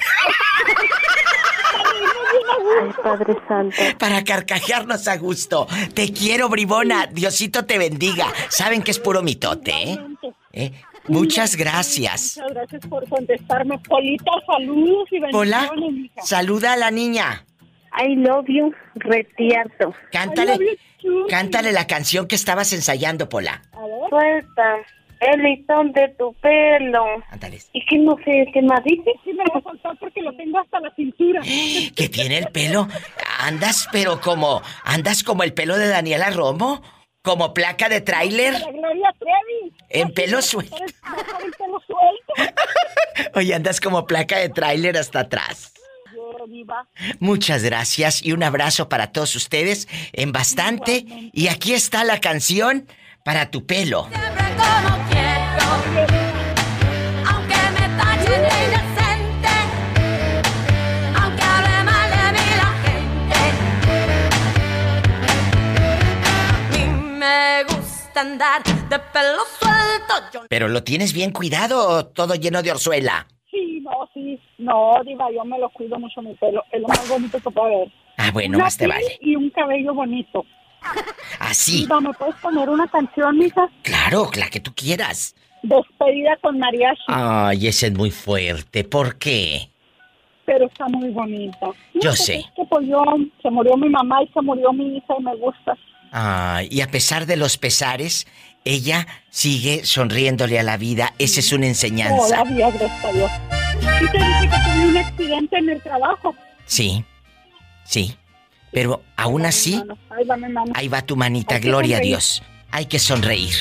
Ay, 2.81 2.91
Padre 3.03 3.35
Santo. 3.47 3.75
Para 3.97 4.23
carcajearnos 4.23 5.07
a 5.07 5.17
gusto. 5.17 5.67
Te 5.93 6.11
quiero, 6.13 6.49
bribona. 6.49 7.07
Diosito 7.07 7.65
te 7.65 7.77
bendiga. 7.77 8.27
Saben 8.49 8.83
que 8.83 8.91
es 8.91 8.99
puro 8.99 9.23
mitote, 9.23 9.71
¿eh? 9.71 9.99
¿Eh? 10.53 10.71
Muchas 11.07 11.55
gracias. 11.55 12.37
Muchas 12.37 12.53
gracias 12.53 12.87
por 12.87 13.09
contestarme. 13.09 13.79
Polita, 13.79 14.31
saludos 14.45 15.07
y 15.11 15.19
Hola. 15.33 15.69
bendiciones, 15.71 15.93
mija. 15.93 16.21
Saluda 16.21 16.73
a 16.73 16.77
la 16.77 16.91
niña. 16.91 17.45
I 17.99 18.15
love 18.15 18.45
you, 18.47 18.73
retierto. 18.95 19.93
Cántale, 20.11 20.57
cántale 21.29 21.71
la 21.71 21.85
canción 21.85 22.27
que 22.27 22.35
estabas 22.35 22.73
ensayando, 22.73 23.29
Pola. 23.29 23.61
Suelta 24.09 24.77
el 25.31 25.43
listón 25.43 25.91
de 25.93 26.09
tu 26.17 26.33
pelo. 26.35 27.05
Ándale. 27.29 27.59
¿Y 27.73 27.85
que 27.85 27.97
no 27.97 28.15
sé 28.23 28.45
qué 28.53 28.61
más 28.61 28.83
dice? 28.83 29.11
Sí, 29.23 29.33
me 29.33 29.43
voy 29.51 29.61
a 29.61 29.63
soltar 29.63 29.97
porque 29.99 30.21
lo 30.21 30.35
tengo 30.35 30.59
hasta 30.59 30.79
la 30.79 30.93
cintura. 30.95 31.41
Que 31.95 32.09
tiene 32.09 32.37
el 32.37 32.47
pelo. 32.47 32.87
Andas, 33.39 33.87
pero 33.91 34.19
como. 34.19 34.61
Andas 34.83 35.23
como 35.23 35.43
el 35.43 35.53
pelo 35.53 35.77
de 35.77 35.87
Daniela 35.87 36.29
Romo. 36.31 36.81
Como 37.21 37.53
placa 37.53 37.87
de 37.87 38.01
tráiler. 38.01 38.53
Gloria 38.53 39.13
Trevi. 39.17 39.73
En 39.89 40.13
pelo 40.13 40.41
suelto. 40.41 40.75
El 40.75 41.51
pelo 41.53 41.81
suelto. 41.87 42.53
Oye, 43.35 43.53
andas 43.53 43.79
como 43.79 44.05
placa 44.05 44.39
de 44.39 44.49
tráiler 44.49 44.97
hasta 44.97 45.21
atrás. 45.21 45.73
Yo, 46.13 46.45
Diva. 46.47 46.87
Muchas 47.19 47.63
gracias 47.63 48.21
y 48.23 48.33
un 48.33 48.43
abrazo 48.43 48.89
para 48.89 49.13
todos 49.13 49.35
ustedes 49.35 49.87
en 50.11 50.33
bastante. 50.33 51.05
Y 51.31 51.47
aquí 51.47 51.73
está 51.73 52.03
la 52.03 52.19
canción 52.19 52.87
para 53.23 53.51
tu 53.51 53.65
pelo. 53.65 54.09
como 54.09 55.02
gusta 68.13 68.21
andar 68.21 68.63
de 68.63 68.99
pelo 68.99 69.43
suelto. 69.59 70.13
Yo 70.33 70.41
Pero 70.49 70.67
lo 70.67 70.83
tienes 70.83 71.13
bien 71.13 71.31
cuidado, 71.31 71.87
o 71.87 72.05
todo 72.05 72.35
lleno 72.35 72.61
de 72.61 72.71
orzuela. 72.71 73.27
Sí, 73.49 73.81
no, 73.81 74.09
sí. 74.13 74.39
No, 74.59 74.95
Diva, 75.05 75.31
yo 75.31 75.43
me 75.43 75.57
lo 75.59 75.69
cuido 75.69 75.97
mucho 75.99 76.21
mi 76.21 76.33
pelo. 76.35 76.63
Es 76.71 76.81
lo 76.81 76.87
más 76.87 77.07
bonito 77.09 77.39
que 77.39 77.49
puede 77.49 77.75
haber. 77.75 77.91
Ah, 78.17 78.29
bueno, 78.31 78.57
Una 78.57 78.65
más 78.65 78.77
te 78.77 78.87
vale. 78.87 79.17
Y 79.21 79.35
un 79.35 79.49
cabello 79.49 79.93
bonito. 79.93 80.45
Así. 81.39 81.81
Diva, 81.81 82.01
¿me 82.01 82.13
puedes 82.13 82.35
poner 82.35 82.69
una 82.69 82.87
canción, 82.87 83.37
mija? 83.37 83.67
Claro, 83.81 84.29
la 84.37 84.49
que 84.49 84.59
tú 84.59 84.71
quieras. 84.75 85.35
Despedida 85.63 86.37
con 86.41 86.59
mariachi. 86.59 87.01
Ay, 87.07 87.67
ese 87.67 87.87
es 87.87 87.93
muy 87.93 88.11
fuerte. 88.11 88.83
¿Por 88.83 89.17
qué? 89.17 89.69
Pero 90.45 90.65
está 90.65 90.87
muy 90.89 91.09
bonita. 91.09 91.67
Yo 91.95 92.11
sé. 92.11 92.39
Es 92.39 92.45
que 92.55 92.65
pues 92.69 92.85
yo, 92.87 93.01
se 93.41 93.49
murió 93.49 93.77
mi 93.77 93.89
mamá 93.89 94.21
y 94.23 94.27
se 94.27 94.41
murió 94.41 94.73
mi 94.73 94.97
hija 94.97 95.15
y 95.17 95.23
me 95.23 95.35
gusta. 95.37 95.77
Ay, 96.15 96.67
y 96.69 96.81
a 96.81 96.87
pesar 96.87 97.25
de 97.25 97.37
los 97.37 97.57
pesares, 97.57 98.27
ella 98.65 99.07
sigue 99.31 99.83
sonriéndole 99.83 100.59
a 100.59 100.63
la 100.63 100.77
vida. 100.77 101.13
Esa 101.17 101.39
es 101.39 101.51
una 101.51 101.65
enseñanza. 101.65 102.15
Todavía, 102.15 102.69
gracias 102.69 103.03
a 103.05 103.11
Dios. 103.11 103.31
Y 103.99 104.07
te 104.11 104.17
dije 104.19 104.41
que 104.41 104.57
tuve 104.63 104.87
un 104.89 104.97
accidente 104.97 105.57
en 105.57 105.69
el 105.69 105.81
trabajo. 105.81 106.35
Sí, 106.65 107.03
sí. 107.83 108.15
Pero 108.71 109.01
aún 109.17 109.45
así, 109.45 109.83
Ahí 110.09 110.25
va 110.25 110.35
ahí 110.75 110.87
va 110.87 111.01
tu 111.01 111.15
manita, 111.15 111.57
gloria 111.57 111.97
a. 111.97 112.01
Dios. 112.01 112.43
Hay 112.71 112.85
que 112.85 112.97
sonreír. 112.99 113.53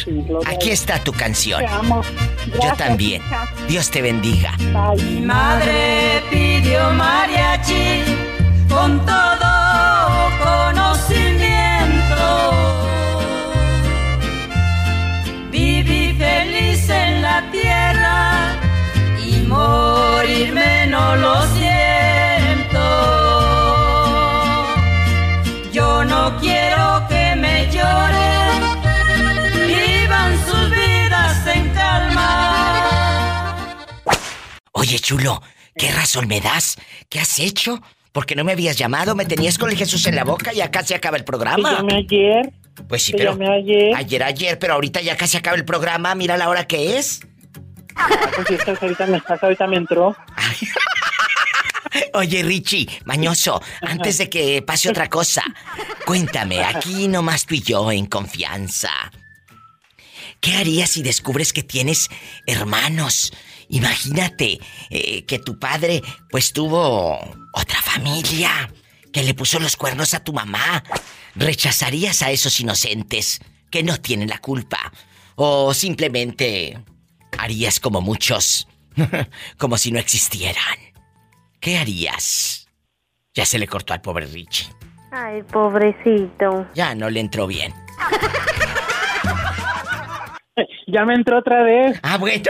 a 0.47 0.51
Aquí 0.53 0.70
está 0.70 1.03
tu 1.03 1.12
canción. 1.12 1.61
Te 1.61 1.66
amo. 1.66 2.03
Yo 2.47 2.53
Gracias, 2.55 2.77
también. 2.79 3.23
hija. 3.23 3.45
Dios 3.69 3.91
te 3.91 4.01
bendiga. 4.03 4.57
Mi 4.97 5.20
madre 5.20 6.23
pidió 6.31 6.91
mariachi 6.93 8.03
con 8.69 9.05
todo 9.05 9.41
no 21.16 21.16
lo 21.16 21.43
siento. 21.55 22.80
Yo 25.72 26.05
no 26.05 26.36
quiero 26.40 27.06
que 27.09 27.34
me 27.36 27.70
lloren, 27.70 28.62
vivan 29.66 30.44
sus 30.47 30.70
vidas 30.70 31.47
en 31.55 31.70
calma. 31.70 33.56
Oye, 34.72 34.98
chulo, 34.98 35.43
¿qué 35.76 35.90
razón 35.93 36.28
me 36.28 36.40
das? 36.40 36.76
¿Qué 37.09 37.20
has 37.20 37.39
hecho? 37.39 37.80
Porque 38.12 38.34
no 38.34 38.44
me 38.44 38.52
habías 38.52 38.76
llamado, 38.76 39.14
me 39.14 39.24
tenías 39.24 39.56
con 39.59 39.70
el 39.70 39.76
Jesús 39.76 40.06
en 40.06 40.16
la 40.16 40.24
boca 40.24 40.52
y 40.52 40.56
ya 40.56 40.70
casi 40.70 40.93
acaba 40.94 41.16
el 41.16 41.24
programa. 41.24 41.70
Te 41.70 41.76
llamé 41.76 41.94
ayer. 41.97 42.52
Pues 42.89 43.02
sí, 43.02 43.12
Te 43.12 43.18
pero. 43.18 43.32
llamé 43.32 43.55
ayer. 43.55 43.94
Ayer, 43.97 44.22
ayer, 44.22 44.59
pero 44.59 44.74
ahorita 44.74 45.01
ya 45.01 45.16
casi 45.16 45.36
acaba 45.39 45.56
el 45.56 45.64
programa. 45.64 46.14
Mira 46.14 46.36
la 46.36 46.48
hora 46.51 46.66
que 46.66 46.98
es. 46.98 47.20
Ah, 47.94 48.09
pues 48.34 48.48
sí, 48.48 48.55
estás 48.55 48.82
ahorita, 48.82 49.06
me, 49.06 49.18
estás 49.18 49.43
ahorita 49.43 49.66
me 49.66 49.76
entró. 49.76 50.16
Oye, 52.14 52.43
Richie, 52.43 52.89
mañoso, 53.05 53.60
antes 53.82 54.19
de 54.19 54.31
que 54.31 54.62
pase 54.62 54.89
otra 54.89 55.09
cosa, 55.09 55.43
cuéntame, 56.06 56.62
aquí 56.62 57.09
nomás 57.09 57.47
tú 57.47 57.55
y 57.55 57.62
yo 57.62 57.90
en 57.93 58.06
confianza. 58.06 58.90
¿Qué 60.40 60.56
harías 60.56 60.90
si 60.90 61.02
descubres 61.02 61.52
que 61.52 61.62
tienes 61.62 62.09
hermanos? 62.47 63.32
Imagínate 63.69 64.59
eh, 64.90 65.24
que 65.24 65.39
tu 65.39 65.59
padre 65.59 66.02
pues 66.31 66.52
tuvo 66.52 67.19
otra 67.52 67.81
familia, 67.81 68.73
que 69.12 69.23
le 69.23 69.35
puso 69.35 69.60
los 69.60 69.77
cuernos 69.77 70.14
a 70.14 70.24
tu 70.24 70.32
mamá. 70.32 70.82
¿Rechazarías 71.35 72.23
a 72.23 72.31
esos 72.31 72.59
inocentes 72.60 73.40
que 73.70 73.82
no 73.82 74.01
tienen 74.01 74.28
la 74.28 74.39
culpa? 74.39 74.93
¿O 75.36 75.73
simplemente 75.73 76.78
harías 77.39 77.81
como 77.81 78.01
muchos, 78.01 78.66
como 79.59 79.78
si 79.78 79.93
no 79.93 80.01
existieran? 80.01 80.91
¿Qué 81.62 81.78
harías? 81.78 82.66
Ya 83.34 83.47
se 83.47 83.56
le 83.56 83.68
cortó 83.68 83.93
al 83.94 84.01
pobre 84.01 84.26
Richie. 84.26 84.66
Ay, 85.12 85.43
pobrecito. 85.44 86.66
Ya 86.74 86.93
no 86.97 87.09
le 87.09 87.20
entró 87.20 87.47
bien. 87.47 87.72
Ya 90.89 91.05
me 91.05 91.14
entró 91.14 91.39
otra 91.39 91.62
vez. 91.62 92.01
Ah, 92.02 92.18
bueno. 92.18 92.43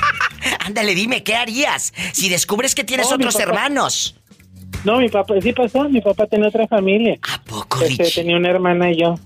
Ándale, 0.66 0.94
dime, 0.94 1.22
¿qué 1.22 1.36
harías 1.36 1.92
si 2.14 2.30
descubres 2.30 2.74
que 2.74 2.82
tienes 2.82 3.10
No, 3.10 3.16
otros 3.16 3.34
papá- 3.34 3.44
hermanos? 3.44 4.16
No, 4.84 5.00
mi 5.00 5.10
papá, 5.10 5.34
sí 5.42 5.52
pasó, 5.52 5.86
mi 5.90 6.00
papá 6.00 6.26
tenía 6.26 6.48
otra 6.48 6.66
familia. 6.66 7.18
¿A 7.30 7.42
poco, 7.44 7.82
este, 7.82 8.04
Richie? 8.04 8.22
Tenía 8.22 8.38
una 8.38 8.48
hermana 8.48 8.90
y 8.90 9.00
yo. 9.02 9.16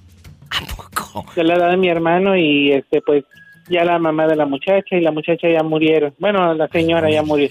¿A 0.51 0.75
poco? 0.75 1.25
De 1.37 1.45
la 1.45 1.55
edad 1.55 1.71
de 1.71 1.77
mi 1.77 1.89
hermano 1.89 2.37
y 2.37 2.73
este, 2.73 3.01
pues, 3.01 3.23
ya 3.71 3.85
la 3.85 3.99
mamá 3.99 4.27
de 4.27 4.37
la 4.37 4.45
muchacha 4.47 4.97
y 4.97 5.01
la 5.01 5.13
muchacha 5.13 5.49
ya 5.49 5.63
murieron. 5.63 6.15
Bueno, 6.19 6.53
la 6.55 6.69
señora 6.69 7.11
ya 7.11 7.23
murió. 7.23 7.49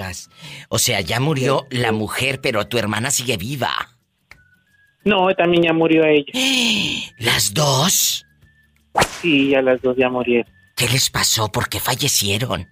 O 0.69 0.77
sea, 0.77 1.01
ya 1.01 1.19
murió 1.19 1.65
la 1.71 1.91
mujer, 1.91 2.39
pero 2.41 2.67
tu 2.67 2.77
hermana 2.77 3.09
sigue 3.09 3.37
viva. 3.37 3.71
No, 5.05 5.33
también 5.33 5.63
ya 5.63 5.73
murió 5.73 6.03
ella. 6.05 6.25
¿Las 7.17 7.53
dos? 7.53 8.25
Sí, 9.21 9.49
ya 9.49 9.61
las 9.61 9.81
dos 9.81 9.95
ya 9.97 10.09
murieron. 10.09 10.51
¿Qué 10.75 10.87
les 10.87 11.09
pasó? 11.09 11.49
¿Por 11.51 11.69
qué 11.69 11.79
fallecieron? 11.79 12.67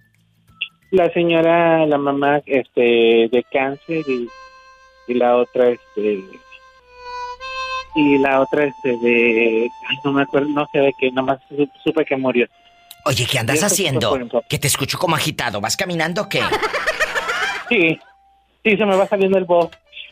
La 0.90 1.10
señora, 1.12 1.84
la 1.86 1.98
mamá, 1.98 2.40
este, 2.46 3.28
de 3.30 3.44
cáncer 3.52 4.04
y, 4.08 4.26
y 5.08 5.14
la 5.14 5.36
otra, 5.36 5.68
este, 5.70 6.22
y 7.94 8.18
la 8.18 8.40
otra, 8.40 8.64
este, 8.64 8.96
de, 8.98 9.68
ay, 9.88 9.96
no 10.04 10.12
me 10.12 10.22
acuerdo, 10.22 10.48
no 10.48 10.66
sé 10.72 10.78
de 10.80 10.92
qué, 10.98 11.10
nomás 11.10 11.38
su- 11.48 11.68
supe 11.84 12.04
que 12.04 12.16
murió. 12.16 12.46
Oye, 13.08 13.24
¿qué 13.24 13.38
andas 13.38 13.62
haciendo? 13.62 14.18
Que 14.50 14.58
te 14.58 14.66
escucho 14.66 14.98
como 14.98 15.16
agitado. 15.16 15.62
¿Vas 15.62 15.76
caminando 15.76 16.22
o 16.22 16.28
qué? 16.28 16.42
Sí, 17.70 18.00
sí, 18.64 18.76
se 18.78 18.86
me 18.86 18.96
va 18.96 19.06
saliendo 19.06 19.36
el 19.36 19.44
voz. 19.44 19.68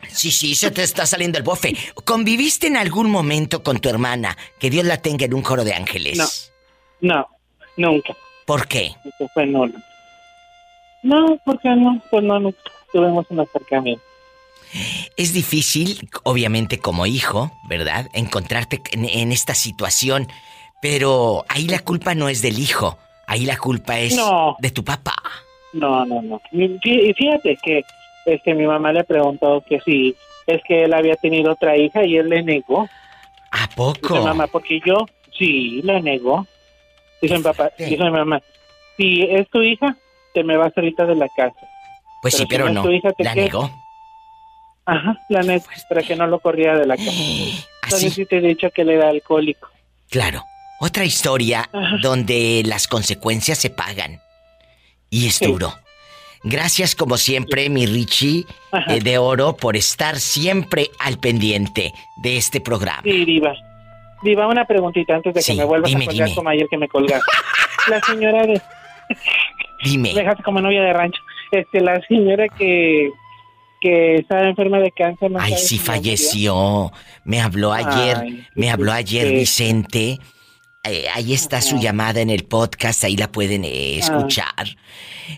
Sí, 0.08 0.30
sí, 0.30 0.54
se 0.54 0.70
te 0.70 0.82
está 0.82 1.06
saliendo 1.06 1.38
el 1.38 1.42
bofe. 1.42 1.74
¿Conviviste 2.04 2.66
en 2.66 2.76
algún 2.76 3.10
momento 3.10 3.62
con 3.62 3.78
tu 3.78 3.88
hermana? 3.88 4.36
Que 4.58 4.68
Dios 4.68 4.84
la 4.84 4.98
tenga 4.98 5.24
en 5.24 5.32
un 5.32 5.40
coro 5.40 5.64
de 5.64 5.72
ángeles. 5.72 6.52
No, 7.00 7.26
nunca. 7.78 8.14
¿Por 8.44 8.68
qué? 8.68 8.94
Eso 9.06 9.30
fue. 9.32 9.46
No, 9.46 9.66
¿por 11.46 11.60
qué 11.60 11.70
no? 11.70 12.02
Pues 12.10 12.22
no, 12.22 12.38
nunca 12.40 12.58
tuvimos 12.92 13.24
un 13.30 13.40
acercamiento. 13.40 14.04
Es 15.16 15.32
difícil, 15.32 16.10
obviamente 16.24 16.78
como 16.78 17.06
hijo, 17.06 17.52
¿verdad? 17.70 18.10
Encontrarte 18.12 18.82
en, 18.90 19.06
en 19.06 19.32
esta 19.32 19.54
situación, 19.54 20.28
pero 20.80 21.44
ahí 21.48 21.66
la 21.68 21.80
culpa 21.80 22.14
no 22.14 22.28
es 22.28 22.42
del 22.42 22.58
hijo, 22.58 22.98
ahí 23.26 23.44
la 23.46 23.56
culpa 23.56 23.98
es 23.98 24.16
No. 24.16 24.56
de 24.58 24.70
tu 24.70 24.84
papá. 24.84 25.14
No, 25.72 26.04
no, 26.06 26.22
no. 26.22 26.40
Y 26.52 26.68
fí- 26.78 27.10
y 27.10 27.14
fíjate 27.14 27.58
que 27.62 27.82
este, 28.26 28.54
mi 28.54 28.66
mamá 28.66 28.92
le 28.92 29.04
preguntó 29.04 29.62
que 29.68 29.80
si 29.80 30.16
es 30.46 30.60
que 30.66 30.84
él 30.84 30.94
había 30.94 31.16
tenido 31.16 31.52
otra 31.52 31.76
hija 31.76 32.04
y 32.04 32.16
él 32.16 32.28
le 32.28 32.42
negó. 32.42 32.88
¿A 33.50 33.68
poco? 33.74 34.14
Dice 34.14 34.20
mamá, 34.24 34.46
porque 34.46 34.80
yo 34.84 35.06
sí 35.36 35.80
le 35.82 36.00
negó. 36.02 36.46
Dice 37.20 37.36
mi 37.36 37.42
papá, 37.42 37.70
dice 37.78 37.96
mi 38.02 38.10
mamá, 38.10 38.40
si 38.96 39.22
es 39.22 39.48
tu 39.50 39.62
hija, 39.62 39.96
te 40.34 40.44
me 40.44 40.56
vas 40.56 40.72
ahorita 40.76 41.04
de 41.06 41.14
la 41.14 41.28
casa. 41.36 41.56
Pues 42.22 42.34
sí, 42.36 42.46
pero 42.46 42.68
no. 42.70 42.90
hija, 42.90 43.10
La 43.18 43.34
negó. 43.34 43.70
Ajá, 44.84 45.18
la 45.28 45.42
negó, 45.42 45.64
para 45.88 46.02
que 46.02 46.14
no 46.16 46.26
lo 46.26 46.38
corriera 46.38 46.78
de 46.78 46.86
la 46.86 46.96
casa. 46.96 47.10
Entonces 47.84 48.14
sí 48.14 48.24
te 48.26 48.38
he 48.38 48.40
dicho 48.40 48.70
que 48.70 48.82
él 48.82 48.90
era 48.90 49.08
alcohólico. 49.08 49.68
Claro. 50.10 50.42
Otra 50.80 51.04
historia 51.04 51.70
donde 52.02 52.62
las 52.64 52.86
consecuencias 52.86 53.58
se 53.58 53.70
pagan. 53.70 54.20
Y 55.10 55.26
es 55.26 55.40
duro. 55.40 55.72
Gracias 56.42 56.94
como 56.94 57.16
siempre, 57.16 57.68
mi 57.70 57.86
Richie 57.86 58.44
eh, 58.88 59.00
de 59.00 59.18
Oro, 59.18 59.56
por 59.56 59.76
estar 59.76 60.16
siempre 60.16 60.90
al 61.00 61.18
pendiente 61.18 61.92
de 62.22 62.36
este 62.36 62.60
programa. 62.60 63.02
Sí, 63.02 63.24
Diva. 63.24 63.54
Diva, 64.22 64.46
una 64.46 64.64
preguntita 64.64 65.14
antes 65.14 65.34
de 65.34 65.42
que 65.42 65.54
me 65.54 65.64
vuelvas 65.64 65.90
dime, 65.90 66.04
a 66.04 66.06
colgar 66.06 66.28
dime. 66.28 66.36
como 66.36 66.48
ayer 66.50 66.66
que 66.70 66.78
me 66.78 66.88
colgaste. 66.88 67.32
la 67.88 68.00
señora 68.00 68.46
de... 68.46 68.60
Dime. 69.84 70.12
Me 70.14 70.20
dejaste 70.20 70.42
como 70.42 70.60
novia 70.60 70.82
de 70.82 70.92
rancho. 70.92 71.20
Este, 71.50 71.80
la 71.80 72.00
señora 72.06 72.48
que 72.48 73.10
que 73.80 74.16
estaba 74.16 74.48
enferma 74.48 74.78
de 74.78 74.90
cáncer. 74.90 75.30
¿no 75.30 75.38
Ay, 75.38 75.54
sí 75.54 75.58
si 75.58 75.76
ya 75.76 75.82
murió? 75.82 75.92
falleció. 75.94 76.92
Me 77.24 77.40
habló 77.40 77.72
ayer, 77.72 78.16
Ay, 78.18 78.46
me 78.54 78.70
habló 78.70 78.92
ayer. 78.92 79.32
Vicente. 79.32 80.18
Eh, 80.88 81.06
ahí 81.12 81.32
está 81.32 81.60
su 81.60 81.78
llamada 81.78 82.20
en 82.20 82.30
el 82.30 82.44
podcast, 82.44 83.02
ahí 83.04 83.16
la 83.16 83.30
pueden 83.32 83.64
eh, 83.64 83.98
escuchar. 83.98 84.76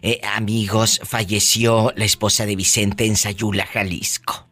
Eh, 0.02 0.20
amigos, 0.34 1.00
falleció 1.04 1.92
la 1.96 2.04
esposa 2.04 2.44
de 2.46 2.56
Vicente 2.56 3.06
en 3.06 3.16
Sayula, 3.16 3.66
Jalisco. 3.66 4.46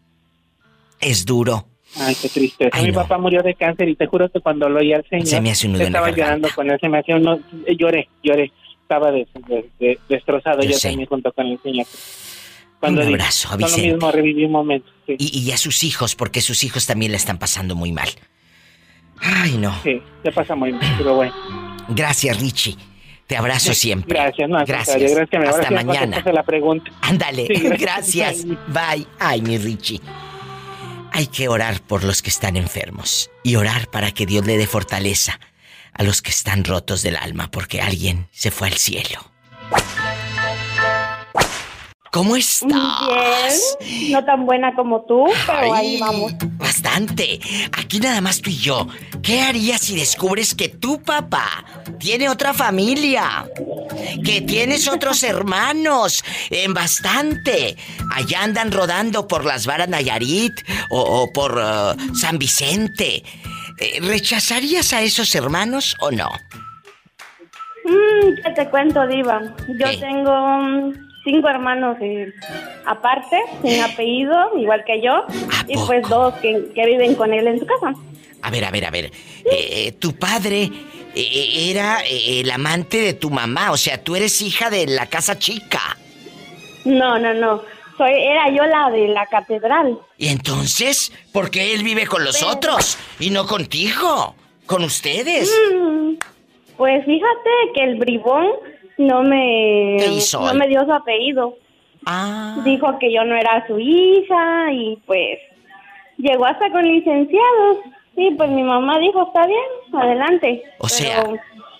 Es 1.00 1.24
duro. 1.26 1.68
Ay, 1.98 2.14
qué 2.20 2.28
triste. 2.28 2.68
Ay, 2.72 2.84
Mi 2.86 2.90
no. 2.92 3.02
papá 3.02 3.18
murió 3.18 3.42
de 3.42 3.54
cáncer 3.54 3.88
y 3.88 3.96
te 3.96 4.06
juro 4.06 4.30
que 4.30 4.40
cuando 4.40 4.68
lo 4.68 4.80
oí 4.80 4.92
al 4.92 5.06
señor... 5.08 5.26
Se 5.26 5.40
me 5.40 5.50
hace 5.50 5.66
un 5.66 5.74
nudo 5.74 5.82
en 5.84 5.92
la 5.92 5.98
Estaba 6.00 6.16
llorando 6.16 6.48
con 6.54 6.70
él, 6.70 6.78
se 6.80 6.88
me 6.88 6.98
hacía 6.98 7.16
un... 7.16 7.22
no- 7.22 7.40
lloré, 7.78 8.08
lloré. 8.22 8.52
Estaba 8.82 9.10
des- 9.10 9.28
de- 9.48 9.68
de- 9.80 9.98
destrozado 10.08 10.62
Yo 10.62 10.70
yo, 10.70 10.78
también 10.78 11.08
junto 11.08 11.32
con 11.32 11.46
el 11.46 11.58
señor. 11.62 11.86
Cuando 12.80 13.00
Un 13.02 13.08
abrazo 13.08 13.48
a 13.48 13.50
con 13.52 13.60
lo 13.62 13.66
Vicente. 13.66 13.92
mismo 13.92 14.12
reviví 14.12 14.44
un 14.44 14.52
momento. 14.52 14.90
sí. 15.06 15.16
Y, 15.18 15.40
y 15.40 15.50
a 15.52 15.56
sus 15.56 15.82
hijos, 15.84 16.14
porque 16.14 16.40
sus 16.40 16.62
hijos 16.64 16.86
también 16.86 17.10
la 17.12 17.16
están 17.18 17.38
pasando 17.38 17.74
muy 17.74 17.92
mal. 17.92 18.08
Ay, 19.20 19.56
no. 19.58 19.74
Sí, 19.82 20.02
se 20.22 20.32
pasa 20.32 20.54
muy 20.54 20.72
mal, 20.72 20.94
pero 20.98 21.14
bueno. 21.14 21.34
Gracias, 21.88 22.40
Richie. 22.40 22.76
Te 23.26 23.36
abrazo 23.36 23.74
siempre. 23.74 24.16
Gracias, 24.18 24.48
no, 24.48 24.56
Gracias. 24.64 24.96
gracias 25.00 25.28
que 25.30 25.38
me 25.38 25.48
Hasta 25.48 25.70
mañana. 25.70 25.98
contestaste 26.00 26.32
la 26.32 26.42
pregunta. 26.44 26.90
Ándale, 27.00 27.46
Sí, 27.46 27.54
gracias. 27.78 28.44
gracias. 28.44 28.46
Bye. 28.68 29.06
Ay, 29.18 29.42
mi 29.42 29.58
Richie. 29.58 30.00
Hay 31.12 31.26
que 31.28 31.48
orar 31.48 31.80
por 31.80 32.04
los 32.04 32.22
que 32.22 32.30
están 32.30 32.56
enfermos 32.56 33.30
y 33.42 33.56
orar 33.56 33.88
para 33.88 34.12
que 34.12 34.26
Dios 34.26 34.44
le 34.46 34.58
dé 34.58 34.66
fortaleza 34.66 35.40
a 35.92 36.02
los 36.02 36.20
que 36.22 36.30
están 36.30 36.62
rotos 36.62 37.02
del 37.02 37.16
alma 37.16 37.50
porque 37.50 37.80
alguien 37.80 38.28
se 38.30 38.50
fue 38.50 38.68
al 38.68 38.74
cielo. 38.74 39.20
¿Cómo 42.16 42.34
estás? 42.34 43.76
Bien, 43.78 44.12
no 44.12 44.24
tan 44.24 44.46
buena 44.46 44.74
como 44.74 45.02
tú, 45.02 45.26
pero 45.46 45.74
ahí 45.74 46.00
vamos. 46.00 46.32
Bastante. 46.52 47.38
Aquí 47.76 48.00
nada 48.00 48.22
más 48.22 48.40
tú 48.40 48.48
y 48.48 48.56
yo. 48.56 48.88
¿Qué 49.22 49.42
harías 49.42 49.82
si 49.82 49.96
descubres 49.96 50.54
que 50.54 50.70
tu 50.70 51.02
papá 51.02 51.62
tiene 51.98 52.30
otra 52.30 52.54
familia? 52.54 53.46
Que 54.24 54.40
tienes 54.40 54.88
otros 54.88 55.22
hermanos. 55.24 56.24
En 56.48 56.72
bastante. 56.72 57.76
Allá 58.14 58.44
andan 58.44 58.72
rodando 58.72 59.28
por 59.28 59.44
las 59.44 59.66
varas 59.66 59.90
Nayarit 59.90 60.54
o, 60.88 61.00
o 61.00 61.32
por 61.34 61.60
eh, 61.62 62.14
San 62.14 62.38
Vicente. 62.38 63.24
Eh, 63.78 64.00
¿Rechazarías 64.00 64.94
a 64.94 65.02
esos 65.02 65.34
hermanos 65.34 65.94
o 66.00 66.10
no? 66.10 66.30
Mm, 67.84 68.42
¿Qué 68.42 68.50
te 68.54 68.70
cuento, 68.70 69.06
Diva? 69.06 69.42
Yo 69.68 69.90
¿Qué? 69.90 69.98
tengo 69.98 70.94
cinco 71.26 71.48
hermanos 71.48 71.98
eh, 72.00 72.32
aparte, 72.86 73.38
sin 73.62 73.82
apellido, 73.82 74.34
igual 74.56 74.82
que 74.86 75.02
yo, 75.02 75.24
y 75.68 75.76
pues 75.86 76.08
dos 76.08 76.32
que, 76.36 76.70
que 76.74 76.86
viven 76.86 77.14
con 77.16 77.34
él 77.34 77.46
en 77.46 77.58
su 77.58 77.66
casa. 77.66 77.92
A 78.42 78.50
ver, 78.50 78.64
a 78.64 78.70
ver, 78.70 78.84
a 78.86 78.90
ver. 78.90 79.10
Eh, 79.50 79.92
tu 79.98 80.14
padre 80.14 80.70
eh, 81.14 81.70
era 81.70 82.00
eh, 82.08 82.40
el 82.40 82.50
amante 82.50 82.98
de 82.98 83.12
tu 83.14 83.28
mamá, 83.28 83.72
o 83.72 83.76
sea, 83.76 84.02
tú 84.02 84.14
eres 84.16 84.40
hija 84.40 84.70
de 84.70 84.86
la 84.86 85.06
casa 85.06 85.38
chica. 85.38 85.80
No, 86.84 87.18
no, 87.18 87.34
no. 87.34 87.62
Soy, 87.98 88.12
era 88.12 88.48
yo 88.50 88.62
la 88.66 88.90
de 88.90 89.08
la 89.08 89.26
catedral. 89.26 89.98
¿Y 90.18 90.28
entonces? 90.28 91.12
¿Por 91.32 91.50
qué 91.50 91.74
él 91.74 91.82
vive 91.82 92.06
con 92.06 92.22
los 92.24 92.38
Pero- 92.38 92.52
otros 92.52 92.96
y 93.18 93.30
no 93.30 93.46
contigo? 93.46 94.34
¿Con 94.66 94.84
ustedes? 94.84 95.50
Mm, 95.74 96.14
Pues 96.76 97.04
fíjate 97.06 97.50
que 97.74 97.84
el 97.84 97.96
bribón 97.96 98.46
no 98.98 99.22
me, 99.22 99.96
¿Qué 99.98 100.08
hizo 100.08 100.40
no 100.40 100.54
me 100.54 100.68
dio 100.68 100.84
su 100.84 100.92
apellido. 100.92 101.56
Ah. 102.04 102.56
Dijo 102.64 102.98
que 102.98 103.12
yo 103.12 103.24
no 103.24 103.36
era 103.36 103.66
su 103.66 103.78
hija 103.78 104.72
y 104.72 104.96
pues 105.06 105.38
llegó 106.18 106.46
hasta 106.46 106.70
con 106.70 106.84
licenciados. 106.84 107.78
Sí, 108.14 108.30
pues 108.36 108.50
mi 108.50 108.62
mamá 108.62 108.98
dijo, 108.98 109.26
está 109.26 109.46
bien, 109.46 110.02
adelante. 110.02 110.62
O 110.78 110.88
sea, 110.88 111.24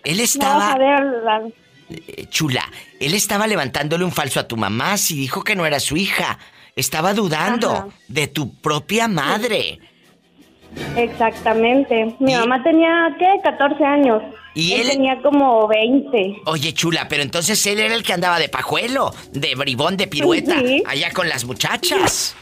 él 0.04 0.20
estaba... 0.20 0.72
a 0.72 0.78
ver, 0.78 1.52
eh, 1.88 2.26
Chula, 2.28 2.64
él 3.00 3.14
estaba 3.14 3.46
levantándole 3.46 4.04
un 4.04 4.12
falso 4.12 4.40
a 4.40 4.48
tu 4.48 4.56
mamá 4.56 4.96
si 4.98 5.16
dijo 5.16 5.42
que 5.42 5.56
no 5.56 5.64
era 5.64 5.80
su 5.80 5.96
hija. 5.96 6.38
Estaba 6.74 7.14
dudando 7.14 7.90
de 8.08 8.26
tu 8.26 8.54
propia 8.56 9.08
madre. 9.08 9.78
Exactamente. 10.96 12.14
Mi 12.18 12.34
mamá 12.34 12.62
tenía, 12.62 13.16
¿qué? 13.18 13.26
14 13.42 13.82
años. 13.82 14.22
Y 14.56 14.72
él, 14.72 14.88
tenía 14.88 15.20
como 15.20 15.68
20. 15.68 16.40
Oye, 16.46 16.72
chula, 16.72 17.06
pero 17.10 17.22
entonces 17.22 17.64
él 17.66 17.78
era 17.78 17.94
el 17.94 18.02
que 18.02 18.14
andaba 18.14 18.38
de 18.38 18.48
pajuelo, 18.48 19.10
de 19.30 19.54
bribón, 19.54 19.98
de 19.98 20.06
pirueta, 20.06 20.56
allá 20.86 21.12
con 21.12 21.28
las 21.28 21.44
muchachas. 21.44 22.34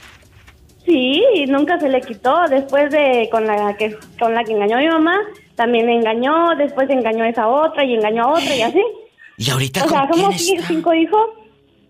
Sí, 0.87 1.21
nunca 1.49 1.81
se 1.81 1.89
le 1.89 2.01
quitó. 2.01 2.37
Después 2.49 2.93
de 2.93 3.29
con 3.33 3.45
la 3.49 3.77
que 3.77 3.97
con 4.21 4.33
la 4.33 4.45
que 4.45 4.53
engañó 4.53 4.77
a 4.77 4.81
mi 4.81 4.87
mamá, 4.87 5.19
también 5.57 5.89
engañó. 5.89 6.55
Después 6.57 6.89
engañó 6.89 7.25
a 7.25 7.31
esa 7.31 7.49
otra 7.49 7.85
y 7.85 7.95
engañó 7.95 8.23
a 8.23 8.29
otra 8.35 8.55
y 8.55 8.63
así. 8.63 8.83
¿Y 9.37 9.51
ahorita 9.51 9.85
O 9.85 9.89
sea, 9.89 10.09
somos 10.13 10.37
cinco 10.37 10.95
hijos. 10.95 11.31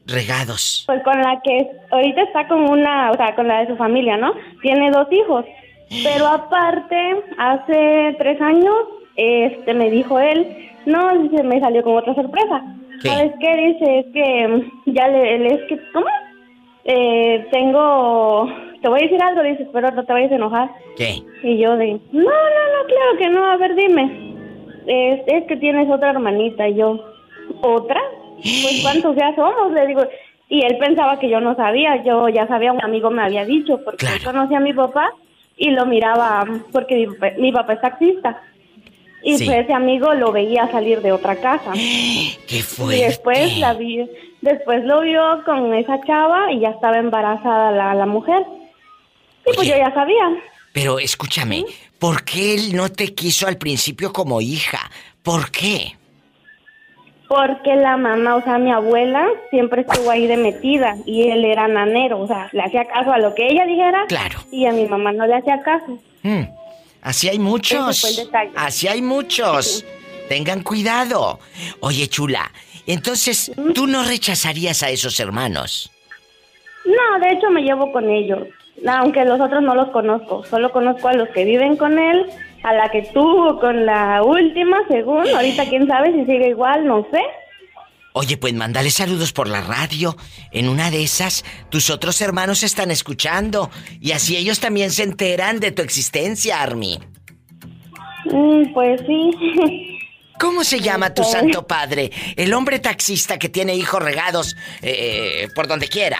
Regados. 0.07 0.85
Pues 0.87 1.03
con 1.03 1.21
la 1.21 1.39
que 1.45 1.71
ahorita 1.91 2.23
está 2.23 2.49
con 2.49 2.63
una, 2.71 3.11
o 3.11 3.17
sea, 3.17 3.35
con 3.35 3.47
la 3.47 3.61
de 3.61 3.67
su 3.67 3.77
familia, 3.77 4.17
¿no? 4.17 4.33
Tiene 4.63 4.91
dos 4.91 5.07
hijos. 5.13 5.45
Pero 6.03 6.27
aparte, 6.29 7.25
hace 7.37 8.17
tres 8.19 8.41
años, 8.41 8.75
este, 9.17 9.75
me 9.75 9.91
dijo 9.91 10.19
él, 10.19 10.47
no, 10.87 11.31
se 11.31 11.43
me 11.43 11.61
salió 11.61 11.83
con 11.83 11.97
otra 11.97 12.15
sorpresa. 12.15 12.63
¿Sabes 13.03 13.33
qué? 13.41 13.57
Dice, 13.57 13.99
es 13.99 14.07
que 14.13 14.49
mm, 14.49 14.93
ya 14.93 15.09
le, 15.09 15.47
es 15.47 15.63
que, 15.69 15.79
¿cómo? 15.93 16.07
Eh, 16.85 17.47
tengo, 17.51 18.49
te 18.83 18.89
voy 18.89 19.01
a 19.01 19.03
decir 19.03 19.23
algo, 19.23 19.43
dice, 19.43 19.69
pero 19.73 19.91
no 19.91 20.05
te 20.05 20.13
vayas 20.13 20.33
a 20.33 20.37
enojar. 20.37 20.71
¿Qué? 20.97 21.23
Y 21.43 21.59
yo 21.59 21.77
de, 21.77 21.93
no, 22.13 22.23
no, 22.23 22.25
no, 22.25 22.87
claro 22.87 23.19
que 23.19 23.29
no, 23.31 23.45
a 23.45 23.57
ver, 23.57 23.75
dime. 23.75 24.35
Es, 24.87 25.21
es 25.27 25.45
que 25.45 25.57
tienes 25.57 25.91
otra 25.91 26.11
hermanita, 26.11 26.69
y 26.69 26.77
yo, 26.77 27.01
¿otra? 27.63 28.01
Pues 28.37 28.81
cuántos 28.83 29.17
ya 29.17 29.35
somos, 29.35 29.73
le 29.73 29.87
digo. 29.87 30.03
Y 30.49 30.63
él 30.63 30.77
pensaba 30.79 31.19
que 31.19 31.29
yo 31.29 31.41
no 31.41 31.57
sabía, 31.57 32.03
yo 32.05 32.29
ya 32.29 32.47
sabía, 32.47 32.73
un 32.73 32.85
amigo 32.85 33.11
me 33.11 33.23
había 33.23 33.45
dicho, 33.45 33.81
porque 33.85 34.07
yo 34.07 34.31
conocía 34.31 34.59
a 34.59 34.61
mi 34.61 34.75
papá 34.75 35.11
y 35.57 35.71
lo 35.71 35.87
miraba, 35.87 36.45
porque 36.73 37.09
mi, 37.39 37.53
papá 37.53 37.75
es 37.75 37.81
taxista. 37.81 38.43
Y 39.25 39.43
pues 39.45 39.65
ese 39.65 39.73
amigo 39.73 40.13
lo 40.15 40.33
veía 40.33 40.71
salir 40.71 41.01
de 41.01 41.11
otra 41.11 41.37
casa. 41.37 41.73
¡Qué 42.47 42.63
fuerte! 42.63 42.99
Y 42.99 43.03
después 43.05 43.59
la 43.59 43.73
vi, 43.73 44.07
después 44.43 44.85
lo 44.85 45.01
vio 45.01 45.43
con 45.45 45.73
esa 45.73 45.99
chava 46.07 46.53
y 46.53 46.61
ya 46.61 46.69
estaba 46.69 46.99
embarazada 46.99 47.73
la, 47.73 47.95
la 47.95 48.07
mujer. 48.07 48.45
Y 49.47 49.55
pues 49.55 49.67
yo 49.67 49.77
ya 49.77 49.93
sabía. 49.95 50.25
Pero 50.75 50.99
escúchame, 50.99 51.65
¿por 51.99 52.25
qué 52.25 52.55
él 52.55 52.77
no 52.77 52.91
te 52.91 53.15
quiso 53.15 53.47
al 53.47 53.57
principio 53.57 54.13
como 54.13 54.41
hija? 54.41 54.91
¿Por 55.23 55.51
qué? 55.51 55.97
Porque 57.29 57.75
la 57.77 57.97
mamá, 57.97 58.37
o 58.37 58.43
sea, 58.43 58.59
mi 58.59 58.71
abuela 58.71 59.27
siempre 59.51 59.83
estuvo 59.83 60.11
ahí 60.11 60.27
de 60.27 60.37
metida 60.37 60.97
y 61.07 61.31
él 61.31 61.45
era 61.45 61.67
nanero, 61.67 62.21
o 62.21 62.27
sea, 62.27 62.51
le 62.53 62.63
hacía 62.63 62.85
caso 62.85 63.13
a 63.13 63.19
lo 63.19 63.35
que 63.35 63.47
ella 63.47 63.65
dijera. 63.65 64.05
Claro. 64.09 64.41
Y 64.51 64.67
a 64.67 64.73
mi 64.73 64.87
mamá 64.87 65.13
no 65.13 65.27
le 65.27 65.37
hacía 65.37 65.63
caso. 65.63 65.99
Mm, 66.23 66.43
así 67.05 67.29
hay 67.29 67.39
muchos. 67.39 68.29
Así 68.57 68.89
hay 68.89 69.01
muchos. 69.01 69.85
Tengan 70.29 70.63
cuidado. 70.63 71.39
Oye, 71.81 72.09
chula, 72.09 72.51
entonces, 72.87 73.53
¿tú 73.75 73.87
no 73.87 74.03
rechazarías 74.03 74.83
a 74.83 74.91
esos 74.91 75.21
hermanos? 75.21 75.91
No, 76.85 77.21
de 77.21 77.33
hecho 77.33 77.49
me 77.51 77.63
llevo 77.63 77.93
con 77.93 78.11
ellos. 78.11 78.49
Aunque 78.87 79.25
los 79.25 79.41
otros 79.41 79.63
no 79.63 79.75
los 79.75 79.91
conozco, 79.91 80.45
solo 80.45 80.73
conozco 80.73 81.09
a 81.09 81.15
los 81.15 81.29
que 81.29 81.45
viven 81.45 81.77
con 81.77 81.99
él 81.99 82.27
a 82.65 82.73
la 82.73 82.89
que 82.89 83.03
tuvo 83.13 83.61
con 83.61 83.85
la 83.85 84.23
última, 84.23 84.79
según. 84.89 85.29
Ahorita 85.29 85.69
quién 85.69 85.87
sabe 85.87 86.13
si 86.13 86.25
sigue 86.25 86.49
igual, 86.49 86.87
no 86.87 87.07
sé. 87.11 87.21
Oye, 88.17 88.37
pues 88.37 88.55
mándale 88.55 88.93
saludos 88.93 89.33
por 89.33 89.49
la 89.49 89.61
radio. 89.61 90.17
En 90.53 90.69
una 90.69 90.93
de 90.93 91.03
esas, 91.03 91.45
tus 91.69 91.91
otros 91.91 92.21
hermanos 92.21 92.63
están 92.63 92.93
escuchando. 92.93 93.73
Y 94.01 94.13
así 94.13 94.37
ellos 94.37 94.61
también 94.61 94.93
se 94.93 95.03
enteran 95.03 95.59
de 95.59 95.73
tu 95.73 95.83
existencia, 95.83 96.63
Army. 96.63 97.01
Mm, 98.27 98.73
pues 98.73 99.01
sí. 99.05 99.99
¿Cómo 100.39 100.63
se 100.63 100.79
llama 100.79 101.13
tu 101.13 101.25
santo 101.25 101.67
padre? 101.67 102.13
El 102.37 102.55
hombre 102.55 102.79
taxista 102.79 103.37
que 103.37 103.49
tiene 103.49 103.75
hijos 103.75 104.01
regados 104.01 104.57
eh, 104.81 105.49
por 105.53 105.67
donde 105.67 105.89
quiera. 105.89 106.19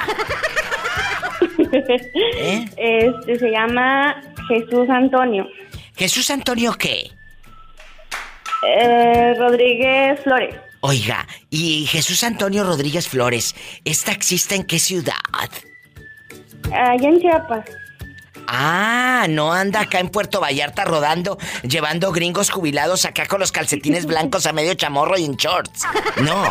¿Eh? 2.37 2.65
Este 2.77 3.39
se 3.39 3.51
llama 3.53 4.21
Jesús 4.49 4.91
Antonio. 4.91 5.47
¿Jesús 5.97 6.29
Antonio 6.33 6.75
qué? 6.77 7.13
Eh, 8.67 9.35
Rodríguez 9.39 10.19
Flores. 10.25 10.57
Oiga, 10.87 11.27
¿y 11.49 11.87
Jesús 11.87 12.23
Antonio 12.25 12.63
Rodríguez 12.63 13.09
Flores 13.09 13.55
es 13.87 14.05
taxista 14.05 14.55
en 14.55 14.65
qué 14.65 14.79
ciudad? 14.79 15.15
Allá 16.71 17.09
en 17.09 17.19
Chiapas. 17.23 17.65
Ah, 18.47 19.25
no 19.31 19.55
anda 19.55 19.81
acá 19.81 19.99
en 19.99 20.11
Puerto 20.11 20.43
Vallarta 20.43 20.85
rodando, 20.85 21.39
llevando 21.63 22.13
gringos 22.13 22.51
jubilados 22.51 23.07
acá 23.07 23.25
con 23.25 23.41
los 23.41 23.51
calcetines 23.51 24.05
blancos 24.15 24.45
a 24.45 24.53
medio 24.53 24.75
chamorro 24.75 25.17
y 25.17 25.25
en 25.25 25.37
shorts. 25.37 25.85
No. 26.21 26.45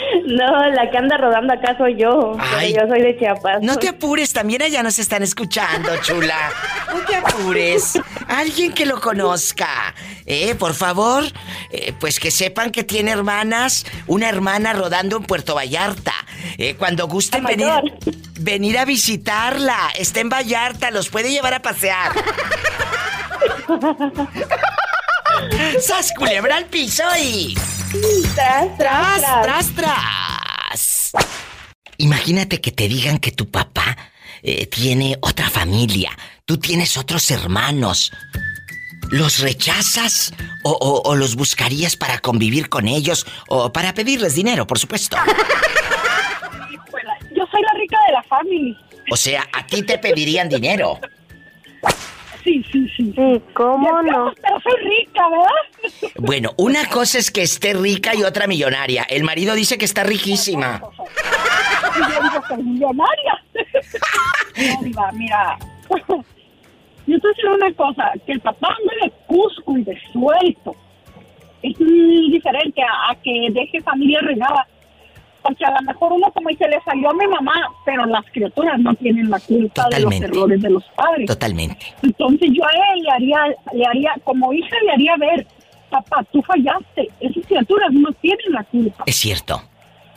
No, 0.26 0.68
la 0.70 0.90
que 0.90 0.98
anda 0.98 1.16
rodando 1.16 1.52
acá 1.52 1.76
soy 1.76 1.96
yo. 1.96 2.36
yo 2.38 2.88
soy 2.88 3.02
de 3.02 3.18
Chiapas. 3.18 3.62
No 3.62 3.76
te 3.76 3.88
apures, 3.88 4.32
también 4.32 4.62
allá 4.62 4.82
nos 4.82 4.98
están 4.98 5.22
escuchando, 5.22 5.90
chula. 6.02 6.52
No 6.92 7.00
te 7.00 7.16
apures. 7.16 7.98
Alguien 8.28 8.72
que 8.72 8.86
lo 8.86 9.00
conozca. 9.00 9.94
Eh, 10.26 10.54
por 10.54 10.74
favor, 10.74 11.24
eh, 11.70 11.92
pues 11.98 12.20
que 12.20 12.30
sepan 12.30 12.70
que 12.70 12.84
tiene 12.84 13.10
hermanas, 13.10 13.84
una 14.06 14.28
hermana 14.28 14.72
rodando 14.72 15.16
en 15.16 15.24
Puerto 15.24 15.54
Vallarta. 15.54 16.14
Eh, 16.58 16.76
cuando 16.76 17.08
gusten 17.08 17.44
venir, 17.44 17.68
venir 18.38 18.78
a 18.78 18.84
visitarla, 18.84 19.90
está 19.98 20.20
en 20.20 20.28
Vallarta, 20.28 20.90
los 20.90 21.08
puede 21.08 21.30
llevar 21.30 21.54
a 21.54 21.62
pasear. 21.62 22.12
¡Sas 25.80 26.12
culebra 26.16 26.56
al 26.56 26.66
piso 26.66 27.02
y... 27.22 27.54
Tras, 28.34 28.78
tras, 28.78 29.42
tras, 29.42 29.74
tras, 29.74 31.12
Imagínate 31.98 32.60
que 32.60 32.70
te 32.70 32.86
digan 32.88 33.18
que 33.18 33.32
tu 33.32 33.50
papá 33.50 33.96
eh, 34.42 34.66
tiene 34.66 35.18
otra 35.20 35.50
familia, 35.50 36.16
tú 36.44 36.58
tienes 36.58 36.96
otros 36.96 37.30
hermanos. 37.30 38.12
¿Los 39.10 39.40
rechazas 39.40 40.32
o, 40.62 41.02
o, 41.04 41.16
los 41.16 41.34
buscarías 41.34 41.96
para 41.96 42.20
convivir 42.20 42.68
con 42.68 42.86
ellos 42.86 43.26
o 43.48 43.72
para 43.72 43.92
pedirles 43.92 44.36
dinero, 44.36 44.68
por 44.68 44.78
supuesto? 44.78 45.16
Yo 47.34 47.44
soy 47.50 47.62
la 47.62 47.72
rica 47.76 47.98
de 48.06 48.12
la 48.12 48.22
familia. 48.22 48.78
O 49.10 49.16
sea, 49.16 49.44
a 49.52 49.66
ti 49.66 49.82
te 49.82 49.98
pedirían 49.98 50.48
dinero. 50.48 51.00
Sí, 52.42 52.64
sí, 52.72 52.88
sí. 52.96 53.14
¿cómo 53.54 54.02
no? 54.02 54.32
Pero 54.40 54.60
soy 54.60 54.88
rica, 54.88 55.22
¿verdad? 55.28 56.12
Bueno, 56.18 56.50
una 56.56 56.86
cosa 56.88 57.18
es 57.18 57.30
que 57.30 57.42
esté 57.42 57.74
rica 57.74 58.14
y 58.14 58.22
otra 58.22 58.46
millonaria. 58.46 59.04
El 59.04 59.24
marido 59.24 59.54
dice 59.54 59.78
que 59.78 59.84
está 59.84 60.04
riquísima. 60.04 60.80
Yo 61.96 62.22
digo 62.22 62.42
que 62.48 62.56
millonaria. 62.62 63.44
No, 64.94 65.12
mira. 65.14 65.56
Yo 67.06 67.18
te 67.18 67.28
decir 67.28 67.46
una 67.48 67.72
cosa, 67.72 68.12
que 68.26 68.32
el 68.32 68.40
papá 68.40 68.68
ande 68.78 69.06
de 69.06 69.12
Cusco 69.26 69.78
y 69.78 69.84
de 69.84 69.98
suelto 70.12 70.76
es 71.62 71.78
diferente 71.78 72.82
a, 72.82 73.10
a 73.10 73.14
que 73.16 73.48
deje 73.50 73.80
familia 73.80 74.20
regada 74.20 74.66
porque 75.42 75.64
a 75.64 75.70
lo 75.70 75.82
mejor 75.82 76.12
uno 76.12 76.30
como 76.32 76.48
dice 76.48 76.68
le 76.68 76.80
salió 76.82 77.10
a 77.10 77.14
mi 77.14 77.26
mamá, 77.26 77.54
pero 77.84 78.06
las 78.06 78.24
criaturas 78.32 78.78
no 78.78 78.94
tienen 78.94 79.30
la 79.30 79.40
culpa 79.40 79.88
de 79.88 80.00
los 80.00 80.14
errores 80.14 80.60
de 80.62 80.70
los 80.70 80.84
padres. 80.96 81.26
Totalmente. 81.26 81.86
Entonces 82.02 82.50
yo 82.52 82.64
a 82.64 82.70
él 82.94 83.02
le 83.02 83.10
haría, 83.10 83.38
le 83.72 83.86
haría, 83.86 84.14
como 84.24 84.52
hija 84.52 84.76
le 84.84 84.92
haría 84.92 85.16
ver, 85.16 85.46
papá, 85.90 86.24
tú 86.32 86.42
fallaste, 86.42 87.08
esas 87.20 87.44
criaturas 87.46 87.92
no 87.92 88.10
tienen 88.20 88.52
la 88.52 88.64
culpa. 88.64 89.04
Es 89.06 89.16
cierto. 89.16 89.62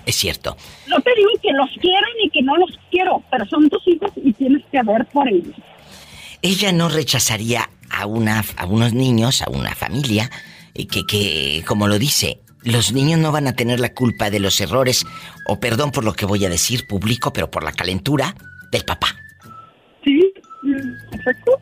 Es 0.06 0.16
cierto. 0.16 0.58
No 0.88 1.00
te 1.00 1.12
digo 1.16 1.30
que 1.42 1.54
los 1.54 1.70
quiero 1.80 2.06
ni 2.22 2.30
que 2.30 2.42
no 2.42 2.58
los 2.58 2.78
quiero, 2.92 3.24
pero 3.32 3.46
son 3.46 3.70
tus 3.70 3.88
hijos 3.88 4.12
y 4.18 4.34
tienes 4.34 4.64
que 4.72 4.84
ver 4.84 5.06
por 5.06 5.28
ellos. 5.30 5.56
Ella 6.42 6.74
no 6.74 6.90
rechazaría 6.90 7.70
a 7.90 8.06
una 8.06 8.44
a 8.58 8.66
unos 8.66 8.94
niños, 8.94 9.42
a 9.42 9.50
una 9.50 9.74
familia 9.76 10.30
eh, 10.74 10.88
que 10.88 11.06
que 11.06 11.64
como 11.66 11.88
lo 11.88 11.98
dice, 11.98 12.43
los 12.64 12.94
niños 12.94 13.20
no 13.20 13.32
van 13.32 13.48
a 13.48 13.54
tener 13.54 13.80
la 13.80 13.94
culpa 13.94 14.30
de 14.30 14.40
los 14.40 14.60
errores, 14.62 15.06
o 15.48 15.60
perdón 15.60 15.92
por 15.92 16.04
lo 16.04 16.14
que 16.14 16.26
voy 16.26 16.46
a 16.46 16.50
decir 16.50 16.88
público, 16.88 17.34
pero 17.34 17.50
por 17.50 17.64
la 17.64 17.72
calentura 17.72 18.36
del 18.72 18.86
papá. 18.86 19.16
Sí, 20.04 20.34
exacto. 21.12 21.60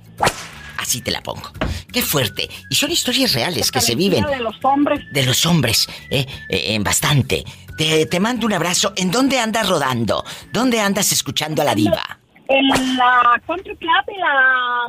Así 0.78 1.02
te 1.02 1.12
la 1.12 1.22
pongo. 1.22 1.52
Qué 1.92 2.02
fuerte. 2.02 2.50
Y 2.70 2.76
son 2.76 2.92
historias 2.92 3.34
reales 3.34 3.72
que 3.72 3.82
se 3.82 3.96
viven. 3.96 4.26
De 4.26 4.40
los 4.40 4.58
hombres. 4.64 5.00
De 5.12 5.26
los 5.26 5.46
hombres, 5.46 5.88
eh, 6.10 6.26
eh, 6.50 6.74
en 6.74 6.84
bastante. 6.84 7.44
Te, 7.78 8.06
te, 8.06 8.20
mando 8.20 8.46
un 8.46 8.54
abrazo. 8.54 8.94
¿En 8.96 9.12
dónde 9.12 9.40
andas 9.40 9.70
rodando? 9.70 10.24
¿Dónde 10.52 10.80
andas 10.80 11.12
escuchando 11.12 11.62
a 11.62 11.66
la 11.66 11.76
diva? 11.76 12.20
En 12.48 12.68
la 12.98 13.42
Country 13.46 13.76
Club 13.78 14.06
y 14.08 14.20
la 14.20 14.88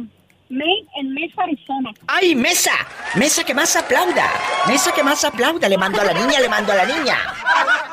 Main 0.53 0.87
en 0.97 1.15
Mesa, 1.15 1.43
Arizona. 1.43 1.91
¡Ay, 2.07 2.35
Mesa! 2.35 2.73
Mesa 3.17 3.43
que 3.43 3.55
más 3.55 3.75
aplauda. 3.75 4.31
Mesa 4.69 4.93
que 4.93 5.03
más 5.03 5.25
aplauda. 5.25 5.67
Le 5.67 5.79
mando 5.79 6.01
a 6.01 6.05
la 6.05 6.13
niña, 6.13 6.41
le 6.41 6.49
mando 6.49 6.73
a 6.73 6.77
la 6.77 6.85
niña. 6.85 7.17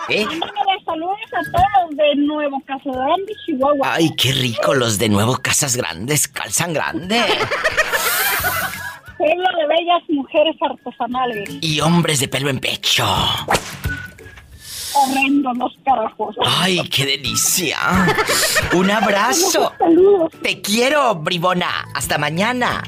¿Eh? 0.09 0.25
saludos 0.85 1.17
a 1.33 1.51
todos 1.51 1.67
los 1.87 1.97
de 1.97 2.15
Nuevo 2.15 2.61
Casas 2.65 2.93
Grandes, 2.93 3.37
Chihuahua. 3.45 3.93
Ay, 3.93 4.09
qué 4.17 4.33
rico 4.33 4.73
los 4.73 4.97
de 4.97 5.07
Nuevo 5.07 5.37
Casas 5.37 5.77
Grandes, 5.77 6.27
calzan 6.27 6.73
grande. 6.73 7.21
Pueblo 9.17 9.45
de 9.57 9.67
bellas 9.67 10.01
mujeres 10.09 10.55
artesanales. 10.61 11.49
Y 11.61 11.79
hombres 11.79 12.19
de 12.19 12.27
pelo 12.27 12.49
en 12.49 12.59
pecho. 12.59 13.05
Horrendo 15.01 15.53
los 15.53 15.71
carajos. 15.85 16.35
Ay, 16.45 16.81
qué 16.89 17.05
delicia. 17.05 17.77
Un 18.73 18.91
abrazo. 18.91 19.71
Te 20.43 20.61
quiero, 20.61 21.15
bribona. 21.15 21.87
Hasta 21.93 22.17
mañana. 22.17 22.83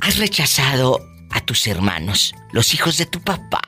Has 0.00 0.18
rechazado 0.18 0.98
a 1.30 1.40
tus 1.40 1.66
hermanos, 1.66 2.34
los 2.52 2.72
hijos 2.74 2.96
de 2.98 3.06
tu 3.06 3.20
papá. 3.20 3.62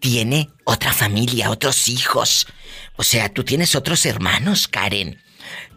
tiene 0.00 0.50
otra 0.64 0.92
familia, 0.92 1.50
otros 1.50 1.86
hijos. 1.88 2.46
O 2.98 3.04
sea, 3.04 3.28
tú 3.28 3.44
tienes 3.44 3.76
otros 3.76 4.04
hermanos, 4.06 4.66
Karen. 4.66 5.18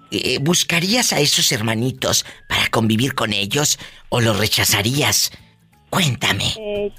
Eh, 0.09 0.39
¿Buscarías 0.41 1.13
a 1.13 1.19
esos 1.19 1.51
hermanitos 1.51 2.25
para 2.49 2.67
convivir 2.71 3.13
con 3.13 3.31
ellos 3.31 3.77
o 4.09 4.21
los 4.21 4.39
rechazarías? 4.39 5.31
Cuéntame. 5.91 6.45
Eh, 6.57 6.91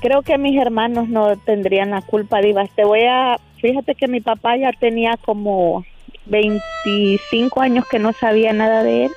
creo 0.00 0.22
que 0.22 0.38
mis 0.38 0.58
hermanos 0.58 1.10
no 1.10 1.36
tendrían 1.36 1.90
la 1.90 2.00
culpa, 2.00 2.40
Diva. 2.40 2.64
Te 2.74 2.84
voy 2.84 3.02
a. 3.02 3.38
Fíjate 3.60 3.94
que 3.94 4.08
mi 4.08 4.22
papá 4.22 4.56
ya 4.56 4.72
tenía 4.72 5.18
como 5.18 5.84
25 6.24 7.60
años 7.60 7.84
que 7.90 7.98
no 7.98 8.14
sabía 8.14 8.54
nada 8.54 8.82
de 8.82 9.04
él. 9.04 9.12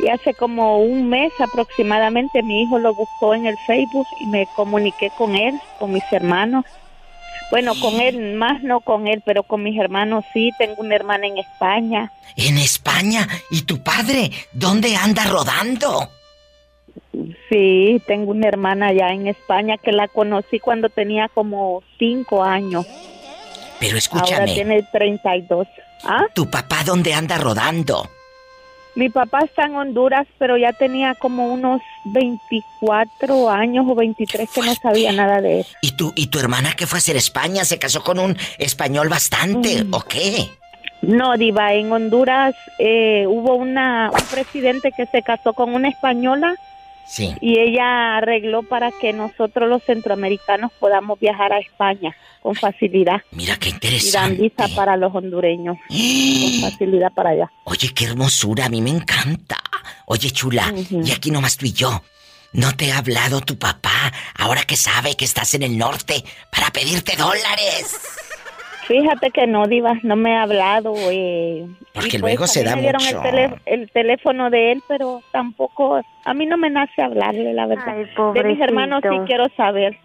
Y 0.00 0.08
hace 0.08 0.34
como 0.34 0.80
un 0.80 1.08
mes 1.08 1.32
aproximadamente 1.40 2.42
mi 2.42 2.62
hijo 2.62 2.78
lo 2.78 2.94
buscó 2.94 3.34
en 3.34 3.46
el 3.46 3.56
Facebook 3.66 4.06
y 4.20 4.26
me 4.26 4.46
comuniqué 4.54 5.10
con 5.16 5.34
él, 5.34 5.58
con 5.78 5.92
mis 5.92 6.04
hermanos. 6.12 6.66
Bueno, 7.54 7.74
con 7.80 8.00
él, 8.00 8.34
más 8.34 8.64
no 8.64 8.80
con 8.80 9.06
él, 9.06 9.22
pero 9.24 9.44
con 9.44 9.62
mis 9.62 9.78
hermanos 9.78 10.24
sí. 10.32 10.50
Tengo 10.58 10.82
una 10.82 10.96
hermana 10.96 11.28
en 11.28 11.38
España. 11.38 12.10
En 12.34 12.58
España. 12.58 13.28
¿Y 13.48 13.62
tu 13.62 13.80
padre? 13.80 14.32
¿Dónde 14.50 14.96
anda 14.96 15.22
rodando? 15.26 16.10
Sí, 17.48 18.02
tengo 18.08 18.32
una 18.32 18.48
hermana 18.48 18.88
allá 18.88 19.10
en 19.10 19.28
España 19.28 19.76
que 19.78 19.92
la 19.92 20.08
conocí 20.08 20.58
cuando 20.58 20.88
tenía 20.88 21.28
como 21.28 21.84
cinco 21.96 22.42
años. 22.42 22.86
Pero 23.78 23.92
Ahora 23.92 23.98
escúchame, 23.98 24.52
tiene 24.52 24.82
32. 24.90 25.68
¿Ah? 26.02 26.26
¿tu 26.34 26.50
papá 26.50 26.82
dónde 26.84 27.14
anda 27.14 27.38
rodando? 27.38 28.10
Mi 28.96 29.08
papá 29.08 29.40
está 29.44 29.64
en 29.64 29.74
Honduras, 29.74 30.26
pero 30.38 30.56
ya 30.56 30.72
tenía 30.72 31.14
como 31.16 31.48
unos 31.48 31.80
24 32.04 33.50
años 33.50 33.84
o 33.88 33.94
23 33.94 34.48
que 34.50 34.62
no 34.62 34.74
sabía 34.74 35.12
nada 35.12 35.40
de 35.40 35.60
él. 35.60 35.66
¿Y 35.82 35.92
tu, 35.96 36.12
y 36.14 36.28
tu 36.28 36.38
hermana 36.38 36.72
que 36.76 36.86
fue 36.86 36.98
a 36.98 37.00
hacer 37.00 37.16
España 37.16 37.64
se 37.64 37.78
casó 37.78 38.02
con 38.02 38.18
un 38.18 38.36
español 38.58 39.08
bastante, 39.08 39.84
Mm. 39.84 39.94
o 39.94 40.00
qué? 40.02 40.48
No, 41.02 41.36
Diva, 41.36 41.74
en 41.74 41.92
Honduras 41.92 42.54
eh, 42.78 43.26
hubo 43.28 43.56
una, 43.56 44.10
un 44.12 44.26
presidente 44.30 44.92
que 44.92 45.06
se 45.06 45.22
casó 45.22 45.52
con 45.52 45.74
una 45.74 45.88
española 45.88 46.54
Sí. 47.06 47.34
y 47.40 47.58
ella 47.60 48.16
arregló 48.16 48.62
para 48.62 48.90
que 48.90 49.12
nosotros 49.12 49.68
los 49.68 49.82
centroamericanos 49.84 50.72
podamos 50.80 51.18
viajar 51.20 51.52
a 51.52 51.58
España 51.58 52.16
con 52.42 52.54
facilidad. 52.54 53.22
Mira 53.30 53.56
qué 53.56 53.68
Y 53.68 53.72
dan 53.72 53.76
interesante. 53.76 54.42
visa 54.42 54.68
para 54.74 54.96
los 54.96 55.14
hondureños 55.14 55.76
con 55.88 56.70
facilidad 56.70 57.12
para 57.14 57.30
allá. 57.30 57.50
Oye, 57.64 57.90
qué 57.94 58.04
hermosura, 58.06 58.66
a 58.66 58.68
mí 58.68 58.80
me 58.80 58.90
encanta. 58.90 59.56
Oye, 60.06 60.30
chula, 60.30 60.72
y 60.90 61.10
aquí 61.12 61.30
nomás 61.30 61.56
tú 61.56 61.66
y 61.66 61.72
yo. 61.72 62.02
¿No 62.52 62.76
te 62.76 62.92
ha 62.92 62.98
hablado 62.98 63.40
tu 63.40 63.58
papá, 63.58 64.12
ahora 64.38 64.62
que 64.62 64.76
sabe 64.76 65.16
que 65.16 65.24
estás 65.24 65.54
en 65.54 65.64
el 65.64 65.76
norte, 65.76 66.24
para 66.52 66.70
pedirte 66.70 67.16
dólares? 67.16 67.96
Fíjate 68.86 69.30
que 69.30 69.46
no, 69.46 69.66
Diva, 69.66 69.94
no 70.02 70.16
me 70.16 70.36
ha 70.36 70.42
hablado. 70.42 70.94
Eh, 71.10 71.66
Porque 71.92 72.16
y 72.16 72.20
luego 72.20 72.44
a 72.44 72.46
se 72.46 72.62
da 72.64 72.76
me 72.76 72.82
dieron 72.82 73.02
mucho. 73.02 73.22
El, 73.22 73.54
el 73.66 73.90
teléfono 73.90 74.50
de 74.50 74.72
él, 74.72 74.82
pero 74.88 75.22
tampoco, 75.32 76.00
a 76.24 76.34
mí 76.34 76.46
no 76.46 76.56
me 76.56 76.70
nace 76.70 77.02
hablarle, 77.02 77.52
la 77.54 77.66
verdad. 77.66 77.96
de 78.34 78.44
mis 78.44 78.60
hermanos 78.60 79.02
sí 79.02 79.16
quiero 79.26 79.46
saber. 79.56 79.98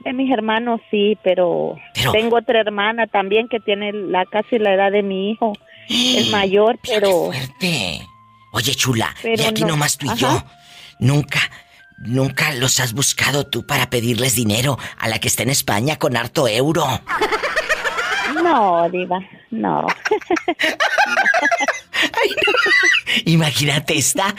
De 0.00 0.12
mis 0.12 0.30
hermanos 0.30 0.80
sí, 0.90 1.16
pero, 1.22 1.76
tengo 2.12 2.36
otra 2.36 2.60
hermana 2.60 3.06
también 3.06 3.48
que 3.48 3.58
tiene 3.58 3.90
la 3.92 4.26
casi 4.26 4.58
la 4.58 4.74
edad 4.74 4.92
de 4.92 5.02
mi 5.02 5.30
hijo, 5.30 5.54
el 5.88 6.26
mayor, 6.30 6.78
pero... 6.86 7.30
Oye, 8.52 8.74
chula, 8.74 9.12
Pero 9.22 9.42
y 9.42 9.46
aquí 9.46 9.62
no. 9.62 9.68
nomás 9.68 9.96
tú 9.98 10.06
y 10.06 10.10
Ajá. 10.10 10.18
yo. 10.18 10.44
Nunca, 11.00 11.40
nunca 11.98 12.52
los 12.54 12.78
has 12.78 12.92
buscado 12.92 13.46
tú 13.48 13.66
para 13.66 13.90
pedirles 13.90 14.36
dinero 14.36 14.78
a 14.98 15.08
la 15.08 15.18
que 15.18 15.26
está 15.26 15.42
en 15.42 15.50
España 15.50 15.96
con 15.96 16.16
harto 16.16 16.46
euro. 16.46 16.84
No, 18.44 18.88
Diva, 18.90 19.18
no. 19.50 19.86
Imagínate 23.24 23.96
esta. 23.98 24.34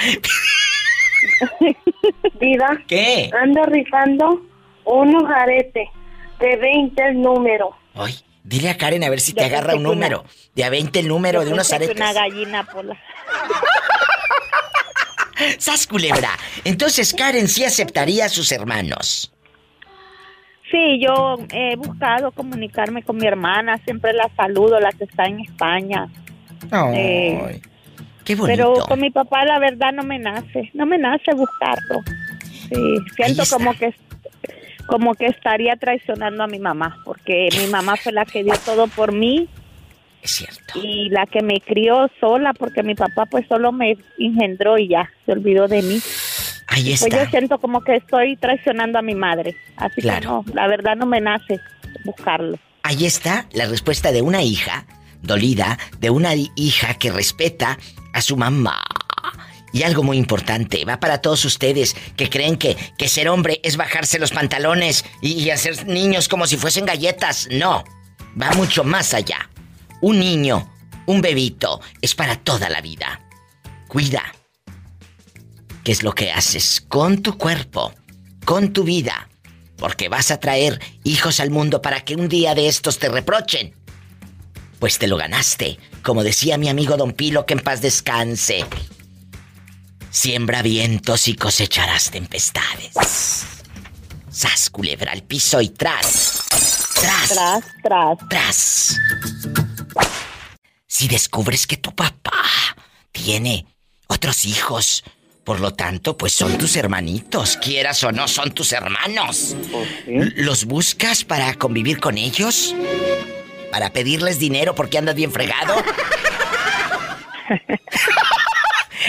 Diva. 2.40 2.78
¿Qué? 2.88 3.30
Ando 3.42 3.64
rifando 3.66 4.42
unos 4.86 5.24
aretes 5.30 5.90
de 6.40 6.56
20 6.58 7.04
el 7.10 7.22
número. 7.22 7.76
Ay, 7.96 8.16
dile 8.44 8.70
a 8.70 8.78
Karen 8.78 9.04
a 9.04 9.10
ver 9.10 9.20
si 9.20 9.34
te 9.34 9.44
agarra 9.46 9.74
un 9.76 9.86
una- 9.86 9.90
número. 9.96 10.26
De 10.54 10.64
a 10.64 10.70
20 10.70 11.00
el 11.00 11.08
número 11.08 11.44
de 11.44 11.52
unos 11.52 11.72
aretes. 11.74 11.96
Una 11.96 12.14
gallina 12.14 12.64
por 12.66 12.86
la... 12.86 12.96
¡Sas 15.58 15.86
culebra! 15.88 16.30
Entonces 16.64 17.14
Karen 17.14 17.48
sí 17.48 17.64
aceptaría 17.66 18.26
a 18.26 18.30
sus 18.30 18.52
hermanos. 18.52 19.32
Sí, 20.76 21.00
yo 21.00 21.38
he 21.54 21.78
buscado 21.78 22.32
comunicarme 22.32 23.02
con 23.02 23.16
mi 23.16 23.26
hermana, 23.26 23.78
siempre 23.86 24.12
la 24.12 24.30
saludo, 24.36 24.78
la 24.82 24.92
que 24.92 25.06
está 25.06 25.24
en 25.24 25.40
España. 25.40 26.10
Eh, 26.94 27.62
qué 28.26 28.36
bonito. 28.36 28.58
Pero 28.58 28.86
con 28.86 29.00
mi 29.00 29.10
papá 29.10 29.46
la 29.46 29.58
verdad 29.58 29.94
no 29.94 30.04
me 30.04 30.20
nace, 30.20 30.72
no 30.74 30.86
me 30.86 30.98
nace 30.98 31.34
buscarlo. 31.34 32.02
Sí, 32.68 32.98
siento 33.16 33.44
como 33.50 33.74
que 33.74 33.94
como 34.86 35.16
que 35.16 35.28
estaría 35.28 35.78
traicionando 35.78 36.44
a 36.44 36.48
mi 36.48 36.60
mamá, 36.60 36.98
porque 37.06 37.48
mi 37.58 37.68
mamá 37.68 37.96
fue 37.96 38.12
la 38.12 38.26
que 38.26 38.44
dio 38.44 38.54
todo 38.66 38.88
por 38.88 39.14
mí. 39.14 39.48
Es 40.22 40.32
cierto. 40.32 40.78
Y 40.84 41.08
la 41.08 41.26
que 41.26 41.42
me 41.42 41.62
crió 41.62 42.12
sola, 42.20 42.52
porque 42.54 42.84
mi 42.84 42.96
papá 42.96 43.28
pues 43.28 43.48
solo 43.48 43.72
me 43.72 43.98
engendró 44.20 44.78
y 44.78 44.90
ya, 44.90 45.10
se 45.26 45.32
olvidó 45.32 45.70
de 45.70 45.82
mí. 45.84 46.02
Ahí 46.68 46.86
Pues 46.90 47.04
está. 47.04 47.24
yo 47.26 47.30
siento 47.30 47.60
como 47.60 47.82
que 47.84 47.96
estoy 47.98 48.36
traicionando 48.38 48.98
a 49.00 49.02
mi 49.02 49.16
madre. 49.16 49.56
Así 49.78 50.02
Claro. 50.02 50.44
que 50.46 50.52
no, 50.52 50.56
la 50.56 50.68
verdad 50.68 50.96
no 50.96 51.06
me 51.06 51.22
nace 51.22 51.60
buscarlo. 52.04 52.58
Ahí 52.84 53.06
está 53.06 53.48
la 53.54 53.66
respuesta 53.66 54.12
de 54.12 54.22
una 54.22 54.42
hija 54.44 54.86
dolida, 55.22 55.78
de 56.00 56.10
una 56.10 56.36
hi- 56.36 56.52
hija 56.56 56.94
que 56.96 57.12
respeta 57.12 57.78
a 58.14 58.22
su 58.22 58.38
mamá 58.38 58.82
Y 59.74 59.84
algo 59.84 60.04
muy 60.04 60.16
importante, 60.18 60.86
va 60.86 61.00
para 61.02 61.18
todos 61.22 61.44
ustedes 61.44 61.96
que 62.16 62.30
creen 62.30 62.56
que, 62.56 62.78
que 62.98 63.10
ser 63.10 63.28
hombre 63.28 63.60
es 63.64 63.76
bajarse 63.76 64.20
los 64.20 64.32
pantalones 64.32 65.04
y, 65.22 65.34
y 65.34 65.50
hacer 65.50 65.86
niños 65.86 66.30
como 66.30 66.48
si 66.48 66.56
fuesen 66.56 66.86
galletas. 66.86 67.50
No, 67.52 67.84
va 68.42 68.52
mucho 68.54 68.86
más 68.86 69.14
allá. 69.14 69.50
Un 70.00 70.20
niño, 70.20 70.72
un 71.08 71.20
bebito, 71.22 71.82
es 72.02 72.16
para 72.16 72.38
toda 72.38 72.70
la 72.70 72.80
vida. 72.80 73.20
Cuida. 73.90 74.24
¿Qué 75.86 75.92
es 75.92 76.02
lo 76.02 76.16
que 76.16 76.32
haces 76.32 76.82
con 76.82 77.22
tu 77.22 77.38
cuerpo, 77.38 77.94
con 78.44 78.74
tu 78.74 78.84
vida? 78.84 79.30
Porque 79.78 80.10
vas 80.10 80.32
a 80.32 80.40
traer 80.40 80.82
hijos 81.04 81.40
al 81.40 81.52
mundo 81.52 81.84
para 81.84 82.04
que 82.04 82.16
un 82.16 82.28
día 82.28 82.56
de 82.56 82.68
estos 82.68 82.98
te 82.98 83.08
reprochen. 83.08 83.76
Pues 84.80 84.98
te 84.98 85.06
lo 85.06 85.16
ganaste, 85.16 85.78
como 86.02 86.24
decía 86.24 86.58
mi 86.58 86.70
amigo 86.70 86.98
Don 86.98 87.14
Pilo, 87.14 87.46
que 87.46 87.54
en 87.54 87.60
paz 87.60 87.82
descanse. 87.82 88.66
Siembra 90.10 90.64
vientos 90.64 91.28
y 91.28 91.36
cosecharás 91.36 92.10
tempestades. 92.10 93.46
Sas, 94.32 94.72
culebra 94.72 95.12
al 95.12 95.22
piso 95.22 95.62
y 95.62 95.70
tras. 95.70 96.46
Tras. 97.00 97.30
Tras, 97.30 97.64
tras. 97.84 98.18
Tras. 98.28 98.98
Si 100.88 101.08
descubres 101.08 101.68
que 101.68 101.78
tu 101.78 101.94
papá 101.94 102.42
tiene 103.12 103.68
otros 104.08 104.46
hijos, 104.46 105.04
por 105.46 105.60
lo 105.60 105.74
tanto, 105.74 106.18
pues 106.18 106.34
son 106.34 106.58
tus 106.58 106.76
hermanitos, 106.76 107.58
quieras 107.58 108.04
o 108.04 108.12
no, 108.12 108.28
son 108.28 108.52
tus 108.52 108.74
hermanos. 108.74 109.56
¿Los 110.08 110.66
buscas 110.66 111.24
para 111.24 111.54
convivir 111.54 112.00
con 112.00 112.18
ellos? 112.18 112.76
¿Para 113.72 113.92
pedirles 113.92 114.40
dinero 114.40 114.74
porque 114.74 114.98
andas 114.98 115.14
bien 115.14 115.32
fregado? 115.32 115.76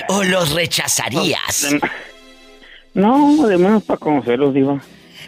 ¿O 0.08 0.22
los 0.24 0.52
rechazarías? 0.52 1.68
No, 2.92 3.46
de 3.46 3.56
menos 3.56 3.84
para 3.84 3.98
conocerlos, 3.98 4.52
digo. 4.52 4.78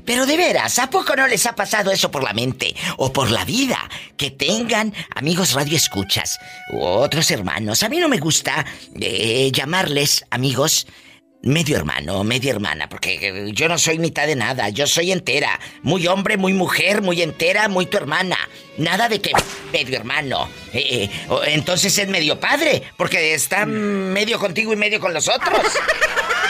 Pero 0.09 0.25
de 0.25 0.39
veras, 0.39 0.79
¿a 0.79 0.89
poco 0.89 1.15
no 1.15 1.27
les 1.29 1.45
ha 1.45 1.55
pasado 1.55 1.91
eso 1.91 2.11
por 2.11 2.25
la 2.25 2.33
mente 2.33 2.75
o 2.97 3.13
por 3.13 3.31
la 3.31 3.45
vida? 3.45 3.79
Que 4.17 4.31
tengan 4.31 4.95
amigos 5.15 5.53
radioescuchas 5.53 6.41
u 6.73 6.81
otros 6.81 7.31
hermanos. 7.31 7.83
A 7.83 7.91
mí 7.91 7.99
no 7.99 8.09
me 8.09 8.17
gusta 8.17 8.65
eh, 8.99 9.51
llamarles 9.53 10.25
amigos 10.31 10.87
medio 11.43 11.77
hermano, 11.77 12.25
media 12.25 12.53
hermana, 12.53 12.89
porque 12.89 13.53
yo 13.53 13.69
no 13.69 13.77
soy 13.77 13.99
mitad 13.99 14.27
de 14.27 14.35
nada, 14.35 14.71
yo 14.71 14.87
soy 14.87 15.13
entera. 15.13 15.61
Muy 15.83 16.07
hombre, 16.07 16.39
muy 16.39 16.55
mujer, 16.55 17.03
muy 17.03 17.21
entera, 17.21 17.69
muy 17.69 17.85
tu 17.85 17.99
hermana. 17.99 18.39
Nada 18.79 19.11
de 19.11 19.21
que 19.21 19.33
medio 19.75 19.99
hermano. 19.99 20.49
Eh, 20.73 21.05
eh, 21.05 21.11
entonces 21.49 21.99
es 21.99 22.09
medio 22.09 22.41
padre, 22.41 22.83
porque 22.97 23.35
está 23.35 23.67
medio 23.67 24.39
contigo 24.39 24.73
y 24.73 24.77
medio 24.77 25.01
con 25.01 25.13
los 25.13 25.29
otros. 25.29 25.61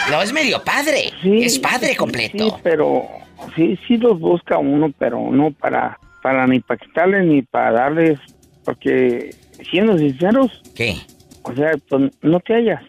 No, 0.09 0.23
es 0.23 0.33
medio 0.33 0.63
padre. 0.63 1.13
es 1.23 1.59
padre 1.59 1.95
completo. 1.95 2.49
Sí, 2.49 2.61
pero 2.63 3.18
sí, 3.55 3.77
sí 3.87 3.97
los 3.97 4.19
busca 4.19 4.57
uno, 4.57 4.91
pero 4.97 5.31
no 5.31 5.51
para, 5.51 5.97
para 6.21 6.45
ni 6.47 6.59
para 6.59 6.79
quitarles 6.79 7.25
ni 7.25 7.41
para 7.41 7.71
darles, 7.71 8.19
porque 8.65 9.33
siendo 9.69 9.97
sinceros, 9.97 10.61
¿Qué? 10.75 10.95
o 11.43 11.53
sea, 11.53 11.71
pues 11.89 12.11
no 12.21 12.39
te 12.39 12.53
hallas, 12.55 12.81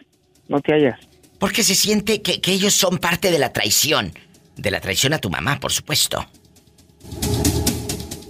no 0.47 0.59
te 0.59 0.73
hallas. 0.73 0.99
Porque 1.39 1.63
se 1.63 1.75
siente 1.75 2.21
que, 2.21 2.39
que 2.39 2.51
ellos 2.53 2.73
son 2.73 2.97
parte 2.99 3.31
de 3.31 3.39
la 3.39 3.51
traición. 3.51 4.11
De 4.57 4.69
la 4.69 4.79
traición 4.79 5.13
a 5.13 5.17
tu 5.17 5.29
mamá, 5.31 5.59
por 5.59 5.71
supuesto. 5.71 6.23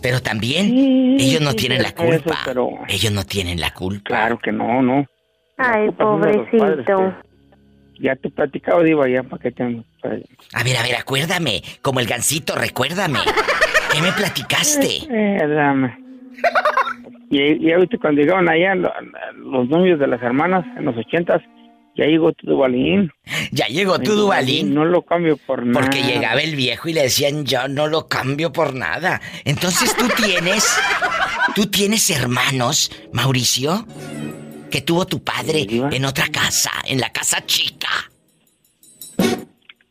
Pero 0.02 0.22
también 0.22 1.18
ellos 1.19 1.41
no 1.41 1.52
sí, 1.52 1.57
tienen 1.57 1.81
la 1.84 1.89
eso, 1.89 1.98
culpa. 1.98 2.39
pero- 2.45 2.69
Ellos 2.88 3.11
no 3.11 3.23
tienen 3.26 3.60
la 3.60 3.73
culpa. 3.73 4.03
Claro 4.07 4.39
que 4.39 4.52
no, 4.52 4.81
no. 4.81 5.06
Ay, 5.57 5.91
padres 5.91 6.38
pobrecito. 6.49 7.14
Ya 8.02 8.15
te 8.15 8.30
he 8.30 8.32
platicado, 8.32 8.82
Diva, 8.84 9.07
ya 9.07 9.23
para 9.23 9.41
que 9.41 9.52
te... 9.52 9.64
A 9.64 10.64
ver, 10.64 10.78
a 10.78 10.84
ver, 10.84 10.95
acuérdame. 10.95 11.61
Como 11.82 11.99
el 11.99 12.07
gancito, 12.07 12.56
recuérdame. 12.56 13.19
¿Qué 13.94 14.02
me 14.02 14.11
platicaste? 14.11 14.88
Eh, 15.11 15.48
dame. 15.48 15.98
Y 17.30 17.65
ya 17.69 17.78
viste 17.78 17.98
cuando 17.98 18.22
llegaban 18.22 18.49
allá 18.49 18.76
lo- 18.76 18.91
los 19.38 19.69
novios 19.69 19.99
de 19.99 20.07
las 20.07 20.22
hermanas 20.22 20.65
en 20.78 20.86
los 20.86 20.98
ochentas, 20.98 21.41
ya 21.95 22.06
llegó 22.06 22.34
tu 22.34 22.48
Duvalín. 22.48 23.11
Ya 23.52 23.68
llegó 23.68 23.99
tu 23.99 24.14
Duvalín. 24.15 24.73
No 24.73 24.84
lo 24.86 25.02
cambio 25.03 25.38
por 25.38 25.65
nada. 25.65 25.80
Porque 25.82 26.03
llegaba 26.03 26.41
el 26.41 26.56
viejo 26.56 26.90
y 26.90 26.94
le 26.94 27.03
decían, 27.03 27.45
yo 27.45 27.68
no 27.68 27.88
lo 27.88 28.07
cambio 28.07 28.52
por 28.52 28.73
nada. 28.73 29.22
Entonces 29.45 29.95
tú 29.95 30.07
tienes, 30.22 30.65
tú 31.56 31.68
tienes 31.68 32.10
hermanos, 32.10 32.91
Mauricio, 33.14 33.86
que 34.72 34.81
tuvo 34.81 35.06
tu 35.06 35.23
padre 35.23 35.68
en 35.69 36.06
otra 36.06 36.27
casa, 36.30 36.72
en 36.85 36.99
la 36.99 37.11
casa 37.11 37.45
chica. 37.45 37.89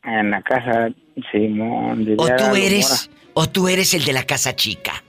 En 0.03 0.31
la 0.31 0.41
casa, 0.41 0.89
Simón. 1.31 2.03
de 2.03 2.15
O 2.17 2.27
tú 2.35 2.55
eres, 2.55 3.09
o 3.33 3.47
tú 3.47 3.69
eres 3.69 3.93
el 3.93 4.03
de 4.03 4.11
la 4.11 4.23
casa 4.23 4.55
chica. 4.55 5.01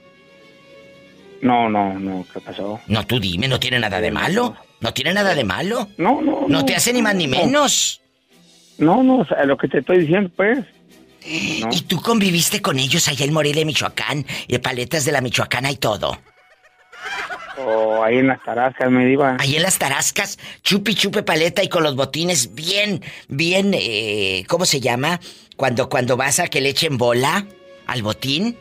No, 1.41 1.67
no, 1.67 1.99
no, 1.99 2.25
¿qué 2.31 2.39
pasó? 2.39 2.79
No, 2.87 3.05
tú 3.05 3.19
dime, 3.19 3.49
no 3.49 3.59
tiene 3.59 3.77
nada 3.79 3.99
de 3.99 4.11
malo. 4.11 4.55
No 4.79 4.93
tiene 4.93 5.13
nada 5.13 5.35
de 5.35 5.43
malo. 5.43 5.89
No, 5.97 6.21
no. 6.21 6.45
No 6.47 6.63
te 6.63 6.75
hace 6.75 6.93
ni 6.93 7.01
más 7.01 7.15
ni 7.15 7.27
no. 7.27 7.37
menos. 7.37 8.01
No, 8.77 9.03
no, 9.03 9.19
o 9.19 9.25
sea, 9.25 9.43
lo 9.45 9.57
que 9.57 9.67
te 9.67 9.79
estoy 9.79 9.99
diciendo, 9.99 10.31
pues. 10.35 10.59
Y 11.25 11.81
tú 11.87 12.01
conviviste 12.01 12.61
con 12.61 12.79
ellos 12.79 13.07
allá 13.07 13.25
en 13.25 13.33
Morelia, 13.33 13.65
Michoacán, 13.65 14.25
y 14.47 14.57
paletas 14.57 15.05
de 15.05 15.11
la 15.13 15.21
Michoacana 15.21 15.71
y 15.71 15.77
todo. 15.77 16.17
O 17.57 18.03
ahí 18.03 18.17
en 18.17 18.27
las 18.27 18.41
tarascas 18.43 18.89
me 18.89 19.11
iba. 19.11 19.37
Ahí 19.39 19.55
en 19.55 19.63
las 19.63 19.77
tarascas, 19.77 20.39
chupi 20.63 20.95
chupe 20.95 21.23
paleta 21.23 21.63
y 21.63 21.69
con 21.69 21.83
los 21.83 21.95
botines 21.95 22.55
bien, 22.55 23.01
bien, 23.27 23.71
eh, 23.73 24.43
¿cómo 24.47 24.65
se 24.65 24.79
llama? 24.79 25.19
Cuando, 25.55 25.89
cuando 25.89 26.17
vas 26.17 26.39
a 26.39 26.47
que 26.47 26.61
le 26.61 26.69
echen 26.69 26.97
bola 26.97 27.45
al 27.87 28.01
botín. 28.01 28.57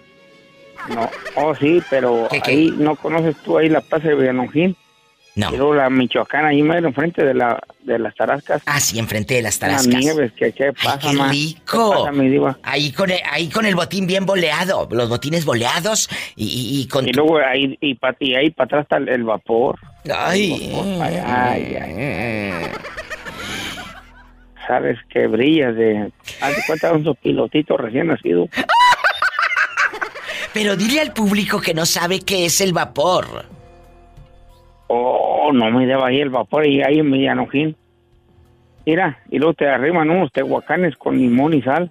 No, 0.89 1.09
oh 1.37 1.55
sí, 1.55 1.83
pero 1.89 2.29
ahí 2.45 2.75
no 2.77 2.97
conoces 2.97 3.37
tú 3.45 3.59
ahí 3.59 3.69
la 3.69 3.81
plaza 3.81 4.09
de 4.09 4.15
Villanongín. 4.17 4.77
No. 5.35 5.51
Luego 5.51 5.75
la 5.75 5.89
Michoacana, 5.89 6.49
ahí 6.49 6.63
mero 6.63 6.89
enfrente 6.89 7.25
de 7.25 7.33
la 7.33 7.59
de 7.85 7.99
las 7.99 8.15
tarascas. 8.15 8.61
Ah, 8.67 8.79
sí, 8.81 8.99
enfrente 8.99 9.33
de 9.35 9.41
las 9.43 9.55
Las 9.55 9.61
tarascas. 9.61 9.95
nieves, 10.05 10.33
que 10.35 10.53
qué 10.53 10.73
pasa, 10.75 10.99
¡Qué 10.99 11.17
ma? 11.17 11.29
rico! 11.31 11.91
¿Qué 11.91 11.99
pasa, 12.01 12.13
mi 12.13 12.29
diva? 12.29 12.59
Ahí 12.63 12.93
con, 12.93 13.11
el, 13.11 13.19
ahí 13.31 13.49
con 13.49 13.65
el 13.65 13.75
botín 13.75 14.07
bien 14.07 14.27
boleado, 14.27 14.87
los 14.91 15.09
botines 15.09 15.47
boleados 15.47 16.11
y, 16.37 16.45
y- 16.47 16.83
y 16.83 16.89
con... 16.89 17.09
Y 17.09 17.13
luego 17.15 17.39
ahí, 17.39 17.79
y, 17.81 17.95
pa- 17.95 18.15
y 18.21 18.35
ahí 18.35 18.51
para 18.51 18.67
atrás 18.67 18.83
está 18.83 18.99
el, 18.99 19.09
el 19.09 19.25
vapor. 19.25 19.79
Ay, 20.15 20.71
Ay, 21.01 21.17
ay, 21.25 21.77
ay. 21.77 22.67
Sabes 24.69 24.99
que 25.09 25.27
brillas 25.27 25.75
de... 25.75 26.13
Haz 26.41 26.57
de 26.57 26.63
cuenta 26.67 26.93
un 26.93 27.15
pilotito 27.17 27.77
recién 27.79 28.09
nacido. 28.09 28.49
Pero 30.53 30.77
dile 30.77 31.01
al 31.01 31.13
público 31.15 31.61
que 31.61 31.73
no 31.75 31.87
sabe 31.87 32.21
qué 32.21 32.45
es 32.47 32.61
el 32.61 32.73
vapor. 32.75 33.47
Oh, 34.95 35.51
no 35.55 35.71
me 35.71 35.87
daba 35.87 36.09
ahí 36.09 36.21
el 36.21 36.29
vapor 36.29 36.67
y 36.67 36.83
ahí 36.83 36.99
en 36.99 37.11
Villanojín. 37.11 37.75
Mira, 38.85 39.19
y 39.31 39.39
luego 39.39 39.55
te 39.55 39.67
arriman 39.69 40.11
unos 40.11 40.31
tehuacanes 40.33 40.97
con 40.97 41.17
limón 41.17 41.55
y 41.55 41.63
sal. 41.63 41.91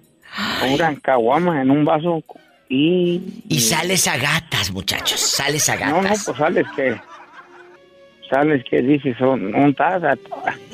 Con 0.60 0.72
una 0.74 0.94
caguama 1.00 1.60
en 1.60 1.70
un 1.72 1.84
vaso 1.84 2.22
y... 2.68 3.20
Y 3.48 3.58
sales 3.60 4.06
a 4.06 4.16
gatas, 4.18 4.70
muchachos, 4.72 5.18
sales 5.20 5.68
a 5.68 5.76
No, 5.76 5.96
no, 5.96 6.02
gatas. 6.02 6.24
pues 6.26 6.38
sales 6.38 6.66
que... 6.76 6.96
Sales 8.32 8.64
que 8.70 8.80
dices, 8.80 9.20
un, 9.20 9.54
un 9.54 9.74
taza. 9.74 10.14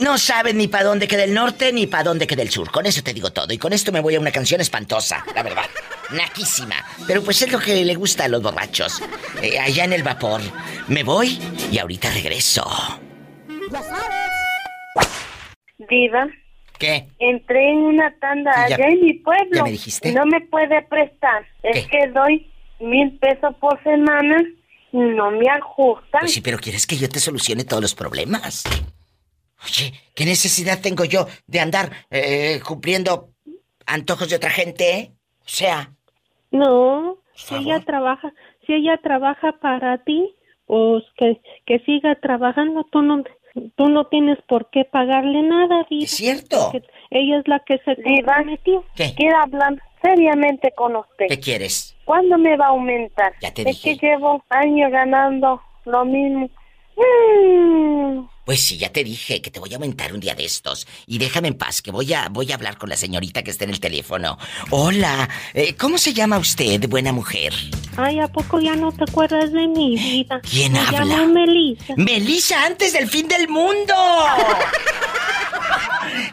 No 0.00 0.16
sabes 0.16 0.54
ni 0.54 0.68
para 0.68 0.84
dónde 0.84 1.08
queda 1.08 1.24
el 1.24 1.34
norte 1.34 1.72
ni 1.72 1.88
para 1.88 2.04
dónde 2.04 2.24
queda 2.28 2.42
el 2.42 2.50
sur. 2.50 2.70
Con 2.70 2.86
eso 2.86 3.02
te 3.02 3.12
digo 3.12 3.30
todo. 3.32 3.52
Y 3.52 3.58
con 3.58 3.72
esto 3.72 3.90
me 3.90 3.98
voy 3.98 4.14
a 4.14 4.20
una 4.20 4.30
canción 4.30 4.60
espantosa, 4.60 5.24
la 5.34 5.42
verdad. 5.42 5.64
Naquísima. 6.12 6.76
Pero 7.08 7.20
pues 7.24 7.42
es 7.42 7.50
lo 7.50 7.58
que 7.58 7.84
le 7.84 7.94
gusta 7.96 8.26
a 8.26 8.28
los 8.28 8.40
borrachos. 8.44 9.02
Eh, 9.42 9.58
allá 9.58 9.84
en 9.84 9.92
el 9.92 10.04
vapor. 10.04 10.40
Me 10.86 11.02
voy 11.02 11.36
y 11.72 11.78
ahorita 11.78 12.10
regreso. 12.12 12.64
Diva, 15.90 16.28
¿Qué? 16.78 17.06
entré 17.18 17.70
en 17.72 17.78
una 17.78 18.14
tanda 18.20 18.52
Ya- 18.68 18.76
allá 18.76 18.86
en 18.88 19.02
mi 19.02 19.14
pueblo. 19.14 19.50
ya 19.56 19.62
me 19.64 19.70
dijiste. 19.72 20.10
y 20.10 20.14
No 20.14 20.26
me 20.26 20.40
puede 20.42 20.82
prestar. 20.82 21.44
Es 21.64 21.86
que 21.88 22.06
doy 22.14 22.46
mil 22.78 23.18
pesos 23.18 23.54
por 23.60 23.82
semana 23.82 24.44
no 24.92 25.30
me 25.30 25.48
ajustan. 25.50 26.20
Pues 26.20 26.32
sí, 26.32 26.40
pero 26.40 26.58
¿quieres 26.58 26.86
que 26.86 26.96
yo 26.96 27.08
te 27.08 27.20
solucione 27.20 27.64
todos 27.64 27.82
los 27.82 27.94
problemas? 27.94 28.64
Oye, 29.64 29.92
¿qué 30.14 30.24
necesidad 30.24 30.80
tengo 30.80 31.04
yo 31.04 31.26
de 31.46 31.60
andar 31.60 31.90
eh, 32.10 32.60
cumpliendo 32.66 33.30
antojos 33.86 34.28
de 34.28 34.36
otra 34.36 34.50
gente? 34.50 34.90
eh? 34.98 35.12
O 35.40 35.48
sea, 35.48 35.92
No, 36.50 37.18
si 37.34 37.54
ella 37.56 37.80
trabaja, 37.80 38.32
si 38.66 38.74
ella 38.74 38.98
trabaja 39.02 39.52
para 39.60 39.98
ti, 40.04 40.34
pues 40.66 41.02
que, 41.16 41.40
que 41.66 41.80
siga 41.80 42.14
trabajando, 42.16 42.84
tú 42.92 43.02
no, 43.02 43.24
tú 43.76 43.88
no 43.88 44.06
tienes 44.06 44.38
por 44.48 44.70
qué 44.70 44.84
pagarle 44.84 45.42
nada, 45.42 45.86
Diva. 45.90 46.04
Es 46.04 46.10
cierto. 46.10 46.72
Ella 47.10 47.38
es 47.38 47.48
la 47.48 47.60
que 47.60 47.78
se 47.78 47.96
comprometió. 48.02 48.84
quiero 48.94 49.38
hablar 49.38 49.82
seriamente 50.02 50.72
con 50.76 50.96
usted. 50.96 51.26
¿qué 51.28 51.40
quieres? 51.40 51.96
¿Cuándo 52.08 52.38
me 52.38 52.56
va 52.56 52.64
a 52.64 52.68
aumentar? 52.68 53.34
Ya 53.42 53.52
te 53.52 53.68
es 53.68 53.80
que 53.82 53.94
llevo 53.96 54.42
años 54.48 54.90
ganando 54.90 55.60
lo 55.84 56.06
mismo. 56.06 56.48
Mm, 56.96 58.26
Pues 58.46 58.64
sí, 58.64 58.78
ya 58.78 58.90
te 58.90 59.04
dije 59.04 59.42
que 59.42 59.50
te 59.50 59.60
voy 59.60 59.70
a 59.72 59.76
aumentar 59.76 60.14
un 60.14 60.20
día 60.20 60.34
de 60.34 60.46
estos. 60.46 60.86
Y 61.06 61.18
déjame 61.18 61.48
en 61.48 61.58
paz, 61.58 61.82
que 61.82 61.90
voy 61.90 62.14
a, 62.14 62.28
voy 62.30 62.50
a 62.50 62.54
hablar 62.54 62.78
con 62.78 62.88
la 62.88 62.96
señorita 62.96 63.42
que 63.42 63.50
está 63.50 63.64
en 63.64 63.70
el 63.70 63.78
teléfono. 63.78 64.38
Hola, 64.70 65.28
eh, 65.52 65.74
¿cómo 65.76 65.98
se 65.98 66.14
llama 66.14 66.38
usted, 66.38 66.88
buena 66.88 67.12
mujer? 67.12 67.52
Ay, 67.98 68.18
¿a 68.20 68.28
poco 68.28 68.58
ya 68.58 68.74
no 68.74 68.90
te 68.90 69.04
acuerdas 69.04 69.52
de 69.52 69.68
mi 69.68 69.96
vida? 69.96 70.40
¿Quién 70.50 70.72
Me 70.72 70.78
habla? 70.78 71.04
llamo 71.04 71.34
Melissa. 71.34 71.92
¡Melissa, 71.98 72.64
antes 72.64 72.94
del 72.94 73.06
fin 73.10 73.28
del 73.28 73.48
mundo! 73.48 73.92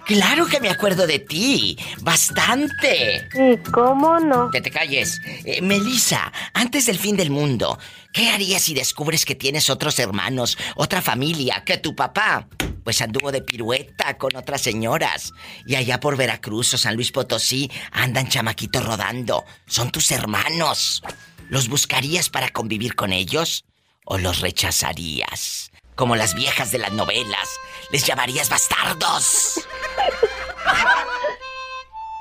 Claro 0.05 0.45
que 0.45 0.59
me 0.59 0.69
acuerdo 0.69 1.07
de 1.07 1.17
ti. 1.17 1.77
Bastante. 2.01 3.27
¿Cómo 3.73 4.19
no? 4.19 4.51
Que 4.51 4.61
te 4.61 4.69
calles. 4.69 5.19
Eh, 5.43 5.61
Melissa, 5.63 6.31
antes 6.53 6.85
del 6.85 6.99
fin 6.99 7.17
del 7.17 7.31
mundo, 7.31 7.79
¿qué 8.13 8.29
harías 8.29 8.61
si 8.61 8.75
descubres 8.75 9.25
que 9.25 9.33
tienes 9.33 9.69
otros 9.71 9.97
hermanos, 9.97 10.59
otra 10.75 11.01
familia, 11.01 11.63
que 11.65 11.77
tu 11.77 11.95
papá, 11.95 12.47
pues 12.83 13.01
anduvo 13.01 13.31
de 13.31 13.41
pirueta 13.41 14.19
con 14.19 14.35
otras 14.35 14.61
señoras? 14.61 15.31
Y 15.65 15.73
allá 15.73 15.99
por 15.99 16.17
Veracruz 16.17 16.75
o 16.75 16.77
San 16.77 16.95
Luis 16.95 17.11
Potosí 17.11 17.71
andan 17.91 18.29
chamaquitos 18.29 18.85
rodando. 18.85 19.43
Son 19.65 19.91
tus 19.91 20.11
hermanos. 20.11 21.01
¿Los 21.49 21.67
buscarías 21.67 22.29
para 22.29 22.49
convivir 22.49 22.93
con 22.95 23.11
ellos? 23.11 23.65
¿O 24.05 24.19
los 24.19 24.41
rechazarías? 24.41 25.71
Como 25.95 26.15
las 26.15 26.35
viejas 26.35 26.71
de 26.71 26.77
las 26.79 26.91
novelas. 26.91 27.49
¿Les 27.91 28.05
llamarías 28.05 28.49
bastardos? 28.49 29.65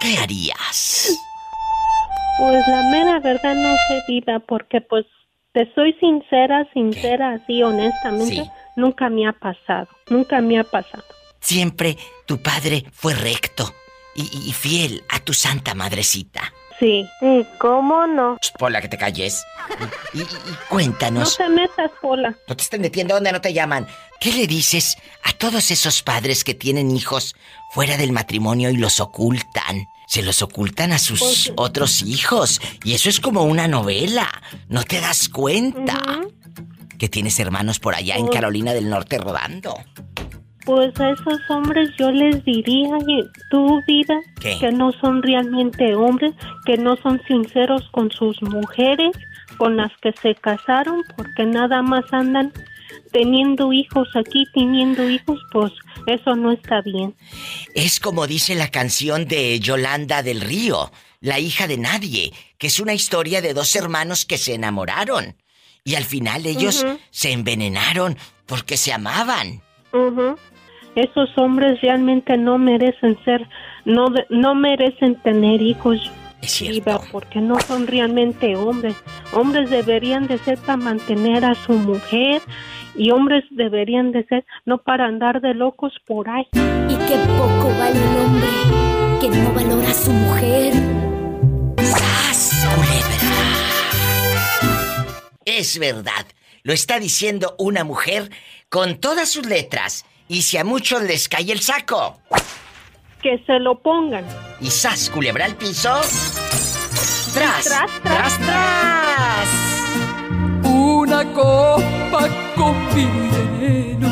¿Qué 0.01 0.19
harías? 0.19 1.11
Pues 2.39 2.67
la 2.69 2.83
mera 2.91 3.21
verdad 3.21 3.55
no 3.55 3.75
sé, 3.89 4.03
Diva, 4.09 4.41
porque 4.41 4.81
pues 4.81 5.07
te 5.53 5.73
soy 5.75 5.93
sincera, 5.95 6.69
sincera, 6.73 7.35
así 7.35 7.63
honestamente, 7.63 8.43
Sí. 8.45 8.51
nunca 8.77 9.09
me 9.09 9.27
ha 9.27 9.33
pasado, 9.33 9.89
nunca 10.09 10.41
me 10.41 10.59
ha 10.59 10.65
pasado. 10.65 11.05
Siempre 11.41 11.97
tu 12.27 12.43
padre 12.43 12.85
fue 12.93 13.15
recto 13.15 13.73
y, 14.17 14.49
y 14.49 14.53
fiel 14.53 15.05
a 15.11 15.21
tu 15.21 15.33
santa 15.33 15.75
madrecita. 15.75 16.53
Sí. 16.79 17.07
¿Cómo 17.59 18.07
no? 18.07 18.37
Pola, 18.59 18.81
que 18.81 18.89
te 18.89 18.99
calles. 18.99 19.45
Y, 20.13 20.19
y- 20.19 20.23
y 20.23 20.25
No 20.25 20.59
cuéntanos, 20.69 21.37
te 21.37 21.49
metas, 21.49 21.91
Pola. 22.03 22.35
no 22.49 22.57
te 22.57 22.63
estén 22.63 22.81
metiendo 22.81 23.15
donde 23.15 23.33
no 23.33 23.41
te 23.41 23.53
llaman. 23.53 23.87
¿Qué 24.21 24.33
le 24.33 24.47
dices 24.47 24.97
a 25.23 25.33
todos 25.33 25.71
esos 25.71 26.03
padres 26.03 26.45
que 26.45 26.55
tienen 26.55 26.91
hijos 26.91 27.35
fuera 27.73 27.97
del 27.97 28.13
matrimonio 28.13 28.71
y 28.71 28.77
los 28.77 29.01
ocultan? 29.01 29.87
Se 30.07 30.23
los 30.23 30.43
ocultan 30.43 30.93
a 30.93 30.99
sus 30.99 31.21
Pues- 31.21 31.53
otros 31.57 32.03
hijos. 32.03 32.61
Y 32.85 32.95
eso 32.95 33.09
es 33.09 33.21
como 33.21 33.45
una 33.45 33.67
novela. 33.69 34.29
No 34.69 34.85
te 34.85 35.01
das 35.01 35.29
cuenta 35.29 35.99
que 36.99 37.09
tienes 37.09 37.39
hermanos 37.41 37.79
por 37.81 37.95
allá 37.95 38.17
en 38.17 38.27
Pues- 38.27 38.35
Carolina 38.35 38.73
del 38.75 38.89
Norte 38.91 39.19
rodando. 39.19 39.77
Pues 40.65 40.99
a 40.99 41.11
esos 41.11 41.39
hombres 41.51 41.91
yo 41.99 42.11
les 42.11 42.45
diría, 42.45 42.97
Diva, 43.05 44.21
¿Qué? 44.41 44.59
que 44.59 44.73
no 44.73 44.93
son 44.93 45.23
realmente 45.23 45.95
hombres, 45.95 46.33
que 46.65 46.77
no 46.79 46.97
son 46.97 47.21
sinceros 47.29 47.89
con 47.91 48.11
sus 48.11 48.41
mujeres, 48.43 49.11
con 49.59 49.77
las 49.77 49.93
que 50.01 50.13
se 50.23 50.35
casaron, 50.35 51.03
porque 51.17 51.45
nada 51.45 51.83
más 51.83 52.05
andan 52.13 52.53
teniendo 53.13 53.73
hijos 53.73 54.09
aquí, 54.15 54.45
teniendo 54.55 55.09
hijos, 55.09 55.39
pues 55.53 55.73
eso 56.07 56.35
no 56.35 56.53
está 56.53 56.81
bien. 56.83 57.15
Es 57.75 58.01
como 58.01 58.27
dice 58.27 58.55
la 58.55 58.69
canción 58.69 59.27
de 59.27 59.59
Yolanda 59.61 60.23
del 60.23 60.41
Río, 60.41 60.91
la 61.21 61.39
hija 61.39 61.67
de 61.67 61.79
nadie, 61.79 62.33
que 62.59 62.67
es 62.67 62.81
una 62.81 62.95
historia 62.95 63.41
de 63.41 63.55
dos 63.55 63.75
hermanos 63.77 64.25
que 64.25 64.39
se 64.39 64.55
enamoraron. 64.55 65.37
Y 65.85 65.97
al 65.97 66.05
final 66.05 66.47
ellos 66.47 66.85
se 67.11 67.33
envenenaron 67.33 68.17
porque 68.47 68.77
se 68.77 68.93
amaban. 68.93 69.63
Esos 70.97 71.37
hombres 71.37 71.81
realmente 71.81 72.37
no 72.37 72.59
merecen 72.59 73.19
ser, 73.25 73.49
no, 73.85 74.11
de- 74.11 74.27
no 74.31 74.55
merecen 74.55 75.17
tener 75.23 75.61
hijos. 75.61 76.11
Diva, 76.61 77.01
porque 77.11 77.41
no 77.41 77.59
son 77.61 77.87
realmente 77.87 78.55
hombres. 78.55 78.95
Hombres 79.33 79.71
deberían 79.71 80.27
de 80.27 80.37
ser 80.39 80.59
para 80.59 80.77
mantener 80.77 81.43
a 81.45 81.55
su 81.55 81.73
mujer 81.73 82.43
y 82.95 83.11
hombres 83.13 83.45
deberían 83.51 84.13
de 84.13 84.25
ser 84.27 84.45
no 84.67 84.79
para 84.79 85.07
andar 85.07 85.41
de 85.41 85.55
locos 85.55 85.95
por 86.07 86.29
ahí. 86.29 86.47
Y 86.53 86.97
qué 87.09 87.17
poco 87.39 87.71
vale 87.79 87.99
el 87.99 88.17
hombre 88.19 88.49
que 89.23 89.29
no 89.31 89.53
valora 89.55 89.89
a 89.89 89.95
su 89.95 90.11
mujer. 90.13 90.75
¡Sas, 91.79 92.67
culebra! 92.75 93.35
Es 95.47 95.79
verdad, 95.79 96.27
lo 96.63 96.73
está 96.75 96.99
diciendo 96.99 97.55
una 97.59 97.85
mujer 97.85 98.31
con 98.69 98.99
todas 98.99 99.31
sus 99.31 99.47
letras. 99.47 100.05
Y 100.29 100.43
si 100.43 100.57
a 100.57 100.65
muchos 100.65 101.03
les 101.03 101.29
cae 101.29 101.53
el 101.53 101.61
saco. 101.61 102.21
Que 103.23 103.43
se 103.47 103.59
lo 103.59 103.79
pongan. 103.79 104.25
Y 104.61 104.71
sas, 104.71 105.11
culebra 105.11 105.45
al 105.45 105.57
piso. 105.57 106.01
¡Tras! 107.35 107.65
Tras, 107.65 107.91
¡Tras, 108.03 108.39
tras! 108.39 109.49
Una 110.65 111.25
copa 111.33 112.29
con 112.57 112.75
veneno 112.95 114.09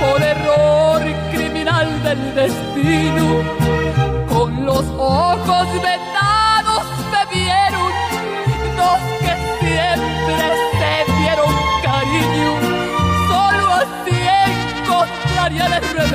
por 0.00 0.22
error 0.22 1.02
criminal 1.32 2.02
del 2.02 2.34
destino. 2.34 3.42
Con 4.28 4.64
los 4.64 4.84
ojos 4.96 5.66
vendados 5.82 6.37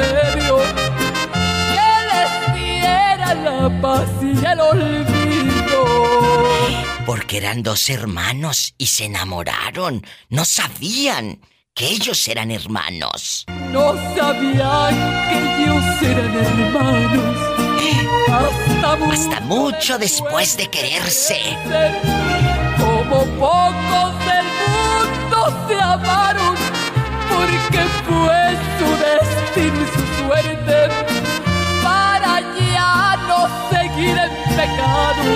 remedio 0.04 0.58
que 1.74 1.90
les 2.10 2.56
diera 2.56 3.34
la 3.36 3.82
paz 3.82 4.08
y 4.22 4.46
el 4.46 4.60
olvido. 4.60 5.86
Porque 7.06 7.38
eran 7.38 7.64
dos 7.64 7.90
hermanos 7.90 8.74
y 8.78 8.88
se 8.88 9.06
enamoraron. 9.06 10.06
No 10.30 10.46
sabían 10.46 11.40
que 11.74 11.88
ellos 11.88 12.28
eran 12.28 12.52
hermanos. 12.52 13.46
No 13.72 13.94
sabían 14.16 14.96
que 15.30 15.64
ellos 15.64 15.84
eran 16.02 16.36
hermanos. 16.36 17.38
Hasta, 18.32 18.96
mu- 18.96 19.12
Hasta 19.12 19.40
mucho 19.42 19.98
después 19.98 20.56
de 20.58 20.68
quererse. 20.70 21.40
como 22.78 23.26
pocos 23.40 24.14
del 24.26 24.46
mundo 24.74 25.68
se 25.68 25.76
amaron, 25.82 26.56
porque 27.36 27.82
fue 28.06 28.42
su 28.78 28.88
destino 29.06 29.78
y 29.82 29.88
su 29.96 30.04
suerte 30.22 30.78
para 31.84 32.34
ya 32.72 33.16
no 33.28 33.40
seguir 33.70 34.16
en 34.18 34.32
pecado. 34.56 35.32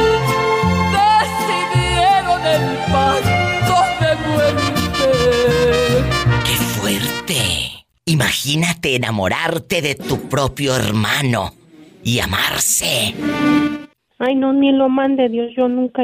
Decidieron 0.98 2.42
el 2.46 2.66
pacto 2.92 3.76
de 4.02 4.12
muerte. 4.28 5.10
¡Qué 6.46 6.56
fuerte! 6.76 7.40
Imagínate 8.06 8.96
enamorarte 8.96 9.82
de 9.82 9.96
tu 9.96 10.30
propio 10.30 10.76
hermano 10.76 11.52
y 12.04 12.20
amarse. 12.20 13.14
Ay, 14.20 14.36
no, 14.36 14.54
ni 14.54 14.72
lo 14.72 14.90
mande 14.90 15.30
Dios, 15.30 15.52
yo 15.56 15.68
nunca, 15.68 16.02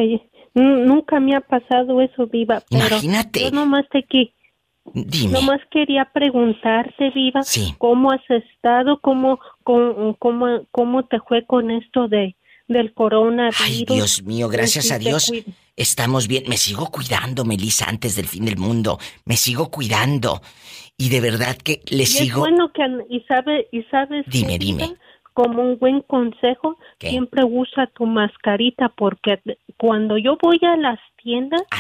nunca 0.53 1.19
me 1.19 1.35
ha 1.35 1.41
pasado 1.41 2.01
eso, 2.01 2.27
Viva. 2.27 2.61
Pero 2.69 2.87
Imagínate. 2.87 3.39
Yo 3.45 3.51
nomás 3.51 3.85
te 3.89 4.03
Dime. 4.93 5.33
nomás 5.33 5.61
quería 5.71 6.05
preguntarte, 6.13 7.09
Viva, 7.11 7.41
Sí. 7.43 7.73
¿cómo 7.77 8.11
has 8.11 8.21
estado? 8.29 8.99
¿Cómo, 9.01 9.39
cómo, 9.63 10.15
cómo, 10.19 10.65
cómo 10.71 11.05
te 11.05 11.19
fue 11.21 11.45
con 11.45 11.71
esto 11.71 12.07
de 12.07 12.35
del 12.67 12.93
coronavirus? 12.93 13.61
Ay, 13.61 13.85
Dios 13.87 14.23
mío, 14.23 14.49
gracias 14.49 14.91
a 14.91 14.99
Dios. 14.99 15.31
Estamos 15.75 16.27
bien. 16.27 16.43
Me 16.47 16.57
sigo 16.57 16.91
cuidando, 16.91 17.45
Melissa, 17.45 17.85
antes 17.89 18.15
del 18.15 18.27
fin 18.27 18.45
del 18.45 18.57
mundo. 18.57 18.99
Me 19.25 19.35
sigo 19.37 19.69
cuidando. 19.71 20.41
Y 20.97 21.09
de 21.09 21.21
verdad 21.21 21.57
que 21.57 21.81
le 21.89 22.03
Y 22.03 22.05
sigo. 22.05 22.45
es 22.45 22.51
bueno 22.51 22.71
que 22.71 22.83
y 23.09 23.21
sabe 23.21 23.67
y 23.71 23.81
sabes 23.83 24.25
Dime, 24.27 24.59
dime. 24.59 24.95
Como 25.33 25.63
un 25.63 25.79
buen 25.79 26.01
consejo 26.01 26.77
¿Qué? 26.99 27.09
siempre 27.09 27.43
usa 27.43 27.87
tu 27.87 28.05
mascarita 28.05 28.89
porque 28.89 29.39
cuando 29.77 30.17
yo 30.19 30.37
voy 30.39 30.59
a 30.61 30.77
las 30.77 30.99
tiendas 31.23 31.63
Ah, 31.71 31.79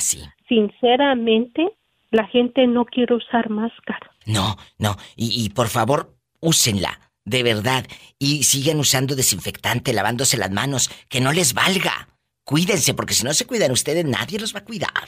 sinceramente 0.49 1.69
la 2.13 2.25
gente 2.27 2.65
no 2.67 2.85
quiere 2.85 3.15
usar 3.15 3.49
máscara 3.49 4.11
No, 4.25 4.55
no. 4.77 4.95
Y, 5.15 5.43
y 5.43 5.49
por 5.49 5.67
favor, 5.67 6.15
úsenla. 6.39 6.99
De 7.25 7.41
verdad. 7.41 7.85
Y 8.19 8.43
sigan 8.43 8.79
usando 8.79 9.15
desinfectante, 9.15 9.93
lavándose 9.93 10.37
las 10.37 10.51
manos. 10.51 10.89
Que 11.09 11.21
no 11.21 11.31
les 11.31 11.53
valga. 11.53 12.07
Cuídense, 12.43 12.93
porque 12.93 13.13
si 13.13 13.23
no 13.23 13.33
se 13.33 13.47
cuidan 13.47 13.71
ustedes, 13.71 14.05
nadie 14.05 14.39
los 14.39 14.53
va 14.53 14.59
a 14.59 14.65
cuidar. 14.65 15.07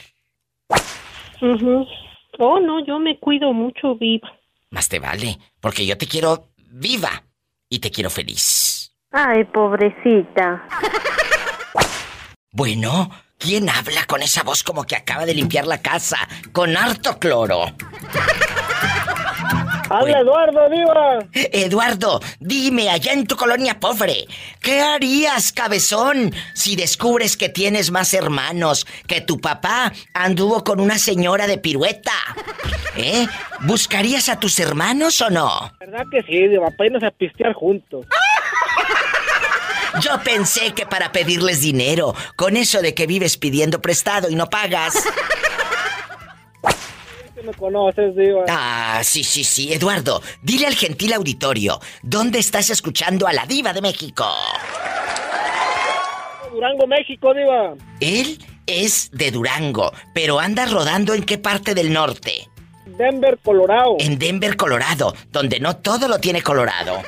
Oh 2.38 2.60
no 2.60 2.84
yo 2.86 2.98
me 2.98 3.18
cuido 3.18 3.52
mucho 3.52 3.94
viva 3.96 4.28
Más 4.70 4.88
te 4.88 4.98
vale. 4.98 5.38
Porque 5.60 5.86
yo 5.86 5.96
te 5.96 6.06
quiero 6.06 6.48
viva. 6.70 7.24
Y 7.68 7.78
te 7.80 7.90
quiero 7.90 8.10
feliz. 8.10 8.92
ay 9.10 9.44
pobrecita 9.44 10.66
Bueno, 12.52 13.10
¿quién 13.38 13.68
habla 13.68 14.04
con 14.06 14.22
esa 14.22 14.42
voz 14.42 14.62
como 14.62 14.84
que 14.84 14.96
acaba 14.96 15.26
de 15.26 15.34
limpiar 15.34 15.66
la 15.66 15.78
casa? 15.78 16.18
Con 16.52 16.76
harto 16.76 17.18
cloro. 17.18 17.72
Habla 19.88 20.20
Eduardo, 20.20 20.68
diva. 20.68 21.18
Eduardo, 21.32 22.20
dime, 22.40 22.90
allá 22.90 23.12
en 23.12 23.26
tu 23.26 23.36
colonia 23.36 23.78
pobre, 23.78 24.26
¿qué 24.60 24.80
harías, 24.80 25.52
cabezón, 25.52 26.34
si 26.54 26.74
descubres 26.74 27.36
que 27.36 27.48
tienes 27.48 27.92
más 27.92 28.12
hermanos, 28.12 28.84
que 29.06 29.20
tu 29.20 29.40
papá 29.40 29.92
anduvo 30.12 30.64
con 30.64 30.80
una 30.80 30.98
señora 30.98 31.46
de 31.46 31.58
pirueta? 31.58 32.12
¿Eh? 32.96 33.26
¿Buscarías 33.60 34.28
a 34.28 34.40
tus 34.40 34.58
hermanos 34.58 35.20
o 35.20 35.30
no? 35.30 35.72
¿Verdad 35.78 36.04
que 36.10 36.22
sí, 36.22 36.48
diva? 36.48 36.68
Para 36.76 36.86
irnos 36.86 37.04
a 37.04 37.10
pistear 37.12 37.52
juntos. 37.52 38.06
Yo 40.00 40.20
pensé 40.22 40.72
que 40.74 40.86
para 40.86 41.12
pedirles 41.12 41.60
dinero, 41.60 42.14
con 42.36 42.56
eso 42.56 42.82
de 42.82 42.94
que 42.94 43.06
vives 43.06 43.36
pidiendo 43.36 43.80
prestado 43.80 44.28
y 44.30 44.34
no 44.34 44.48
pagas. 44.48 44.94
me 47.44 47.52
conoces, 47.54 48.14
Diva. 48.16 48.44
Ah, 48.48 49.00
sí, 49.04 49.22
sí, 49.22 49.44
sí. 49.44 49.72
Eduardo, 49.72 50.20
dile 50.42 50.66
al 50.66 50.74
gentil 50.74 51.12
auditorio, 51.12 51.80
¿dónde 52.02 52.38
estás 52.40 52.70
escuchando 52.70 53.26
a 53.26 53.32
la 53.32 53.46
Diva 53.46 53.72
de 53.72 53.80
México? 53.80 54.26
Durango, 56.52 56.86
México, 56.86 57.32
Diva. 57.32 57.74
Él 58.00 58.38
es 58.66 59.10
de 59.12 59.30
Durango, 59.30 59.92
pero 60.12 60.40
anda 60.40 60.66
rodando 60.66 61.14
en 61.14 61.22
qué 61.22 61.38
parte 61.38 61.74
del 61.74 61.92
norte? 61.92 62.48
Denver, 62.86 63.38
Colorado. 63.42 63.96
En 63.98 64.18
Denver, 64.18 64.56
Colorado, 64.56 65.14
donde 65.30 65.60
no 65.60 65.76
todo 65.76 66.08
lo 66.08 66.18
tiene 66.18 66.42
Colorado. 66.42 67.02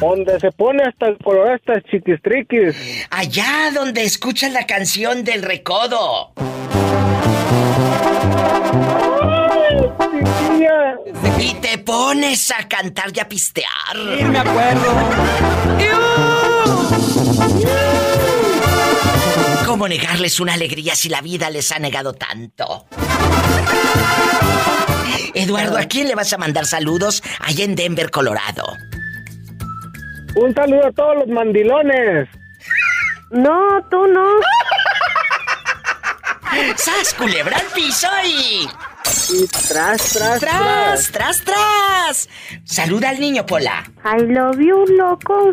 Donde 0.00 0.38
se 0.40 0.52
pone 0.52 0.82
hasta 0.82 1.08
el 1.08 1.18
color 1.18 1.52
hasta 1.52 1.80
chiquistriquis. 1.82 3.06
Allá 3.10 3.70
donde 3.74 4.04
escuchas 4.04 4.52
la 4.52 4.66
canción 4.66 5.24
del 5.24 5.42
recodo. 5.42 6.32
y 11.38 11.54
te 11.54 11.78
pones 11.78 12.50
a 12.50 12.66
cantar 12.66 13.10
y 13.14 13.20
a 13.20 13.28
pistear. 13.28 13.68
Sí, 13.92 14.24
me 14.24 14.38
acuerdo. 14.38 14.94
¿Cómo 19.66 19.88
negarles 19.88 20.40
una 20.40 20.54
alegría 20.54 20.94
si 20.94 21.08
la 21.08 21.20
vida 21.20 21.50
les 21.50 21.70
ha 21.72 21.78
negado 21.78 22.14
tanto? 22.14 22.86
Eduardo, 25.34 25.76
¿a 25.76 25.84
quién 25.84 26.08
le 26.08 26.14
vas 26.14 26.32
a 26.32 26.38
mandar 26.38 26.64
saludos 26.64 27.22
allá 27.40 27.64
en 27.64 27.74
Denver, 27.74 28.10
Colorado? 28.10 28.64
Un 30.36 30.54
saludo 30.54 30.86
a 30.86 30.92
todos 30.92 31.16
los 31.16 31.28
mandilones. 31.28 32.28
No, 33.30 33.82
tú 33.90 34.06
no. 34.06 34.26
¡Sas, 36.76 37.14
culebra 37.14 37.56
al 37.56 37.66
piso 37.74 38.08
y... 38.24 38.68
Y 39.28 39.46
tras, 39.48 40.12
tras, 40.12 40.40
tras, 40.40 41.10
tras, 41.10 41.42
tras. 41.42 42.28
Saluda 42.64 43.10
al 43.10 43.20
niño, 43.20 43.46
Pola. 43.46 43.84
I 44.04 44.22
love 44.22 44.58
you, 44.58 44.84
loco. 44.96 45.52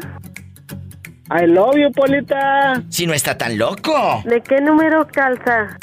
I 1.31 1.47
love 1.47 1.76
you, 1.77 1.91
Polita. 1.91 2.84
Si 2.89 3.07
no 3.07 3.14
está 3.14 3.38
tan 3.38 3.57
loco. 3.57 4.22
¿De 4.26 4.41
qué 4.41 4.60
número 4.61 5.07
calza? 5.07 5.77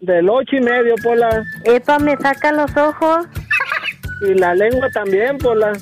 Del 0.00 0.28
ocho 0.28 0.56
y 0.56 0.60
medio, 0.60 0.94
Pola. 1.02 1.42
Epa, 1.64 1.98
me 1.98 2.16
saca 2.16 2.52
los 2.52 2.76
ojos. 2.76 3.26
Y 4.20 4.34
la 4.34 4.54
lengua 4.54 4.88
también, 4.90 5.38
Pola. 5.38 5.72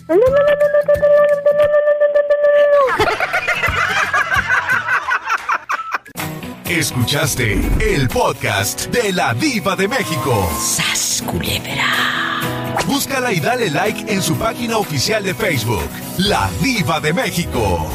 Escuchaste 6.69 7.61
el 7.81 8.09
podcast 8.09 8.87
de 8.87 9.13
la 9.13 9.35
Diva 9.35 9.77
de 9.77 9.89
México. 9.89 10.49
¡Sas, 10.59 11.23
Búscala 12.87 13.33
y 13.33 13.41
dale 13.41 13.71
like 13.71 14.13
en 14.13 14.23
su 14.23 14.37
página 14.37 14.79
oficial 14.79 15.23
de 15.23 15.35
Facebook, 15.35 15.89
La 16.19 16.51
Diva 16.63 16.99
de 17.01 17.13
México. 17.13 17.91